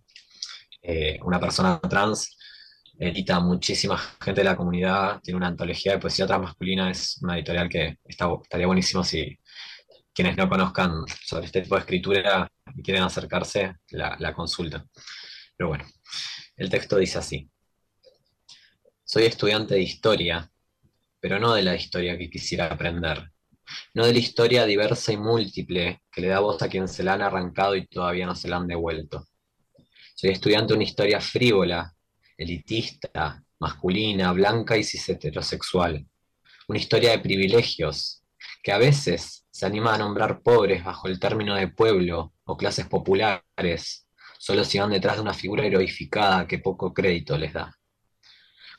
eh, 0.83 1.19
una 1.23 1.41
persona 1.41 1.81
trans 1.81 2.37
edita 3.01 3.41
muchísima 3.41 3.97
gente 4.21 4.43
de 4.43 4.45
la 4.45 4.57
comunidad, 4.57 5.21
tiene 5.23 5.39
una 5.39 5.47
antología 5.47 5.93
de 5.93 5.99
poesía 5.99 6.27
transmasculina, 6.27 6.91
es 6.91 7.19
una 7.23 7.37
editorial 7.37 7.69
que 7.69 7.99
estaría 8.05 8.67
buenísimo 8.67 9.03
si 9.03 9.39
quienes 10.13 10.37
no 10.37 10.49
conozcan 10.51 11.05
sobre 11.25 11.47
este 11.47 11.63
tipo 11.63 11.77
de 11.77 11.81
escritura 11.81 12.53
y 12.77 12.83
quieren 12.83 13.03
acercarse, 13.03 13.77
la, 13.93 14.17
la. 14.19 14.35
Pero 15.57 15.69
bueno, 15.69 15.85
el 16.57 16.69
texto 16.69 16.99
dice 16.99 17.19
así. 17.19 17.51
Soy 19.03 19.25
estudiante 19.25 19.75
de 19.75 19.81
historia, 19.81 20.51
pero 21.21 21.39
no 21.39 21.55
de 21.55 21.63
la 21.63 21.75
historia 21.75 22.19
que 22.19 22.29
quisiera 22.29 22.67
aprender, 22.67 23.31
no 23.95 24.05
de 24.05 24.13
la 24.13 24.19
historia 24.19 24.67
diversa 24.67 25.11
y 25.11 25.17
múltiple 25.17 26.03
que 26.13 26.21
le 26.21 26.29
da 26.29 26.41
voz 26.41 26.61
a 26.63 26.69
quien 26.69 26.87
se 26.87 27.03
la 27.03 27.15
han 27.15 27.23
arrancado 27.23 27.77
y 27.77 27.87
todavía 27.87 28.27
no 28.27 28.35
se 28.35 28.49
la 28.49 28.59
han 28.59 28.67
devuelto. 28.67 29.25
Soy 30.15 30.31
estudiante 30.31 30.75
de 30.75 30.75
una 30.75 30.85
historia 30.85 31.19
frívola 31.19 31.95
elitista, 32.41 33.45
masculina, 33.59 34.33
blanca 34.33 34.77
y 34.77 34.83
cis 34.83 35.07
heterosexual. 35.11 36.07
Una 36.69 36.79
historia 36.79 37.11
de 37.11 37.19
privilegios, 37.19 38.23
que 38.63 38.73
a 38.73 38.79
veces 38.79 39.45
se 39.51 39.67
anima 39.67 39.95
a 39.95 39.99
nombrar 39.99 40.41
pobres 40.41 40.83
bajo 40.83 41.07
el 41.09 41.21
término 41.21 41.55
de 41.55 41.69
pueblo 41.69 42.33
o 42.45 42.57
clases 42.57 42.87
populares, 42.87 44.09
solo 44.39 44.65
si 44.65 44.79
van 44.79 44.91
detrás 44.91 45.17
de 45.17 45.23
una 45.23 45.35
figura 45.35 45.67
heroificada 45.67 46.47
que 46.47 46.59
poco 46.59 46.95
crédito 46.95 47.37
les 47.37 47.53
da. 47.53 47.77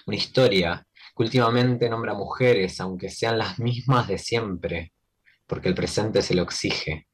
Una 0.07 0.17
historia 0.17 0.87
que 1.15 1.23
últimamente 1.23 1.87
nombra 1.87 2.15
mujeres, 2.15 2.79
aunque 2.79 3.09
sean 3.09 3.37
las 3.37 3.59
mismas 3.59 4.07
de 4.07 4.17
siempre, 4.17 4.91
porque 5.45 5.69
el 5.69 5.75
presente 5.75 6.23
se 6.23 6.33
lo 6.33 6.41
exige. 6.41 7.07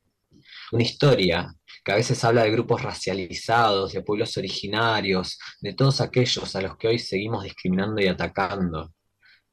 Una 0.72 0.84
historia 0.84 1.53
que 1.88 1.93
a 1.93 1.95
veces 1.95 2.22
habla 2.26 2.43
de 2.43 2.51
grupos 2.51 2.81
racializados, 2.81 3.93
de 3.93 4.01
pueblos 4.01 4.35
originarios, 4.35 5.39
de 5.61 5.73
todos 5.73 6.01
aquellos 6.01 6.53
a 6.53 6.61
los 6.61 6.76
que 6.76 6.89
hoy 6.89 6.99
seguimos 6.99 7.45
discriminando 7.45 8.01
y 8.01 8.07
atacando, 8.07 8.93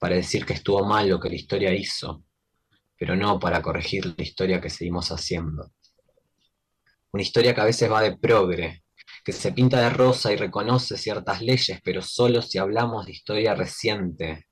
para 0.00 0.16
decir 0.16 0.44
que 0.44 0.54
estuvo 0.54 0.84
mal 0.84 1.08
lo 1.08 1.20
que 1.20 1.28
la 1.28 1.36
historia 1.36 1.72
hizo, 1.72 2.24
pero 2.98 3.14
no 3.14 3.38
para 3.38 3.62
corregir 3.62 4.06
la 4.06 4.24
historia 4.24 4.60
que 4.60 4.68
seguimos 4.68 5.12
haciendo. 5.12 5.70
Una 7.12 7.22
historia 7.22 7.54
que 7.54 7.60
a 7.60 7.66
veces 7.66 7.88
va 7.88 8.02
de 8.02 8.16
progre, 8.16 8.82
que 9.24 9.30
se 9.30 9.52
pinta 9.52 9.80
de 9.80 9.90
rosa 9.90 10.32
y 10.32 10.36
reconoce 10.36 10.96
ciertas 10.96 11.40
leyes, 11.40 11.78
pero 11.84 12.02
solo 12.02 12.42
si 12.42 12.58
hablamos 12.58 13.06
de 13.06 13.12
historia 13.12 13.54
reciente. 13.54 14.48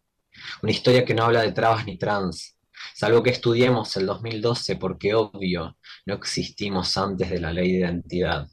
Una 0.63 0.71
historia 0.71 1.05
que 1.05 1.15
no 1.15 1.25
habla 1.25 1.43
de 1.43 1.51
trabas 1.51 1.85
ni 1.85 1.99
trans, 1.99 2.57
salvo 2.95 3.25
que 3.25 3.31
estudiemos 3.31 3.97
el 3.97 4.07
2012 4.07 4.77
porque 4.77 5.15
obvio 5.17 5.77
no 6.07 6.15
existimos 6.15 6.97
antes 6.97 7.31
de 7.31 7.41
la 7.41 7.53
ley 7.53 7.73
de 7.73 7.79
identidad. 7.79 8.49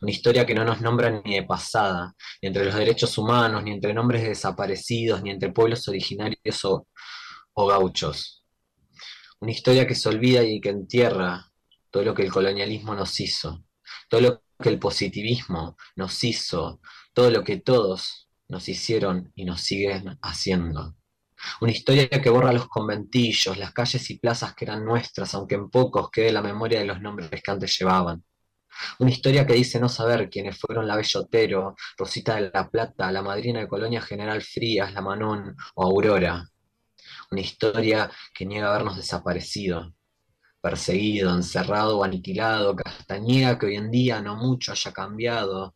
Una 0.00 0.10
historia 0.10 0.44
que 0.44 0.54
no 0.54 0.64
nos 0.64 0.80
nombra 0.80 1.22
ni 1.24 1.36
de 1.36 1.44
pasada, 1.44 2.14
ni 2.40 2.48
entre 2.48 2.64
los 2.64 2.74
derechos 2.74 3.16
humanos, 3.18 3.62
ni 3.62 3.72
entre 3.72 3.94
nombres 3.94 4.22
de 4.22 4.30
desaparecidos, 4.30 5.22
ni 5.22 5.30
entre 5.30 5.52
pueblos 5.52 5.86
originarios 5.88 6.64
o 6.64 6.86
gauchos. 7.66 8.44
Una 9.40 9.52
historia 9.52 9.86
que 9.86 9.94
se 9.94 10.08
olvida 10.08 10.42
y 10.42 10.60
que 10.60 10.70
entierra 10.70 11.52
todo 11.90 12.02
lo 12.02 12.14
que 12.14 12.22
el 12.22 12.32
colonialismo 12.32 12.94
nos 12.94 13.20
hizo, 13.20 13.64
todo 14.08 14.20
lo 14.20 14.42
que 14.58 14.70
el 14.70 14.78
positivismo 14.78 15.76
nos 15.96 16.24
hizo, 16.24 16.80
todo 17.12 17.30
lo 17.30 17.44
que 17.44 17.58
todos 17.58 18.28
nos 18.48 18.68
hicieron 18.68 19.32
y 19.34 19.44
nos 19.44 19.60
siguen 19.60 20.18
haciendo. 20.22 20.96
Una 21.60 21.72
historia 21.72 22.08
que 22.08 22.30
borra 22.30 22.52
los 22.52 22.68
conventillos, 22.68 23.56
las 23.58 23.72
calles 23.72 24.08
y 24.10 24.18
plazas 24.18 24.54
que 24.54 24.64
eran 24.64 24.84
nuestras, 24.84 25.34
aunque 25.34 25.54
en 25.56 25.70
pocos 25.70 26.10
quede 26.10 26.32
la 26.32 26.42
memoria 26.42 26.78
de 26.80 26.86
los 26.86 27.00
nombres 27.00 27.30
que 27.30 27.50
antes 27.50 27.78
llevaban. 27.78 28.24
Una 28.98 29.10
historia 29.10 29.46
que 29.46 29.54
dice 29.54 29.78
no 29.80 29.88
saber 29.88 30.30
quiénes 30.30 30.58
fueron 30.58 30.86
la 30.86 30.96
Bellotero, 30.96 31.76
Rosita 31.96 32.36
de 32.36 32.50
la 32.52 32.68
Plata, 32.70 33.12
la 33.12 33.22
madrina 33.22 33.60
de 33.60 33.68
Colonia 33.68 34.00
General 34.00 34.40
Frías, 34.42 34.92
la 34.92 35.02
Manón 35.02 35.56
o 35.74 35.84
Aurora. 35.84 36.48
Una 37.30 37.40
historia 37.40 38.10
que 38.34 38.46
niega 38.46 38.68
habernos 38.70 38.96
desaparecido, 38.96 39.94
perseguido, 40.60 41.34
encerrado 41.34 41.98
o 41.98 42.04
aniquilado, 42.04 42.76
niega 43.20 43.58
que 43.58 43.66
hoy 43.66 43.76
en 43.76 43.90
día 43.90 44.20
no 44.20 44.36
mucho 44.36 44.72
haya 44.72 44.92
cambiado. 44.92 45.74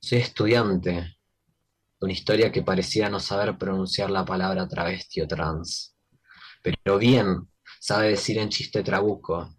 Soy 0.00 0.18
estudiante, 0.18 1.13
una 2.04 2.12
historia 2.12 2.52
que 2.52 2.62
parecía 2.62 3.08
no 3.08 3.18
saber 3.18 3.56
pronunciar 3.56 4.10
la 4.10 4.24
palabra 4.24 4.68
travesti 4.68 5.22
o 5.22 5.28
trans, 5.28 5.96
pero 6.62 6.98
bien 6.98 7.48
sabe 7.80 8.10
decir 8.10 8.38
en 8.38 8.48
chiste 8.48 8.82
trabuco 8.82 9.56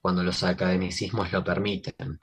cuando 0.00 0.22
los 0.22 0.42
academicismos 0.42 1.30
lo 1.32 1.44
permiten, 1.44 2.18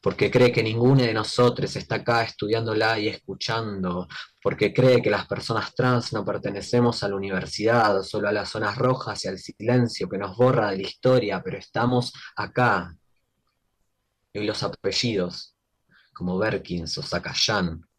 porque 0.00 0.30
cree 0.30 0.52
que 0.52 0.62
ninguno 0.62 1.02
de 1.02 1.12
nosotros 1.12 1.74
está 1.76 1.96
acá 1.96 2.22
estudiándola 2.22 2.98
y 2.98 3.08
escuchando, 3.08 4.08
porque 4.42 4.72
cree 4.72 5.02
que 5.02 5.10
las 5.10 5.26
personas 5.26 5.74
trans 5.74 6.12
no 6.12 6.24
pertenecemos 6.24 7.02
a 7.02 7.08
la 7.08 7.16
universidad, 7.16 8.02
solo 8.02 8.28
a 8.28 8.32
las 8.32 8.48
zonas 8.48 8.78
rojas 8.78 9.24
y 9.24 9.28
al 9.28 9.38
silencio 9.38 10.08
que 10.08 10.18
nos 10.18 10.36
borra 10.36 10.70
de 10.70 10.78
la 10.78 10.88
historia, 10.88 11.42
pero 11.42 11.58
estamos 11.58 12.12
acá. 12.36 12.96
Y 14.32 14.40
los 14.44 14.62
apellidos, 14.62 15.56
como 16.12 16.38
Berkins 16.38 16.96
o 16.98 17.02
Zacayán, 17.02 17.89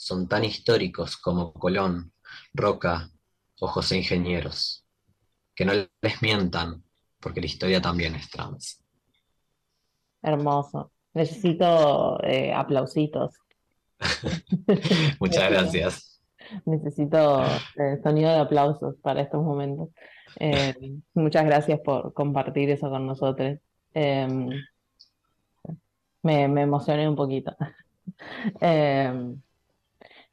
son 0.00 0.26
tan 0.26 0.44
históricos 0.44 1.18
como 1.18 1.52
Colón, 1.52 2.14
Roca, 2.54 3.10
o 3.60 3.66
José 3.66 3.98
Ingenieros. 3.98 4.86
Que 5.54 5.66
no 5.66 5.72
les 5.74 6.22
mientan, 6.22 6.82
porque 7.20 7.40
la 7.40 7.46
historia 7.46 7.82
también 7.82 8.14
es 8.14 8.30
trans. 8.30 8.82
Hermoso. 10.22 10.90
Necesito 11.12 12.18
eh, 12.24 12.50
aplausitos. 12.50 13.34
Muchas 15.20 15.50
gracias. 15.50 16.22
Necesito 16.64 17.44
el 17.76 18.02
sonido 18.02 18.30
de 18.30 18.38
aplausos 18.38 18.96
para 19.02 19.20
estos 19.20 19.42
momentos. 19.42 19.90
Eh, 20.36 20.74
muchas 21.12 21.44
gracias 21.44 21.78
por 21.80 22.14
compartir 22.14 22.70
eso 22.70 22.88
con 22.88 23.06
nosotros. 23.06 23.58
Em, 23.92 24.48
me, 26.22 26.48
me 26.48 26.62
emocioné 26.62 27.06
un 27.06 27.16
poquito. 27.16 27.54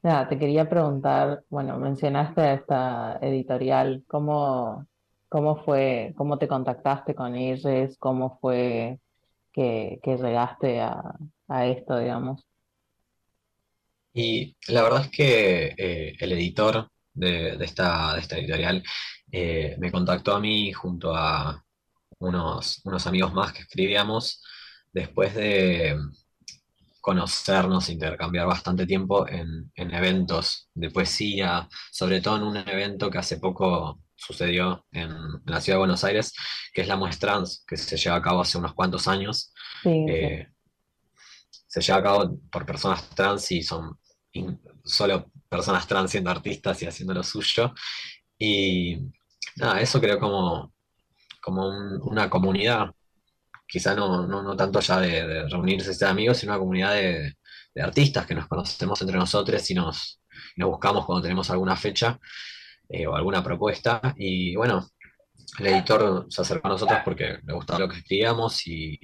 Nada, 0.02 0.28
te 0.28 0.38
quería 0.38 0.68
preguntar, 0.68 1.42
bueno, 1.50 1.76
mencionaste 1.78 2.54
esta 2.54 3.18
editorial, 3.20 4.04
¿cómo, 4.06 4.86
cómo 5.28 5.64
fue, 5.64 6.14
cómo 6.16 6.38
te 6.38 6.46
contactaste 6.46 7.16
con 7.16 7.34
ellos? 7.34 7.96
¿Cómo 7.98 8.38
fue 8.40 9.00
que, 9.52 9.98
que 10.02 10.16
llegaste 10.16 10.80
a, 10.80 11.16
esto, 11.66 11.98
digamos? 11.98 12.46
Y 14.12 14.56
la 14.68 14.82
verdad 14.82 15.02
es 15.02 15.10
que 15.10 15.74
eh, 15.76 16.16
el 16.20 16.32
editor 16.32 16.88
de, 17.12 17.56
de 17.56 17.64
esta, 17.64 18.14
de 18.14 18.20
esta 18.20 18.38
editorial 18.38 18.82
eh, 19.32 19.76
me 19.78 19.90
contactó 19.90 20.36
a 20.36 20.40
mí 20.40 20.72
junto 20.72 21.14
a 21.14 21.64
unos, 22.18 22.80
unos 22.84 23.06
amigos 23.06 23.32
más 23.32 23.52
que 23.52 23.62
escribíamos 23.62 24.42
después 24.92 25.34
de 25.34 25.96
conocernos, 27.08 27.88
intercambiar 27.90 28.46
bastante 28.46 28.86
tiempo 28.86 29.28
en, 29.28 29.70
en 29.74 29.94
eventos 29.94 30.70
de 30.74 30.90
poesía, 30.90 31.68
sobre 31.92 32.20
todo 32.20 32.36
en 32.38 32.42
un 32.44 32.56
evento 32.58 33.10
que 33.10 33.18
hace 33.18 33.38
poco 33.38 34.00
sucedió 34.16 34.86
en, 34.92 35.10
en 35.10 35.42
la 35.46 35.60
ciudad 35.60 35.76
de 35.76 35.80
Buenos 35.80 36.04
Aires, 36.04 36.32
que 36.72 36.82
es 36.82 36.88
la 36.88 36.96
Muestrans, 36.96 37.64
que 37.66 37.76
se 37.76 37.96
lleva 37.96 38.16
a 38.16 38.22
cabo 38.22 38.40
hace 38.42 38.58
unos 38.58 38.74
cuantos 38.74 39.08
años. 39.08 39.52
Sí, 39.82 39.90
Eh, 40.06 40.48
se 41.50 41.80
lleva 41.80 41.98
a 41.98 42.02
cabo 42.02 42.38
por 42.50 42.66
personas 42.66 43.08
trans 43.10 43.50
y 43.52 43.62
son 43.62 43.98
in- 44.32 44.60
solo 44.84 45.30
personas 45.48 45.86
trans 45.86 46.10
siendo 46.10 46.30
artistas 46.30 46.82
y 46.82 46.86
haciendo 46.86 47.14
lo 47.14 47.22
suyo. 47.22 47.72
Y 48.38 48.98
nada, 49.56 49.80
eso 49.80 50.00
creo 50.00 50.18
como, 50.20 50.74
como 51.42 51.68
un- 51.68 52.00
una 52.02 52.30
comunidad, 52.30 52.90
quizá 53.68 53.94
no, 53.94 54.26
no, 54.26 54.42
no 54.42 54.56
tanto 54.56 54.80
ya 54.80 55.00
de, 55.00 55.26
de 55.26 55.48
reunirse 55.48 55.94
ser 55.94 56.08
amigos, 56.08 56.38
sino 56.38 56.52
una 56.52 56.58
comunidad 56.60 56.94
de, 56.94 57.34
de 57.74 57.82
artistas 57.82 58.26
que 58.26 58.34
nos 58.34 58.48
conocemos 58.48 59.00
entre 59.02 59.16
nosotros 59.18 59.70
y 59.70 59.74
nos, 59.74 60.22
nos 60.56 60.70
buscamos 60.70 61.06
cuando 61.06 61.22
tenemos 61.22 61.50
alguna 61.50 61.76
fecha 61.76 62.18
eh, 62.88 63.06
o 63.06 63.14
alguna 63.16 63.42
propuesta. 63.44 64.14
Y 64.16 64.56
bueno, 64.56 64.86
el 65.58 65.66
editor 65.68 66.26
se 66.30 66.42
acercó 66.42 66.68
a 66.68 66.72
nosotros 66.72 67.00
porque 67.04 67.38
le 67.44 67.52
gustaba 67.54 67.80
lo 67.80 67.88
que 67.88 67.98
escribíamos 67.98 68.66
y, 68.66 68.98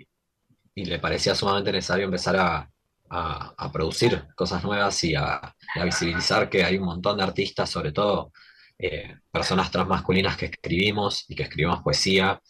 y 0.75 0.85
le 0.85 0.99
parecía 0.99 1.35
sumamente 1.35 1.73
necesario 1.73 2.05
empezar 2.07 2.37
a, 2.37 2.71
a- 3.11 3.73
producir 3.73 4.27
cosas 4.37 4.63
nuevas 4.65 5.03
y 5.05 5.15
a, 5.15 5.41
y 5.75 5.81
a 5.81 5.85
visibilizar 5.85 6.49
que 6.51 6.65
hay 6.65 6.77
un 6.79 6.85
montón 6.87 7.17
de 7.17 7.25
artistas, 7.25 7.71
sobre 7.71 7.93
todo 7.93 8.33
eh, 8.79 9.17
personas 9.31 9.71
transmasculinas 9.71 10.37
que 10.37 10.47
escribimos 10.47 11.25
y 11.29 11.35
que 11.37 11.45
escribimos 11.45 11.83
poesía 11.83 12.41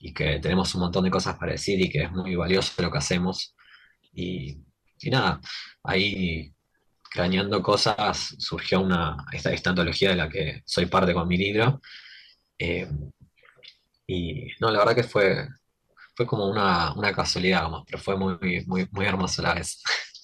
y 0.00 0.12
que 0.14 0.38
tenemos 0.40 0.74
un 0.74 0.82
montón 0.82 1.04
de 1.04 1.10
cosas 1.10 1.36
para 1.36 1.52
decir 1.52 1.80
y 1.80 1.90
que 1.90 2.04
es 2.04 2.12
muy 2.12 2.34
valioso 2.36 2.80
lo 2.82 2.90
que 2.90 2.98
hacemos. 2.98 3.54
Y, 4.12 4.58
y 5.00 5.10
nada, 5.10 5.40
ahí 5.84 6.52
craneando 7.10 7.62
cosas 7.62 8.36
surgió 8.38 8.80
una, 8.82 9.16
esta, 9.32 9.52
esta 9.52 9.70
antología 9.70 10.10
de 10.10 10.16
la 10.16 10.28
que 10.30 10.62
soy 10.66 10.86
parte 10.86 11.14
con 11.14 11.28
mi 11.28 11.36
libro. 11.38 11.80
Eh, 12.58 12.88
y 14.06 14.48
no, 14.60 14.70
la 14.70 14.78
verdad 14.80 14.94
que 14.94 15.02
fue, 15.02 15.48
fue 16.16 16.26
como 16.26 16.48
una, 16.50 16.94
una 16.94 17.12
casualidad, 17.14 17.64
como, 17.64 17.84
pero 17.84 17.98
fue 17.98 18.16
muy, 18.18 18.38
muy, 18.66 18.88
muy 18.92 19.06
hermoso 19.06 19.42
la 19.42 19.54
vez. 19.54 19.82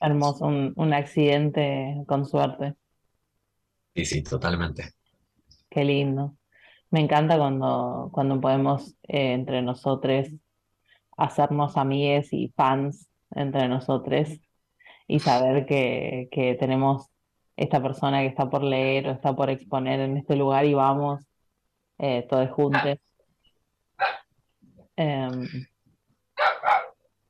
hermoso, 0.00 0.46
un, 0.46 0.72
un 0.76 0.92
accidente 0.92 2.04
con 2.06 2.24
suerte. 2.26 2.74
Sí, 3.94 4.04
sí, 4.06 4.22
totalmente. 4.22 4.94
Qué 5.70 5.84
lindo. 5.84 6.37
Me 6.90 7.00
encanta 7.00 7.36
cuando, 7.36 8.08
cuando 8.12 8.40
podemos 8.40 8.96
eh, 9.02 9.32
entre 9.32 9.60
nosotros 9.60 10.28
hacernos 11.16 11.76
amigues 11.76 12.32
y 12.32 12.48
fans 12.56 13.10
entre 13.34 13.68
nosotros 13.68 14.28
y 15.06 15.18
saber 15.18 15.66
que, 15.66 16.28
que 16.30 16.54
tenemos 16.54 17.08
esta 17.56 17.82
persona 17.82 18.20
que 18.20 18.28
está 18.28 18.48
por 18.48 18.62
leer 18.62 19.08
o 19.08 19.10
está 19.10 19.34
por 19.36 19.50
exponer 19.50 20.00
en 20.00 20.16
este 20.16 20.36
lugar 20.36 20.64
y 20.64 20.74
vamos 20.74 21.22
eh, 21.98 22.26
todos 22.28 22.50
juntos. 22.52 22.96
Em, 24.96 25.46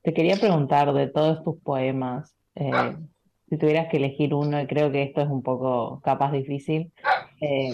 te 0.02 0.14
quería 0.14 0.36
preguntar 0.36 0.92
de 0.92 1.08
todos 1.08 1.42
tus 1.42 1.60
poemas, 1.62 2.34
eh, 2.54 2.96
si 3.48 3.58
tuvieras 3.58 3.88
que 3.88 3.96
elegir 3.96 4.34
uno, 4.34 4.60
y 4.60 4.66
creo 4.66 4.92
que 4.92 5.02
esto 5.02 5.20
es 5.22 5.28
un 5.28 5.42
poco 5.42 6.00
capaz 6.02 6.32
difícil, 6.32 6.92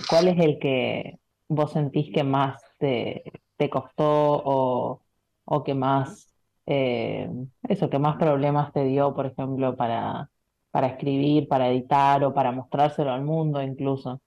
¿cuál 0.09 0.29
es 0.29 0.39
el 0.39 0.59
que 0.59 1.19
vos 1.49 1.73
sentís 1.73 2.13
que 2.13 2.25
más 2.25 2.63
te, 2.79 3.23
costó 3.71 4.05
o, 4.07 5.03
o 5.45 5.65
que 5.65 5.75
más, 5.75 6.29
eh, 6.67 7.29
eso, 7.69 7.89
que 7.91 7.99
más 7.99 8.17
problemas 8.17 8.73
te 8.73 8.85
dio, 8.85 9.15
por 9.15 9.27
ejemplo, 9.27 9.77
para, 9.77 10.31
para 10.71 10.89
escribir, 10.89 11.49
para 11.49 11.69
editar 11.71 12.25
o 12.25 12.35
para 12.35 12.53
mostrárselo 12.53 13.13
al 13.13 13.23
mundo 13.25 13.63
incluso? 13.63 14.21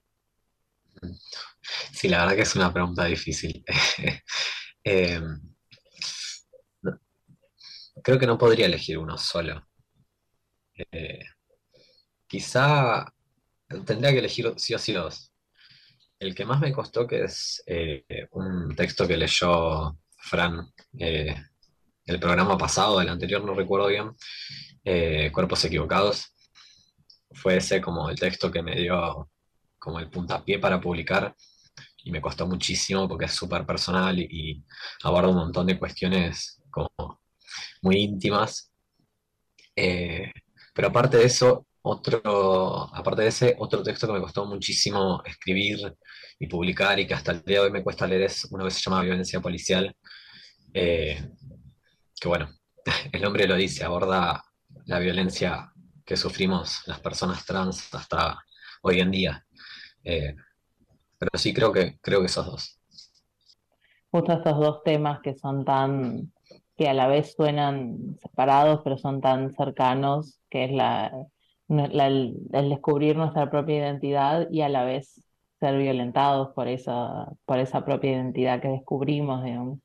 Sí, 1.92 2.08
la 2.08 2.20
verdad 2.20 2.36
que 2.36 2.42
es 2.44 2.56
una 2.56 2.74
pregunta 2.74 3.06
difícil. 3.06 3.64
No- 6.84 7.00
creo 8.04 8.18
que 8.20 8.26
no 8.28 8.38
podría 8.40 8.66
elegir 8.66 8.98
uno 8.98 9.18
solo. 9.18 9.68
Eh, 10.92 11.20
quizá 12.28 13.06
tendría 13.86 14.12
que 14.14 14.20
elegir 14.20 14.54
sí 14.58 14.74
o 14.76 14.80
sí 14.80 14.94
dos. 14.94 15.27
El 16.20 16.34
que 16.34 16.46
más 16.46 16.60
me 16.60 16.72
costó, 16.72 17.06
que 17.06 17.24
es 17.24 17.64
eh, 17.68 18.28
un 18.32 18.76
texto 18.76 19.08
que 19.08 19.18
leyó 19.18 19.98
Fran 20.18 20.72
eh, 21.00 21.36
el 22.06 22.20
programa 22.20 22.58
pasado, 22.58 23.02
el 23.02 23.10
anterior 23.10 23.44
no 23.44 23.54
recuerdo 23.54 23.88
bien, 23.88 24.12
eh, 24.84 25.32
Cuerpos 25.32 25.64
Equivocados, 25.66 26.34
fue 27.32 27.58
ese 27.58 27.82
como 27.82 28.10
el 28.10 28.18
texto 28.18 28.50
que 28.52 28.64
me 28.64 28.76
dio 28.76 29.30
como 29.78 30.00
el 30.00 30.10
puntapié 30.10 30.60
para 30.60 30.82
publicar 30.82 31.36
y 32.04 32.12
me 32.12 32.22
costó 32.22 32.48
muchísimo 32.48 33.08
porque 33.08 33.26
es 33.26 33.34
súper 33.34 33.66
personal 33.66 34.18
y, 34.18 34.28
y 34.30 34.66
aborda 35.04 35.30
un 35.30 35.36
montón 35.36 35.68
de 35.68 35.78
cuestiones 35.78 36.62
como 36.72 37.22
muy 37.82 37.98
íntimas. 37.98 38.72
Eh, 39.76 40.32
pero 40.74 40.88
aparte 40.88 41.18
de 41.18 41.26
eso, 41.26 41.67
otro, 41.88 42.90
aparte 42.94 43.22
de 43.24 43.28
ese, 43.30 43.56
otro 43.60 43.82
texto 43.82 44.08
que 44.08 44.14
me 44.14 44.22
costó 44.22 44.46
muchísimo 44.46 45.22
escribir 45.26 45.96
y 46.40 46.48
publicar 46.48 47.00
y 47.00 47.08
que 47.08 47.14
hasta 47.14 47.32
el 47.32 47.44
día 47.44 47.60
de 47.60 47.66
hoy 47.66 47.72
me 47.72 47.84
cuesta 47.84 48.06
leer 48.06 48.24
es 48.24 48.46
uno 48.52 48.66
que 48.66 48.72
se 48.72 48.82
llama 48.82 49.02
Violencia 49.02 49.40
Policial, 49.40 49.96
eh, 50.74 51.30
que 52.20 52.28
bueno, 52.28 52.50
el 53.12 53.22
nombre 53.22 53.48
lo 53.48 53.56
dice, 53.56 53.84
aborda 53.84 54.44
la 54.86 55.00
violencia 55.00 55.72
que 56.06 56.18
sufrimos 56.18 56.82
las 56.86 57.00
personas 57.00 57.46
trans 57.46 57.94
hasta 57.94 58.38
hoy 58.82 59.00
en 59.00 59.12
día. 59.12 59.46
Eh, 60.04 60.36
pero 61.18 61.32
sí 61.36 61.54
creo 61.54 61.72
que, 61.72 61.98
creo 62.02 62.20
que 62.20 62.28
esos 62.28 62.46
dos. 62.46 62.80
Justo 64.12 64.34
estos 64.34 64.58
dos 64.58 64.84
temas 64.84 65.20
que 65.22 65.36
son 65.36 65.66
tan, 65.66 66.32
que 66.78 66.88
a 66.88 66.94
la 66.94 67.08
vez 67.08 67.34
suenan 67.34 68.18
separados, 68.22 68.82
pero 68.84 68.98
son 68.98 69.20
tan 69.20 69.54
cercanos, 69.54 70.40
que 70.50 70.66
es 70.66 70.72
la, 70.72 71.12
la- 71.68 72.08
el, 72.08 72.36
el 72.54 72.70
descubrir 72.70 73.16
nuestra 73.18 73.50
propia 73.50 73.78
identidad 73.78 74.48
y 74.50 74.62
a 74.62 74.70
la 74.70 74.84
vez 74.84 75.22
ser 75.60 75.78
violentados 75.78 76.50
por 76.54 76.68
esa, 76.68 77.28
por 77.46 77.60
esa 77.60 77.84
propia 77.84 78.12
identidad 78.12 78.62
que 78.62 78.68
descubrimos, 78.70 79.44
digamos. 79.44 79.80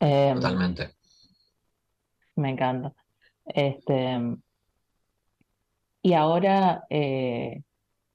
Em, 0.00 0.34
Totalmente. 0.36 0.90
me 2.36 2.50
encanta. 2.50 2.92
Este, 3.44 4.18
y 6.02 6.12
ahora, 6.14 6.84
eh, 6.90 7.62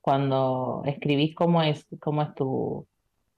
cuando 0.02 0.82
escribís, 0.86 1.36
¿cómo 1.36 1.62
es, 1.62 1.86
cómo 2.00 2.22
es 2.22 2.34
tu, 2.36 2.88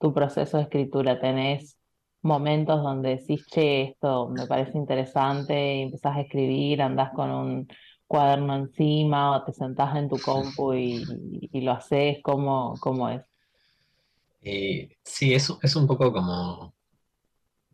tu 0.00 0.12
proceso 0.14 0.56
de 0.56 0.64
escritura? 0.64 1.20
¿Tenés 1.20 1.76
momentos 2.22 2.82
donde 2.82 3.16
decís, 3.16 3.44
che, 3.46 3.82
esto 3.82 4.28
me 4.28 4.46
parece 4.46 4.78
interesante 4.78 5.76
y 5.76 5.82
empezás 5.82 6.16
a 6.16 6.20
escribir, 6.22 6.82
andás 6.82 7.10
con 7.12 7.30
un 7.30 7.68
cuaderno 8.14 8.54
encima 8.56 9.36
o 9.36 9.44
te 9.44 9.52
sentás 9.52 9.96
en 9.96 10.08
tu 10.08 10.20
compu 10.22 10.74
y, 10.74 11.48
y 11.52 11.60
lo 11.62 11.72
haces? 11.72 12.18
¿Cómo, 12.22 12.78
cómo 12.80 13.08
es? 13.10 13.22
Y 14.42 14.88
sí, 15.02 15.34
es, 15.34 15.50
es 15.62 15.74
un 15.76 15.86
poco 15.86 16.12
como 16.12 16.74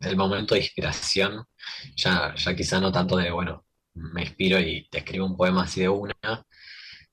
el 0.01 0.17
momento 0.17 0.55
de 0.55 0.61
inspiración, 0.61 1.45
ya, 1.95 2.33
ya 2.35 2.55
quizá 2.55 2.79
no 2.81 2.91
tanto 2.91 3.17
de, 3.17 3.31
bueno, 3.31 3.65
me 3.95 4.23
inspiro 4.23 4.59
y 4.59 4.87
te 4.89 4.99
escribo 4.99 5.25
un 5.25 5.37
poema 5.37 5.63
así 5.63 5.81
de 5.81 5.89
una, 5.89 6.15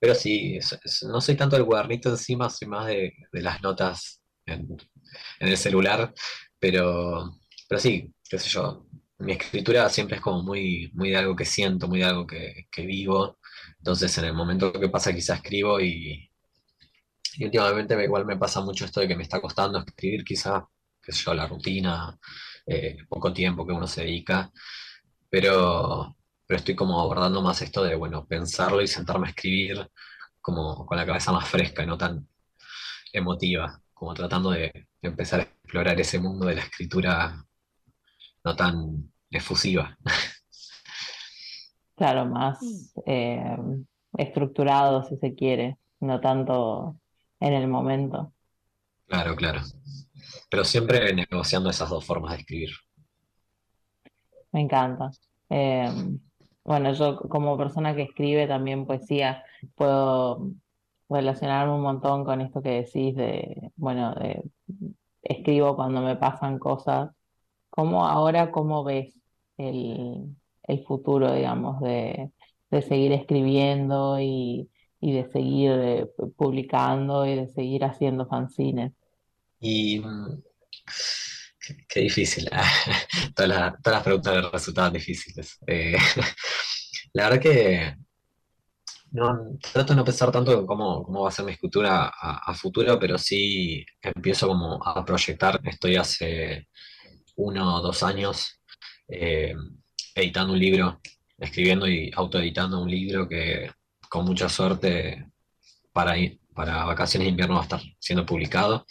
Pero 0.00 0.14
sí, 0.14 0.56
es- 0.56 0.78
es- 0.84 1.02
no 1.05 1.20
soy 1.20 1.36
tanto 1.36 1.56
del 1.56 1.66
cuadernito 1.66 2.10
encima, 2.10 2.50
soy 2.50 2.68
más 2.68 2.86
de, 2.86 3.12
de 3.32 3.42
las 3.42 3.62
notas 3.62 4.22
en, 4.46 4.68
en 5.40 5.48
el 5.48 5.56
celular, 5.56 6.14
pero, 6.59 7.32
pero 7.68 7.80
sí, 7.80 8.12
qué 8.28 8.38
sé 8.38 8.48
yo, 8.50 8.86
mi 9.19 9.32
escritura 9.32 9.89
siempre 9.90 10.16
es 10.16 10.23
como 10.23 10.43
muy, 10.43 10.90
muy 10.95 11.11
de 11.11 11.16
algo 11.19 11.36
que 11.36 11.45
siento, 11.45 11.89
muy 11.89 12.01
de 12.01 12.05
algo 12.07 12.27
que, 12.27 12.66
que 12.70 12.86
vivo, 12.86 13.39
entonces 13.78 14.16
en 14.19 14.24
el 14.27 14.35
momento 14.35 14.73
que 14.73 14.89
pasa 14.89 15.12
quizá 15.15 15.35
escribo 15.36 15.81
y, 15.81 16.31
últimamente 17.40 17.97
me- 17.97 18.05
igual 18.05 18.24
me 18.27 18.36
pasa 18.36 18.61
mucho 18.61 18.85
esto 18.85 19.01
de 19.01 19.09
que 19.09 19.16
me 19.16 19.23
está 19.23 19.40
costando 19.40 19.78
escribir 19.81 20.24
quizá, 20.24 20.66
qué 21.03 21.12
sé 21.12 21.23
yo, 21.24 21.35
la 21.35 21.47
rutina, 21.47 22.19
eh, 22.66 22.97
poco 23.09 23.32
tiempo 23.32 23.66
que 23.66 23.73
uno 23.73 23.86
se 23.86 24.03
dedica, 24.03 24.51
pero, 25.31 26.16
pero 26.47 26.59
estoy 26.59 26.74
como 26.77 27.01
abordando 27.01 27.43
más 27.43 27.62
esto 27.62 27.85
de, 27.85 27.95
bueno, 27.97 28.27
pensarlo 28.27 28.82
y 28.82 28.86
sentarme 28.89 29.28
a 29.28 29.31
escribir 29.31 29.89
como 30.40 30.86
con 30.86 30.99
la 30.99 31.07
cabeza 31.07 31.32
más 31.32 31.49
fresca 31.49 31.82
y 31.85 31.86
no 31.86 31.99
tan 31.99 32.28
emotiva, 33.12 33.82
como 33.95 34.15
tratando 34.15 34.51
de 34.53 34.89
empezar 35.03 35.40
a 35.40 35.43
explorar 35.45 36.01
ese 36.01 36.19
mundo 36.20 36.47
de 36.47 36.57
la 36.57 36.62
escritura 36.62 37.45
no 38.48 38.56
tan 38.56 39.12
efusiva. 39.30 39.96
Claro, 41.94 42.26
más 42.26 42.58
eh, 43.06 43.56
estructurado 44.16 45.02
si 45.02 45.16
se 45.16 45.34
quiere, 45.34 45.76
no 46.00 46.20
tanto 46.20 46.98
en 47.40 47.52
el 47.52 47.66
momento. 47.66 48.32
Claro, 49.06 49.34
claro. 49.34 49.60
Pero 50.48 50.64
siempre 50.64 51.12
negociando 51.12 51.68
esas 51.68 51.90
dos 51.90 52.04
formas 52.06 52.32
de 52.32 52.38
escribir. 52.38 52.70
Me 54.52 54.60
encanta. 54.60 55.10
Eh, 55.50 55.90
bueno, 56.64 56.92
yo 56.92 57.18
como 57.18 57.58
persona 57.58 57.94
que 57.94 58.02
escribe 58.02 58.46
también 58.46 58.86
poesía, 58.86 59.44
puedo 59.74 60.52
relacionarme 61.08 61.74
un 61.74 61.82
montón 61.82 62.24
con 62.24 62.40
esto 62.40 62.62
que 62.62 62.82
decís 62.82 63.14
de, 63.16 63.72
bueno, 63.76 64.14
de, 64.14 64.42
escribo 65.22 65.76
cuando 65.76 66.00
me 66.00 66.16
pasan 66.16 66.58
cosas. 66.58 67.10
¿Cómo 67.78 68.05
ahora, 68.09 68.50
cómo 68.50 68.82
ves 68.82 69.14
el, 69.56 70.34
el 70.64 70.84
futuro, 70.84 71.32
digamos, 71.32 71.80
de, 71.80 72.32
de 72.72 72.82
seguir 72.82 73.12
escribiendo 73.12 74.18
y, 74.18 74.68
y 75.00 75.12
de 75.12 75.30
seguir 75.30 75.70
eh, 75.70 76.06
publicando 76.36 77.24
y 77.24 77.36
de 77.36 77.46
seguir 77.46 77.84
haciendo 77.84 78.26
fanzines? 78.26 78.94
Y 79.60 80.00
mm, 80.00 80.42
qué, 81.88 82.00
difícil. 82.00 82.50
Todas 83.36 83.48
las, 83.48 83.80
todas 83.80 83.98
las 83.98 84.02
preguntas 84.02 84.50
resultaban 84.50 84.92
difíciles. 84.94 85.56
Eh, 85.64 85.96
la 87.12 87.28
verdad 87.28 87.40
que 87.40 87.94
no, 89.12 89.56
trato 89.72 89.92
de 89.92 89.96
no 89.98 90.05
pensar 90.05 90.32
tanto 90.32 90.52
en 90.52 90.66
cómo, 90.66 91.05
cómo 91.05 91.22
va 91.22 91.28
a 91.28 91.32
ser 91.32 91.44
mi 91.44 91.52
escritura 91.52 92.06
a, 92.06 92.50
a 92.50 92.55
futuro, 92.55 92.98
pero 92.98 93.16
sí 93.18 93.86
empiezo 94.02 94.48
como 94.48 94.84
a 94.84 95.05
proyectar. 95.05 95.60
Estoy 95.62 95.94
hace 95.94 96.66
uno 97.39 97.77
o 97.77 97.81
dos 97.81 98.02
años 98.02 98.60
eh, 99.09 99.55
editando 100.15 100.52
un 100.52 100.59
libro, 100.59 101.01
escribiendo 101.39 101.86
y 101.86 102.10
autoeditando 102.15 102.81
un 102.81 102.90
libro 102.90 103.28
que 103.28 103.70
con 104.09 104.24
mucha 104.24 104.48
suerte 104.48 105.31
para, 105.93 106.15
para 106.55 106.85
vacaciones 106.85 107.27
de 107.27 107.31
invierno 107.31 107.55
va 107.55 107.60
a 107.60 107.65
estar 107.65 107.81
siendo 107.98 108.27
publicado. 108.27 108.86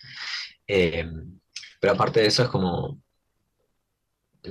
Eh, 0.65 1.05
pero 1.79 1.93
aparte 1.93 2.21
de 2.21 2.27
eso 2.27 2.43
es 2.43 2.49
como 2.49 3.01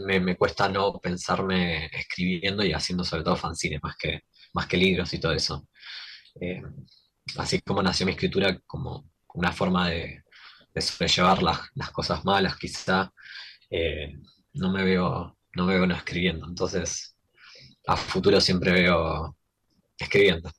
me, 0.04 0.20
me 0.20 0.36
cuesta 0.36 0.68
no 0.68 0.98
pensarme 1.00 1.86
escribiendo 1.86 2.64
y 2.64 2.72
haciendo 2.72 3.02
sobre 3.04 3.24
todo 3.24 3.36
fanzines 3.36 3.82
más 3.82 3.96
que, 3.96 4.24
más 4.52 4.66
que 4.66 4.76
libros 4.76 5.12
y 5.14 5.18
todo 5.18 5.32
eso. 5.32 5.68
Eh, 6.40 6.62
así 7.38 7.60
como 7.62 7.82
nació 7.82 8.04
mi 8.04 8.12
escritura 8.12 8.58
como 8.66 9.10
una 9.34 9.52
forma 9.52 9.88
de, 9.88 10.22
de 10.74 10.80
sobrellevar 10.82 11.42
las, 11.42 11.60
las 11.74 11.90
cosas 11.90 12.24
malas, 12.26 12.56
quizá 12.58 13.10
eh, 13.70 14.14
no 14.54 14.72
me 14.72 14.84
veo, 14.84 15.36
no 15.54 15.66
me 15.66 15.74
veo 15.74 15.86
no 15.86 15.94
escribiendo. 15.94 16.46
Entonces, 16.48 17.16
a 17.86 17.96
futuro 17.96 18.40
siempre 18.40 18.72
veo 18.72 19.36
escribiendo. 19.98 20.50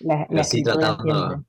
La, 0.00 0.26
tratando, 0.28 0.44
siempre. 0.44 1.46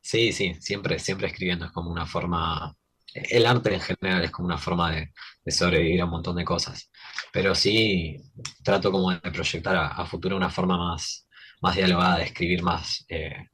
sí, 0.00 0.32
sí, 0.32 0.54
siempre, 0.60 0.98
siempre 0.98 1.26
escribiendo 1.28 1.66
es 1.66 1.72
como 1.72 1.90
una 1.90 2.06
forma, 2.06 2.76
el 3.14 3.46
arte 3.46 3.74
en 3.74 3.80
general 3.80 4.24
es 4.24 4.30
como 4.30 4.46
una 4.46 4.58
forma 4.58 4.92
de, 4.92 5.12
de 5.44 5.52
sobrevivir 5.52 6.00
a 6.02 6.04
un 6.06 6.12
montón 6.12 6.36
de 6.36 6.44
cosas. 6.44 6.90
Pero 7.32 7.54
sí 7.54 8.16
trato 8.62 8.92
como 8.92 9.12
de 9.12 9.20
proyectar 9.32 9.76
a, 9.76 9.88
a 9.88 10.06
futuro 10.06 10.36
una 10.36 10.50
forma 10.50 10.78
más, 10.78 11.28
más 11.62 11.76
dialogada, 11.76 12.18
de 12.18 12.24
escribir 12.24 12.62
más 12.62 13.04
eh, 13.08 13.48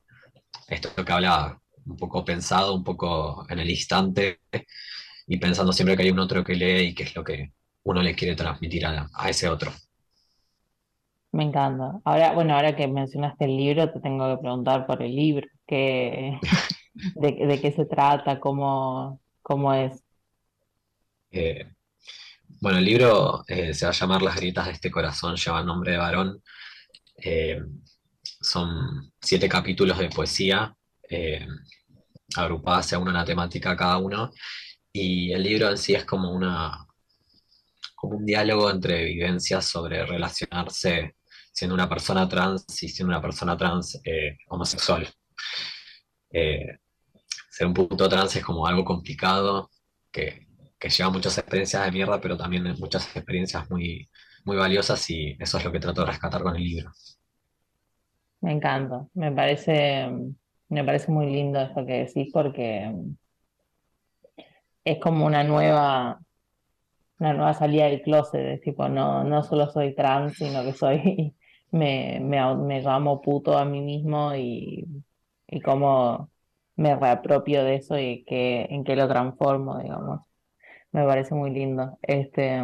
esto 0.68 1.04
que 1.04 1.12
hablaba, 1.12 1.60
un 1.86 1.96
poco 1.96 2.24
pensado, 2.24 2.74
un 2.74 2.84
poco 2.84 3.46
en 3.48 3.58
el 3.58 3.70
instante 3.70 4.40
y 5.32 5.38
pensando 5.38 5.72
siempre 5.72 5.96
que 5.96 6.02
hay 6.02 6.10
un 6.10 6.18
otro 6.18 6.42
que 6.42 6.56
lee 6.56 6.88
y 6.88 6.94
qué 6.94 7.04
es 7.04 7.14
lo 7.14 7.22
que 7.22 7.52
uno 7.84 8.02
le 8.02 8.16
quiere 8.16 8.34
transmitir 8.34 8.84
a, 8.84 9.08
a 9.14 9.30
ese 9.30 9.48
otro. 9.48 9.70
Me 11.30 11.44
encanta. 11.44 12.00
Ahora, 12.04 12.32
bueno, 12.32 12.56
ahora 12.56 12.74
que 12.74 12.88
mencionaste 12.88 13.44
el 13.44 13.56
libro, 13.56 13.92
te 13.92 14.00
tengo 14.00 14.28
que 14.28 14.42
preguntar 14.42 14.88
por 14.88 15.00
el 15.00 15.14
libro. 15.14 15.46
¿Qué, 15.64 16.36
de, 17.14 17.46
de 17.46 17.60
qué 17.60 17.70
se 17.70 17.84
trata? 17.84 18.40
¿Cómo, 18.40 19.20
cómo 19.40 19.72
es? 19.72 20.02
Eh, 21.30 21.64
bueno, 22.60 22.78
el 22.78 22.84
libro 22.84 23.44
eh, 23.46 23.72
se 23.72 23.86
va 23.86 23.92
a 23.92 23.94
llamar 23.94 24.22
Las 24.22 24.34
grietas 24.34 24.66
de 24.66 24.72
este 24.72 24.90
corazón, 24.90 25.36
lleva 25.36 25.62
nombre 25.62 25.92
de 25.92 25.98
varón. 25.98 26.42
Eh, 27.22 27.62
son 28.24 29.12
siete 29.20 29.48
capítulos 29.48 29.96
de 29.96 30.08
poesía, 30.08 30.74
agrupadas 32.36 32.86
según 32.86 33.08
una 33.08 33.24
temática 33.24 33.76
cada 33.76 33.98
uno, 33.98 34.32
y 34.92 35.32
el 35.32 35.42
libro 35.42 35.70
en 35.70 35.78
sí 35.78 35.94
es 35.94 36.04
como 36.04 36.32
una, 36.32 36.86
como 37.94 38.16
un 38.16 38.26
diálogo 38.26 38.70
entre 38.70 39.04
vivencias 39.04 39.66
sobre 39.66 40.04
relacionarse 40.04 41.16
siendo 41.52 41.74
una 41.74 41.88
persona 41.88 42.28
trans 42.28 42.82
y 42.82 42.88
siendo 42.88 43.12
una 43.12 43.20
persona 43.20 43.56
trans 43.56 44.00
eh, 44.04 44.38
homosexual. 44.48 45.06
Eh, 46.30 46.78
ser 47.50 47.66
un 47.66 47.74
puto 47.74 48.08
trans 48.08 48.36
es 48.36 48.44
como 48.44 48.66
algo 48.66 48.84
complicado, 48.84 49.70
que, 50.10 50.46
que 50.78 50.88
lleva 50.88 51.10
muchas 51.10 51.36
experiencias 51.38 51.84
de 51.84 51.92
mierda, 51.92 52.20
pero 52.20 52.36
también 52.36 52.64
muchas 52.78 53.14
experiencias 53.14 53.68
muy, 53.70 54.08
muy 54.44 54.56
valiosas 54.56 55.08
y 55.10 55.36
eso 55.38 55.58
es 55.58 55.64
lo 55.64 55.72
que 55.72 55.80
trato 55.80 56.00
de 56.02 56.06
rescatar 56.06 56.42
con 56.42 56.56
el 56.56 56.62
libro. 56.62 56.90
Me 58.40 58.52
encanta. 58.52 59.06
Me 59.14 59.30
parece, 59.30 60.08
me 60.68 60.84
parece 60.84 61.12
muy 61.12 61.26
lindo 61.26 61.60
esto 61.60 61.84
que 61.84 62.04
decís 62.04 62.30
porque 62.32 62.90
es 64.92 64.98
como 65.00 65.26
una 65.26 65.44
nueva, 65.44 66.20
una 67.18 67.32
nueva 67.34 67.54
salida 67.54 67.86
del 67.86 68.02
closet. 68.02 68.40
Es 68.40 68.60
tipo, 68.62 68.88
no, 68.88 69.24
no 69.24 69.42
solo 69.42 69.70
soy 69.70 69.94
trans, 69.94 70.36
sino 70.36 70.62
que 70.64 70.72
soy, 70.72 71.34
me, 71.72 72.20
me, 72.20 72.54
me 72.56 72.80
llamo 72.82 73.20
puto 73.22 73.56
a 73.58 73.64
mí 73.64 73.80
mismo 73.80 74.34
y, 74.34 74.86
y 75.48 75.60
cómo 75.60 76.30
me 76.76 76.96
reapropio 76.96 77.64
de 77.64 77.76
eso 77.76 77.98
y 77.98 78.24
que, 78.24 78.62
en 78.70 78.84
qué 78.84 78.96
lo 78.96 79.08
transformo, 79.08 79.78
digamos. 79.78 80.20
Me 80.92 81.04
parece 81.06 81.34
muy 81.34 81.50
lindo. 81.52 81.98
Este, 82.02 82.62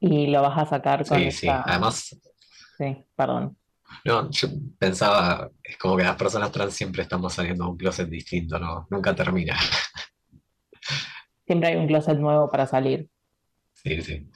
y 0.00 0.26
lo 0.28 0.42
vas 0.42 0.58
a 0.58 0.66
sacar 0.66 1.06
con 1.06 1.20
Sí, 1.20 1.30
sí. 1.30 1.48
Además, 1.64 2.16
sí, 2.78 3.04
perdón. 3.16 3.56
no, 4.04 4.30
yo 4.30 4.48
pensaba, 4.78 5.50
es 5.62 5.76
como 5.78 5.96
que 5.96 6.04
las 6.04 6.16
personas 6.16 6.52
trans 6.52 6.74
siempre 6.74 7.02
estamos 7.02 7.34
saliendo 7.34 7.64
de 7.64 7.70
un 7.70 7.76
closet 7.76 8.08
distinto, 8.08 8.58
¿no? 8.58 8.86
Nunca 8.90 9.14
termina. 9.14 9.56
Siempre 11.46 11.70
hay 11.70 11.76
un 11.76 11.86
closet 11.86 12.18
nuevo 12.18 12.50
para 12.50 12.66
salir. 12.66 13.08
Sí, 13.74 14.02
sí. 14.02 14.26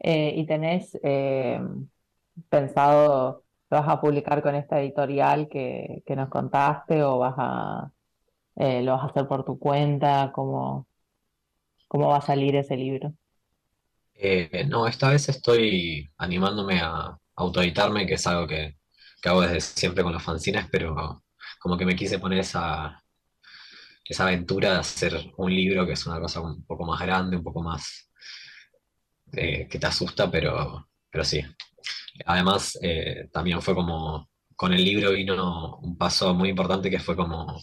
Eh, 0.00 0.34
¿y 0.36 0.46
tenés 0.46 0.98
eh, 1.02 1.60
pensado, 2.48 3.44
lo 3.70 3.78
vas 3.78 3.88
a 3.88 4.00
publicar 4.00 4.42
con 4.42 4.54
esta 4.54 4.80
editorial 4.80 5.48
que, 5.48 6.02
que 6.06 6.16
nos 6.16 6.28
contaste 6.28 7.02
o 7.02 7.18
vas 7.18 7.34
a, 7.38 7.92
eh, 8.56 8.82
lo 8.82 8.92
vas 8.94 9.04
a 9.04 9.06
hacer 9.08 9.28
por 9.28 9.44
tu 9.44 9.58
cuenta? 9.58 10.32
¿Cómo, 10.34 10.88
cómo 11.88 12.08
va 12.08 12.16
a 12.16 12.20
salir 12.22 12.56
ese 12.56 12.76
libro? 12.76 13.14
Eh, 14.14 14.64
no, 14.68 14.86
esta 14.86 15.10
vez 15.10 15.28
estoy 15.28 16.10
animándome 16.18 16.80
a 16.80 17.18
autoeditarme, 17.36 18.06
que 18.06 18.14
es 18.14 18.26
algo 18.26 18.46
que, 18.46 18.76
que 19.20 19.28
hago 19.28 19.40
desde 19.42 19.60
siempre 19.60 20.04
con 20.04 20.12
los 20.12 20.22
fanzines, 20.22 20.66
pero 20.70 21.24
como 21.60 21.76
que 21.76 21.84
me 21.86 21.96
quise 21.96 22.18
poner 22.18 22.40
esa, 22.40 23.01
esa 24.04 24.24
aventura 24.24 24.72
de 24.74 24.78
hacer 24.80 25.32
un 25.36 25.50
libro 25.54 25.86
que 25.86 25.92
es 25.92 26.06
una 26.06 26.20
cosa 26.20 26.40
un 26.40 26.64
poco 26.64 26.84
más 26.86 27.00
grande, 27.00 27.36
un 27.36 27.44
poco 27.44 27.62
más 27.62 28.10
eh, 29.32 29.66
que 29.68 29.78
te 29.78 29.86
asusta, 29.86 30.30
pero, 30.30 30.88
pero 31.10 31.24
sí. 31.24 31.42
Además, 32.26 32.78
eh, 32.82 33.28
también 33.32 33.62
fue 33.62 33.74
como, 33.74 34.30
con 34.56 34.72
el 34.72 34.84
libro 34.84 35.12
vino 35.12 35.78
un 35.78 35.96
paso 35.96 36.34
muy 36.34 36.50
importante 36.50 36.90
que 36.90 36.98
fue 37.00 37.16
como 37.16 37.58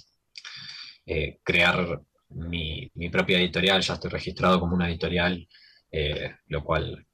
eh, 1.06 1.40
crear 1.44 2.02
mi, 2.30 2.90
mi 2.95 3.10
propia 3.10 3.40
editorial, 3.40 3.82
ya 3.82 3.94
estoy 3.95 4.11
registrado 4.11 4.60
como 4.60 4.76
una 4.76 4.90
editorial, 4.90 5.48
lo 6.48 6.64
cual 6.64 7.07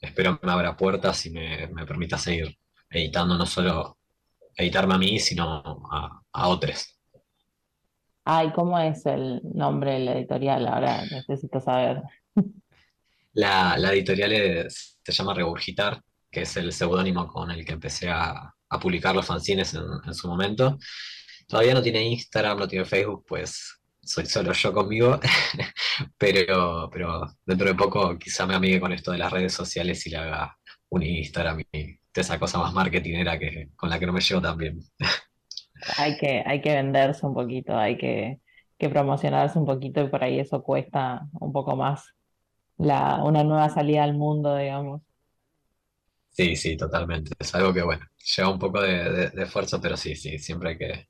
espero 0.00 0.38
me 0.42 0.52
abra 0.52 0.76
puertas 0.76 1.26
y 1.26 1.30
me, 1.30 1.66
me 1.68 1.84
permita 1.86 2.16
seguir 2.18 2.56
editando 2.90 3.36
no 3.36 3.44
solo 3.46 3.98
editarme 4.56 4.94
a 4.94 4.98
mí, 4.98 5.18
sino 5.20 5.62
a, 5.92 6.22
a 6.32 6.48
otros. 6.48 6.97
Ay, 8.30 8.52
¿cómo 8.52 8.78
es 8.78 9.06
el 9.06 9.40
nombre 9.54 9.92
de 9.92 10.00
la 10.00 10.12
editorial? 10.12 10.66
Ahora 10.66 11.02
necesito 11.10 11.60
saber. 11.60 12.02
La, 13.32 13.74
editorial 13.90 14.68
se 14.68 15.12
llama 15.12 15.32
Regurgitar, 15.32 16.02
que 16.30 16.42
es 16.42 16.54
el 16.58 16.70
seudónimo 16.74 17.26
con 17.26 17.50
el 17.50 17.64
que 17.64 17.72
empecé 17.72 18.10
a, 18.10 18.52
publicar 18.82 19.14
los 19.14 19.24
fanzines 19.24 19.72
en, 19.72 20.12
su 20.12 20.28
momento. 20.28 20.76
Todavía 21.46 21.72
no 21.72 21.80
tiene 21.80 22.02
Instagram, 22.02 22.58
no 22.58 22.68
tiene 22.68 22.84
Facebook, 22.84 23.24
pues 23.26 23.80
soy 24.02 24.26
solo 24.26 24.52
yo 24.52 24.74
conmigo, 24.74 25.18
pero, 26.18 26.90
pero 26.92 27.22
dentro 27.46 27.66
de 27.66 27.74
poco 27.76 28.18
quizá 28.18 28.44
me 28.44 28.56
amigue 28.56 28.78
con 28.78 28.92
esto 28.92 29.10
de 29.10 29.18
las 29.18 29.32
redes 29.32 29.54
sociales 29.54 30.06
y 30.06 30.10
le 30.10 30.18
haga 30.18 30.54
un 30.90 31.02
Instagram 31.02 31.62
y 31.72 31.98
esa 32.14 32.38
cosa 32.38 32.58
más 32.58 32.74
marketingera 32.74 33.38
que, 33.38 33.70
con 33.74 33.88
la 33.88 33.98
que 33.98 34.04
no 34.04 34.12
me 34.12 34.20
llevo 34.20 34.42
tan 34.42 34.58
bien. 34.58 34.80
Hay 35.96 36.16
que, 36.16 36.42
hay 36.46 36.60
que 36.60 36.74
venderse 36.74 37.26
un 37.26 37.34
poquito, 37.34 37.76
hay 37.76 37.96
que, 37.98 38.40
que 38.78 38.88
promocionarse 38.88 39.58
un 39.58 39.66
poquito 39.66 40.00
y 40.02 40.08
por 40.08 40.22
ahí 40.24 40.38
eso 40.40 40.62
cuesta 40.62 41.28
un 41.40 41.52
poco 41.52 41.76
más 41.76 42.14
la, 42.78 43.24
una 43.24 43.44
nueva 43.44 43.70
salida 43.70 44.04
al 44.04 44.14
mundo, 44.16 44.56
digamos. 44.56 45.02
Sí, 46.30 46.56
sí, 46.56 46.76
totalmente. 46.76 47.32
Es 47.38 47.54
algo 47.54 47.72
que, 47.74 47.82
bueno, 47.82 48.06
lleva 48.36 48.50
un 48.50 48.58
poco 48.58 48.80
de, 48.80 49.10
de- 49.10 49.30
de 49.30 49.42
esfuerzo, 49.42 49.80
pero 49.80 49.96
sí, 49.96 50.14
sí, 50.14 50.38
siempre 50.38 50.70
hay 50.70 50.78
que, 50.78 51.08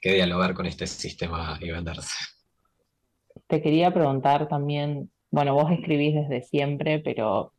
que 0.00 0.14
dialogar 0.14 0.54
con 0.54 0.66
este 0.66 0.86
sistema 0.86 1.58
y 1.60 1.70
venderse. 1.70 2.14
Te 3.48 3.62
quería 3.62 3.92
preguntar 3.94 4.48
también, 4.48 5.10
bueno, 5.30 5.54
vos 5.54 5.70
escribís 5.70 6.14
desde 6.14 6.42
siempre, 6.42 6.98
pero 7.00 7.52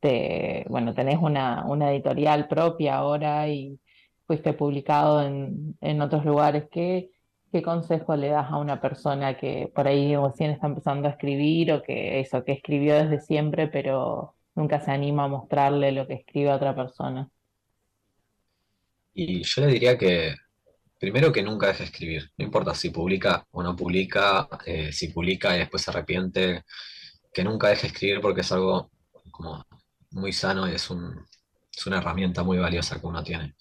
te, 0.00 0.66
bueno, 0.68 0.94
tenés 0.94 1.18
una, 1.22 1.66
una 1.66 1.92
editorial 1.92 2.48
propia 2.48 2.96
ahora 2.98 3.48
y 3.48 3.80
fuiste 4.28 4.52
publicado 4.52 5.22
en, 5.22 6.02
otros 6.02 6.24
lugares. 6.24 6.64
¿Qué, 6.70 7.10
consejo 7.64 8.14
le 8.14 8.28
das 8.28 8.52
a 8.52 8.58
una 8.58 8.80
persona 8.80 9.36
que 9.38 9.72
por 9.74 9.88
ahí 9.88 10.14
recién 10.14 10.50
está 10.50 10.66
empezando 10.66 11.08
a 11.08 11.12
escribir 11.12 11.72
o 11.72 11.82
que 11.82 12.20
eso, 12.20 12.44
que 12.44 12.52
escribió 12.52 12.94
desde 12.94 13.20
siempre, 13.20 13.68
pero 13.68 14.34
nunca 14.54 14.80
se 14.80 14.90
anima 14.92 15.24
a 15.24 15.28
mostrarle 15.28 15.90
lo 15.92 16.06
que 16.06 16.14
escribe 16.14 16.50
a 16.50 16.56
otra 16.56 16.76
persona? 16.76 17.28
Y 19.14 19.42
yo 19.42 19.62
le 19.62 19.72
diría 19.72 19.96
que, 19.96 20.34
primero 20.98 21.32
que 21.32 21.42
nunca 21.42 21.68
deje 21.68 21.78
de 21.78 21.84
escribir, 21.86 22.30
no 22.36 22.44
importa 22.44 22.74
si 22.74 22.90
publica 22.90 23.46
o 23.50 23.62
no 23.62 23.74
publica, 23.74 24.46
eh, 24.66 24.92
si 24.92 25.08
publica 25.08 25.56
y 25.56 25.60
después 25.60 25.82
se 25.82 25.90
arrepiente, 25.90 26.64
que 27.32 27.44
nunca 27.44 27.68
deje 27.68 27.82
de 27.82 27.88
escribir 27.88 28.20
porque 28.20 28.42
es 28.42 28.52
algo 28.52 28.90
como 29.30 29.64
muy 30.10 30.32
sano 30.34 30.68
y 30.68 30.74
es 30.74 30.90
un, 30.90 31.24
es 31.74 31.86
una 31.86 31.98
herramienta 31.98 32.42
muy 32.42 32.58
valiosa 32.58 33.00
que 33.00 33.06
uno 33.06 33.22
tiene. 33.24 33.54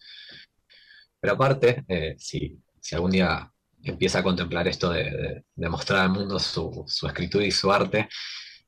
Pero 1.20 1.34
aparte, 1.34 1.84
eh, 1.88 2.16
si, 2.18 2.58
si 2.80 2.96
algún 2.96 3.12
día 3.12 3.52
empieza 3.84 4.20
a 4.20 4.24
contemplar 4.24 4.68
esto 4.68 4.92
de, 4.92 5.44
mostrar 5.56 6.02
al 6.02 6.10
mundo 6.12 6.40
su, 6.40 6.84
su 6.88 7.08
escritura 7.08 7.46
y 7.46 7.52
su 7.52 7.72
arte, 7.72 8.10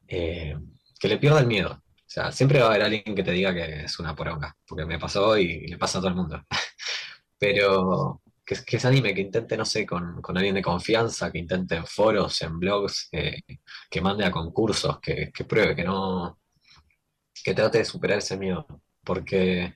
eh, 0.07 0.55
que 0.99 1.07
le 1.07 1.17
pierda 1.17 1.39
el 1.39 1.47
miedo. 1.47 1.71
O 1.71 2.11
sea, 2.11 2.31
siempre 2.31 2.59
va 2.59 2.67
a 2.67 2.69
haber 2.71 2.83
alguien 2.83 3.15
que 3.15 3.23
te 3.23 3.31
diga 3.31 3.53
que 3.53 3.83
es 3.85 3.99
una 3.99 4.15
poronga, 4.15 4.55
porque 4.67 4.85
me 4.85 4.99
pasó 4.99 5.37
y 5.37 5.67
le 5.67 5.77
pasa 5.77 5.99
a 5.99 6.01
todo 6.01 6.09
el 6.09 6.15
mundo. 6.15 6.43
Pero 7.39 8.21
que, 8.45 8.55
que 8.65 8.79
se 8.79 8.87
anime, 8.87 9.13
que 9.13 9.21
intente, 9.21 9.55
no 9.57 9.65
sé, 9.65 9.85
con, 9.85 10.21
con 10.21 10.37
alguien 10.37 10.55
de 10.55 10.61
confianza, 10.63 11.31
que 11.31 11.39
intente 11.39 11.75
en 11.75 11.85
foros, 11.85 12.41
en 12.41 12.59
blogs, 12.59 13.09
eh, 13.11 13.41
que 13.89 14.01
mande 14.01 14.25
a 14.25 14.31
concursos, 14.31 14.99
que, 14.99 15.31
que 15.31 15.45
pruebe, 15.45 15.75
que 15.75 15.83
no, 15.83 16.39
que 17.43 17.53
trate 17.53 17.79
de 17.79 17.85
superar 17.85 18.19
ese 18.19 18.37
miedo, 18.37 18.65
porque 19.03 19.75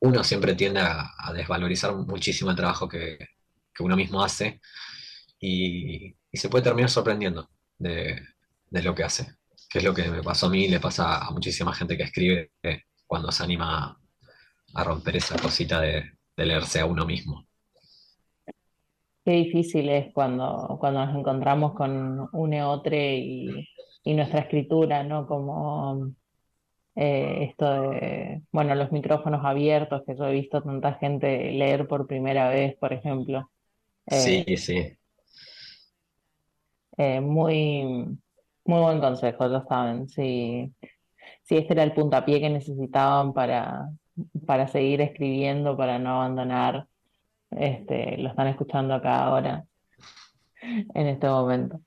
uno 0.00 0.24
siempre 0.24 0.54
tiende 0.54 0.80
a, 0.80 1.32
desvalorizar 1.34 1.94
muchísimo 1.94 2.50
el 2.50 2.56
trabajo 2.56 2.88
que, 2.88 3.18
que 3.74 3.82
uno 3.82 3.96
mismo 3.96 4.22
hace 4.22 4.60
y, 5.40 6.14
se 6.32 6.48
puede 6.48 6.64
terminar 6.64 6.90
sorprendiendo 6.90 7.48
de, 7.78 8.20
de 8.70 8.82
lo 8.82 8.94
que 8.94 9.02
hace, 9.02 9.26
que 9.68 9.78
es 9.78 9.84
lo 9.84 9.92
que 9.94 10.08
me 10.08 10.22
pasó 10.22 10.46
a 10.46 10.50
mí 10.50 10.66
y 10.66 10.68
le 10.68 10.78
pasa 10.78 11.18
a 11.26 11.30
muchísima 11.30 11.72
gente 11.72 11.96
que 11.96 12.04
escribe 12.04 12.52
cuando 13.06 13.32
se 13.32 13.42
anima 13.42 13.98
a 14.74 14.84
romper 14.84 15.16
esa 15.16 15.36
cosita 15.36 15.80
de, 15.80 16.12
de 16.36 16.46
leerse 16.46 16.80
a 16.80 16.86
uno 16.86 17.04
mismo. 17.04 17.46
Qué 19.24 19.32
difícil 19.32 19.88
es 19.88 20.12
cuando, 20.14 20.76
cuando 20.78 21.04
nos 21.04 21.16
encontramos 21.16 21.74
con 21.74 22.28
un 22.32 22.54
eotre 22.54 23.16
y, 23.16 23.68
y 24.04 24.14
nuestra 24.14 24.40
escritura, 24.40 25.02
¿no? 25.02 25.26
Como 25.26 26.14
eh, 26.98 27.44
esto 27.50 27.92
de, 27.92 28.42
bueno, 28.52 28.74
los 28.74 28.92
micrófonos 28.92 29.44
abiertos, 29.44 30.02
que 30.06 30.16
yo 30.16 30.26
he 30.26 30.32
visto 30.34 30.62
tanta 30.62 30.94
gente 30.94 31.52
leer 31.52 31.86
por 31.88 32.06
primera 32.08 32.48
vez, 32.50 32.76
por 32.78 32.92
ejemplo. 32.92 33.50
Sí, 34.06 34.44
Eh, 34.44 34.56
sí. 34.56 34.98
eh, 36.96 37.20
muy, 37.20 37.84
muy 38.64 38.80
buen 38.80 39.00
consejo, 39.00 39.50
ya 39.50 39.64
saben. 39.68 40.08
Si, 40.08 40.72
si 41.44 41.56
este 41.58 41.74
era 41.74 41.82
el 41.84 41.94
puntapié 41.94 42.40
que 42.40 42.50
necesitaban 42.50 43.32
para, 43.32 43.90
para 44.46 44.68
seguir 44.68 45.00
escribiendo, 45.00 45.76
para 45.76 45.98
no 45.98 46.16
abandonar, 46.22 46.88
este, 47.50 48.18
lo 48.18 48.30
están 48.30 48.48
escuchando 48.48 48.94
acá 48.94 49.24
ahora, 49.24 49.64
en 50.94 51.06
este 51.06 51.28
momento. 51.28 51.80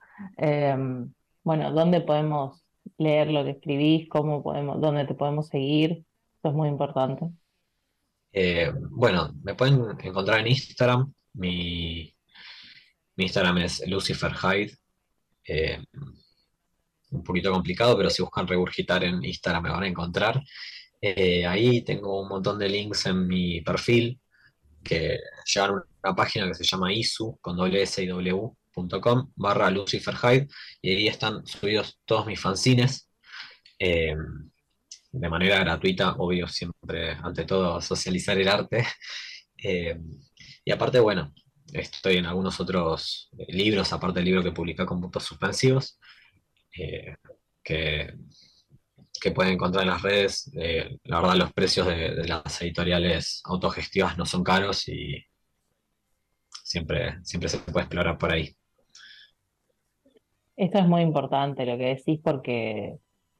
Bueno, 1.43 1.71
¿dónde 1.71 2.01
podemos 2.01 2.60
leer 3.01 3.31
lo 3.31 3.43
que 3.43 3.51
escribís? 3.51 4.09
¿Cómo 4.09 4.43
podemos, 4.43 4.79
dónde 4.79 5.05
te 5.05 5.15
podemos 5.15 5.47
seguir? 5.47 6.05
Eso 6.37 6.49
es 6.49 6.53
muy 6.53 6.69
importante. 6.69 7.29
Eh, 8.31 8.71
bueno, 8.91 9.33
me 9.43 9.55
pueden 9.55 9.83
encontrar 10.03 10.39
en 10.39 10.47
Instagram. 10.47 11.13
Mi, 11.33 12.13
Instagram 13.17 13.57
es 13.59 13.87
Lucifer 13.87 14.33
Hyde. 14.33 14.73
Eh, 15.47 15.83
un 17.11 17.23
poquito 17.23 17.51
complicado, 17.51 17.97
pero 17.97 18.09
si 18.09 18.21
buscan 18.21 18.47
regurgitar 18.47 19.03
en 19.03 19.23
Instagram 19.23 19.63
me 19.63 19.69
van 19.69 19.83
a 19.83 19.87
encontrar. 19.87 20.41
Eh, 21.01 21.45
ahí 21.45 21.81
tengo 21.83 22.21
un 22.21 22.29
montón 22.29 22.59
de 22.59 22.69
links 22.69 23.05
en 23.07 23.27
mi 23.27 23.61
perfil 23.61 24.19
que 24.83 25.19
llevan 25.45 25.81
una 26.03 26.15
página 26.15 26.47
que 26.47 26.53
se 26.53 26.63
llama 26.63 26.93
isu 26.93 27.37
con 27.41 27.57
doble 27.57 27.81
s 27.83 28.03
y 28.03 28.07
w.com 28.75 29.31
barra 29.35 29.69
Lucifer 29.69 30.15
Hyde 30.15 30.47
y 30.81 30.91
ahí 30.91 31.07
están 31.07 31.45
subidos 31.45 31.99
todos 32.05 32.25
mis 32.25 32.39
fanzines 32.39 33.11
eh, 33.83 34.15
de 35.11 35.29
manera 35.29 35.59
gratuita, 35.59 36.13
obvio, 36.19 36.47
siempre, 36.47 37.13
ante 37.13 37.45
todo, 37.45 37.81
socializar 37.81 38.37
el 38.37 38.47
arte. 38.47 38.85
Eh, 39.63 39.95
y 40.65 40.71
aparte, 40.71 40.99
bueno, 40.99 41.35
estoy 41.71 42.17
en 42.17 42.25
algunos 42.25 42.59
otros 42.59 43.29
eh, 43.37 43.53
libros, 43.53 43.93
aparte 43.93 44.17
del 44.17 44.25
libro 44.25 44.41
que 44.41 44.51
publiqué 44.51 44.87
con 44.87 44.99
puntos 44.99 45.23
suspensivos, 45.23 45.99
que, 46.71 47.15
que 49.21 49.31
pueden 49.35 49.53
encontrar 49.53 49.83
en 49.83 49.89
las 49.91 50.01
redes. 50.01 50.49
La 51.03 51.21
verdad, 51.21 51.35
los 51.35 51.53
precios 51.53 51.85
de, 51.85 52.15
de 52.15 52.27
las 52.27 52.59
editoriales 52.63 53.41
autogestivas 53.45 54.17
no 54.17 54.25
son 54.25 54.43
caros 54.43 54.87
y 54.87 55.23
siempre, 56.63 57.19
siempre 57.23 57.49
se 57.49 57.59
puede 57.59 57.85
explorar 57.85 58.17
por 58.17 58.31
ahí. 58.31 58.55
Esto 60.55 60.79
es 60.79 60.87
muy 60.87 61.01
importante 61.01 61.65
lo 61.65 61.77
que 61.77 61.95
decís 61.95 62.19
porque 62.23 62.97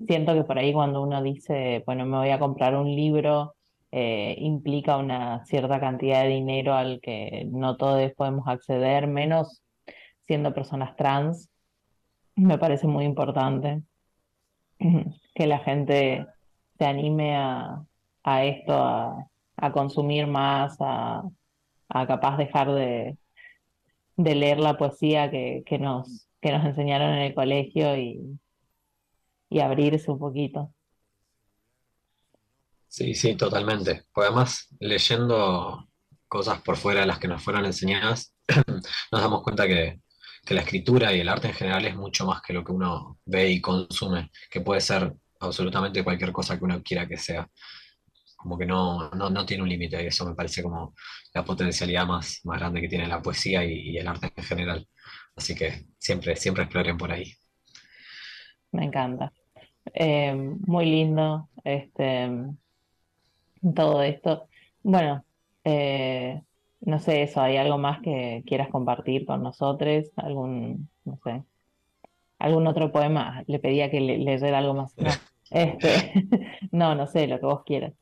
siento 0.08 0.34
que 0.34 0.44
por 0.44 0.58
ahí 0.58 0.74
cuando 0.74 1.02
uno 1.02 1.22
dice, 1.22 1.84
bueno, 1.86 2.06
me 2.06 2.18
voy 2.18 2.30
a 2.30 2.40
comprar 2.40 2.76
un 2.76 2.88
libro, 2.96 3.56
eh, 3.92 4.36
implica 4.40 4.98
una 4.98 5.46
cierta 5.46 5.80
cantidad 5.80 6.24
de 6.24 6.30
dinero 6.30 6.74
al 6.74 7.00
que 7.02 7.46
no 7.52 7.78
todos 7.78 8.12
podemos 8.14 8.48
acceder, 8.48 9.08
menos 9.08 9.62
siendo 10.26 10.54
personas 10.54 10.96
trans. 10.96 11.50
Me 12.36 12.58
parece 12.58 12.88
muy 12.88 13.06
importante 13.06 13.82
que 15.36 15.48
la 15.48 15.60
gente 15.60 16.26
se 16.78 16.86
anime 16.86 17.36
a, 17.36 17.84
a 18.24 18.46
esto, 18.46 18.74
a, 18.74 19.28
a 19.58 19.72
consumir 19.72 20.28
más, 20.28 20.78
a, 20.80 21.24
a 21.90 22.08
capaz 22.08 22.38
dejar 22.38 22.72
de, 22.72 23.18
de 24.16 24.36
leer 24.36 24.60
la 24.60 24.78
poesía 24.78 25.30
que, 25.30 25.64
que 25.66 25.78
nos, 25.78 26.28
que 26.42 26.52
nos 26.52 26.66
enseñaron 26.66 27.14
en 27.14 27.22
el 27.22 27.36
colegio 27.36 27.96
y, 27.98 28.40
abrirse 29.62 30.10
un 30.10 30.20
poquito. 30.20 30.74
Sí, 32.88 33.14
sí, 33.14 33.36
totalmente. 33.36 34.06
Pues 34.14 34.28
además, 34.28 34.68
leyendo 34.80 35.88
cosas 36.28 36.62
por 36.62 36.78
fuera 36.78 37.02
de 37.02 37.08
las 37.08 37.20
que 37.20 37.28
nos 37.28 37.44
fueron 37.44 37.66
enseñadas, 37.66 38.34
nos 39.12 39.22
damos 39.22 39.44
cuenta 39.44 39.68
que, 39.68 40.02
que 40.46 40.54
la 40.54 40.62
escritura 40.62 41.14
y 41.14 41.20
el 41.20 41.30
arte 41.30 41.50
en 41.50 41.54
general 41.54 41.86
es 41.86 41.96
mucho 41.96 42.26
más 42.26 42.42
que 42.42 42.54
lo 42.54 42.64
que 42.64 42.72
uno 42.72 43.20
ve 43.26 43.52
y 43.52 43.62
consume, 43.62 44.32
que 44.50 44.62
puede 44.62 44.82
ser 44.82 45.14
absolutamente 45.40 46.04
cualquier 46.04 46.32
cosa 46.32 46.58
que 46.58 46.66
uno 46.66 46.82
quiera 46.82 47.08
que 47.08 47.18
sea. 47.18 47.48
Como 48.38 48.58
que 48.58 48.66
no, 48.66 49.12
no, 49.12 49.30
no 49.30 49.46
tiene 49.46 49.64
un 49.64 49.70
límite, 49.70 50.02
y 50.04 50.08
eso 50.08 50.26
me 50.26 50.34
parece 50.34 50.64
como 50.64 50.96
la 51.34 51.46
potencialidad 51.46 52.08
más, 52.08 52.40
más 52.46 52.60
grande 52.60 52.82
que 52.82 52.90
tiene 52.90 53.08
la 53.08 53.22
poesía 53.22 53.64
y 53.64 53.98
el 53.98 54.08
arte 54.08 54.34
en 54.36 54.44
general. 54.44 54.88
Así 55.36 55.56
que 55.56 55.86
siempre, 55.98 56.36
siempre 56.36 56.64
exploren 56.64 56.98
por 56.98 57.12
ahí. 57.12 57.34
Me 58.72 58.86
encanta. 58.86 59.32
Eh, 59.94 60.34
muy 60.36 60.86
lindo 60.86 61.50
este, 61.64 62.30
todo 63.76 64.02
esto. 64.04 64.48
bueno, 64.84 65.26
eh, 65.64 66.42
no 66.82 67.00
sé 67.00 67.24
eso, 67.24 67.42
¿hay 67.42 67.58
algo 67.58 67.78
más 67.78 68.02
que 68.02 68.44
quieras 68.46 68.70
compartir 68.70 69.26
con 69.26 69.44
nosotros? 69.44 70.06
¿Algún, 70.16 70.90
no 71.06 71.20
sé, 71.24 71.44
algún 72.40 72.68
otro 72.68 72.92
poema? 72.92 73.44
Le 73.48 73.60
pedía 73.60 73.92
que 73.92 74.02
le, 74.02 74.18
leyera 74.18 74.58
algo 74.58 74.74
más. 74.74 74.98
No, 74.98 75.10
este, 75.52 76.14
no, 76.72 76.96
no 76.96 77.08
sé, 77.08 77.28
lo 77.28 77.40
que 77.40 77.46
vos 77.46 77.64
quieras. 77.64 77.94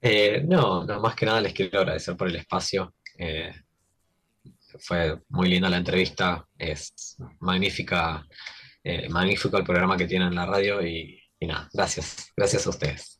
Eh, 0.00 0.42
no, 0.46 0.84
no, 0.84 1.00
más 1.00 1.16
que 1.16 1.26
nada 1.26 1.40
les 1.40 1.52
quiero 1.52 1.80
agradecer 1.80 2.16
por 2.16 2.28
el 2.28 2.36
espacio. 2.36 2.94
Eh, 3.18 3.50
fue 4.80 5.18
muy 5.28 5.48
linda 5.48 5.68
la 5.68 5.78
entrevista, 5.78 6.46
es 6.58 7.16
magnífica, 7.40 8.24
eh, 8.82 9.08
magnífico 9.08 9.56
el 9.56 9.64
programa 9.64 9.96
que 9.96 10.06
tienen 10.06 10.28
en 10.28 10.34
la 10.34 10.46
radio 10.46 10.86
y, 10.86 11.18
nada, 11.40 11.68
gracias, 11.72 12.32
gracias 12.36 12.66
a 12.66 12.70
ustedes. 12.70 13.18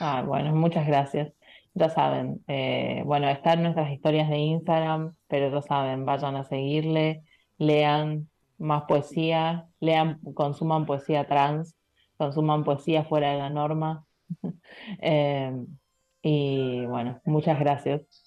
Ah, 0.00 0.22
bueno, 0.22 0.54
muchas 0.54 0.86
gracias. 0.86 1.32
Ya 1.74 1.88
saben, 1.90 2.42
eh, 2.46 3.02
bueno, 3.04 3.28
están 3.28 3.62
nuestras 3.62 3.90
historias 3.90 4.28
de 4.28 4.38
Instagram, 4.38 5.14
pero 5.28 5.50
ya 5.50 5.62
saben, 5.62 6.04
vayan 6.04 6.36
a 6.36 6.44
seguirle, 6.44 7.22
lean 7.58 8.28
más 8.58 8.84
poesía, 8.84 9.66
lean, 9.80 10.20
consuman 10.34 10.86
poesía 10.86 11.26
trans, 11.26 11.76
consuman 12.16 12.64
poesía 12.64 13.04
fuera 13.04 13.32
de 13.32 13.38
la 13.38 13.50
norma. 13.50 14.04
Eh, 15.00 15.52
y 16.22 16.86
bueno, 16.86 17.20
muchas 17.26 17.60
gracias. 17.60 18.23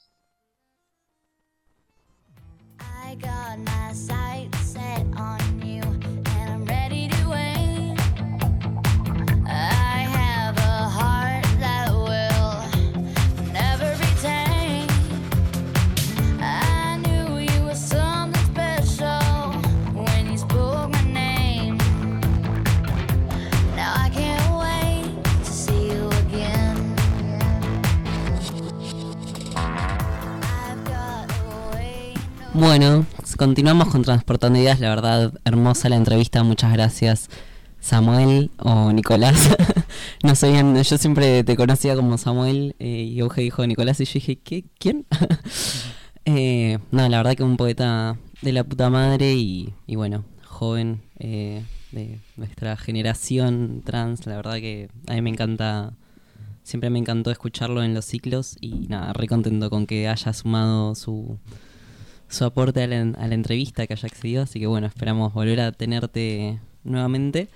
I 3.08 3.16
got 3.16 3.58
my 3.60 3.94
sights 3.94 4.37
Bueno, 32.60 33.06
continuamos 33.38 33.90
con 33.90 34.02
Transportando 34.02 34.58
Ideas. 34.58 34.80
La 34.80 34.90
verdad, 34.90 35.32
hermosa 35.46 35.90
la 35.90 35.96
entrevista. 35.96 36.42
Muchas 36.42 36.74
gracias, 36.74 37.30
Samuel 37.80 38.50
o 38.58 38.92
Nicolás. 38.92 39.56
no 40.24 40.34
sabían, 40.34 40.76
yo 40.76 40.98
siempre 40.98 41.44
te 41.44 41.56
conocía 41.56 41.96
como 41.96 42.18
Samuel 42.18 42.76
eh, 42.80 43.04
y 43.12 43.20
Euge 43.20 43.44
dijo 43.44 43.68
Nicolás 43.68 44.00
y 44.00 44.06
yo 44.06 44.14
dije, 44.16 44.40
¿qué? 44.40 44.66
¿Quién? 44.80 45.06
Eh, 46.30 46.80
no, 46.92 47.08
la 47.08 47.20
verdad 47.20 47.36
que 47.36 47.44
un 47.44 47.56
poeta 47.56 48.18
de 48.42 48.52
la 48.52 48.66
puta 48.66 48.90
madre 48.90 49.36
y, 49.36 49.74
y 49.86 49.96
bueno, 49.96 50.26
joven 50.44 51.02
eh, 51.20 51.64
de 51.94 52.20
nuestra 52.36 52.76
generación 52.76 53.82
trans. 53.86 54.26
La 54.26 54.36
verdad 54.36 54.56
que 54.56 54.90
a 55.08 55.14
mí 55.14 55.22
me 55.22 55.30
encanta 55.30 55.94
siempre 56.64 56.90
me 56.90 57.00
encantó 57.00 57.32
escucharlo 57.32 57.82
en 57.82 57.94
los 57.94 58.04
ciclos 58.04 58.58
y 58.60 58.88
nada, 58.90 59.14
re 59.14 59.28
contento 59.28 59.70
con 59.70 59.88
que 59.88 60.10
haya 60.10 60.34
sumado 60.34 60.96
su, 60.96 61.40
su 62.30 62.46
aporte 62.46 62.84
a 62.84 62.88
la, 62.88 63.02
a 63.02 63.28
la 63.28 63.36
entrevista, 63.36 63.88
que 63.88 63.94
haya 63.94 64.08
accedido, 64.08 64.44
así 64.44 64.60
que 64.60 64.68
bueno, 64.68 64.88
esperamos 64.88 65.34
volver 65.34 65.62
a 65.62 65.72
tenerte 65.72 66.60
nuevamente. 66.84 67.48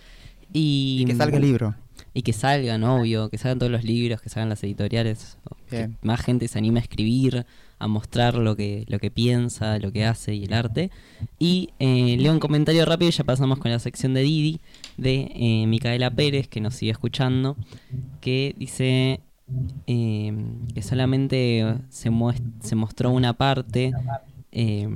Y, 0.53 1.01
Y 1.01 1.05
que 1.05 1.15
salga 1.15 1.37
el 1.37 1.43
libro. 1.43 1.75
Y 2.13 2.23
que 2.23 2.33
salgan, 2.33 2.83
obvio, 2.83 3.29
que 3.29 3.37
salgan 3.37 3.59
todos 3.59 3.71
los 3.71 3.83
libros, 3.83 4.21
que 4.21 4.29
salgan 4.29 4.49
las 4.49 4.63
editoriales, 4.63 5.37
que 5.69 5.89
más 6.01 6.21
gente 6.21 6.47
se 6.47 6.57
anime 6.57 6.79
a 6.79 6.83
escribir, 6.83 7.45
a 7.79 7.87
mostrar 7.87 8.35
lo 8.35 8.55
que, 8.55 8.85
lo 8.89 8.99
que 8.99 9.11
piensa, 9.11 9.79
lo 9.79 9.91
que 9.91 10.05
hace 10.05 10.35
y 10.35 10.43
el 10.43 10.53
arte. 10.53 10.91
Y 11.39 11.69
eh, 11.79 12.17
leo 12.19 12.33
un 12.33 12.39
comentario 12.39 12.85
rápido 12.85 13.09
y 13.09 13.13
ya 13.13 13.23
pasamos 13.23 13.59
con 13.59 13.71
la 13.71 13.79
sección 13.79 14.13
de 14.13 14.21
Didi, 14.21 14.59
de 14.97 15.31
eh, 15.33 15.65
Micaela 15.67 16.11
Pérez, 16.11 16.47
que 16.47 16.59
nos 16.59 16.75
sigue 16.75 16.91
escuchando, 16.91 17.55
que 18.19 18.55
dice 18.57 19.21
eh, 19.87 20.33
que 20.73 20.81
solamente 20.81 21.77
se, 21.89 22.11
se 22.61 22.75
mostró 22.75 23.11
una 23.11 23.33
parte 23.33 23.93
eh, 24.51 24.87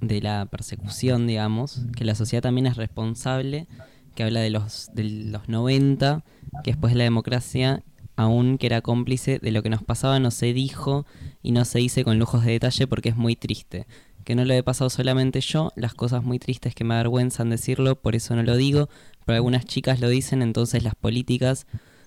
de 0.00 0.20
la 0.20 0.46
persecución, 0.46 1.26
digamos, 1.26 1.82
que 1.96 2.04
la 2.04 2.14
sociedad 2.14 2.42
también 2.42 2.66
es 2.66 2.76
responsable, 2.76 3.66
que 4.14 4.22
habla 4.22 4.40
de 4.40 4.50
los, 4.50 4.90
de 4.94 5.04
los 5.04 5.48
90, 5.48 6.24
que 6.62 6.72
después 6.72 6.92
de 6.92 6.98
la 6.98 7.04
democracia, 7.04 7.82
aún 8.16 8.58
que 8.58 8.66
era 8.66 8.80
cómplice 8.80 9.38
de 9.40 9.50
lo 9.50 9.62
que 9.62 9.70
nos 9.70 9.82
pasaba, 9.82 10.20
no 10.20 10.30
se 10.30 10.52
dijo 10.52 11.06
y 11.42 11.52
no 11.52 11.64
se 11.64 11.78
dice 11.78 12.04
con 12.04 12.18
lujos 12.18 12.44
de 12.44 12.52
detalle 12.52 12.86
porque 12.86 13.08
es 13.08 13.16
muy 13.16 13.36
triste. 13.36 13.86
Que 14.24 14.34
no 14.34 14.44
lo 14.44 14.54
he 14.54 14.62
pasado 14.62 14.88
solamente 14.88 15.40
yo, 15.40 15.72
las 15.76 15.94
cosas 15.94 16.22
muy 16.24 16.38
tristes 16.38 16.74
que 16.74 16.84
me 16.84 16.94
avergüenzan 16.94 17.50
decirlo, 17.50 18.00
por 18.00 18.14
eso 18.14 18.34
no 18.34 18.42
lo 18.42 18.56
digo, 18.56 18.88
pero 19.26 19.36
algunas 19.36 19.66
chicas 19.66 20.00
lo 20.00 20.08
dicen, 20.08 20.40
entonces 20.42 20.82
las 20.82 20.94
políticas 20.94 21.66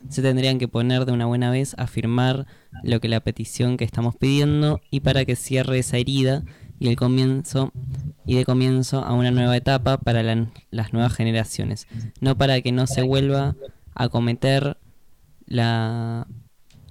se 0.10 0.22
tendrían 0.22 0.58
que 0.58 0.68
poner 0.68 1.06
de 1.06 1.12
una 1.12 1.26
buena 1.26 1.52
vez 1.52 1.76
a 1.78 1.88
firmar 1.88 2.48
lo 2.84 3.00
que 3.00 3.08
la 3.08 3.20
petición 3.20 3.78
que 3.78 3.86
estamos 3.86 4.16
pidiendo 4.16 4.80
y 4.90 5.02
para 5.02 5.26
que 5.26 5.36
cierre 5.36 5.80
esa 5.80 5.98
herida 5.98 6.44
y 6.80 6.88
el 6.90 6.96
comienzo 6.96 7.72
y 8.26 8.36
de 8.36 8.46
comienzo 8.46 9.04
a 9.04 9.14
una 9.14 9.32
nueva 9.32 9.56
etapa 9.58 9.98
para 9.98 10.22
la- 10.24 10.48
las 10.72 10.94
nuevas 10.94 11.14
generaciones, 11.14 11.88
no 12.20 12.38
para 12.38 12.62
que 12.62 12.72
no 12.72 12.86
se 12.88 13.02
vuelva 13.02 13.56
a 13.96 14.10
cometer 14.10 14.78
la, 15.46 16.28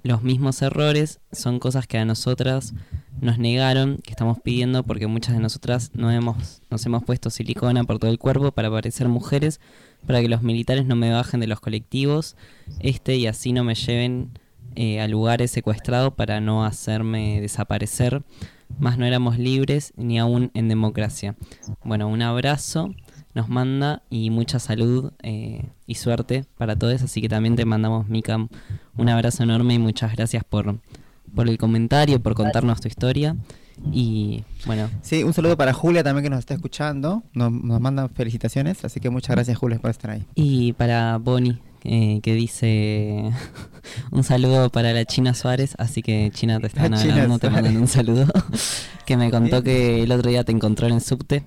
los 0.03 0.23
mismos 0.23 0.61
errores, 0.61 1.19
son 1.31 1.59
cosas 1.59 1.87
que 1.87 1.97
a 1.97 2.05
nosotras 2.05 2.73
nos 3.21 3.37
negaron, 3.39 3.97
que 4.03 4.11
estamos 4.11 4.39
pidiendo 4.43 4.83
porque 4.83 5.07
muchas 5.07 5.35
de 5.35 5.41
nosotras 5.41 5.91
nos 5.93 6.13
hemos, 6.13 6.61
nos 6.69 6.85
hemos 6.85 7.03
puesto 7.03 7.29
silicona 7.29 7.83
por 7.83 7.99
todo 7.99 8.11
el 8.11 8.19
cuerpo 8.19 8.51
para 8.51 8.69
parecer 8.69 9.07
mujeres, 9.07 9.59
para 10.05 10.21
que 10.21 10.29
los 10.29 10.43
militares 10.43 10.85
no 10.85 10.95
me 10.95 11.11
bajen 11.11 11.39
de 11.39 11.47
los 11.47 11.59
colectivos, 11.59 12.35
este 12.79 13.15
y 13.15 13.27
así 13.27 13.53
no 13.53 13.63
me 13.63 13.75
lleven 13.75 14.29
eh, 14.75 15.01
a 15.01 15.07
lugares 15.07 15.49
secuestrados 15.51 16.13
para 16.13 16.39
no 16.41 16.63
hacerme 16.65 17.41
desaparecer, 17.41 18.21
más 18.79 18.97
no 18.97 19.05
éramos 19.05 19.37
libres 19.37 19.93
ni 19.95 20.19
aún 20.19 20.51
en 20.53 20.67
democracia. 20.67 21.35
Bueno, 21.83 22.07
un 22.07 22.21
abrazo 22.21 22.93
nos 23.33 23.49
manda 23.49 24.01
y 24.09 24.29
mucha 24.31 24.59
salud 24.59 25.11
eh, 25.21 25.63
y 25.85 25.95
suerte 25.95 26.45
para 26.57 26.75
todos, 26.75 27.03
así 27.03 27.21
que 27.21 27.29
también 27.29 27.55
te 27.55 27.65
mandamos, 27.65 28.07
Mika, 28.07 28.47
un 28.97 29.09
abrazo 29.09 29.43
enorme 29.43 29.75
y 29.75 29.79
muchas 29.79 30.15
gracias 30.15 30.43
por, 30.43 30.79
por 31.35 31.47
el 31.47 31.57
comentario, 31.57 32.19
por 32.19 32.33
contarnos 32.33 32.81
tu 32.81 32.87
historia. 32.87 33.35
Y 33.91 34.43
bueno, 34.65 34.89
Sí, 35.03 35.23
un 35.23 35.33
saludo 35.33 35.55
para 35.55 35.71
Julia 35.71 36.03
también 36.03 36.23
que 36.23 36.29
nos 36.31 36.39
está 36.39 36.55
escuchando. 36.55 37.21
Nos, 37.33 37.51
nos 37.51 37.79
mandan 37.79 38.09
felicitaciones, 38.09 38.83
así 38.83 38.99
que 38.99 39.11
muchas 39.11 39.35
gracias 39.35 39.55
Julia 39.55 39.77
por 39.77 39.91
estar 39.91 40.09
ahí. 40.09 40.25
Y 40.33 40.73
para 40.73 41.17
Bonnie, 41.17 41.59
eh, 41.87 42.19
que 42.21 42.33
dice 42.35 43.31
un 44.11 44.23
saludo 44.23 44.69
para 44.69 44.93
la 44.93 45.05
China 45.05 45.33
Suárez, 45.33 45.73
así 45.79 46.01
que 46.03 46.29
China 46.33 46.59
te 46.59 46.67
están 46.67 46.93
hablando, 46.93 47.39
te 47.39 47.49
mandan 47.49 47.77
un 47.77 47.87
saludo, 47.87 48.27
que 49.05 49.17
me 49.17 49.31
contó 49.31 49.63
que 49.63 50.03
el 50.03 50.11
otro 50.11 50.29
día 50.29 50.43
te 50.43 50.51
encontró 50.51 50.87
en 50.87 50.93
el 50.95 51.01
subte, 51.01 51.43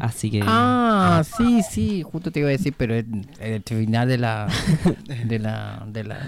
así 0.00 0.30
que... 0.30 0.40
Ah, 0.44 1.22
sí, 1.24 1.62
sí, 1.62 2.02
justo 2.02 2.30
te 2.30 2.40
iba 2.40 2.48
a 2.48 2.52
decir, 2.52 2.74
pero 2.76 2.94
en 2.96 3.26
el 3.40 3.62
final 3.62 4.08
de 4.08 4.18
la 4.18 4.48
de 5.26 5.38
la 5.38 5.84
de 5.86 6.04
la 6.04 6.26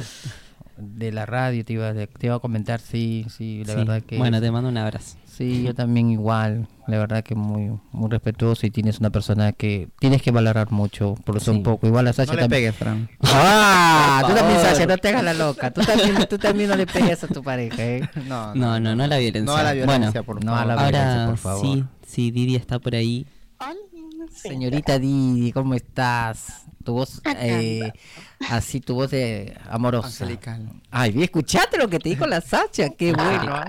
de 0.78 1.10
la 1.10 1.24
radio 1.24 1.64
te 1.64 1.72
iba, 1.72 1.88
a- 1.88 1.94
te 1.94 2.26
iba 2.26 2.34
a 2.34 2.38
comentar, 2.38 2.80
sí, 2.80 3.24
sí, 3.34 3.62
la 3.64 3.72
Sí. 3.72 3.78
verdad 3.78 4.02
que 4.02 4.18
Bueno, 4.18 4.40
te 4.42 4.50
mando 4.50 4.68
un 4.68 4.76
abrazo. 4.76 5.16
Sí, 5.36 5.62
yo 5.64 5.74
también 5.74 6.10
igual, 6.10 6.66
la 6.86 6.96
verdad 6.98 7.22
que 7.22 7.34
muy 7.34 7.78
muy 7.92 8.08
respetuoso 8.10 8.66
y 8.66 8.70
tienes 8.70 9.00
una 9.00 9.10
persona 9.10 9.52
que 9.52 9.88
tienes 9.98 10.22
que 10.22 10.30
valorar 10.30 10.70
mucho, 10.70 11.14
por 11.24 11.36
eso 11.36 11.52
Sí. 11.52 11.58
un 11.58 11.62
poco, 11.62 11.86
igual 11.86 12.06
a 12.08 12.12
Sasha 12.14 12.32
No 12.32 12.36
le 12.36 12.42
también. 12.44 12.62
pegues, 12.62 12.76
Fran. 12.76 13.08
Ah, 13.24 14.22
tú 14.26 14.34
también 14.34 14.58
favor. 14.60 14.72
Sasha, 14.74 14.86
no 14.86 14.96
te 14.96 15.08
hagas 15.08 15.24
la 15.24 15.34
loca, 15.34 15.70
tú 15.72 15.82
también, 15.82 16.26
tú 16.28 16.38
también 16.38 16.70
no 16.70 16.76
le 16.76 16.86
pegues 16.86 17.22
a 17.22 17.28
tu 17.28 17.42
pareja, 17.42 17.84
¿eh? 17.84 18.08
No, 18.26 18.54
No, 18.54 18.80
no, 18.80 18.96
no 18.96 19.04
a 19.04 19.06
la 19.08 19.18
violencia. 19.18 19.44
No 19.44 19.56
a 19.56 19.62
la 19.62 19.72
violencia, 19.74 20.22
bueno, 20.22 20.24
por 20.24 20.44
No 20.44 20.56
a 20.56 20.64
la 20.64 20.74
favor. 20.74 20.90
violencia, 20.92 21.12
ahora 21.20 21.26
por 21.28 21.38
favor. 21.38 21.60
sí, 21.66 21.84
sí, 22.06 22.30
Didi 22.30 22.56
está 22.56 22.78
por 22.78 22.94
ahí. 22.94 23.26
Señorita 24.34 24.98
Didi, 24.98 25.52
¿cómo 25.52 25.74
estás? 25.74 26.62
Tu 26.84 26.92
voz, 26.92 27.20
eh, 27.38 27.90
así 28.48 28.80
tu 28.80 28.94
voz 28.94 29.10
de 29.10 29.56
amorosa. 29.68 30.08
Angelical. 30.08 30.68
Ay, 30.90 31.10
vi, 31.12 31.24
escuchaste 31.24 31.78
lo 31.78 31.88
que 31.88 31.98
te 31.98 32.08
dijo 32.10 32.26
la 32.26 32.40
Sacha, 32.40 32.90
qué 32.90 33.12
bueno. 33.12 33.60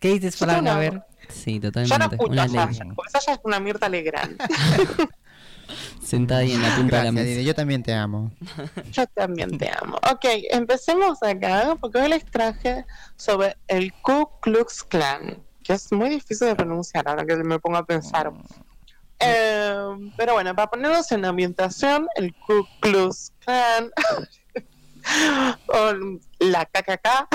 ¿Qué 0.00 0.12
dices, 0.14 0.36
Fran? 0.36 0.66
A 0.68 0.76
ver. 0.78 1.02
Sí, 1.28 1.60
Yo 1.60 1.70
no 1.70 1.72
totalmente. 1.72 2.14
escucho 2.16 2.32
Una 2.32 2.42
a. 2.42 2.48
Sasha, 2.48 2.84
porque 2.94 3.10
Sasha 3.10 3.32
es 3.32 3.40
una 3.42 3.60
Mirta 3.60 3.88
Legrand. 3.88 4.40
Sentada 6.02 6.40
ahí 6.40 6.52
en 6.52 6.62
la 6.62 6.76
punta 6.76 6.98
de 6.98 7.04
la 7.04 7.12
mesa. 7.12 7.40
Yo 7.42 7.54
también 7.54 7.82
te 7.82 7.92
amo. 7.92 8.32
Yo 8.92 9.06
también 9.08 9.58
te 9.58 9.70
amo. 9.70 9.96
Ok, 10.10 10.24
empecemos 10.50 11.22
acá 11.22 11.76
porque 11.80 11.98
hoy 11.98 12.08
les 12.08 12.24
traje 12.24 12.86
sobre 13.16 13.56
el 13.66 13.92
Ku 13.92 14.30
Klux 14.40 14.82
Klan, 14.82 15.42
que 15.62 15.74
es 15.74 15.92
muy 15.92 16.08
difícil 16.08 16.48
de 16.48 16.56
pronunciar 16.56 17.06
ahora 17.06 17.26
que 17.26 17.36
me 17.36 17.58
pongo 17.58 17.76
a 17.76 17.84
pensar. 17.84 18.32
Eh, 19.20 20.10
pero 20.16 20.34
bueno, 20.34 20.54
para 20.54 20.70
ponernos 20.70 21.12
en 21.12 21.24
ambientación, 21.26 22.08
el 22.14 22.34
Ku 22.34 22.66
Klux 22.80 23.32
Klan 23.44 23.90
o 25.68 25.92
la 26.38 26.64
KKK, 26.64 27.28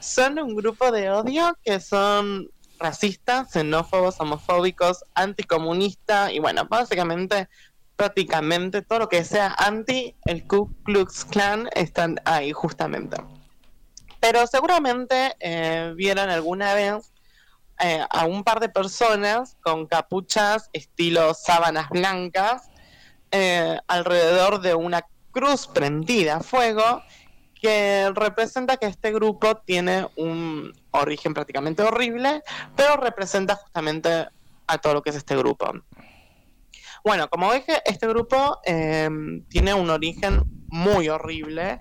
son 0.00 0.38
un 0.38 0.54
grupo 0.54 0.90
de 0.90 1.10
odio 1.10 1.56
que 1.64 1.80
son 1.80 2.50
racistas, 2.78 3.50
xenófobos, 3.52 4.20
homofóbicos, 4.20 5.04
anticomunistas 5.14 6.32
y 6.32 6.38
bueno, 6.38 6.66
básicamente, 6.66 7.48
prácticamente 7.96 8.82
todo 8.82 9.00
lo 9.00 9.08
que 9.08 9.24
sea 9.24 9.54
anti 9.56 10.14
el 10.24 10.46
Ku 10.46 10.74
Klux 10.84 11.24
Klan 11.24 11.68
están 11.74 12.20
ahí 12.24 12.52
justamente. 12.52 13.16
Pero 14.20 14.46
seguramente 14.46 15.36
eh, 15.40 15.92
vieron 15.96 16.30
alguna 16.30 16.74
vez 16.74 17.12
eh, 17.80 18.04
a 18.08 18.24
un 18.24 18.44
par 18.44 18.60
de 18.60 18.68
personas 18.68 19.56
con 19.62 19.86
capuchas 19.86 20.70
estilo 20.72 21.34
sábanas 21.34 21.88
blancas 21.90 22.70
eh, 23.30 23.78
alrededor 23.88 24.60
de 24.60 24.74
una 24.74 25.04
cruz 25.32 25.66
prendida 25.66 26.36
a 26.36 26.40
fuego 26.40 27.02
que 27.64 28.12
representa 28.14 28.76
que 28.76 28.84
este 28.84 29.10
grupo 29.10 29.56
tiene 29.56 30.06
un 30.16 30.70
origen 30.90 31.32
prácticamente 31.32 31.82
horrible, 31.82 32.42
pero 32.76 32.98
representa 32.98 33.54
justamente 33.56 34.28
a 34.66 34.78
todo 34.78 34.92
lo 34.92 35.02
que 35.02 35.08
es 35.08 35.16
este 35.16 35.34
grupo. 35.34 35.72
Bueno, 37.02 37.30
como 37.30 37.50
dije, 37.54 37.80
este 37.86 38.06
grupo 38.06 38.60
eh, 38.66 39.08
tiene 39.48 39.72
un 39.72 39.88
origen 39.88 40.42
muy 40.68 41.08
horrible, 41.08 41.80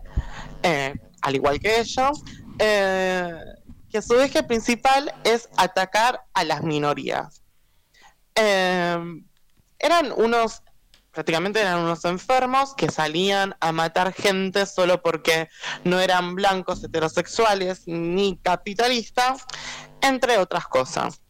eh, 0.61 0.93
al 1.21 1.35
igual 1.35 1.59
que 1.59 1.81
ellos, 1.81 2.23
eh, 2.59 3.33
que 3.91 4.01
su 4.01 4.17
eje 4.21 4.41
principal 4.43 5.13
es 5.25 5.49
atacar 5.57 6.21
a 6.33 6.45
las 6.45 6.63
minorías. 6.63 7.43
Eh, 8.35 8.97
eran 9.79 10.13
unos, 10.15 10.62
prácticamente 11.13 11.61
eran 11.61 11.79
unos 11.79 12.03
enfermos 12.05 12.73
que 12.75 12.89
salían 12.89 13.55
a 13.59 13.71
matar 13.71 14.13
gente 14.13 14.65
solo 14.65 15.01
porque 15.01 15.47
no 15.83 15.99
eran 15.99 16.35
blancos 16.35 16.83
heterosexuales 16.83 17.83
ni 17.85 18.37
capitalistas, 18.37 19.45
entre 20.01 20.39
otras 20.39 20.67
cosas. 20.67 21.21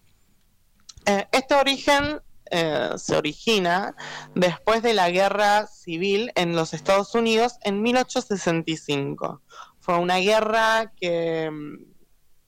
Eh, 1.05 1.27
este 1.33 1.53
origen 1.53 2.21
eh, 2.49 2.91
se 2.95 3.17
origina 3.17 3.95
después 4.35 4.81
de 4.83 4.93
la 4.93 5.09
guerra 5.09 5.67
civil 5.67 6.31
en 6.35 6.55
los 6.55 6.73
Estados 6.73 7.13
Unidos 7.13 7.57
en 7.63 7.81
1865. 7.81 9.41
Fue 9.79 9.97
una 9.97 10.17
guerra 10.17 10.93
que 10.95 11.51
mm, 11.51 11.93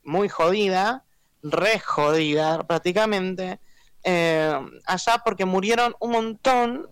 muy 0.03 0.29
jodida, 0.29 1.03
re 1.43 1.79
jodida 1.79 2.63
prácticamente, 2.63 3.59
eh, 4.03 4.53
allá 4.85 5.21
porque 5.25 5.43
murieron 5.43 5.95
un 5.99 6.11
montón 6.11 6.87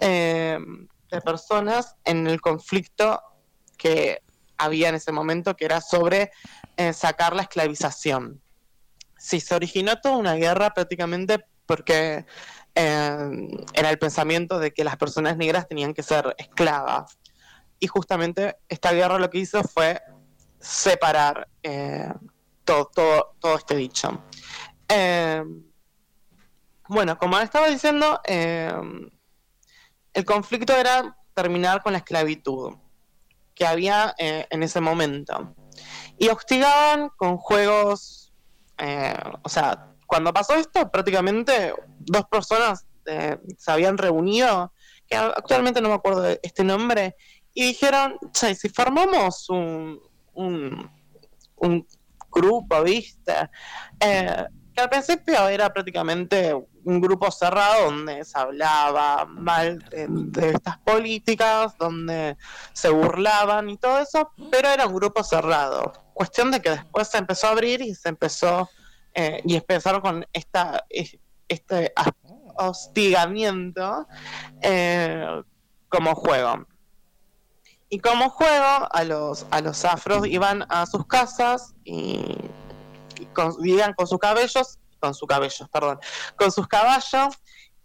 eh, 0.00 0.58
de 1.10 1.20
personas 1.20 1.96
en 2.04 2.26
el 2.26 2.40
conflicto 2.40 3.22
que 3.76 4.22
había 4.56 4.88
en 4.88 4.96
ese 4.96 5.12
momento, 5.12 5.56
que 5.56 5.64
era 5.64 5.80
sobre 5.80 6.30
eh, 6.76 6.92
sacar 6.92 7.34
la 7.34 7.42
esclavización. 7.42 8.42
Sí, 9.16 9.40
se 9.40 9.54
originó 9.54 10.00
toda 10.00 10.16
una 10.16 10.34
guerra 10.34 10.70
prácticamente 10.70 11.44
porque 11.66 12.26
eh, 12.74 13.30
era 13.74 13.90
el 13.90 13.98
pensamiento 13.98 14.58
de 14.58 14.72
que 14.72 14.84
las 14.84 14.96
personas 14.96 15.36
negras 15.36 15.68
tenían 15.68 15.94
que 15.94 16.02
ser 16.02 16.34
esclavas. 16.38 17.18
Y 17.80 17.86
justamente 17.86 18.56
esta 18.68 18.92
guerra 18.92 19.18
lo 19.18 19.30
que 19.30 19.38
hizo 19.38 19.62
fue 19.62 20.00
separar 20.58 21.48
todo, 22.64 22.90
todo, 22.92 23.36
todo 23.38 23.56
este 23.56 23.76
dicho. 23.76 24.24
Bueno, 26.88 27.18
como 27.18 27.38
estaba 27.38 27.68
diciendo, 27.68 28.20
el 30.18 30.24
conflicto 30.24 30.74
era 30.74 31.16
terminar 31.32 31.80
con 31.80 31.92
la 31.92 31.98
esclavitud 31.98 32.74
que 33.54 33.64
había 33.64 34.16
eh, 34.18 34.48
en 34.50 34.64
ese 34.64 34.80
momento. 34.80 35.54
Y 36.18 36.26
hostigaban 36.26 37.10
con 37.16 37.36
juegos, 37.36 38.32
eh, 38.78 39.14
o 39.42 39.48
sea, 39.48 39.92
cuando 40.08 40.32
pasó 40.32 40.56
esto, 40.56 40.90
prácticamente 40.90 41.72
dos 42.00 42.24
personas 42.24 42.84
eh, 43.06 43.38
se 43.56 43.70
habían 43.70 43.96
reunido, 43.96 44.72
que 45.06 45.14
actualmente 45.14 45.80
no 45.80 45.88
me 45.88 45.94
acuerdo 45.94 46.22
de 46.22 46.40
este 46.42 46.64
nombre, 46.64 47.14
y 47.54 47.66
dijeron, 47.66 48.18
che, 48.32 48.56
si 48.56 48.68
formamos 48.70 49.48
un, 49.48 50.00
grupo, 52.28 52.82
¿viste? 52.82 53.50
Eh, 54.00 54.44
al 54.80 54.88
principio 54.90 55.48
era 55.48 55.72
prácticamente 55.72 56.54
un 56.84 57.00
grupo 57.00 57.30
cerrado 57.30 57.86
donde 57.86 58.24
se 58.24 58.38
hablaba 58.38 59.24
mal 59.26 59.78
de, 59.90 60.50
estas 60.50 60.78
políticas, 60.78 61.76
donde 61.78 62.36
se 62.72 62.88
burlaban 62.88 63.68
y 63.70 63.76
todo 63.76 63.98
eso, 63.98 64.32
pero 64.50 64.68
era 64.68 64.86
un 64.86 64.94
grupo 64.94 65.22
cerrado. 65.22 65.92
Cuestión 66.14 66.50
de 66.50 66.60
que 66.62 66.70
después 66.70 67.08
se 67.08 67.18
empezó 67.18 67.48
a 67.48 67.50
abrir 67.50 67.80
y 67.82 67.94
se 67.94 68.08
empezó 68.08 68.68
eh, 69.14 69.40
y 69.44 69.56
empezaron 69.56 70.00
con 70.00 70.26
esta 70.32 70.84
es- 70.88 71.18
este 71.48 71.92
hostigamiento 72.56 74.06
eh, 74.62 75.42
como 75.88 76.14
juego. 76.14 76.66
Y 77.90 78.00
como 78.00 78.28
juego, 78.28 78.86
a 78.90 79.04
los, 79.04 79.46
a 79.50 79.60
los 79.62 79.84
afros 79.84 80.26
iban 80.26 80.64
a 80.68 80.84
sus 80.86 81.06
casas 81.06 81.74
y 81.84 82.36
con, 83.26 83.54
con 83.96 84.06
sus 84.06 84.18
cabellos, 84.18 84.78
con 85.00 85.14
sus 85.14 85.28
cabellos, 85.28 85.68
perdón, 85.72 85.98
con 86.36 86.52
sus 86.52 86.66
caballos 86.66 87.34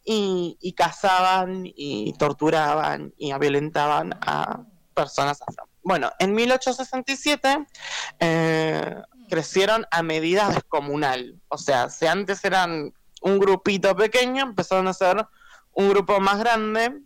y, 0.04 0.58
y 0.62 0.74
cazaban 0.74 1.64
y 1.66 2.14
torturaban 2.14 3.14
y 3.18 3.34
violentaban 3.38 4.14
a 4.22 4.64
personas 4.94 5.42
afro. 5.42 5.68
Bueno, 5.84 6.12
en 6.20 6.34
1867 6.34 7.68
eh, 8.20 8.96
crecieron 9.30 9.86
a 9.92 10.02
medida 10.02 10.50
descomunal. 10.50 11.42
O 11.50 11.58
sea, 11.58 11.90
si 11.90 12.06
antes 12.06 12.44
eran 12.46 12.94
un 13.22 13.40
grupito 13.40 13.96
pequeño, 13.96 14.44
empezaron 14.44 14.88
a 14.88 14.94
ser 14.94 15.26
un 15.74 15.90
grupo 15.90 16.20
más 16.20 16.40
grande 16.40 17.02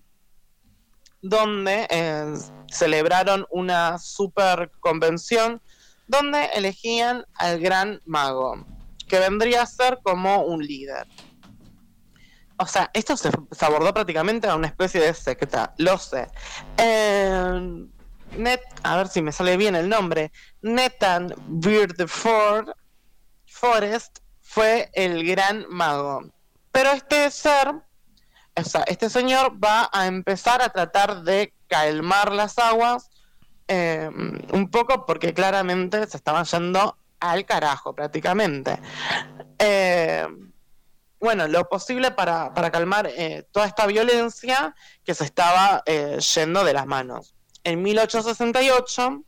donde 1.21 1.87
eh, 1.89 2.33
celebraron 2.71 3.45
una 3.49 3.97
super 3.97 4.71
convención 4.79 5.61
donde 6.07 6.45
elegían 6.53 7.25
al 7.35 7.59
gran 7.59 8.01
mago, 8.05 8.65
que 9.07 9.19
vendría 9.19 9.61
a 9.61 9.65
ser 9.65 9.99
como 10.03 10.43
un 10.43 10.65
líder. 10.65 11.07
O 12.59 12.65
sea, 12.65 12.89
esto 12.93 13.15
se, 13.15 13.29
abordó 13.59 13.93
prácticamente 13.93 14.47
a 14.47 14.55
una 14.55 14.67
especie 14.67 14.99
de 14.99 15.13
secta, 15.13 15.73
lo 15.77 15.97
sé. 15.97 16.27
Eh, 16.77 17.87
Net, 18.35 18.61
a 18.83 18.97
ver 18.97 19.07
si 19.07 19.21
me 19.21 19.31
sale 19.31 19.57
bien 19.57 19.75
el 19.75 19.87
nombre, 19.87 20.31
Netan 20.61 21.33
Birdford 21.47 22.69
Forest 23.45 24.19
fue 24.41 24.89
el 24.93 25.25
gran 25.25 25.65
mago. 25.69 26.21
Pero 26.71 26.91
este 26.91 27.29
ser, 27.31 27.73
o 28.55 28.63
sea, 28.63 28.83
este 28.83 29.09
señor 29.09 29.63
va 29.63 29.89
a 29.91 30.07
empezar 30.07 30.61
a 30.61 30.69
tratar 30.69 31.23
de 31.23 31.53
calmar 31.67 32.31
las 32.31 32.57
aguas 32.57 33.09
eh, 33.67 34.09
un 34.53 34.69
poco 34.71 35.05
porque 35.05 35.33
claramente 35.33 36.07
se 36.07 36.17
estaban 36.17 36.45
yendo 36.45 36.97
al 37.19 37.45
carajo 37.45 37.93
prácticamente. 37.93 38.79
Eh, 39.59 40.25
bueno, 41.19 41.47
lo 41.47 41.67
posible 41.67 42.11
para, 42.11 42.53
para 42.53 42.71
calmar 42.71 43.07
eh, 43.07 43.45
toda 43.51 43.65
esta 43.65 43.85
violencia 43.87 44.75
que 45.03 45.13
se 45.13 45.25
estaba 45.25 45.83
yendo 45.85 46.63
de 46.63 46.73
las 46.73 46.85
manos. 46.85 47.33
En 47.63 47.81
1868, 47.81 49.23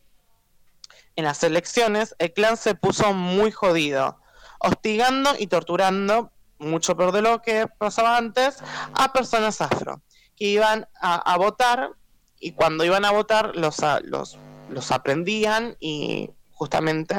en 1.15 1.23
las 1.25 1.43
elecciones, 1.43 2.15
el 2.19 2.31
clan 2.31 2.55
se 2.55 2.75
puso 2.75 3.11
muy 3.13 3.51
jodido, 3.51 4.21
hostigando 4.59 5.31
y 5.37 5.47
torturando, 5.47 6.31
mucho 6.59 6.95
peor 6.95 7.11
de 7.11 7.21
lo 7.21 7.41
que 7.41 7.67
pasaba 7.67 8.15
antes, 8.17 8.59
a 8.93 9.11
personas 9.11 9.59
afro, 9.59 10.01
que 10.35 10.45
iban 10.45 10.87
a 11.01 11.37
votar 11.37 11.91
y 12.39 12.51
cuando 12.53 12.83
iban 12.85 13.05
a 13.05 13.11
votar 13.11 13.55
los, 13.55 13.79
a- 13.81 13.99
los, 14.01 14.37
los 14.69 14.91
aprendían 14.91 15.75
y 15.79 16.29
justamente 16.51 17.15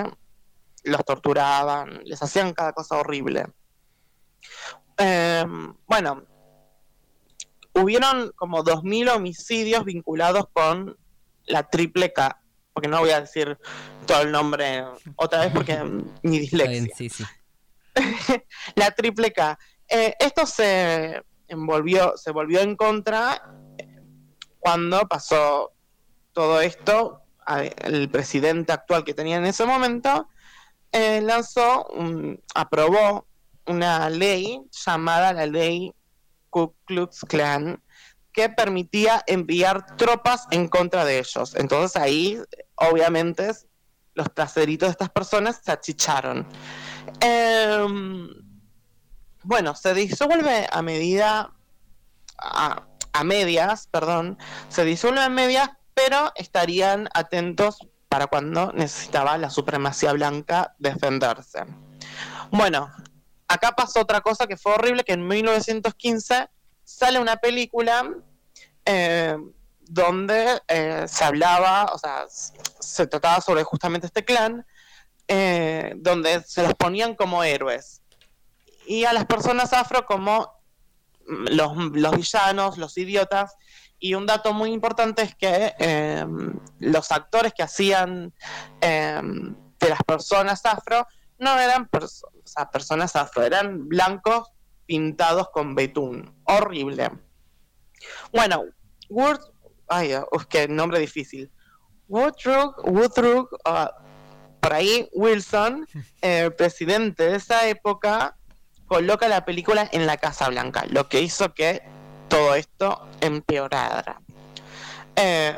los 0.84 1.04
torturaban, 1.04 2.00
les 2.04 2.22
hacían 2.22 2.52
cada 2.54 2.72
cosa 2.72 2.96
horrible. 2.96 3.46
Eh, 4.98 5.44
bueno, 5.86 6.24
hubieron 7.74 8.32
como 8.36 8.62
2.000 8.64 9.10
homicidios 9.10 9.84
vinculados 9.84 10.46
con 10.52 10.96
la 11.46 11.62
triple 11.68 12.12
K, 12.12 12.40
porque 12.72 12.88
no 12.88 13.00
voy 13.00 13.10
a 13.10 13.20
decir 13.20 13.58
todo 14.06 14.22
el 14.22 14.32
nombre 14.32 14.84
otra 15.16 15.40
vez 15.40 15.52
porque 15.52 15.78
ni 16.22 16.38
dislexia. 16.38 16.70
bien, 16.70 16.90
sí, 16.96 17.08
sí. 17.08 17.24
la 18.74 18.90
triple 18.92 19.32
K. 19.32 19.58
Eh, 19.88 20.14
esto 20.20 20.46
se 20.46 21.22
envolvió, 21.48 22.16
se 22.16 22.30
volvió 22.30 22.60
en 22.60 22.76
contra 22.76 23.42
cuando 24.60 25.00
pasó 25.08 25.72
todo 26.32 26.60
esto. 26.60 27.22
El 27.82 28.08
presidente 28.08 28.72
actual 28.72 29.02
que 29.02 29.12
tenía 29.14 29.36
en 29.36 29.44
ese 29.46 29.66
momento 29.66 30.28
eh, 30.92 31.20
lanzó, 31.20 31.84
un- 31.86 32.40
aprobó 32.54 33.26
una 33.66 34.08
ley 34.08 34.60
llamada 34.86 35.32
la 35.32 35.46
ley 35.46 35.92
Ku 36.50 36.74
Klux 36.84 37.20
Klan, 37.28 37.82
que 38.32 38.48
permitía 38.48 39.22
enviar 39.26 39.96
tropas 39.96 40.46
en 40.52 40.68
contra 40.68 41.04
de 41.04 41.18
ellos. 41.18 41.54
Entonces 41.56 42.00
ahí, 42.00 42.40
obviamente, 42.76 43.50
los 44.14 44.32
traseritos 44.32 44.88
de 44.88 44.92
estas 44.92 45.10
personas 45.10 45.60
se 45.64 45.72
achicharon. 45.72 46.46
Em, 47.20 48.28
bueno, 49.42 49.74
se 49.74 49.94
disuelve 49.94 50.68
a 50.70 50.82
medida, 50.82 51.52
a, 52.38 52.86
a 53.12 53.24
medias, 53.24 53.88
perdón, 53.88 54.38
se 54.68 54.84
disuelve 54.84 55.22
a 55.22 55.28
medias, 55.28 55.70
pero 55.94 56.32
estarían 56.36 57.08
atentos 57.14 57.78
para 58.08 58.26
cuando 58.26 58.72
necesitaba 58.72 59.38
la 59.38 59.50
supremacía 59.50 60.12
blanca 60.12 60.74
defenderse. 60.78 61.64
Bueno, 62.50 62.90
acá 63.46 63.72
pasó 63.72 64.00
otra 64.00 64.20
cosa 64.20 64.46
que 64.46 64.56
fue 64.56 64.72
horrible, 64.72 65.04
que 65.04 65.12
en 65.12 65.26
1915 65.26 66.48
sale 66.84 67.18
una 67.20 67.36
película 67.36 68.08
eh, 68.84 69.36
donde 69.82 70.60
eh, 70.68 71.04
se 71.06 71.24
hablaba, 71.24 71.90
o 71.92 71.98
sea, 71.98 72.26
se 72.28 73.06
trataba 73.06 73.40
sobre 73.40 73.62
justamente 73.64 74.06
este 74.06 74.24
clan, 74.24 74.66
eh, 75.28 75.92
donde 75.96 76.42
se 76.42 76.62
los 76.62 76.74
ponían 76.74 77.14
como 77.14 77.44
héroes. 77.44 78.02
Y 78.86 79.04
a 79.04 79.12
las 79.12 79.26
personas 79.26 79.72
afro 79.72 80.06
como 80.06 80.59
los, 81.26 81.76
los 81.76 82.16
villanos, 82.16 82.78
los 82.78 82.96
idiotas. 82.98 83.54
Y 83.98 84.14
un 84.14 84.26
dato 84.26 84.52
muy 84.54 84.72
importante 84.72 85.22
es 85.22 85.34
que 85.34 85.74
eh, 85.78 86.24
los 86.78 87.12
actores 87.12 87.52
que 87.52 87.62
hacían 87.62 88.32
eh, 88.80 89.20
de 89.78 89.88
las 89.88 90.02
personas 90.04 90.64
afro 90.64 91.06
no 91.38 91.58
eran 91.58 91.88
perso- 91.88 92.28
o 92.32 92.46
sea, 92.46 92.70
personas 92.70 93.14
afro, 93.16 93.42
eran 93.42 93.88
blancos 93.88 94.48
pintados 94.86 95.50
con 95.50 95.74
betún. 95.74 96.34
Horrible. 96.44 97.10
Bueno, 98.32 98.64
Wood, 99.08 99.38
ay, 99.88 100.14
uf, 100.32 100.46
qué 100.46 100.66
nombre 100.68 100.98
difícil. 100.98 101.50
Woodrow, 102.08 102.74
Woodrow, 102.84 103.48
ah, 103.64 103.92
por 104.60 104.72
ahí 104.72 105.08
Wilson, 105.12 105.86
eh, 106.22 106.50
presidente 106.56 107.24
de 107.24 107.36
esa 107.36 107.68
época, 107.68 108.36
coloca 108.90 109.28
la 109.28 109.44
película 109.44 109.88
en 109.92 110.04
la 110.04 110.16
Casa 110.16 110.48
Blanca, 110.48 110.84
lo 110.88 111.08
que 111.08 111.20
hizo 111.20 111.54
que 111.54 111.80
todo 112.26 112.56
esto 112.56 113.06
empeorara. 113.20 114.20
Eh, 115.14 115.56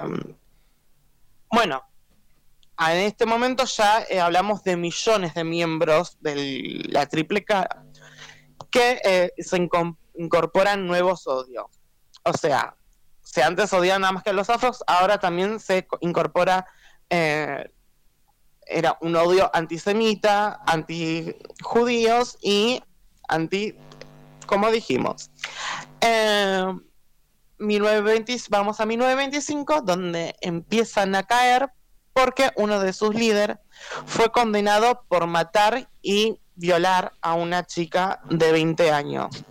bueno, 1.50 1.82
en 2.78 2.98
este 2.98 3.24
momento 3.24 3.64
ya 3.64 4.02
eh, 4.02 4.20
hablamos 4.20 4.62
de 4.64 4.76
millones 4.76 5.32
de 5.32 5.44
miembros 5.44 6.18
de 6.20 6.82
la 6.90 7.06
Triple 7.06 7.42
K 7.42 7.84
que 8.70 9.00
eh, 9.02 9.32
se 9.38 9.66
incorporan 10.14 10.86
nuevos 10.86 11.26
odios. 11.26 11.64
O 12.24 12.34
sea, 12.34 12.76
si 13.22 13.40
antes 13.40 13.72
odiaban 13.72 14.02
nada 14.02 14.12
más 14.12 14.24
que 14.24 14.30
a 14.30 14.34
los 14.34 14.50
afros, 14.50 14.84
ahora 14.86 15.18
también 15.18 15.58
se 15.58 15.86
co- 15.86 15.96
incorpora, 16.02 16.66
eh, 17.08 17.64
era 18.66 18.98
un 19.00 19.16
odio 19.16 19.50
antisemita, 19.54 20.60
anti-judíos 20.66 22.36
y 22.42 22.82
anti, 23.32 23.74
como 24.46 24.70
dijimos. 24.70 25.30
Eh, 26.00 26.66
1920, 27.58 28.36
vamos 28.50 28.80
a 28.80 28.86
1925, 28.86 29.82
donde 29.82 30.34
empiezan 30.40 31.14
a 31.14 31.22
caer 31.22 31.70
porque 32.12 32.50
uno 32.56 32.80
de 32.80 32.92
sus 32.92 33.14
líderes 33.14 33.56
fue 34.06 34.30
condenado 34.30 35.04
por 35.08 35.26
matar 35.26 35.88
y 36.02 36.38
violar 36.54 37.12
a 37.22 37.34
una 37.34 37.64
chica 37.64 38.20
de 38.28 38.52
20 38.52 38.90
años. 38.90 39.44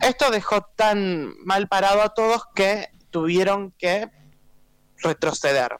Esto 0.00 0.30
dejó 0.30 0.62
tan 0.76 1.34
mal 1.44 1.68
parado 1.68 2.02
a 2.02 2.14
todos 2.14 2.42
que 2.54 2.88
tuvieron 3.10 3.72
que 3.72 4.10
retroceder. 4.98 5.76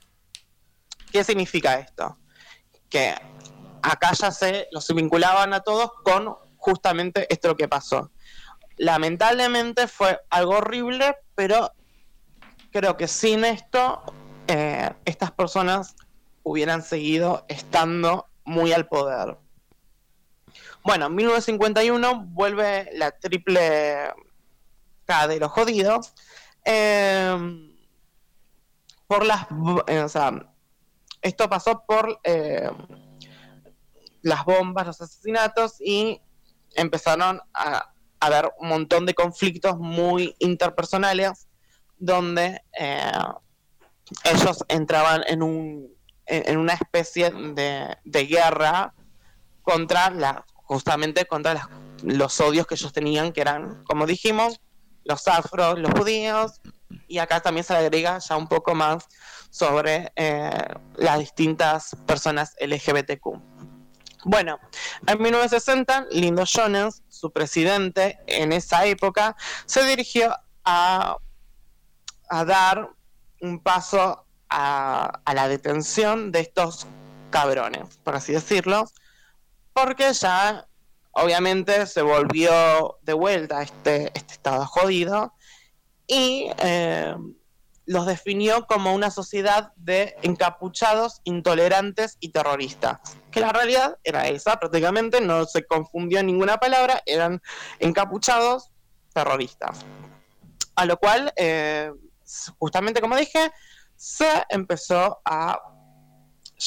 ¿Qué 1.10 1.24
significa 1.24 1.78
esto? 1.78 2.18
Que 2.88 3.14
acá 3.82 4.12
ya 4.12 4.30
se 4.30 4.68
los 4.70 4.86
vinculaban 4.94 5.52
a 5.52 5.60
todos 5.60 5.90
con 6.04 6.36
justamente 6.60 7.26
esto 7.32 7.48
lo 7.48 7.56
que 7.56 7.68
pasó. 7.68 8.10
Lamentablemente 8.76 9.88
fue 9.88 10.20
algo 10.30 10.58
horrible, 10.58 11.16
pero 11.34 11.72
creo 12.70 12.96
que 12.96 13.08
sin 13.08 13.44
esto 13.44 14.02
eh, 14.46 14.90
estas 15.04 15.32
personas 15.32 15.96
hubieran 16.42 16.82
seguido 16.82 17.44
estando 17.48 18.28
muy 18.44 18.72
al 18.72 18.86
poder. 18.86 19.36
Bueno, 20.82 21.06
en 21.06 21.14
1951 21.14 22.24
vuelve 22.28 22.88
la 22.94 23.10
triple 23.10 24.12
K 25.04 25.28
de 25.28 25.40
los 25.40 25.50
jodidos. 25.50 26.14
eh, 26.64 27.66
por 29.06 29.26
las. 29.26 29.46
eh, 29.88 30.00
o 30.00 30.08
sea, 30.08 30.30
esto 31.20 31.48
pasó 31.48 31.84
por 31.84 32.20
eh, 32.22 32.70
las 34.22 34.44
bombas, 34.44 34.86
los 34.86 35.00
asesinatos 35.00 35.80
y 35.80 36.20
empezaron 36.74 37.40
a 37.54 37.92
a 38.22 38.26
haber 38.26 38.50
un 38.58 38.68
montón 38.68 39.06
de 39.06 39.14
conflictos 39.14 39.78
muy 39.78 40.36
interpersonales 40.40 41.48
donde 41.96 42.60
eh, 42.78 43.10
ellos 44.24 44.64
entraban 44.68 45.22
en 45.26 45.42
un 45.42 45.88
en 46.26 46.58
una 46.58 46.74
especie 46.74 47.30
de, 47.30 47.96
de 48.04 48.26
guerra 48.26 48.94
contra 49.62 50.10
la 50.10 50.44
justamente 50.54 51.24
contra 51.24 51.54
las- 51.54 51.68
los 52.02 52.40
odios 52.40 52.66
que 52.66 52.74
ellos 52.74 52.92
tenían 52.92 53.32
que 53.32 53.40
eran 53.40 53.82
como 53.84 54.06
dijimos 54.06 54.60
los 55.04 55.26
afros 55.26 55.78
los 55.78 55.90
judíos. 55.92 56.60
Y 57.08 57.18
acá 57.18 57.40
también 57.40 57.64
se 57.64 57.72
le 57.72 57.80
agrega 57.80 58.18
ya 58.18 58.36
un 58.36 58.48
poco 58.48 58.74
más 58.74 59.06
sobre 59.50 60.12
eh, 60.16 60.50
las 60.96 61.18
distintas 61.20 61.96
personas 62.06 62.54
LGBTQ 62.60 63.26
bueno, 64.24 64.58
en 65.06 65.22
1960, 65.22 66.06
Lindo 66.10 66.44
Jones, 66.50 67.02
su 67.08 67.30
presidente 67.32 68.18
en 68.26 68.52
esa 68.52 68.84
época, 68.84 69.36
se 69.66 69.84
dirigió 69.84 70.34
a, 70.64 71.16
dar 72.46 72.90
un 73.40 73.60
paso 73.60 74.26
a, 74.48 75.20
a 75.24 75.34
la 75.34 75.48
detención 75.48 76.32
de 76.32 76.40
estos 76.40 76.86
cabrones, 77.30 77.98
por 78.04 78.14
así 78.16 78.32
decirlo, 78.32 78.84
porque 79.72 80.12
ya 80.12 80.66
obviamente 81.12 81.86
se 81.86 82.02
volvió 82.02 82.98
de 83.02 83.12
vuelta 83.12 83.62
este, 83.62 84.10
este 84.14 84.34
estado 84.34 84.66
jodido 84.66 85.34
y 86.06 86.50
eh, 86.58 87.14
los 87.86 88.06
definió 88.06 88.66
como 88.66 88.94
una 88.94 89.10
sociedad 89.10 89.72
de 89.76 90.16
encapuchados, 90.22 91.20
intolerantes 91.24 92.16
y 92.20 92.30
terroristas. 92.30 93.00
Que 93.30 93.40
la 93.40 93.52
realidad 93.52 93.98
era 94.04 94.28
esa, 94.28 94.58
prácticamente 94.58 95.20
no 95.20 95.44
se 95.44 95.66
confundió 95.66 96.20
en 96.20 96.26
ninguna 96.26 96.58
palabra, 96.58 97.02
eran 97.06 97.42
encapuchados 97.78 98.70
terroristas. 99.12 99.84
A 100.76 100.84
lo 100.84 100.96
cual, 100.98 101.32
eh, 101.36 101.90
justamente 102.58 103.00
como 103.00 103.16
dije, 103.16 103.50
se 103.96 104.44
empezó 104.50 105.20
a 105.24 105.60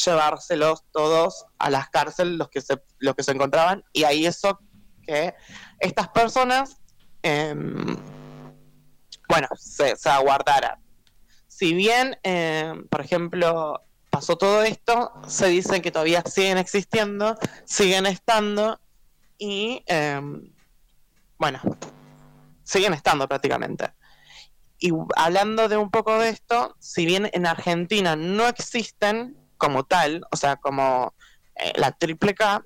llevárselos 0.06 0.84
todos 0.92 1.46
a 1.58 1.70
las 1.70 1.90
cárceles, 1.90 2.34
los 2.34 2.50
que 2.50 2.62
se, 2.62 2.82
los 2.98 3.16
que 3.16 3.24
se 3.24 3.32
encontraban, 3.32 3.84
y 3.94 4.04
ahí 4.04 4.26
eso 4.26 4.60
que 5.06 5.34
estas 5.80 6.10
personas, 6.10 6.82
em, 7.22 7.96
bueno, 9.30 9.48
se, 9.56 9.96
se 9.96 10.10
aguardaran 10.10 10.83
si 11.56 11.74
bien, 11.76 12.18
eh, 12.24 12.74
por 12.90 13.02
ejemplo, 13.02 13.82
pasó 14.10 14.38
todo 14.38 14.64
esto, 14.64 15.14
se 15.28 15.48
dice 15.48 15.84
que 15.84 15.92
todavía 15.92 16.24
siguen 16.26 16.58
existiendo, 16.58 17.38
siguen 17.64 18.08
estando 18.08 18.80
y, 19.38 19.84
eh, 19.86 20.20
bueno, 21.38 21.60
siguen 22.64 22.94
estando 22.94 23.28
prácticamente. 23.28 23.92
Y 24.80 24.92
hablando 25.16 25.70
de 25.70 25.78
un 25.78 25.92
poco 25.92 26.18
de 26.18 26.30
esto, 26.30 26.76
si 26.80 27.06
bien 27.06 27.30
en 27.34 27.46
Argentina 27.46 28.16
no 28.16 28.48
existen 28.48 29.38
como 29.58 29.84
tal, 29.84 30.26
o 30.32 30.38
sea, 30.38 30.56
como 30.56 31.14
eh, 31.56 31.74
la 31.76 31.92
triple 31.92 32.34
K, 32.34 32.64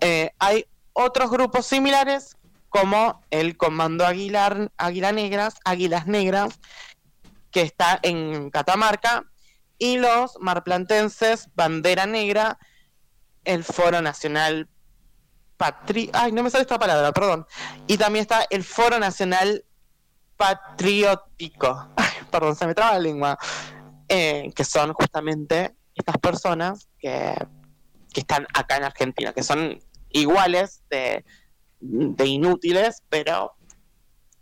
eh, 0.00 0.30
hay 0.38 0.64
otros 0.94 1.30
grupos 1.30 1.66
similares 1.66 2.36
como 2.70 3.20
el 3.30 3.58
Comando 3.58 4.06
Aguilar, 4.06 4.72
Águila 4.78 5.12
Negras, 5.12 5.56
Águilas 5.66 6.06
Negras, 6.06 6.58
que 7.52 7.62
está 7.62 8.00
en 8.02 8.50
Catamarca, 8.50 9.24
y 9.78 9.98
los 9.98 10.38
marplantenses 10.40 11.48
Bandera 11.54 12.06
Negra, 12.06 12.58
el 13.44 13.64
Foro 13.64 14.00
Nacional 14.00 14.68
Patri... 15.56 16.08
Ay, 16.12 16.30
no 16.30 16.42
me 16.42 16.50
sale 16.50 16.62
esta 16.62 16.78
palabra, 16.78 17.12
perdón. 17.12 17.46
Y 17.88 17.98
también 17.98 18.22
está 18.22 18.46
el 18.50 18.62
Foro 18.62 19.00
Nacional 19.00 19.64
Patriótico. 20.36 21.88
Ay, 21.96 22.12
perdón, 22.30 22.54
se 22.54 22.66
me 22.66 22.74
traba 22.74 22.92
la 22.92 22.98
lengua. 23.00 23.38
Eh, 24.08 24.52
que 24.54 24.64
son 24.64 24.92
justamente 24.92 25.74
estas 25.94 26.18
personas 26.18 26.88
que, 27.00 27.34
que 28.12 28.20
están 28.20 28.46
acá 28.54 28.76
en 28.76 28.84
Argentina, 28.84 29.32
que 29.32 29.42
son 29.42 29.80
iguales 30.10 30.84
de, 30.90 31.24
de 31.80 32.26
inútiles, 32.26 33.02
pero 33.08 33.56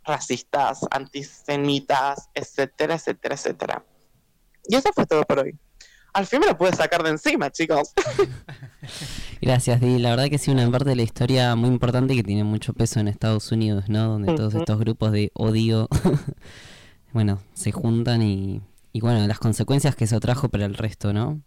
racistas, 0.05 0.81
antisemitas, 0.91 2.29
etcétera, 2.35 2.95
etcétera, 2.95 3.35
etcétera. 3.35 3.85
Y 4.67 4.77
eso 4.77 4.91
fue 4.95 5.07
todo 5.07 5.23
por 5.23 5.41
hoy. 5.41 5.59
Al 6.13 6.27
fin 6.27 6.41
me 6.41 6.47
lo 6.47 6.59
pude 6.59 6.73
sacar 6.73 7.03
de 7.03 7.11
encima, 7.11 7.51
chicos. 7.51 7.93
Gracias, 9.41 9.81
Di. 9.81 9.99
La 9.99 10.11
verdad 10.11 10.29
que 10.29 10.39
sí, 10.39 10.51
una 10.51 10.69
parte 10.71 10.91
de 10.91 10.97
la 10.97 11.03
historia 11.03 11.55
muy 11.55 11.69
importante 11.69 12.15
que 12.15 12.25
tiene 12.25 12.43
mucho 12.45 12.73
peso 12.73 12.99
en 12.99 13.09
Estados 13.09 13.53
Unidos, 13.53 13.89
¿no? 13.89 14.09
Donde 14.09 14.35
todos 14.35 14.55
estos 14.55 14.79
grupos 14.79 15.13
de 15.13 15.31
odio, 15.35 15.89
bueno, 17.13 17.41
se 17.55 17.71
juntan 17.71 18.23
y, 18.23 18.61
y 18.93 19.01
bueno, 19.01 19.27
las 19.27 19.39
consecuencias 19.39 19.95
que 19.95 20.05
eso 20.05 20.19
trajo 20.19 20.49
para 20.49 20.65
el 20.65 20.75
resto, 20.75 21.13
¿no? 21.13 21.41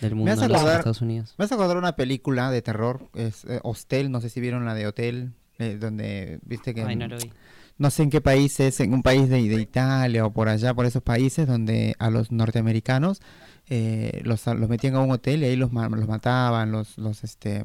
Del 0.00 0.14
Me 0.14 0.24
mundo, 0.24 0.48
de 0.48 0.74
Estados 0.74 1.02
Unidos. 1.02 1.34
me 1.38 1.44
hace 1.44 1.54
acordar 1.54 1.76
una 1.76 1.96
película 1.96 2.50
de 2.50 2.62
terror, 2.62 3.08
es 3.14 3.44
eh, 3.44 3.60
Hostel, 3.62 4.10
no 4.10 4.20
sé 4.20 4.28
si 4.28 4.40
vieron 4.40 4.64
la 4.64 4.74
de 4.74 4.86
Hotel, 4.86 5.32
eh, 5.58 5.76
donde, 5.78 6.40
viste 6.42 6.74
que... 6.74 6.82
Ay, 6.82 6.96
no 6.96 7.08
lo 7.08 7.18
vi. 7.18 7.32
No 7.78 7.90
sé 7.90 8.04
en 8.04 8.10
qué 8.10 8.20
país 8.20 8.60
es, 8.60 8.80
en 8.80 8.94
un 8.94 9.02
país 9.02 9.28
de, 9.28 9.42
de 9.48 9.60
Italia 9.60 10.24
o 10.26 10.32
por 10.32 10.48
allá, 10.48 10.74
por 10.74 10.86
esos 10.86 11.02
países 11.02 11.46
donde 11.46 11.96
a 11.98 12.10
los 12.10 12.30
norteamericanos 12.30 13.20
eh, 13.68 14.20
los, 14.24 14.46
los 14.46 14.68
metían 14.68 14.94
a 14.94 15.00
un 15.00 15.10
hotel 15.10 15.42
y 15.42 15.46
ahí 15.46 15.56
los, 15.56 15.72
los 15.72 16.08
mataban, 16.08 16.72
los, 16.72 16.98
los 16.98 17.24
este... 17.24 17.64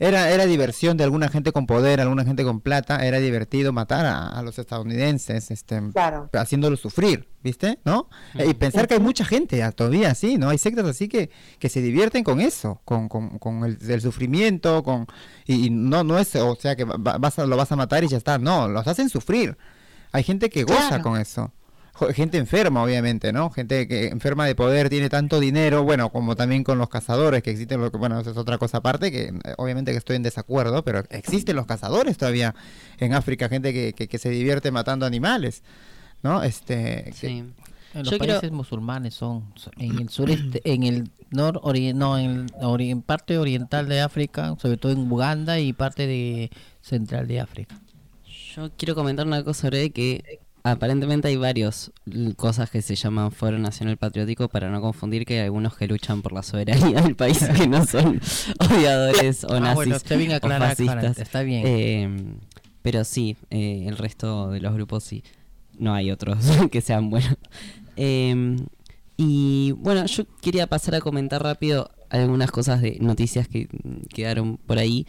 Era, 0.00 0.30
era 0.30 0.46
diversión 0.46 0.96
de 0.96 1.04
alguna 1.04 1.28
gente 1.28 1.50
con 1.50 1.66
poder, 1.66 2.00
alguna 2.00 2.24
gente 2.24 2.44
con 2.44 2.60
plata, 2.60 3.04
era 3.04 3.18
divertido 3.18 3.72
matar 3.72 4.06
a, 4.06 4.28
a 4.28 4.42
los 4.42 4.58
estadounidenses, 4.58 5.50
este, 5.50 5.80
Claro. 5.92 6.30
haciéndolos 6.34 6.80
sufrir, 6.80 7.28
¿viste? 7.42 7.80
¿No? 7.84 8.08
Eh, 8.34 8.46
Y 8.50 8.54
pensar 8.54 8.86
que 8.86 8.94
hay 8.94 9.00
mucha 9.00 9.24
gente 9.24 9.60
todavía 9.72 10.10
así, 10.12 10.38
¿no? 10.38 10.50
Hay 10.50 10.58
sectas 10.58 10.86
así 10.86 11.08
que, 11.08 11.30
que 11.58 11.68
se 11.68 11.82
divierten 11.82 12.22
con 12.22 12.40
eso, 12.40 12.80
con, 12.84 13.08
con, 13.08 13.38
con 13.38 13.64
el, 13.64 13.76
el 13.90 14.00
sufrimiento, 14.00 14.82
con 14.84 15.06
y, 15.46 15.66
y 15.66 15.70
no 15.70 16.04
no 16.04 16.18
es, 16.18 16.34
o 16.36 16.54
sea, 16.54 16.76
que 16.76 16.84
va- 16.84 17.18
vas 17.18 17.38
a, 17.40 17.46
lo 17.46 17.56
vas 17.56 17.72
a 17.72 17.76
matar 17.76 18.04
y 18.04 18.08
ya 18.08 18.16
está, 18.18 18.38
no, 18.38 18.68
los 18.68 18.86
hacen 18.86 19.08
sufrir. 19.08 19.56
Hay 20.12 20.22
gente 20.22 20.48
que 20.48 20.62
goza 20.64 20.88
Claro. 20.88 21.02
con 21.02 21.20
eso. 21.20 21.52
Gente 22.14 22.38
enferma, 22.38 22.82
obviamente, 22.82 23.32
¿no? 23.32 23.50
Gente 23.50 23.86
que 23.88 24.06
enferma 24.08 24.46
de 24.46 24.54
poder, 24.54 24.88
tiene 24.88 25.08
tanto 25.08 25.40
dinero, 25.40 25.82
bueno, 25.84 26.10
como 26.10 26.36
también 26.36 26.64
con 26.64 26.78
los 26.78 26.88
cazadores, 26.88 27.42
que 27.42 27.50
existen, 27.50 27.80
lo 27.80 27.90
que, 27.90 27.98
bueno, 27.98 28.18
eso 28.20 28.30
es 28.30 28.36
otra 28.36 28.58
cosa 28.58 28.78
aparte, 28.78 29.10
que 29.10 29.24
eh, 29.24 29.32
obviamente 29.56 29.92
que 29.92 29.98
estoy 29.98 30.16
en 30.16 30.22
desacuerdo, 30.22 30.84
pero 30.84 31.02
existen 31.10 31.56
los 31.56 31.66
cazadores 31.66 32.16
todavía 32.16 32.54
en 32.98 33.14
África, 33.14 33.48
gente 33.48 33.72
que, 33.72 33.92
que, 33.92 34.08
que 34.08 34.18
se 34.18 34.30
divierte 34.30 34.70
matando 34.70 35.06
animales, 35.06 35.62
¿no? 36.22 36.42
Este, 36.42 37.04
que- 37.06 37.12
Sí. 37.14 37.44
En 37.94 38.02
los 38.02 38.10
Yo 38.10 38.18
creo- 38.18 38.34
países 38.34 38.52
musulmanes 38.52 39.14
son 39.14 39.44
son- 39.56 39.72
en 39.78 39.98
el 39.98 40.08
sureste, 40.10 40.60
en 40.64 40.82
el 40.82 41.10
nor 41.30 41.60
no, 41.94 42.18
en, 42.18 42.30
el 42.32 42.46
ori- 42.60 42.90
en 42.90 43.00
parte 43.00 43.38
oriental 43.38 43.88
de 43.88 44.02
África, 44.02 44.54
sobre 44.60 44.76
todo 44.76 44.92
en 44.92 45.10
Uganda 45.10 45.58
y 45.58 45.72
parte 45.72 46.06
de 46.06 46.50
central 46.82 47.26
de 47.26 47.40
África. 47.40 47.80
Yo 48.54 48.70
quiero 48.76 48.94
comentar 48.94 49.26
una 49.26 49.42
cosa 49.42 49.62
sobre 49.62 49.88
que 49.90 50.38
aparentemente 50.72 51.28
hay 51.28 51.36
varios 51.36 51.90
cosas 52.36 52.70
que 52.70 52.82
se 52.82 52.94
llaman 52.94 53.32
Foro 53.32 53.58
Nacional 53.58 53.96
Patriótico 53.96 54.48
para 54.48 54.70
no 54.70 54.80
confundir 54.80 55.24
que 55.26 55.34
hay 55.40 55.44
algunos 55.46 55.76
que 55.76 55.86
luchan 55.86 56.22
por 56.22 56.32
la 56.32 56.42
soberanía 56.42 57.00
del 57.02 57.16
país 57.16 57.38
que 57.56 57.66
no 57.66 57.84
son 57.86 58.20
odiadores 58.58 59.44
o 59.44 59.54
Ah, 59.54 59.60
nazis 59.60 59.74
bueno, 59.76 59.96
está 59.96 60.16
bien 60.16 60.32
o 60.32 60.48
fascistas. 60.48 61.18
está 61.18 61.42
bien. 61.42 61.62
Eh, 61.66 62.34
pero 62.82 63.04
sí, 63.04 63.36
eh, 63.50 63.84
el 63.88 63.96
resto 63.98 64.50
de 64.50 64.60
los 64.60 64.72
grupos 64.74 65.04
sí. 65.04 65.22
No 65.78 65.94
hay 65.94 66.10
otros 66.10 66.38
que 66.72 66.80
sean 66.80 67.10
buenos. 67.10 67.36
Eh, 67.96 68.56
y 69.16 69.72
bueno, 69.72 70.06
yo 70.06 70.24
quería 70.40 70.66
pasar 70.68 70.94
a 70.94 71.00
comentar 71.00 71.42
rápido 71.42 71.90
algunas 72.10 72.50
cosas 72.50 72.80
de 72.80 72.98
noticias 73.00 73.48
que 73.48 73.68
quedaron 74.14 74.56
por 74.58 74.78
ahí, 74.78 75.06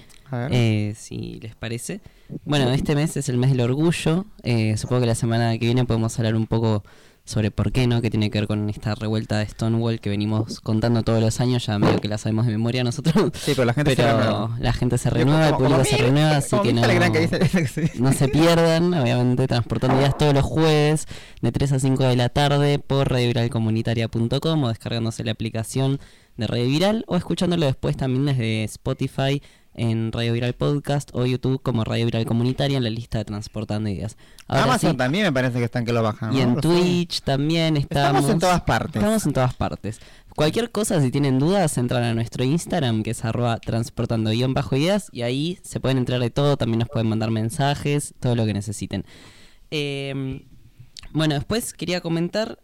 eh, 0.51 0.93
si 0.97 1.39
les 1.41 1.55
parece. 1.55 2.01
Bueno, 2.45 2.69
este 2.71 2.95
mes 2.95 3.17
es 3.17 3.30
el 3.30 3.38
mes 3.38 3.51
del 3.51 3.61
orgullo. 3.61 4.26
eh, 4.43 4.76
supongo 4.77 5.01
que 5.01 5.07
la 5.07 5.15
semana 5.15 5.57
que 5.57 5.65
viene 5.65 5.85
podemos 5.85 6.17
hablar 6.19 6.35
un 6.35 6.47
poco 6.47 6.84
sobre 7.26 7.51
por 7.51 7.71
qué, 7.71 7.85
¿no? 7.85 8.01
Que 8.01 8.09
tiene 8.09 8.31
que 8.31 8.39
ver 8.39 8.47
con 8.47 8.67
esta 8.71 8.95
revuelta 8.95 9.38
de 9.38 9.45
Stonewall 9.45 9.99
que 9.99 10.09
venimos 10.09 10.59
contando 10.61 11.03
todos 11.03 11.21
los 11.21 11.39
años, 11.39 11.63
ya 11.63 11.77
medio 11.77 11.99
que 12.01 12.07
la 12.07 12.17
sabemos 12.17 12.47
de 12.47 12.53
memoria 12.53 12.84
nosotros. 12.84 13.31
Sí, 13.35 13.51
pero 13.55 13.65
la 13.65 13.73
gente 13.73 13.95
se 13.95 14.01
renueva. 14.03 14.57
la 14.59 14.73
gente 14.73 14.97
se 14.97 15.09
renueva, 15.11 15.47
el 15.49 15.53
como- 15.53 15.69
público 15.69 15.85
se 15.85 15.97
renueva, 15.97 16.38
así 16.38 16.55
que 16.63 16.73
dice- 17.19 17.91
no 17.99 18.13
se 18.13 18.30
pierdan, 18.30 18.91
obviamente, 18.95 19.45
transportando 19.47 19.97
ideas 19.99 20.17
todos 20.17 20.34
los 20.34 20.43
jueves 20.43 21.05
de 21.43 21.51
3 21.51 21.73
a 21.73 21.80
5 21.80 22.03
de 22.03 22.15
la 22.15 22.30
tarde 22.30 22.80
por 22.80 23.09
radioviralcomunitaria.com 23.11 24.63
o 24.63 24.69
descargándose 24.69 25.23
la 25.23 25.31
aplicación 25.31 25.99
de 26.40 26.48
Radio 26.48 26.66
Viral 26.66 27.03
o 27.07 27.18
escuchándolo 27.18 27.66
después 27.66 27.98
también 27.98 28.26
desde 28.26 28.64
Spotify 28.64 29.41
en 29.76 30.11
Radio 30.11 30.34
Viral 30.34 30.53
Podcast 30.53 31.10
o 31.14 31.26
YouTube 31.26 31.61
como 31.61 31.84
Radio 31.84 32.06
Viral 32.06 32.26
Comunitaria 32.26 32.78
en 32.78 32.84
la 32.84 32.90
lista 32.90 33.18
de 33.18 33.26
Transportando 33.26 33.90
Ideas. 33.90 34.18
Ahora 34.48 34.64
Amazon 34.64 34.91
sí, 34.91 34.98
también 34.98 35.26
me 35.26 35.32
parece 35.32 35.60
que 35.60 35.66
están 35.66 35.86
que 35.86 35.94
lo 35.94 36.03
bajan. 36.03 36.36
y 36.36 36.41
en 36.41 36.56
Twitch 36.56 37.22
también 37.22 37.78
estamos. 37.78 38.07
Estamos 38.07 38.30
en 38.32 38.40
todas 38.40 38.61
partes. 38.61 38.95
Estamos 38.95 39.26
en 39.26 39.34
todas 39.34 39.53
partes. 39.53 39.99
Cualquier 40.36 40.72
cosa, 40.72 41.02
si 41.02 41.11
tienen 41.11 41.40
dudas, 41.40 41.78
entran 41.78 42.03
a 42.03 42.14
nuestro 42.14 42.44
Instagram, 42.44 43.03
que 43.03 43.11
es 43.11 43.26
arroba 43.26 43.60
transportando 43.60 44.32
guion 44.32 44.53
bajo 44.53 44.76
ideas, 44.76 45.10
y 45.11 45.22
ahí 45.22 45.60
se 45.64 45.80
pueden 45.80 45.98
entrar 45.98 46.20
de 46.22 46.30
todo, 46.30 46.56
también 46.56 46.80
nos 46.80 46.90
pueden 46.90 47.10
mandar 47.10 47.30
mensajes, 47.30 48.14
todo 48.20 48.36
lo 48.36 48.45
que 48.45 48.53
necesiten. 48.53 49.06
Eh, 49.70 50.45
bueno, 51.11 51.36
después 51.36 51.74
quería 51.74 52.02
comentar, 52.02 52.60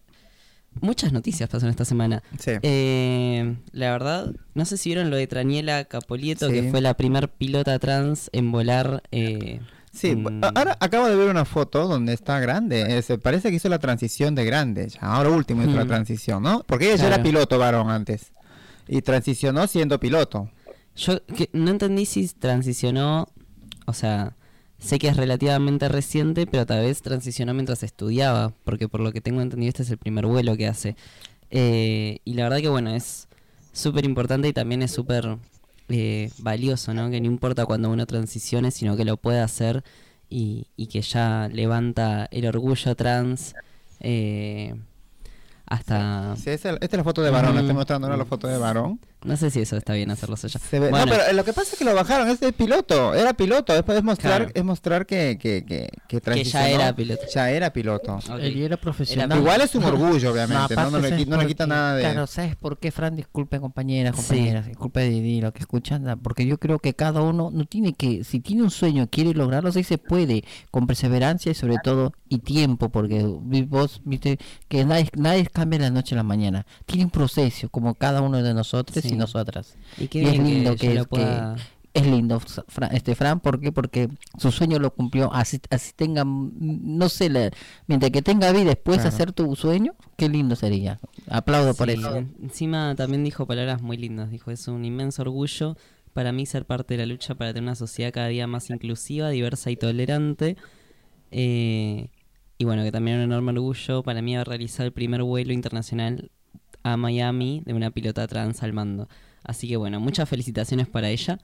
muchas 0.82 1.12
noticias 1.14 1.50
pasaron 1.50 1.72
esta 1.72 1.86
semana. 1.86 2.22
Sí. 2.40 2.52
Eh, 2.62 3.56
la 3.72 3.92
verdad, 3.92 4.32
no 4.54 4.66
sé 4.66 4.78
si 4.78 4.90
vieron 4.90 5.10
lo 5.10 5.16
de 5.18 5.28
Traniela 5.28 5.86
Capolieto, 5.86 6.50
que 6.50 6.70
fue 6.70 6.82
la 6.82 6.94
primer 6.96 7.30
pilota 7.30 7.78
trans 7.80 8.30
en 8.34 8.52
volar. 8.52 9.04
eh, 9.12 9.60
Sí, 9.94 10.10
en- 10.10 10.42
ahora 10.44 10.78
acabo 10.82 11.08
de 11.08 11.16
ver 11.16 11.30
una 11.30 11.46
foto 11.46 11.88
donde 11.88 12.12
está 12.14 12.40
grande. 12.40 13.02
se 13.02 13.18
parece 13.18 13.50
que 13.50 13.56
hizo 13.56 13.70
la 13.70 13.80
transición 13.80 14.36
de 14.36 14.44
grande. 14.46 14.90
ya, 14.90 15.00
ahora 15.02 15.30
último 15.30 15.64
hizo 15.64 15.72
la 15.72 15.86
transición, 15.86 16.44
¿no? 16.44 16.64
Porque 16.68 16.88
ella 16.94 16.96
ya 16.98 17.08
era 17.08 17.24
piloto 17.24 17.58
varón 17.58 17.90
antes. 17.90 18.32
Y 18.88 19.02
transicionó 19.02 19.66
siendo 19.68 20.00
piloto. 20.00 20.50
Yo 20.98 21.26
que 21.26 21.50
no 21.54 21.72
entendí 21.72 22.06
si 22.06 22.28
transicionó, 22.28 23.28
o 23.86 23.94
sea, 23.94 24.36
sé 24.80 25.00
que 25.00 25.08
es 25.08 25.18
relativamente 25.18 25.88
reciente, 25.90 26.46
pero 26.48 26.66
tal 26.66 26.82
vez 26.82 27.02
transicionó 27.02 27.54
mientras 27.54 27.84
estudiaba, 27.84 28.54
porque 28.64 28.88
por 28.88 29.00
lo 29.00 29.12
que 29.12 29.22
tengo 29.22 29.42
entendido 29.42 29.70
este 29.70 29.84
es 29.84 29.90
el 29.90 29.98
primer 29.98 30.26
vuelo 30.26 30.58
que 30.58 30.68
hace. 30.68 30.96
Eh, 31.52 32.20
y 32.26 32.34
la 32.34 32.44
verdad 32.44 32.60
que 32.60 32.70
bueno, 32.70 32.92
es 32.92 33.28
súper 33.72 34.06
importante 34.06 34.48
y 34.48 34.54
también 34.54 34.82
es 34.82 34.92
súper 34.92 35.38
eh, 35.90 36.32
valioso, 36.40 36.94
¿no? 36.94 37.10
Que 37.10 37.22
no 37.22 37.28
importa 37.28 37.66
cuando 37.66 37.90
uno 37.90 38.06
transicione, 38.06 38.72
sino 38.72 38.98
que 38.98 39.06
lo 39.06 39.18
pueda 39.18 39.44
hacer 39.44 39.84
y, 40.30 40.68
y 40.76 40.88
que 40.88 41.02
ya 41.02 41.50
levanta 41.52 42.28
el 42.32 42.48
orgullo 42.48 42.96
trans 42.96 43.54
eh, 44.00 44.76
hasta... 45.66 46.36
Sí, 46.36 46.50
esta 46.50 46.78
es 46.80 46.94
la 46.94 47.04
foto 47.04 47.22
de 47.22 47.32
varón. 47.32 47.56
Mm. 47.56 47.60
Estoy 47.60 47.74
mostrando 47.76 48.08
ahora 48.08 48.18
la 48.18 48.26
foto 48.26 48.48
de 48.48 48.58
varón. 48.58 49.00
No 49.26 49.38
sé 49.38 49.50
si 49.52 49.60
eso 49.62 49.76
está 49.78 49.94
bien 49.94 50.12
hacerlo 50.12 50.36
allá. 50.42 50.60
Se 50.60 50.80
ve- 50.80 50.90
Bueno. 50.90 51.06
No, 51.06 51.12
pero 51.12 51.34
lo 51.34 51.44
que 51.44 51.54
pasa 51.54 51.70
es 51.74 51.78
que 51.80 51.86
lo 51.86 51.94
bajaron. 51.96 52.30
Es 52.30 52.40
de 52.40 52.54
piloto. 52.54 53.14
Era 53.14 53.34
piloto. 53.34 53.74
Después 53.74 53.98
es 53.98 54.04
mostrar, 54.04 54.38
Claro. 54.44 54.52
es 54.54 54.64
mostrar 54.64 55.06
que, 55.06 55.38
que, 55.42 55.66
que, 55.66 55.90
que 56.08 56.22
transicionó. 56.22 56.66
era 56.66 56.96
piloto. 56.96 57.22
Ya 57.34 57.50
era 57.50 57.74
piloto. 57.74 58.20
Él 58.40 58.62
era 58.62 58.78
profesional. 58.78 59.38
Igual 59.38 59.62
es 59.62 59.76
un 59.76 59.84
orgullo, 59.84 60.32
obviamente. 60.32 60.54
No, 60.76 60.82
aparte 60.82 60.92
no 60.92 61.00
le, 61.00 61.10
¿sabes 61.10 61.26
qui- 61.26 61.30
no 61.30 61.38
le 61.38 61.48
quita 61.48 61.68
nada 61.68 61.96
de... 61.96 62.02
Claro, 62.04 62.28
¿sabes 62.28 62.56
por 62.56 62.78
qué, 62.78 62.92
Fran? 62.92 63.16
Disculpe, 63.16 63.60
compañeras, 63.60 64.16
Sí. 64.16 64.22
compañeras. 64.22 64.68
Disculpe, 64.68 65.02
Didi, 65.10 65.42
lo 65.42 65.52
que 65.54 65.60
escuchan. 65.60 66.20
Porque 66.22 66.46
yo 66.46 66.58
creo 66.58 66.80
que 66.80 66.94
cada 66.94 67.22
uno 67.22 67.50
no 67.52 67.66
tiene 67.66 67.94
que... 67.94 68.24
Si 68.24 68.40
tiene 68.40 68.64
un 68.64 68.72
sueño, 68.72 69.08
quiere 69.10 69.34
lograrlo, 69.34 69.72
sí 69.72 69.84
se 69.84 69.98
puede. 69.98 70.44
Con 70.72 70.88
perseverancia 70.88 71.52
y 71.52 71.56
sobre 71.56 71.78
todo, 71.84 72.14
y 72.30 72.40
tiempo. 72.40 72.90
Porque 72.90 73.26
vi- 73.42 73.64
vos 73.64 74.02
viste 74.06 74.38
que 74.68 74.86
nadie, 74.86 75.10
nadie 75.16 75.46
cambia 75.48 75.80
de 75.80 75.86
la 75.86 75.92
noche 75.92 76.16
a 76.16 76.18
la 76.18 76.24
mañana. 76.24 76.66
Tiene 76.86 77.06
un 77.06 77.12
proceso, 77.12 77.70
como 77.70 77.96
cada 77.96 78.22
uno 78.22 78.42
de 78.42 78.54
nosotros 78.54 79.02
Sí. 79.02 79.15
Y 79.16 79.18
nosotras. 79.18 79.76
Y 79.98 80.08
qué 80.08 80.24
es 80.24 80.38
lindo 80.40 80.76
que, 80.76 80.94
es, 80.94 81.00
que- 81.00 81.06
pueda- 81.08 81.56
es 81.94 82.06
lindo, 82.06 82.42
Fran, 82.68 82.94
este 82.94 83.16
Fran, 83.16 83.40
¿por 83.40 83.62
qué? 83.62 83.72
Porque 83.72 84.10
su 84.38 84.52
sueño 84.52 84.80
lo 84.80 84.92
cumplió, 84.94 85.34
así, 85.34 85.62
así 85.70 85.94
tenga, 85.96 86.24
no 86.26 87.08
sé, 87.08 87.30
la- 87.30 87.52
mientras 87.88 88.12
que 88.12 88.22
tenga 88.22 88.52
vida 88.52 88.66
después 88.66 88.98
Claro. 88.98 89.10
hacer 89.10 89.32
tu 89.32 89.56
sueño, 89.56 89.94
qué 90.18 90.28
lindo 90.28 90.56
sería. 90.58 91.00
Aplaudo 91.30 91.74
por 91.74 91.90
eso. 91.90 92.16
en- 92.18 92.36
Encima 92.44 92.94
también 92.96 93.24
dijo 93.24 93.46
palabras 93.48 93.82
muy 93.82 93.96
lindas. 93.96 94.30
Dijo, 94.30 94.52
es 94.52 94.68
un 94.68 94.84
inmenso 94.84 95.22
orgullo 95.22 95.78
para 96.12 96.32
mí 96.34 96.46
ser 96.46 96.66
parte 96.66 96.96
de 96.96 97.06
la 97.06 97.06
lucha 97.06 97.36
para 97.36 97.52
tener 97.54 97.64
una 97.64 97.76
sociedad 97.76 98.12
cada 98.14 98.28
día 98.28 98.46
más 98.46 98.70
inclusiva, 98.70 99.30
diversa 99.30 99.72
y 99.72 99.78
tolerante. 99.78 100.58
Eh, 101.32 102.10
y 102.58 102.64
bueno, 102.66 102.84
que 102.84 102.92
también 102.92 103.18
un 103.18 103.24
enorme 103.24 103.52
orgullo 103.52 104.04
para 104.04 104.22
mí 104.22 104.36
haber 104.36 104.48
realizado 104.50 104.86
el 104.88 104.94
primer 104.94 105.24
vuelo 105.24 105.52
internacional 105.54 106.30
a 106.86 106.98
Miami 106.98 107.64
de 107.66 107.74
una 107.74 107.90
pilota 107.90 108.28
trans 108.28 108.62
al 108.62 108.72
mando. 108.72 109.10
Así 109.44 109.68
que 109.68 109.76
bueno, 109.76 109.99
muchas 109.99 110.30
felicitaciones 110.30 110.88
para 110.88 111.10
ella. 111.10 111.40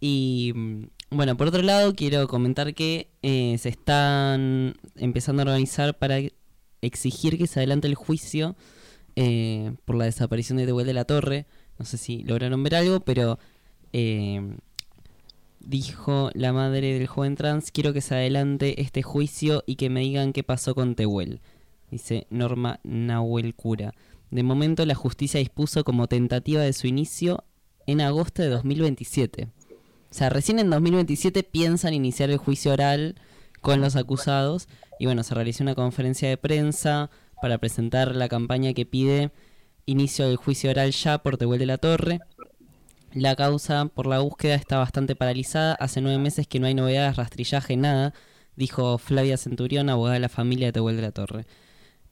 Y 0.00 0.52
mm, 0.52 0.82
bueno, 1.10 1.36
por 1.36 1.46
otro 1.46 1.62
lado, 1.62 1.94
quiero 1.94 2.26
comentar 2.26 2.74
que 2.74 3.08
eh, 3.22 3.56
se 3.58 3.68
están 3.68 4.74
empezando 4.96 5.42
a 5.42 5.44
organizar 5.44 5.96
para 5.96 6.18
exigir 6.82 7.38
que 7.38 7.46
se 7.46 7.60
adelante 7.60 7.86
el 7.86 7.94
juicio 7.94 8.56
eh, 9.14 9.74
por 9.84 9.94
la 9.94 10.06
desaparición 10.06 10.58
de 10.58 10.66
Tehuel 10.66 10.86
de 10.86 10.94
la 10.94 11.04
Torre. 11.04 11.46
No 11.78 11.84
sé 11.84 11.96
si 11.96 12.24
lograron 12.24 12.60
ver 12.64 12.74
algo, 12.74 12.98
pero 12.98 13.38
eh, 13.92 14.56
dijo 15.60 16.30
la 16.34 16.52
madre 16.52 16.94
del 16.94 17.06
joven 17.06 17.36
trans, 17.36 17.70
quiero 17.70 17.92
que 17.92 18.00
se 18.00 18.16
adelante 18.16 18.80
este 18.82 19.02
juicio 19.02 19.62
y 19.66 19.76
que 19.76 19.88
me 19.88 20.00
digan 20.00 20.32
qué 20.32 20.42
pasó 20.42 20.74
con 20.74 20.96
Tehuel. 20.96 21.40
Dice 21.92 22.26
Norma 22.28 22.80
Nahuel 22.82 23.54
Cura. 23.54 23.94
De 24.30 24.42
momento 24.42 24.86
la 24.86 24.94
justicia 24.94 25.40
dispuso 25.40 25.84
como 25.84 26.06
tentativa 26.06 26.62
de 26.62 26.72
su 26.72 26.86
inicio 26.86 27.44
en 27.86 28.00
agosto 28.00 28.42
de 28.42 28.48
2027. 28.48 29.48
O 30.10 30.14
sea, 30.14 30.28
recién 30.28 30.58
en 30.58 30.70
2027 30.70 31.42
piensan 31.42 31.94
iniciar 31.94 32.30
el 32.30 32.38
juicio 32.38 32.72
oral 32.72 33.16
con 33.60 33.80
los 33.80 33.96
acusados 33.96 34.68
y 34.98 35.06
bueno, 35.06 35.22
se 35.22 35.34
realizó 35.34 35.64
una 35.64 35.74
conferencia 35.74 36.28
de 36.28 36.36
prensa 36.36 37.10
para 37.40 37.58
presentar 37.58 38.14
la 38.14 38.28
campaña 38.28 38.72
que 38.72 38.86
pide 38.86 39.32
inicio 39.86 40.26
del 40.26 40.36
juicio 40.36 40.70
oral 40.70 40.92
ya 40.92 41.18
por 41.18 41.36
Tehuel 41.36 41.58
de 41.58 41.66
la 41.66 41.78
Torre. 41.78 42.20
La 43.12 43.34
causa 43.34 43.86
por 43.86 44.06
la 44.06 44.20
búsqueda 44.20 44.54
está 44.54 44.78
bastante 44.78 45.16
paralizada. 45.16 45.74
Hace 45.74 46.00
nueve 46.00 46.18
meses 46.18 46.46
que 46.46 46.60
no 46.60 46.66
hay 46.66 46.74
novedades, 46.74 47.16
rastrillaje, 47.16 47.76
nada, 47.76 48.14
dijo 48.56 48.98
Flavia 48.98 49.36
Centurión, 49.36 49.88
abogada 49.88 50.14
de 50.14 50.20
la 50.20 50.28
familia 50.28 50.68
de 50.68 50.72
Tehuel 50.72 50.96
de 50.96 51.02
la 51.02 51.12
Torre. 51.12 51.46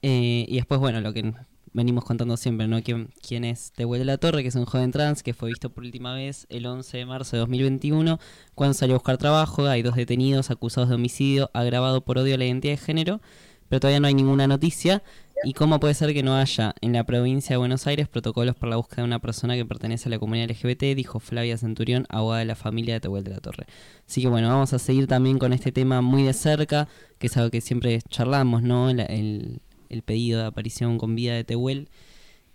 Eh, 0.03 0.47
y 0.49 0.57
después, 0.57 0.81
bueno, 0.81 1.01
lo 1.01 1.13
que 1.13 1.33
venimos 1.73 2.05
contando 2.05 2.37
siempre, 2.37 2.69
¿no? 2.69 2.83
¿Quién, 2.83 3.11
quién 3.27 3.45
es 3.45 3.73
Tehuel 3.73 4.01
de 4.01 4.05
la 4.05 4.19
Torre? 4.19 4.43
Que 4.43 4.49
es 4.49 4.55
un 4.55 4.65
joven 4.65 4.91
trans 4.93 5.23
que 5.23 5.35
fue 5.35 5.49
visto 5.51 5.71
por 5.71 5.85
última 5.85 6.15
vez 6.15 6.47
el 6.51 6.67
11 6.67 6.99
de 6.99 7.07
marzo 7.07 7.37
de 7.37 7.41
2021, 7.41 8.19
cuando 8.55 8.75
salió 8.75 8.95
a 8.95 8.99
buscar 8.99 9.19
trabajo. 9.19 9.67
Hay 9.67 9.83
dos 9.83 9.97
detenidos 9.97 10.51
acusados 10.51 10.89
de 10.89 10.95
homicidio 10.97 11.51
agravado 11.55 12.03
por 12.05 12.19
odio 12.19 12.35
a 12.35 12.39
la 12.39 12.45
identidad 12.47 12.73
de 12.75 12.79
género, 12.79 13.21
pero 13.69 13.81
todavía 13.81 14.01
no 14.01 14.07
hay 14.09 14.15
ninguna 14.15 14.47
noticia. 14.47 15.03
¿Y 15.45 15.53
cómo 15.53 15.79
puede 15.79 15.95
ser 15.95 16.13
que 16.15 16.25
no 16.25 16.35
haya 16.35 16.75
en 16.81 16.93
la 16.95 17.05
provincia 17.05 17.55
de 17.55 17.59
Buenos 17.59 17.87
Aires 17.87 18.09
protocolos 18.09 18.57
para 18.57 18.71
la 18.71 18.77
búsqueda 18.77 19.03
de 19.03 19.07
una 19.07 19.21
persona 19.21 19.55
que 19.55 19.65
pertenece 19.65 20.09
a 20.09 20.11
la 20.11 20.19
comunidad 20.19 20.51
LGBT? 20.51 20.97
Dijo 20.97 21.21
Flavia 21.21 21.57
Centurión, 21.57 22.07
abogada 22.09 22.41
de 22.41 22.47
la 22.47 22.57
familia 22.57 22.95
de 22.95 23.01
Tehuel 23.01 23.23
de 23.23 23.31
la 23.31 23.39
Torre. 23.39 23.67
Así 24.05 24.21
que 24.21 24.27
bueno, 24.27 24.49
vamos 24.49 24.73
a 24.73 24.81
seguir 24.81 25.07
también 25.07 25.39
con 25.39 25.53
este 25.53 25.71
tema 25.71 26.01
muy 26.01 26.25
de 26.25 26.33
cerca, 26.33 26.89
que 27.19 27.29
es 27.29 27.37
algo 27.37 27.51
que 27.51 27.61
siempre 27.61 28.01
charlamos, 28.09 28.65
¿no? 28.65 28.91
El, 28.91 28.99
el- 28.99 29.61
el 29.89 30.03
pedido 30.03 30.41
de 30.41 30.47
aparición 30.47 30.99
con 30.99 31.15
vida 31.15 31.35
de 31.35 31.45
Tehuel. 31.45 31.89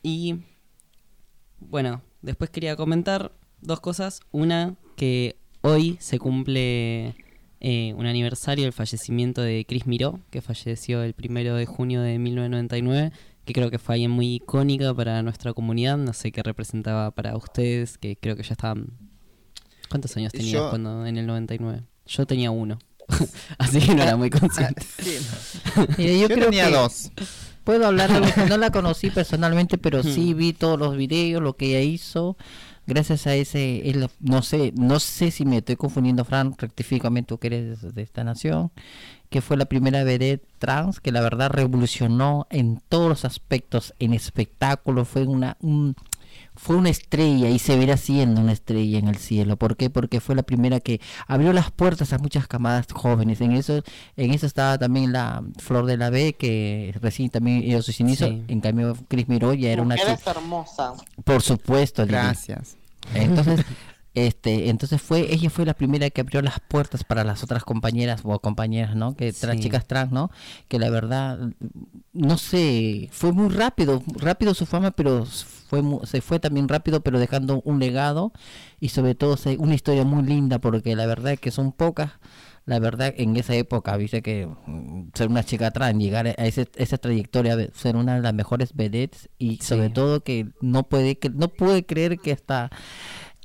Y 0.02 0.36
bueno, 1.60 2.02
después 2.22 2.50
quería 2.50 2.76
comentar 2.76 3.32
dos 3.62 3.80
cosas. 3.80 4.22
Una, 4.32 4.76
que 4.96 5.38
hoy 5.62 5.98
se 6.00 6.20
cumple 6.20 7.16
eh, 7.62 7.94
un 7.96 8.06
aniversario 8.06 8.66
del 8.66 8.74
fallecimiento 8.74 9.42
de 9.42 9.66
Chris 9.68 9.86
Miró, 9.88 10.20
que 10.30 10.42
falleció 10.42 11.04
el 11.04 11.14
primero 11.14 11.56
de 11.56 11.66
junio 11.66 12.02
de 12.02 12.20
1999, 12.20 13.12
que 13.46 13.54
creo 13.54 13.70
que 13.72 13.80
fue 13.80 13.96
alguien 13.96 14.12
muy 14.12 14.36
icónica 14.36 14.94
para 14.94 15.22
nuestra 15.24 15.54
comunidad. 15.54 15.98
No 15.98 16.14
sé 16.14 16.32
qué 16.32 16.44
representaba 16.44 17.12
para 17.12 17.36
ustedes, 17.38 17.98
que 17.98 18.16
creo 18.18 18.36
que 18.36 18.44
ya 18.44 18.54
estaban. 18.54 18.88
¿Cuántos 19.90 20.16
años 20.18 20.32
tenías 20.32 20.54
Yo- 20.54 20.70
cuando 20.70 21.06
en 21.06 21.18
el 21.18 21.28
99? 21.28 21.84
Yo 22.06 22.26
tenía 22.26 22.52
uno. 22.52 22.80
Así 23.58 23.80
que 23.80 23.96
no 23.96 24.04
era 24.04 24.16
muy 24.18 24.30
consciente. 24.30 24.86
Mira, 25.98 26.14
yo, 26.14 26.20
Yo 26.22 26.28
creo 26.28 26.46
tenía 26.46 26.68
que 26.68 26.72
dos. 26.76 27.12
Puedo 27.64 27.88
hablar 27.88 28.12
de 28.12 28.32
que 28.32 28.46
no 28.50 28.58
la 28.58 28.72
conocí 28.72 29.10
personalmente, 29.12 29.78
pero 29.78 30.04
sí 30.04 30.34
vi 30.34 30.54
todos 30.54 30.78
los 30.78 30.98
videos, 30.98 31.42
lo 31.42 31.56
que 31.56 31.68
ella 31.68 31.82
hizo. 31.82 32.36
Gracias 32.86 33.28
a 33.28 33.36
ese, 33.36 33.90
él- 33.90 34.10
no 34.20 34.42
sé, 34.42 34.74
no 34.76 35.00
sé 35.00 35.32
si 35.32 35.46
me 35.46 35.58
estoy 35.60 35.78
confundiendo, 35.78 36.26
Fran, 36.26 36.54
rectifícame 36.58 37.24
tú 37.24 37.38
que 37.38 37.48
eres 37.48 37.96
de 37.96 38.02
esta 38.02 38.26
nación, 38.26 38.72
que 39.30 39.40
fue 39.42 39.56
la 39.56 39.64
primera 39.66 40.04
vedette 40.04 40.44
trans 40.60 41.00
que 41.00 41.14
la 41.14 41.22
verdad 41.22 41.50
revolucionó 41.50 42.46
en 42.50 42.82
todos 42.90 43.08
los 43.08 43.24
aspectos, 43.24 43.94
en 44.00 44.14
espectáculo, 44.14 45.06
fue 45.06 45.24
una, 45.24 45.56
un- 45.62 45.96
fue 46.56 46.76
una 46.76 46.90
estrella 46.90 47.50
y 47.50 47.60
se 47.60 47.78
verá 47.78 47.98
siendo 47.98 48.42
una 48.42 48.52
estrella 48.52 49.00
en 49.00 49.08
el 49.08 49.18
cielo. 49.18 49.58
¿Por 49.58 49.76
qué? 49.76 49.90
Porque 49.90 50.20
fue 50.20 50.36
la 50.36 50.44
primera 50.44 50.80
que 50.80 51.02
abrió 51.28 51.52
las 51.54 51.72
puertas 51.72 52.14
a 52.14 52.18
muchas 52.20 52.48
camadas 52.48 52.86
jóvenes. 52.94 53.42
En 53.42 53.52
eso, 53.54 53.82
en 54.16 54.32
eso 54.32 54.46
estaba 54.46 54.78
también 54.78 55.12
la 55.14 55.44
Flor 55.58 55.86
de 55.86 55.98
la 55.98 56.10
B, 56.10 56.34
que 56.34 56.94
recién 57.02 57.30
también 57.30 57.62
dio 57.62 57.82
sus 57.82 58.00
inicios. 58.00 58.30
Sí. 58.30 58.44
En 58.48 58.62
cambio, 58.62 58.96
Cris 59.08 59.28
Miró 59.28 59.54
ya 59.54 59.72
era 59.72 59.82
una 59.82 59.96
Mujeres 59.96 60.20
chica. 60.20 60.32
hermosas. 60.32 60.94
Por 61.24 61.42
supuesto, 61.42 62.04
Lili. 62.04 62.14
Gracias. 62.14 62.78
Entonces, 63.14 63.66
este, 64.14 64.70
entonces 64.70 65.02
fue, 65.02 65.34
ella 65.34 65.50
fue 65.50 65.66
la 65.66 65.74
primera 65.74 66.10
que 66.12 66.22
abrió 66.22 66.42
las 66.44 66.60
puertas 66.60 67.04
para 67.04 67.24
las 67.24 67.44
otras 67.44 67.64
compañeras 67.64 68.22
o 68.24 68.40
compañeras, 68.40 68.96
¿no? 68.96 69.16
Que 69.16 69.34
Sí. 69.34 69.48
chicas 69.60 69.88
trans, 69.88 70.12
¿no? 70.12 70.30
Que 70.68 70.78
la 70.78 70.90
verdad, 70.92 71.40
no 72.14 72.38
sé, 72.38 73.10
fue 73.12 73.32
muy 73.32 73.50
rápido, 73.50 74.04
rápido 74.18 74.54
su 74.54 74.66
fama, 74.68 74.92
pero 74.92 75.26
fue 75.82 76.08
se 76.08 76.22
fue 76.22 76.40
también 76.40 76.68
rápido, 76.68 77.02
pero 77.02 77.20
dejando 77.20 77.62
un 77.66 77.80
legado 77.80 78.32
y 78.80 78.90
sobre 78.90 79.16
todo 79.16 79.38
se- 79.38 79.58
una 79.58 79.74
historia 79.76 80.04
muy 80.04 80.24
linda, 80.24 80.60
porque 80.60 80.96
la 80.96 81.06
verdad 81.06 81.34
es 81.34 81.40
que 81.40 81.52
son 81.52 81.72
pocas. 81.72 82.12
La 82.66 82.80
verdad, 82.80 83.14
en 83.18 83.36
esa 83.36 83.56
época, 83.56 83.98
viste 83.98 84.22
que 84.22 84.48
mm, 84.48 85.10
ser 85.14 85.28
una 85.30 85.44
chica 85.44 85.72
trans, 85.72 86.00
llegar 86.02 86.28
a 86.28 86.32
ese, 86.32 86.70
esa 86.76 86.98
trayectoria, 86.98 87.58
ser 87.74 87.98
una 87.98 88.16
de 88.16 88.22
las 88.22 88.34
mejores 88.34 88.74
vedettes 88.74 89.30
y 89.38 89.58
sobre 89.58 89.90
todo 89.90 90.24
que 90.24 90.48
no 90.62 90.84
puede, 90.88 91.18
que 91.20 91.30
no 91.30 91.50
puede 91.50 91.86
creer 91.86 92.20
que 92.20 92.32
hasta, 92.32 92.70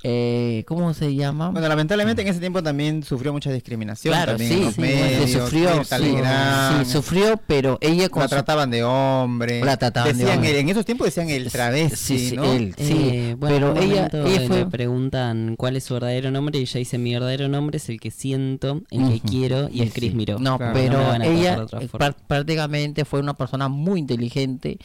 eh, 0.03 0.63
¿cómo 0.67 0.93
se 0.93 1.13
llama? 1.15 1.49
Bueno, 1.49 1.67
lamentablemente 1.67 2.21
en 2.21 2.27
ese 2.29 2.39
tiempo 2.39 2.63
también 2.63 3.03
sufrió 3.03 3.33
mucha 3.33 3.51
discriminación. 3.51 4.13
Claro, 4.13 4.31
también 4.33 4.51
sí, 4.51 4.57
en 4.59 4.65
los 4.65 4.73
sí, 4.75 4.81
medios, 4.81 5.29
sufrió, 5.31 5.83
sí, 5.83 5.89
Telegram. 5.89 6.85
sí, 6.85 6.91
sufrió, 6.91 7.39
pero 7.47 7.77
ella 7.81 8.09
con 8.09 8.21
la 8.21 8.27
su- 8.29 8.35
trataban 8.35 8.71
de 8.71 8.83
hombre. 8.83 9.63
La 9.63 9.77
trataban 9.77 10.11
de 10.11 10.17
Decían 10.23 10.37
hombre. 10.37 10.51
el- 10.51 10.57
en 10.57 10.69
esos 10.69 10.85
tiempos 10.85 11.05
decían 11.07 11.29
el 11.29 11.51
travesti, 11.51 11.95
sí, 11.97 12.29
sí, 12.29 12.35
¿no? 12.35 12.45
él, 12.45 12.73
sí, 12.77 12.93
Eh, 13.11 13.35
bueno, 13.37 13.73
pero 13.73 13.81
ella, 13.81 14.09
ella 14.13 14.47
fue 14.47 14.57
le 14.59 14.65
preguntan 14.67 15.55
cuál 15.57 15.75
es 15.75 15.83
su 15.83 15.93
verdadero 15.95 16.31
nombre 16.31 16.57
y 16.59 16.61
ella 16.61 16.77
dice 16.79 16.97
mi 16.97 17.13
verdadero 17.13 17.47
nombre 17.49 17.77
es 17.77 17.89
el 17.89 17.99
que 17.99 18.11
siento, 18.11 18.81
el 18.91 18.99
que 19.09 19.15
Ujú. 19.15 19.27
quiero 19.27 19.69
y 19.71 19.81
es 19.81 19.89
Sí. 19.89 19.99
Chris 19.99 20.13
Miró. 20.13 20.39
No, 20.39 20.57
me 20.57 20.71
pero 20.73 20.99
tratar 20.99 21.21
ella 21.23 21.65
de 21.65 21.85
eh, 21.85 21.89
prácticamente 22.27 23.05
fue 23.05 23.19
una 23.19 23.33
persona 23.33 23.67
muy 23.67 23.99
inteligente, 23.99 24.77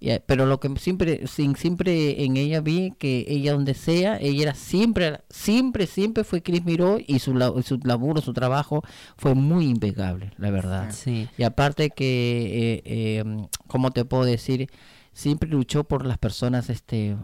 eh, 0.00 0.20
pero 0.24 0.46
lo 0.46 0.60
que 0.60 0.70
siempre, 0.78 1.26
sin, 1.26 1.56
siempre 1.56 2.24
en 2.24 2.36
ella 2.36 2.60
vi 2.60 2.92
que 2.98 3.24
ella 3.28 3.52
donde 3.52 3.74
sea, 3.74 4.16
ella 4.20 4.42
era 4.42 4.54
siempre, 4.62 5.20
siempre, 5.28 5.86
siempre 5.86 6.24
fue 6.24 6.42
Chris 6.42 6.64
Miró 6.64 6.98
y 7.04 7.18
su, 7.18 7.32
su 7.64 7.78
laburo, 7.84 8.20
su 8.20 8.32
trabajo 8.32 8.82
fue 9.16 9.34
muy 9.34 9.66
impecable, 9.66 10.32
la 10.38 10.50
verdad. 10.50 10.90
Sí. 10.92 11.28
Y 11.36 11.42
aparte 11.42 11.90
que, 11.90 12.76
eh, 12.76 12.82
eh, 12.84 13.46
¿cómo 13.66 13.90
te 13.90 14.04
puedo 14.04 14.24
decir? 14.24 14.70
Siempre 15.12 15.48
luchó 15.48 15.84
por 15.84 16.06
las 16.06 16.18
personas 16.18 16.70
este 16.70 17.16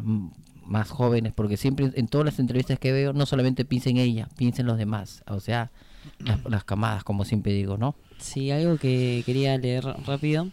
más 0.65 0.91
jóvenes, 0.91 1.33
porque 1.33 1.57
siempre 1.57 1.91
en 1.95 2.09
todas 2.09 2.27
las 2.27 2.39
entrevistas 2.39 2.79
que 2.79 2.93
veo, 2.93 3.15
no 3.15 3.25
solamente 3.25 3.65
piensa 3.65 3.89
en 3.89 3.97
ella, 3.97 4.29
piensa 4.37 4.61
en 4.61 4.67
los 4.67 4.77
demás, 4.77 5.23
o 5.27 5.41
sea, 5.41 5.71
las, 6.19 6.45
las 6.45 6.65
camadas, 6.65 7.05
como 7.05 7.25
siempre 7.25 7.55
digo, 7.55 7.79
¿no? 7.79 7.97
Sí, 8.19 8.51
algo 8.51 8.77
que 8.77 9.23
quería 9.25 9.57
leer 9.57 9.85
rápido 9.85 10.51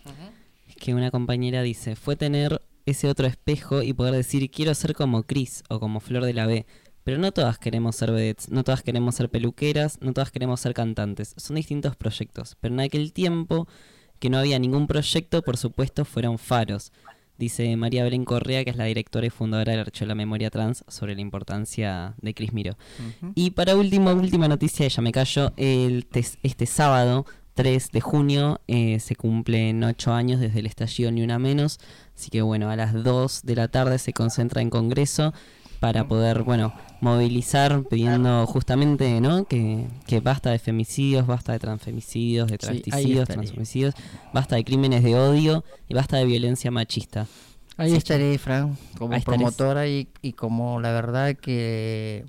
es 0.70 0.76
que 0.78 0.94
una 0.94 1.12
compañera 1.12 1.64
dice, 1.64 1.98
fue 1.98 2.16
tener 2.16 2.62
ese 2.86 3.10
otro 3.10 3.28
espejo 3.28 3.82
y 3.82 3.94
poder 3.94 4.14
decir 4.14 4.50
quiero 4.52 4.74
ser 4.74 4.94
como 4.94 5.24
Chris 5.24 5.64
o 5.70 5.80
como 5.80 6.00
Flor 6.00 6.26
de 6.26 6.34
la 6.34 6.46
B. 6.46 6.66
Pero 7.04 7.20
no 7.20 7.32
todas 7.32 7.60
queremos 7.60 7.96
ser 7.96 8.12
vedettes, 8.12 8.50
no 8.50 8.64
todas 8.64 8.82
queremos 8.82 9.14
ser 9.14 9.30
peluqueras, 9.30 10.00
no 10.02 10.14
todas 10.14 10.32
queremos 10.32 10.60
ser 10.60 10.74
cantantes. 10.74 11.36
Son 11.38 11.56
distintos 11.56 11.96
proyectos. 11.96 12.58
Pero 12.60 12.74
en 12.74 12.80
aquel 12.80 13.14
tiempo 13.14 13.68
que 14.20 14.30
no 14.30 14.40
había 14.40 14.58
ningún 14.58 14.88
proyecto, 14.88 15.44
por 15.44 15.58
supuesto, 15.58 16.04
fueron 16.04 16.40
faros. 16.40 16.92
Dice 17.38 17.76
María 17.76 18.04
Belén 18.04 18.24
Correa, 18.24 18.64
que 18.64 18.70
es 18.70 18.78
la 18.78 18.86
directora 18.86 19.28
y 19.28 19.30
fundadora 19.30 19.74
del 19.74 19.82
Archivo 19.82 20.06
de 20.06 20.08
la 20.08 20.16
Memoria 20.16 20.50
Trans, 20.50 20.86
sobre 20.88 21.16
la 21.16 21.22
importancia 21.22 22.16
de 22.22 22.34
Chris 22.34 22.54
Miró. 22.54 22.78
Y 23.36 23.52
para 23.52 23.76
último, 23.76 24.12
última 24.12 24.48
noticia, 24.48 24.88
ya 24.88 25.02
me 25.02 25.12
callo, 25.12 25.52
el 25.58 26.08
este 26.14 26.66
sábado 26.66 27.26
3 27.56 27.92
de 27.92 28.02
junio 28.02 28.62
eh, 28.68 29.00
se 29.00 29.16
cumplen 29.16 29.84
8 29.84 30.14
años 30.14 30.40
desde 30.40 30.60
el 30.60 30.66
estallido 30.66 31.12
Ni 31.12 31.24
Una 31.24 31.38
Menos, 31.38 31.80
así 32.16 32.30
que 32.30 32.42
bueno, 32.42 32.70
a 32.70 32.76
las 32.76 32.94
2 33.04 33.42
de 33.44 33.56
la 33.56 33.68
tarde 33.68 33.98
se 34.00 34.14
concentra 34.14 34.62
en 34.62 34.70
Congreso 34.70 35.34
para 35.80 36.08
poder, 36.08 36.44
bueno, 36.44 36.74
movilizar 37.02 37.84
pidiendo 37.84 38.46
justamente, 38.48 39.20
¿no? 39.22 39.46
Que, 39.46 39.86
que 40.08 40.20
basta 40.22 40.50
de 40.52 40.58
femicidios, 40.60 41.28
basta 41.28 41.52
de 41.52 41.60
transfemicidios, 41.60 42.48
de 42.48 42.58
Sí, 42.58 42.58
travesticidos, 42.58 43.22
estaré. 43.22 43.42
transfemicidios, 43.42 43.94
basta 44.34 44.56
de 44.56 44.64
crímenes 44.64 45.04
de 45.04 45.16
odio 45.16 45.64
y 45.88 45.94
basta 45.94 46.18
de 46.18 46.26
violencia 46.26 46.72
machista. 46.72 47.28
Ahí 47.78 47.92
Sí, 47.92 47.98
estaré, 47.98 48.38
Fran, 48.38 48.78
como 48.98 49.20
promotora 49.22 49.88
y, 49.88 50.08
y 50.22 50.32
como 50.34 50.80
la 50.80 50.92
verdad 50.94 51.36
que 51.36 52.26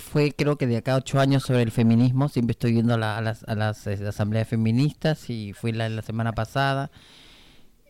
fue 0.00 0.32
creo 0.32 0.56
que 0.58 0.66
de 0.66 0.76
acá 0.76 0.92
a 0.94 0.96
ocho 0.98 1.18
años 1.18 1.42
sobre 1.44 1.62
el 1.62 1.70
feminismo, 1.70 2.28
siempre 2.28 2.52
estoy 2.52 2.74
yendo 2.74 2.94
a, 2.94 2.98
la- 2.98 3.16
a 3.16 3.20
las, 3.22 3.42
a 3.44 3.54
las 3.54 3.86
eh, 3.86 3.98
asambleas 4.06 4.46
feministas 4.46 5.30
y 5.30 5.54
fui 5.54 5.72
la, 5.72 5.88
la 5.88 6.02
semana 6.02 6.32
pasada 6.32 6.90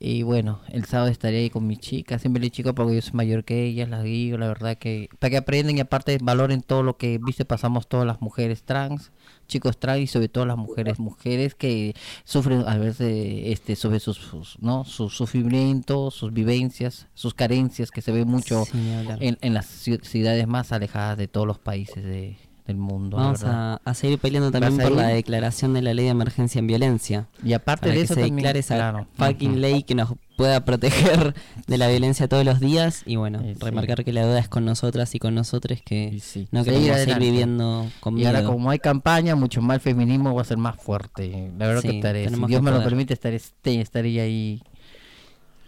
y 0.00 0.22
bueno, 0.22 0.60
el 0.68 0.84
sábado 0.84 1.10
estaré 1.10 1.38
ahí 1.38 1.50
con 1.50 1.66
mi 1.66 1.76
chica, 1.76 2.18
siempre 2.18 2.40
le 2.42 2.50
chico 2.50 2.74
porque 2.74 2.94
yo 2.94 3.02
soy 3.02 3.12
mayor 3.14 3.44
que 3.44 3.64
ellas, 3.64 3.88
las 3.88 4.04
guío, 4.04 4.38
la 4.38 4.46
verdad 4.48 4.76
que 4.78 5.08
para 5.18 5.30
que 5.30 5.36
aprendan 5.38 5.76
y 5.76 5.80
aparte 5.80 6.18
valoren 6.22 6.62
todo 6.62 6.82
lo 6.82 6.96
que 6.96 7.18
viste 7.24 7.44
pasamos 7.44 7.88
todas 7.88 8.06
las 8.06 8.20
mujeres 8.20 8.62
trans, 8.62 9.10
chicos 9.48 9.78
trans 9.78 10.00
y 10.02 10.06
sobre 10.06 10.28
todo 10.28 10.46
las 10.46 10.56
mujeres, 10.56 10.98
mujeres 10.98 11.54
que 11.54 11.94
sufren 12.24 12.64
a 12.66 12.76
veces 12.78 13.42
este 13.46 13.74
sobre 13.76 13.98
sus, 14.00 14.16
sus, 14.18 14.58
no 14.60 14.84
sus 14.84 15.16
sufrimientos, 15.16 16.14
sus 16.14 16.32
vivencias, 16.32 17.08
sus 17.14 17.34
carencias 17.34 17.90
que 17.90 18.02
se 18.02 18.12
ve 18.12 18.24
mucho 18.24 18.64
Sí, 18.66 18.78
en, 19.20 19.38
en 19.40 19.54
las 19.54 19.66
ciu- 19.86 20.02
ciudades 20.02 20.46
más 20.46 20.72
alejadas 20.72 21.18
de 21.18 21.28
todos 21.28 21.46
los 21.46 21.58
países 21.58 22.04
de, 22.04 22.36
del 22.68 22.76
mundo. 22.76 23.16
Vamos 23.16 23.42
a, 23.42 23.80
a 23.84 23.94
seguir 23.94 24.18
peleando 24.20 24.52
también 24.52 24.76
¿Vas 24.76 24.86
a 24.86 24.88
por 24.88 24.96
la 24.98 25.08
declaración 25.08 25.74
de 25.74 25.82
la 25.82 25.92
ley 25.94 26.04
de 26.04 26.10
emergencia 26.12 26.60
en 26.60 26.68
violencia. 26.68 27.26
Y 27.42 27.52
aparte 27.54 27.80
para 27.88 27.92
de 27.94 27.98
que 27.98 28.04
eso 28.04 28.14
se 28.14 28.20
también, 28.20 28.36
declare 28.36 28.58
esa 28.60 28.76
claro. 28.76 29.06
fucking 29.16 29.60
ley 29.60 29.82
que 29.82 29.94
nos 29.96 30.12
pueda 30.36 30.64
proteger 30.64 31.34
de 31.66 31.78
la 31.78 31.88
violencia 31.88 32.28
todos 32.28 32.44
los 32.44 32.60
días 32.60 33.02
y 33.06 33.16
bueno, 33.16 33.40
sí. 33.42 33.54
remarcar 33.58 34.04
que 34.04 34.12
la 34.12 34.20
deuda 34.24 34.38
es 34.38 34.48
con 34.48 34.64
nosotras 34.64 35.12
y 35.14 35.18
con 35.18 35.34
nosotros 35.34 35.80
que 35.84 36.12
no 36.12 36.20
Seguir 36.20 36.50
queremos 36.52 36.64
seguir 36.64 36.92
adelante. 36.92 37.24
viviendo 37.24 37.86
con 37.98 38.18
Y 38.18 38.24
ahora 38.26 38.38
miedo. 38.40 38.52
como 38.52 38.70
hay 38.70 38.78
campaña, 38.78 39.34
mucho 39.34 39.60
más 39.62 39.76
el 39.76 39.80
feminismo 39.80 40.34
va 40.34 40.42
a 40.42 40.44
ser 40.44 40.58
más 40.58 40.76
fuerte. 40.80 41.50
La 41.58 41.66
verdad 41.66 41.82
Sí, 41.82 41.88
que 41.88 41.96
estaré, 41.96 42.28
si 42.28 42.34
Dios 42.46 42.62
me 42.62 42.70
lo 42.70 42.84
permite, 42.84 43.14
estaré, 43.14 43.36
este- 43.36 43.80
estaré 43.80 44.20
ahí. 44.20 44.62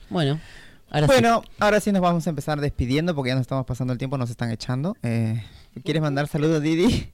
Bueno, 0.08 0.38
ahora 0.90 1.06
sí. 1.06 1.12
bueno, 1.12 1.42
ahora 1.58 1.80
sí 1.80 1.92
nos 1.92 2.02
vamos 2.02 2.26
a 2.26 2.30
empezar 2.30 2.60
despidiendo 2.60 3.14
porque 3.14 3.28
ya 3.28 3.34
nos 3.34 3.42
estamos 3.42 3.64
pasando 3.66 3.92
el 3.92 3.98
tiempo, 3.98 4.18
nos 4.18 4.30
están 4.30 4.50
echando. 4.50 4.96
Eh, 5.02 5.42
¿Quieres 5.84 6.02
mandar 6.02 6.26
saludos, 6.28 6.62
Didi? 6.62 7.12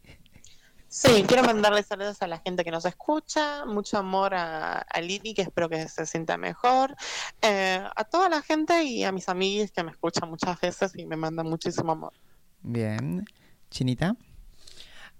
Sí, 0.88 1.24
quiero 1.26 1.42
mandarle 1.42 1.82
saludos 1.82 2.22
a 2.22 2.26
la 2.26 2.38
gente 2.38 2.64
que 2.64 2.70
nos 2.70 2.86
escucha, 2.86 3.66
mucho 3.66 3.98
amor 3.98 4.34
a, 4.34 4.78
a 4.78 5.00
Lili, 5.00 5.34
que 5.34 5.42
espero 5.42 5.68
que 5.68 5.88
se 5.88 6.06
sienta 6.06 6.38
mejor, 6.38 6.96
eh, 7.42 7.84
a 7.94 8.04
toda 8.04 8.30
la 8.30 8.40
gente 8.40 8.84
y 8.84 9.04
a 9.04 9.12
mis 9.12 9.28
amigos 9.28 9.72
que 9.72 9.82
me 9.82 9.90
escuchan 9.90 10.30
muchas 10.30 10.58
veces 10.60 10.92
y 10.96 11.04
me 11.04 11.16
mandan 11.16 11.48
muchísimo 11.48 11.92
amor. 11.92 12.14
Bien. 12.62 13.24
Chinita. 13.70 14.16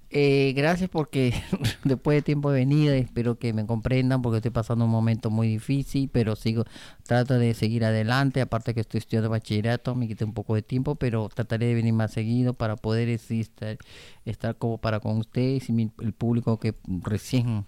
Eh, 0.09 0.53
gracias 0.57 0.89
porque 0.89 1.35
después 1.85 2.17
de 2.19 2.23
tiempo 2.23 2.51
de 2.53 2.61
venida 2.61 2.95
espero 2.97 3.39
que 3.39 3.53
me 3.53 3.67
comprendan 3.67 4.23
porque 4.23 4.37
estoy 4.37 4.53
pasando 4.53 4.85
un 4.85 4.91
momento 4.91 5.31
muy 5.31 5.49
difícil, 5.49 6.09
pero 6.13 6.37
sigo, 6.37 6.65
trato 7.03 7.35
de 7.35 7.55
seguir 7.55 7.85
adelante, 7.85 8.41
aparte 8.41 8.73
que 8.73 8.81
estoy 8.81 8.99
estudiando 8.99 9.31
bachillerato, 9.31 9.97
me 9.97 10.07
quité 10.07 10.25
un 10.25 10.33
poco 10.33 10.55
de 10.55 10.63
tiempo, 10.63 10.95
pero 10.95 11.29
trataré 11.29 11.67
de 11.67 11.75
venir 11.75 11.93
más 11.93 12.13
seguido 12.13 12.55
para 12.55 12.77
poder 12.77 13.09
estar, 13.09 13.79
estar 14.25 14.57
como 14.57 14.79
para 14.79 15.01
con 15.01 15.19
ustedes 15.19 15.69
y 15.69 15.73
mi- 15.73 15.91
el 16.01 16.13
público 16.13 16.61
que 16.61 16.75
recién 17.03 17.65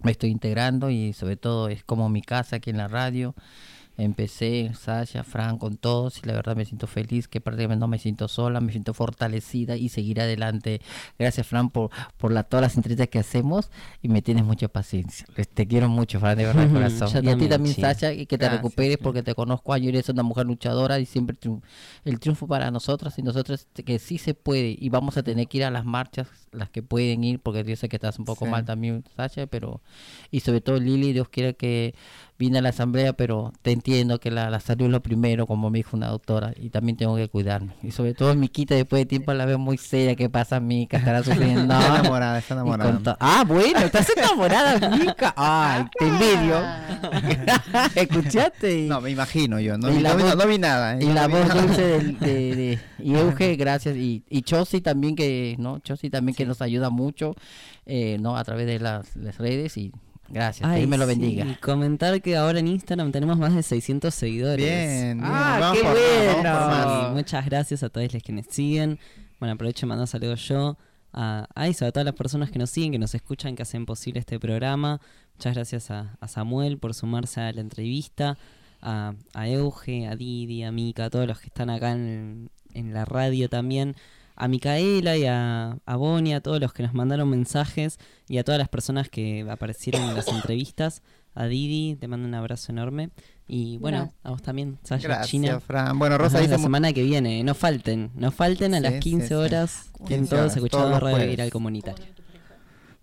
me 0.00 0.10
estoy 0.12 0.30
integrando 0.30 0.90
y 0.90 1.12
sobre 1.12 1.36
todo 1.36 1.68
es 1.68 1.84
como 1.84 2.08
mi 2.08 2.22
casa 2.22 2.56
aquí 2.56 2.70
en 2.70 2.76
la 2.78 2.88
radio. 2.88 3.34
Empecé, 3.98 4.72
Sasha, 4.74 5.22
Fran, 5.22 5.58
con 5.58 5.76
todos 5.76 6.18
y 6.22 6.26
la 6.26 6.32
verdad 6.32 6.56
me 6.56 6.64
siento 6.64 6.86
feliz, 6.86 7.28
que 7.28 7.40
prácticamente 7.40 7.80
no 7.80 7.88
me 7.88 7.98
siento 7.98 8.26
sola, 8.26 8.60
me 8.60 8.72
siento 8.72 8.94
fortalecida 8.94 9.76
y 9.76 9.88
seguir 9.90 10.20
adelante. 10.20 10.80
Gracias, 11.18 11.46
Fran, 11.46 11.70
por, 11.70 11.90
por 12.16 12.32
la, 12.32 12.42
todas 12.42 12.62
las 12.62 12.76
entrevistas 12.76 13.08
que 13.08 13.18
hacemos 13.18 13.70
y 14.02 14.08
me 14.08 14.22
tienes 14.22 14.44
mucha 14.44 14.68
paciencia. 14.68 15.26
Te 15.54 15.66
quiero 15.66 15.88
mucho, 15.88 16.18
Fran, 16.20 16.36
de 16.38 16.46
verdad, 16.46 16.66
de 16.66 16.72
corazón. 16.72 17.08
Y 17.08 17.10
a 17.10 17.20
ti 17.20 17.26
también, 17.28 17.50
también, 17.50 17.74
sí. 17.74 17.80
Sasha, 17.82 18.12
y 18.12 18.26
que 18.26 18.38
te 18.38 18.44
Gracias, 18.46 18.62
recuperes 18.62 18.98
porque 18.98 19.22
te 19.22 19.34
conozco 19.34 19.72
años, 19.72 19.88
eres 19.88 20.08
una 20.08 20.22
mujer 20.22 20.46
luchadora 20.46 20.98
y 20.98 21.06
siempre 21.06 21.36
triun- 21.38 21.62
el 22.04 22.18
triunfo 22.18 22.46
para 22.48 22.70
nosotras 22.70 23.18
y 23.18 23.22
nosotros 23.22 23.66
que 23.84 23.98
sí 23.98 24.18
se 24.18 24.34
puede 24.34 24.74
y 24.78 24.88
vamos 24.88 25.16
a 25.16 25.22
tener 25.22 25.46
que 25.48 25.58
ir 25.58 25.64
a 25.64 25.70
las 25.70 25.84
marchas, 25.84 26.28
las 26.50 26.70
que 26.70 26.82
pueden 26.82 27.24
ir, 27.24 27.40
porque 27.40 27.62
yo 27.64 27.76
sé 27.76 27.88
que 27.88 27.96
estás 27.96 28.18
un 28.18 28.24
poco 28.24 28.46
Sí. 28.46 28.50
mal 28.50 28.64
también, 28.64 29.04
Sasha, 29.16 29.46
pero 29.46 29.80
y 30.30 30.40
sobre 30.40 30.60
todo 30.60 30.78
Lili, 30.78 31.12
Dios 31.12 31.28
quiera 31.28 31.52
que 31.52 31.94
vine 32.38 32.58
a 32.58 32.62
la 32.62 32.70
asamblea, 32.70 33.12
pero 33.12 33.52
te 33.62 33.70
entiendo 33.70 34.18
que 34.18 34.30
la, 34.32 34.50
la 34.50 34.58
salud 34.58 34.86
es 34.86 34.90
lo 34.90 35.00
primero, 35.02 35.46
como 35.46 35.70
me 35.70 35.78
dijo 35.78 35.96
una 35.96 36.08
doctora, 36.08 36.52
y 36.60 36.70
también 36.70 36.96
tengo 36.96 37.14
que 37.14 37.28
cuidarme. 37.28 37.74
Y 37.84 37.92
sobre 37.92 38.14
todo 38.14 38.34
Miquita, 38.34 38.74
después 38.74 39.00
de 39.02 39.06
tiempo 39.06 39.32
la 39.32 39.44
veo 39.46 39.58
muy 39.60 39.78
seria, 39.78 40.16
¿qué 40.16 40.28
pasa, 40.28 40.58
Mica? 40.58 40.96
Estará 40.96 41.22
sufriendo. 41.24 41.72
Está 41.74 41.98
enamorada, 42.00 42.38
está 42.38 42.54
enamorada. 42.54 43.16
Ah, 43.20 43.44
bueno, 43.46 43.78
estás 43.80 44.08
enamorada, 44.16 44.88
Mica. 44.96 45.32
Ay, 45.36 45.84
te 45.98 46.06
envidio. 46.08 46.56
¿Escuchaste? 47.94 48.86
No, 48.88 49.00
me 49.00 49.10
imagino 49.10 49.60
yo. 49.60 49.78
No, 49.78 49.88
vi, 49.88 49.98
no 50.02 50.16
vi- 50.16 50.22
voz- 50.22 50.36
no 50.36 50.46
vi 50.46 50.58
nada. 50.58 50.96
eh, 50.98 51.04
Y 51.04 51.12
la 51.12 51.28
voz 51.28 51.52
dulce 51.54 51.82
del- 51.82 52.18
de, 52.18 52.56
de- 52.56 52.78
y 52.98 53.14
Euge, 53.14 53.56
gracias. 53.56 53.96
Y, 53.96 54.24
y 54.28 54.42
Chosi 54.42 54.80
también 54.80 55.14
que, 55.16 55.56
¿no? 55.58 55.78
Chosi 55.80 56.10
también 56.10 56.34
que 56.34 56.46
nos 56.46 56.60
ayuda 56.62 56.90
mucho, 56.90 57.34
eh, 57.86 58.16
¿no? 58.20 58.36
A 58.36 58.44
través 58.44 58.66
de 58.66 58.78
las, 58.80 59.14
las 59.16 59.38
redes 59.38 59.76
y 59.76 59.92
gracias. 60.28 60.68
Ay, 60.68 60.80
Dios 60.80 60.90
me 60.90 60.98
lo 60.98 61.04
sí, 61.04 61.08
bendiga. 61.10 61.58
comentar 61.60 62.20
que 62.22 62.36
ahora 62.36 62.58
en 62.60 62.68
Instagram 62.68 63.12
tenemos 63.12 63.38
más 63.38 63.54
de 63.54 63.62
600 63.62 64.14
seguidores. 64.14 64.64
Bien, 64.64 65.18
bien, 65.18 65.20
Ah, 65.24 65.72
qué 65.74 65.82
bueno. 65.82 67.08
Sí, 67.08 67.14
muchas 67.14 67.44
gracias 67.46 67.82
a 67.82 67.88
todos 67.88 68.12
los 68.12 68.22
que 68.22 68.32
nos 68.32 68.46
siguen. 68.46 68.98
Bueno, 69.38 69.54
aprovecho 69.54 69.86
y 69.86 69.88
mando 69.88 70.06
saludos 70.06 70.46
yo 70.48 70.76
a, 71.12 71.46
a 71.54 71.68
eso, 71.68 71.84
a 71.86 71.92
todas 71.92 72.04
las 72.04 72.14
personas 72.14 72.50
que 72.50 72.58
nos 72.58 72.70
siguen, 72.70 72.92
que 72.92 72.98
nos 72.98 73.14
escuchan, 73.14 73.54
que 73.56 73.62
hacen 73.62 73.84
posible 73.86 74.20
este 74.20 74.38
programa. 74.38 75.00
Muchas 75.36 75.54
gracias 75.54 75.90
a, 75.90 76.16
a 76.20 76.28
Samuel 76.28 76.78
por 76.78 76.94
sumarse 76.94 77.40
a 77.40 77.52
la 77.52 77.60
entrevista, 77.60 78.38
a, 78.80 79.14
a 79.34 79.48
Euge, 79.48 80.06
a 80.06 80.14
Didi, 80.16 80.62
a 80.62 80.70
Mika, 80.72 81.06
a 81.06 81.10
todos 81.10 81.26
los 81.26 81.38
que 81.40 81.46
están 81.46 81.70
acá 81.70 81.92
en, 81.92 82.50
en 82.74 82.94
la 82.94 83.04
radio 83.04 83.48
también. 83.48 83.96
A 84.36 84.48
Micaela 84.48 85.16
y 85.16 85.26
a, 85.26 85.78
a 85.84 85.96
Bonnie, 85.96 86.34
a 86.34 86.40
todos 86.40 86.60
los 86.60 86.72
que 86.72 86.82
nos 86.82 86.94
mandaron 86.94 87.28
mensajes 87.28 87.98
y 88.28 88.38
a 88.38 88.44
todas 88.44 88.58
las 88.58 88.68
personas 88.68 89.08
que 89.08 89.46
aparecieron 89.50 90.02
en 90.02 90.14
las 90.14 90.28
entrevistas. 90.28 91.02
A 91.34 91.46
Didi, 91.46 91.96
te 91.96 92.08
mando 92.08 92.28
un 92.28 92.34
abrazo 92.34 92.72
enorme. 92.72 93.08
Y 93.48 93.78
bueno, 93.78 93.98
Gracias. 93.98 94.18
a 94.22 94.30
vos 94.30 94.42
también, 94.42 94.78
Sasha, 94.82 95.08
Gracias, 95.08 95.28
China. 95.28 95.60
Fran. 95.60 95.98
Bueno, 95.98 96.18
Rosa 96.18 96.38
dice 96.40 96.52
la 96.52 96.58
semana 96.58 96.92
que 96.92 97.02
viene. 97.02 97.42
No 97.42 97.54
falten, 97.54 98.10
no 98.14 98.30
falten 98.30 98.74
a 98.74 98.78
Sí, 98.78 98.82
las 98.82 98.94
sí, 98.94 99.00
15 99.00 99.28
sí. 99.28 99.34
horas. 99.34 99.90
15 99.98 100.14
En 100.14 100.26
todos 100.28 100.40
horas, 100.40 100.56
escuchando 100.56 100.88
todos 100.98 101.02
Radio. 101.02 101.26
Viral 101.28 101.50
Comunitaria. 101.50 102.06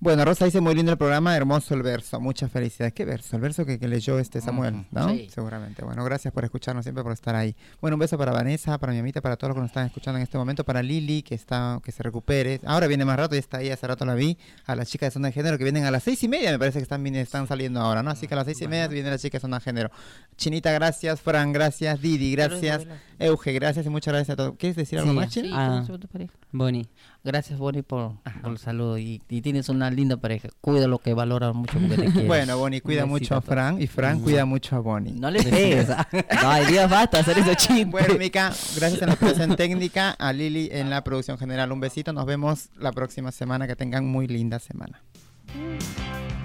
Bueno, 0.01 0.23
Rosa 0.23 0.45
dice 0.45 0.61
muy 0.61 0.73
lindo 0.76 0.93
el 0.93 0.97
programa, 0.97 1.35
hermoso 1.35 1.73
el 1.73 1.84
verso, 1.84 2.21
muchas 2.21 2.49
felicidades. 2.49 2.93
¿Qué 2.93 3.03
verso? 3.03 3.35
El 3.35 3.41
verso 3.41 3.65
que, 3.65 3.77
que 3.77 3.88
leyó 3.89 4.17
este 4.17 4.39
Samuel, 4.39 4.85
¿no? 4.91 5.09
sí. 5.09 5.27
Seguramente. 5.30 5.84
Bueno, 5.84 6.05
gracias 6.05 6.34
por 6.34 6.45
escucharnos 6.45 6.85
siempre, 6.85 7.03
por 7.03 7.11
estar 7.11 7.35
ahí. 7.35 7.53
Bueno, 7.81 7.95
un 7.95 7.99
beso 7.99 8.17
para 8.17 8.31
Vanessa, 8.31 8.77
para 8.77 8.93
mi 8.93 8.99
amita, 8.99 9.19
para 9.19 9.35
todos 9.35 9.49
los 9.49 9.55
que 9.55 9.61
nos 9.63 9.69
están 9.71 9.88
escuchando 9.88 10.17
en 10.17 10.23
este 10.23 10.38
momento, 10.38 10.63
para 10.63 10.81
Lili, 10.81 11.21
que 11.21 11.35
está, 11.35 11.81
que 11.84 11.91
se 11.91 12.01
recupere. 12.01 12.61
Ahora 12.65 12.88
viene 12.88 13.03
más 13.03 13.17
rato, 13.17 13.35
ya 13.35 13.39
está 13.39 13.57
ahí, 13.57 13.71
hace 13.71 13.85
rato 13.88 14.05
la 14.05 14.13
vi. 14.15 14.38
A 14.67 14.76
las 14.76 14.88
chicas 14.89 15.07
de 15.07 15.11
zona 15.11 15.27
de 15.27 15.34
género 15.34 15.57
que 15.57 15.65
vienen 15.65 15.84
a 15.84 15.91
las 15.91 16.03
seis 16.03 16.23
y 16.23 16.30
media, 16.30 16.51
me 16.51 16.59
parece 16.59 16.80
que 16.80 16.84
están, 16.84 17.05
están 17.17 17.47
saliendo 17.47 17.81
ahora, 17.81 18.01
¿no? 18.01 18.09
Así 18.11 18.26
que 18.26 18.35
a 18.35 18.38
las 18.38 18.45
seis 18.45 18.61
y 18.61 18.69
media 18.69 18.88
viene 18.88 19.09
la 19.09 19.17
chica 19.17 19.38
de 19.38 19.41
zona 19.41 19.57
de 19.59 19.63
género. 19.65 19.91
Chinita, 20.38 20.71
gracias. 20.71 21.19
Fran, 21.19 21.51
gracias. 21.51 21.99
Didi, 22.01 22.31
gracias. 22.31 22.88
Euge, 23.19 23.51
gracias 23.51 23.85
y 23.85 23.89
muchas 23.89 24.13
gracias 24.13 24.30
a 24.34 24.38
todos. 24.38 24.53
¿Quieres 24.57 24.77
decir 24.77 24.97
algo 24.97 25.11
Sí, 25.11 25.17
más, 25.17 25.34
sí, 25.34 25.41
China? 25.41 25.55
¿cómo 25.67 25.77
Ah, 25.80 25.84
se 25.85 25.91
Gracias, 27.23 27.59
Bonnie, 27.59 27.83
por, 27.83 28.13
por 28.41 28.51
el 28.51 28.57
saludo. 28.57 28.97
Y, 28.97 29.21
y 29.29 29.41
tienes 29.41 29.67
una 29.69 29.91
linda 29.91 30.17
pareja. 30.17 30.49
Cuida 30.61 30.87
lo 30.87 30.99
que 30.99 31.13
valora 31.13 31.51
mucho 31.51 31.77
te. 31.79 32.09
Bueno, 32.27 32.57
Bonnie 32.57 32.81
cuida 32.81 33.05
mucho 33.05 33.35
a 33.35 33.41
Fran 33.41 33.81
y 33.81 33.87
Fran 33.87 34.19
cuida 34.21 34.45
mucho 34.45 34.75
a 34.75 34.79
Bonnie. 34.79 35.13
No 35.13 35.29
le 35.29 35.43
pegues. 35.43 35.89
Ay, 36.29 36.65
Dios, 36.67 36.89
basta 36.89 37.19
hacer 37.19 37.37
eso 37.39 37.53
chistes. 37.55 37.89
Bueno, 37.89 38.15
Mica, 38.17 38.53
gracias 38.75 39.01
a 39.01 39.07
la 39.07 39.15
producción 39.15 39.55
técnica, 39.55 40.11
a 40.11 40.31
Lili 40.31 40.69
en 40.71 40.89
la 40.89 41.03
producción 41.03 41.37
general. 41.37 41.71
Un 41.71 41.79
besito, 41.79 42.13
nos 42.13 42.25
vemos 42.25 42.69
la 42.77 42.91
próxima 42.91 43.31
semana. 43.31 43.67
Que 43.67 43.75
tengan 43.75 44.07
muy 44.07 44.27
linda 44.27 44.59
semana. 44.59 45.01
Mm. 45.55 46.39